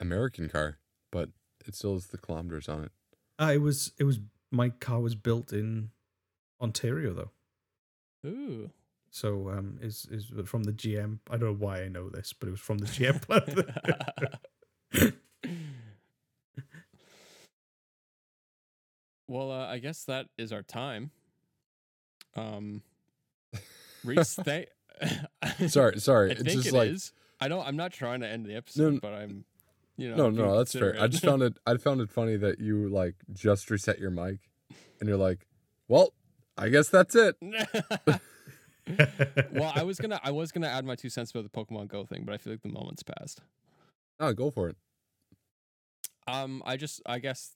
American 0.00 0.48
car, 0.48 0.78
but 1.10 1.30
it 1.66 1.74
still 1.74 1.94
has 1.94 2.06
the 2.08 2.18
kilometers 2.18 2.68
on 2.68 2.84
it. 2.84 2.92
Uh, 3.38 3.52
it 3.54 3.60
was 3.60 3.92
it 3.98 4.04
was 4.04 4.20
my 4.50 4.68
car 4.68 5.00
was 5.00 5.14
built 5.14 5.52
in 5.52 5.90
Ontario 6.60 7.12
though. 7.12 7.30
Ooh. 8.28 8.70
So 9.10 9.50
um 9.50 9.78
is 9.80 10.06
is 10.10 10.32
from 10.44 10.64
the 10.64 10.72
GM 10.72 11.18
I 11.30 11.36
don't 11.36 11.50
know 11.50 11.66
why 11.66 11.82
I 11.82 11.88
know 11.88 12.08
this, 12.08 12.32
but 12.32 12.48
it 12.48 12.52
was 12.52 12.60
from 12.60 12.78
the 12.78 12.86
GM 12.86 13.20
plant. 13.22 15.14
well, 19.28 19.50
uh, 19.50 19.66
I 19.66 19.78
guess 19.78 20.04
that 20.04 20.26
is 20.38 20.52
our 20.52 20.62
time. 20.62 21.10
Um, 22.36 22.82
Rhys, 24.04 24.34
thank. 24.34 24.68
Sorry, 25.66 25.98
sorry. 25.98 26.30
I 26.30 26.32
it's 26.32 26.42
think 26.42 26.54
just 26.62 26.68
it 26.68 26.72
like 26.74 26.90
is. 26.90 27.12
I 27.40 27.48
don't. 27.48 27.66
I'm 27.66 27.76
not 27.76 27.92
trying 27.92 28.20
to 28.20 28.28
end 28.28 28.46
the 28.46 28.54
episode, 28.54 28.94
No, 28.94 29.00
but 29.00 29.12
I'm. 29.12 29.44
You 29.96 30.10
know. 30.10 30.28
no, 30.28 30.30
no, 30.30 30.58
that's 30.58 30.72
fair. 30.72 30.96
I 31.00 31.08
just 31.08 31.24
found 31.24 31.42
it. 31.42 31.56
I 31.66 31.76
found 31.76 32.00
it 32.00 32.10
funny 32.10 32.36
that 32.36 32.60
you 32.60 32.88
like 32.88 33.16
just 33.32 33.70
reset 33.70 33.98
your 33.98 34.10
mic, 34.10 34.38
and 35.00 35.08
you're 35.08 35.18
like, 35.18 35.46
"Well, 35.88 36.12
I 36.56 36.68
guess 36.68 36.88
that's 36.88 37.14
it." 37.14 37.36
well, 39.52 39.72
I 39.74 39.82
was 39.82 39.98
gonna. 39.98 40.20
I 40.22 40.30
was 40.30 40.52
gonna 40.52 40.68
add 40.68 40.84
my 40.84 40.94
two 40.94 41.08
cents 41.08 41.30
about 41.32 41.44
the 41.44 41.50
Pokemon 41.50 41.88
Go 41.88 42.04
thing, 42.04 42.22
but 42.24 42.34
I 42.34 42.38
feel 42.38 42.52
like 42.52 42.62
the 42.62 42.68
moment's 42.68 43.02
passed. 43.02 43.40
Oh, 44.20 44.32
go 44.32 44.50
for 44.50 44.68
it. 44.68 44.76
Um, 46.26 46.62
I 46.64 46.76
just, 46.76 47.02
I 47.04 47.18
guess, 47.18 47.52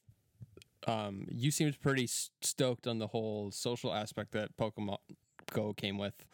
um, 0.87 1.27
you 1.31 1.51
seemed 1.51 1.81
pretty 1.81 2.07
stoked 2.07 2.87
on 2.87 2.99
the 2.99 3.09
whole 3.09 3.51
social 3.51 3.93
aspect 3.93 4.33
that 4.33 4.57
Pokemon 4.57 4.99
Go 5.53 5.73
came 5.73 5.99
with, 5.99 6.25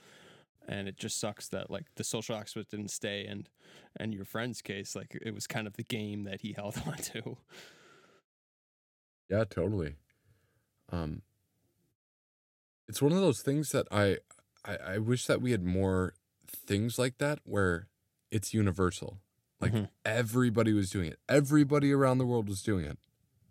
and 0.66 0.88
it 0.88 0.96
just 0.96 1.18
sucks 1.18 1.48
that 1.48 1.70
like 1.70 1.86
the 1.96 2.04
social 2.04 2.36
aspect 2.36 2.70
didn't 2.72 2.90
stay, 2.90 3.24
and 3.26 3.48
and 3.96 4.12
your 4.12 4.24
friend's 4.24 4.60
case, 4.60 4.94
like 4.96 5.16
it 5.22 5.34
was 5.34 5.46
kind 5.46 5.66
of 5.66 5.74
the 5.74 5.84
game 5.84 6.24
that 6.24 6.40
he 6.42 6.52
held 6.56 6.80
on 6.86 6.96
to. 6.98 7.36
Yeah, 9.30 9.44
totally. 9.44 9.96
Um, 10.92 11.22
it's 12.88 13.00
one 13.00 13.12
of 13.12 13.18
those 13.18 13.40
things 13.40 13.70
that 13.72 13.86
I, 13.90 14.18
I, 14.64 14.76
I 14.76 14.98
wish 14.98 15.26
that 15.26 15.40
we 15.40 15.52
had 15.52 15.64
more 15.64 16.14
things 16.46 16.98
like 16.98 17.18
that 17.18 17.38
where 17.44 17.88
it's 18.30 18.52
universal. 18.52 19.20
Like 19.60 19.72
Mhm. 19.72 19.88
everybody 20.04 20.72
was 20.72 20.90
doing 20.90 21.08
it. 21.10 21.18
Everybody 21.28 21.90
around 21.92 22.18
the 22.18 22.26
world 22.26 22.48
was 22.48 22.62
doing 22.62 22.84
it. 22.84 22.98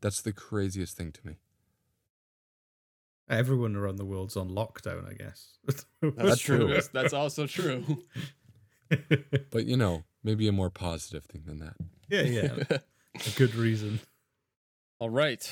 That's 0.04 0.22
the 0.22 0.34
craziest 0.34 0.98
thing 0.98 1.14
to 1.14 1.26
me. 1.26 1.38
Everyone 3.30 3.78
around 3.78 3.96
the 3.96 4.04
world's 4.04 4.36
on 4.36 4.50
lockdown, 4.50 5.10
I 5.10 5.14
guess. 5.14 5.58
That's, 6.02 6.42
true. 6.42 6.58
true. 6.58 6.68
That's, 6.68 6.90
that's 6.90 7.14
also 7.14 7.48
true. 7.48 8.04
But 9.50 9.66
you 9.66 9.76
know, 9.76 10.04
maybe 10.24 10.48
a 10.48 10.52
more 10.52 10.70
positive 10.70 11.24
thing 11.24 11.44
than 11.48 11.58
that. 11.60 11.74
yeah, 12.10 12.22
yeah. 12.22 12.78
A 13.28 13.30
good 13.36 13.56
reason. 13.56 14.02
All 15.00 15.10
right, 15.10 15.50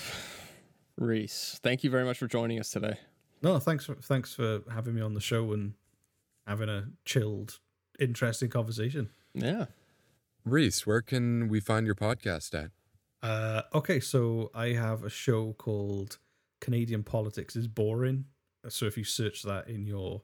Rhys. 0.95 1.59
Thank 1.63 1.83
you 1.83 1.89
very 1.89 2.05
much 2.05 2.19
for 2.19 2.27
joining 2.27 2.59
us 2.59 2.69
today. 2.69 2.99
No, 3.41 3.57
thanks 3.57 3.85
for 3.85 3.95
thanks 3.95 4.35
for 4.35 4.61
having 4.71 4.93
me 4.93 5.01
on 5.01 5.15
the 5.15 5.21
show 5.21 5.53
and 5.53 5.73
having 6.45 6.69
a 6.69 6.89
chilled, 7.03 7.59
interesting 7.99 8.49
conversation. 8.49 9.09
Yeah. 9.33 9.65
Rhys, 10.45 10.85
where 10.85 11.01
can 11.01 11.47
we 11.47 11.59
find 11.59 11.87
your 11.87 11.95
podcast 11.95 12.53
at? 12.53 12.69
Uh, 13.23 13.61
okay, 13.73 13.99
so 13.99 14.49
I 14.53 14.69
have 14.69 15.03
a 15.03 15.09
show 15.09 15.53
called 15.53 16.17
Canadian 16.59 17.03
Politics 17.03 17.55
is 17.55 17.67
Boring. 17.67 18.25
So 18.67 18.85
if 18.85 18.97
you 18.97 19.03
search 19.03 19.43
that 19.43 19.67
in 19.67 19.85
your 19.85 20.23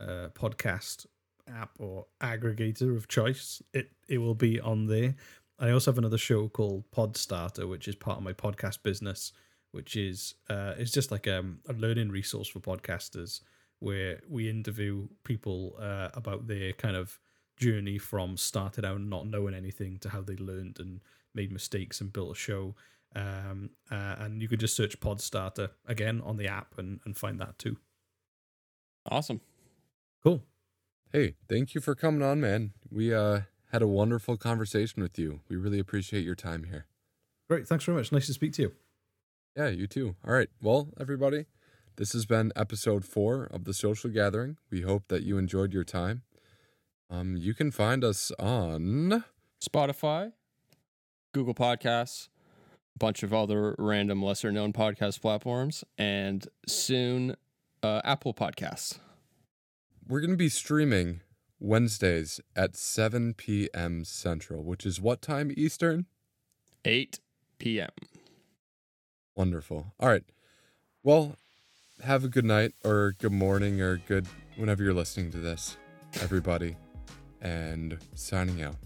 uh, 0.00 0.28
podcast 0.34 1.06
app 1.48 1.70
or 1.78 2.06
aggregator 2.22 2.96
of 2.96 3.08
choice, 3.08 3.62
it 3.74 3.90
it 4.08 4.18
will 4.18 4.34
be 4.34 4.60
on 4.60 4.86
there. 4.86 5.14
I 5.58 5.70
also 5.70 5.90
have 5.90 5.98
another 5.98 6.18
show 6.18 6.48
called 6.48 6.90
Podstarter, 6.90 7.68
which 7.68 7.86
is 7.86 7.94
part 7.94 8.18
of 8.18 8.24
my 8.24 8.32
podcast 8.32 8.82
business, 8.82 9.32
which 9.72 9.96
is 9.96 10.34
uh, 10.48 10.74
it's 10.78 10.92
just 10.92 11.10
like 11.10 11.28
um, 11.28 11.58
a 11.68 11.74
learning 11.74 12.10
resource 12.10 12.48
for 12.48 12.60
podcasters 12.60 13.40
where 13.80 14.20
we 14.28 14.48
interview 14.48 15.08
people 15.24 15.76
uh, 15.80 16.08
about 16.14 16.46
their 16.46 16.72
kind 16.72 16.96
of 16.96 17.18
journey 17.58 17.98
from 17.98 18.36
started 18.36 18.84
out 18.84 19.00
not 19.00 19.26
knowing 19.26 19.54
anything 19.54 19.98
to 19.98 20.08
how 20.08 20.20
they 20.22 20.36
learned 20.36 20.78
and 20.80 21.00
made 21.34 21.52
mistakes 21.52 22.00
and 22.00 22.12
built 22.12 22.32
a 22.32 22.38
show. 22.38 22.74
Um, 23.14 23.70
uh, 23.90 24.16
and 24.18 24.40
you 24.40 24.48
could 24.48 24.60
just 24.60 24.74
search 24.76 24.98
Podstarter 25.00 25.70
again 25.86 26.22
on 26.24 26.36
the 26.36 26.48
app 26.48 26.78
and, 26.78 27.00
and 27.04 27.16
find 27.16 27.40
that 27.40 27.58
too. 27.58 27.76
Awesome. 29.10 29.40
Cool. 30.22 30.42
Hey, 31.12 31.34
thank 31.48 31.74
you 31.74 31.80
for 31.80 31.94
coming 31.94 32.22
on, 32.22 32.40
man. 32.40 32.72
We 32.90 33.12
uh 33.12 33.40
had 33.72 33.82
a 33.82 33.86
wonderful 33.86 34.36
conversation 34.36 35.02
with 35.02 35.18
you. 35.18 35.40
We 35.48 35.56
really 35.56 35.78
appreciate 35.78 36.24
your 36.24 36.34
time 36.34 36.64
here. 36.64 36.86
Great. 37.48 37.66
Thanks 37.66 37.84
very 37.84 37.96
much. 37.96 38.12
Nice 38.12 38.26
to 38.26 38.34
speak 38.34 38.52
to 38.54 38.62
you. 38.62 38.72
Yeah, 39.56 39.68
you 39.68 39.86
too. 39.86 40.16
All 40.26 40.32
right. 40.32 40.48
Well, 40.60 40.88
everybody, 41.00 41.46
this 41.96 42.12
has 42.12 42.26
been 42.26 42.52
episode 42.54 43.04
four 43.04 43.44
of 43.44 43.64
the 43.64 43.74
social 43.74 44.10
gathering. 44.10 44.56
We 44.70 44.82
hope 44.82 45.08
that 45.08 45.22
you 45.22 45.38
enjoyed 45.38 45.72
your 45.72 45.84
time. 45.84 46.22
Um, 47.10 47.36
you 47.36 47.52
can 47.52 47.70
find 47.70 48.04
us 48.04 48.30
on 48.38 49.24
Spotify, 49.62 50.32
Google 51.32 51.54
Podcasts, 51.54 52.28
a 52.94 52.98
bunch 52.98 53.22
of 53.22 53.32
other 53.32 53.74
random 53.78 54.22
lesser 54.22 54.52
known 54.52 54.72
podcast 54.72 55.20
platforms, 55.20 55.84
and 55.98 56.46
soon 56.66 57.36
uh, 57.82 58.00
Apple 58.04 58.34
Podcasts. 58.34 58.98
we're 60.06 60.20
going 60.20 60.30
to 60.30 60.36
be 60.36 60.48
streaming 60.48 61.20
Wednesdays 61.58 62.40
at 62.56 62.76
7 62.76 63.34
p.m. 63.34 64.04
Central, 64.04 64.62
which 64.62 64.84
is 64.84 65.00
what 65.00 65.22
time 65.22 65.52
Eastern? 65.56 66.06
8 66.84 67.20
p.m. 67.58 67.90
Wonderful. 69.36 69.92
All 69.98 70.08
right. 70.08 70.24
Well, 71.02 71.36
have 72.04 72.24
a 72.24 72.28
good 72.28 72.44
night 72.44 72.72
or 72.84 73.14
good 73.18 73.32
morning 73.32 73.80
or 73.80 73.96
good 73.96 74.26
whenever 74.56 74.82
you're 74.82 74.92
listening 74.92 75.30
to 75.32 75.38
this, 75.38 75.76
everybody. 76.20 76.76
And 77.40 77.98
signing 78.14 78.62
out. 78.62 78.76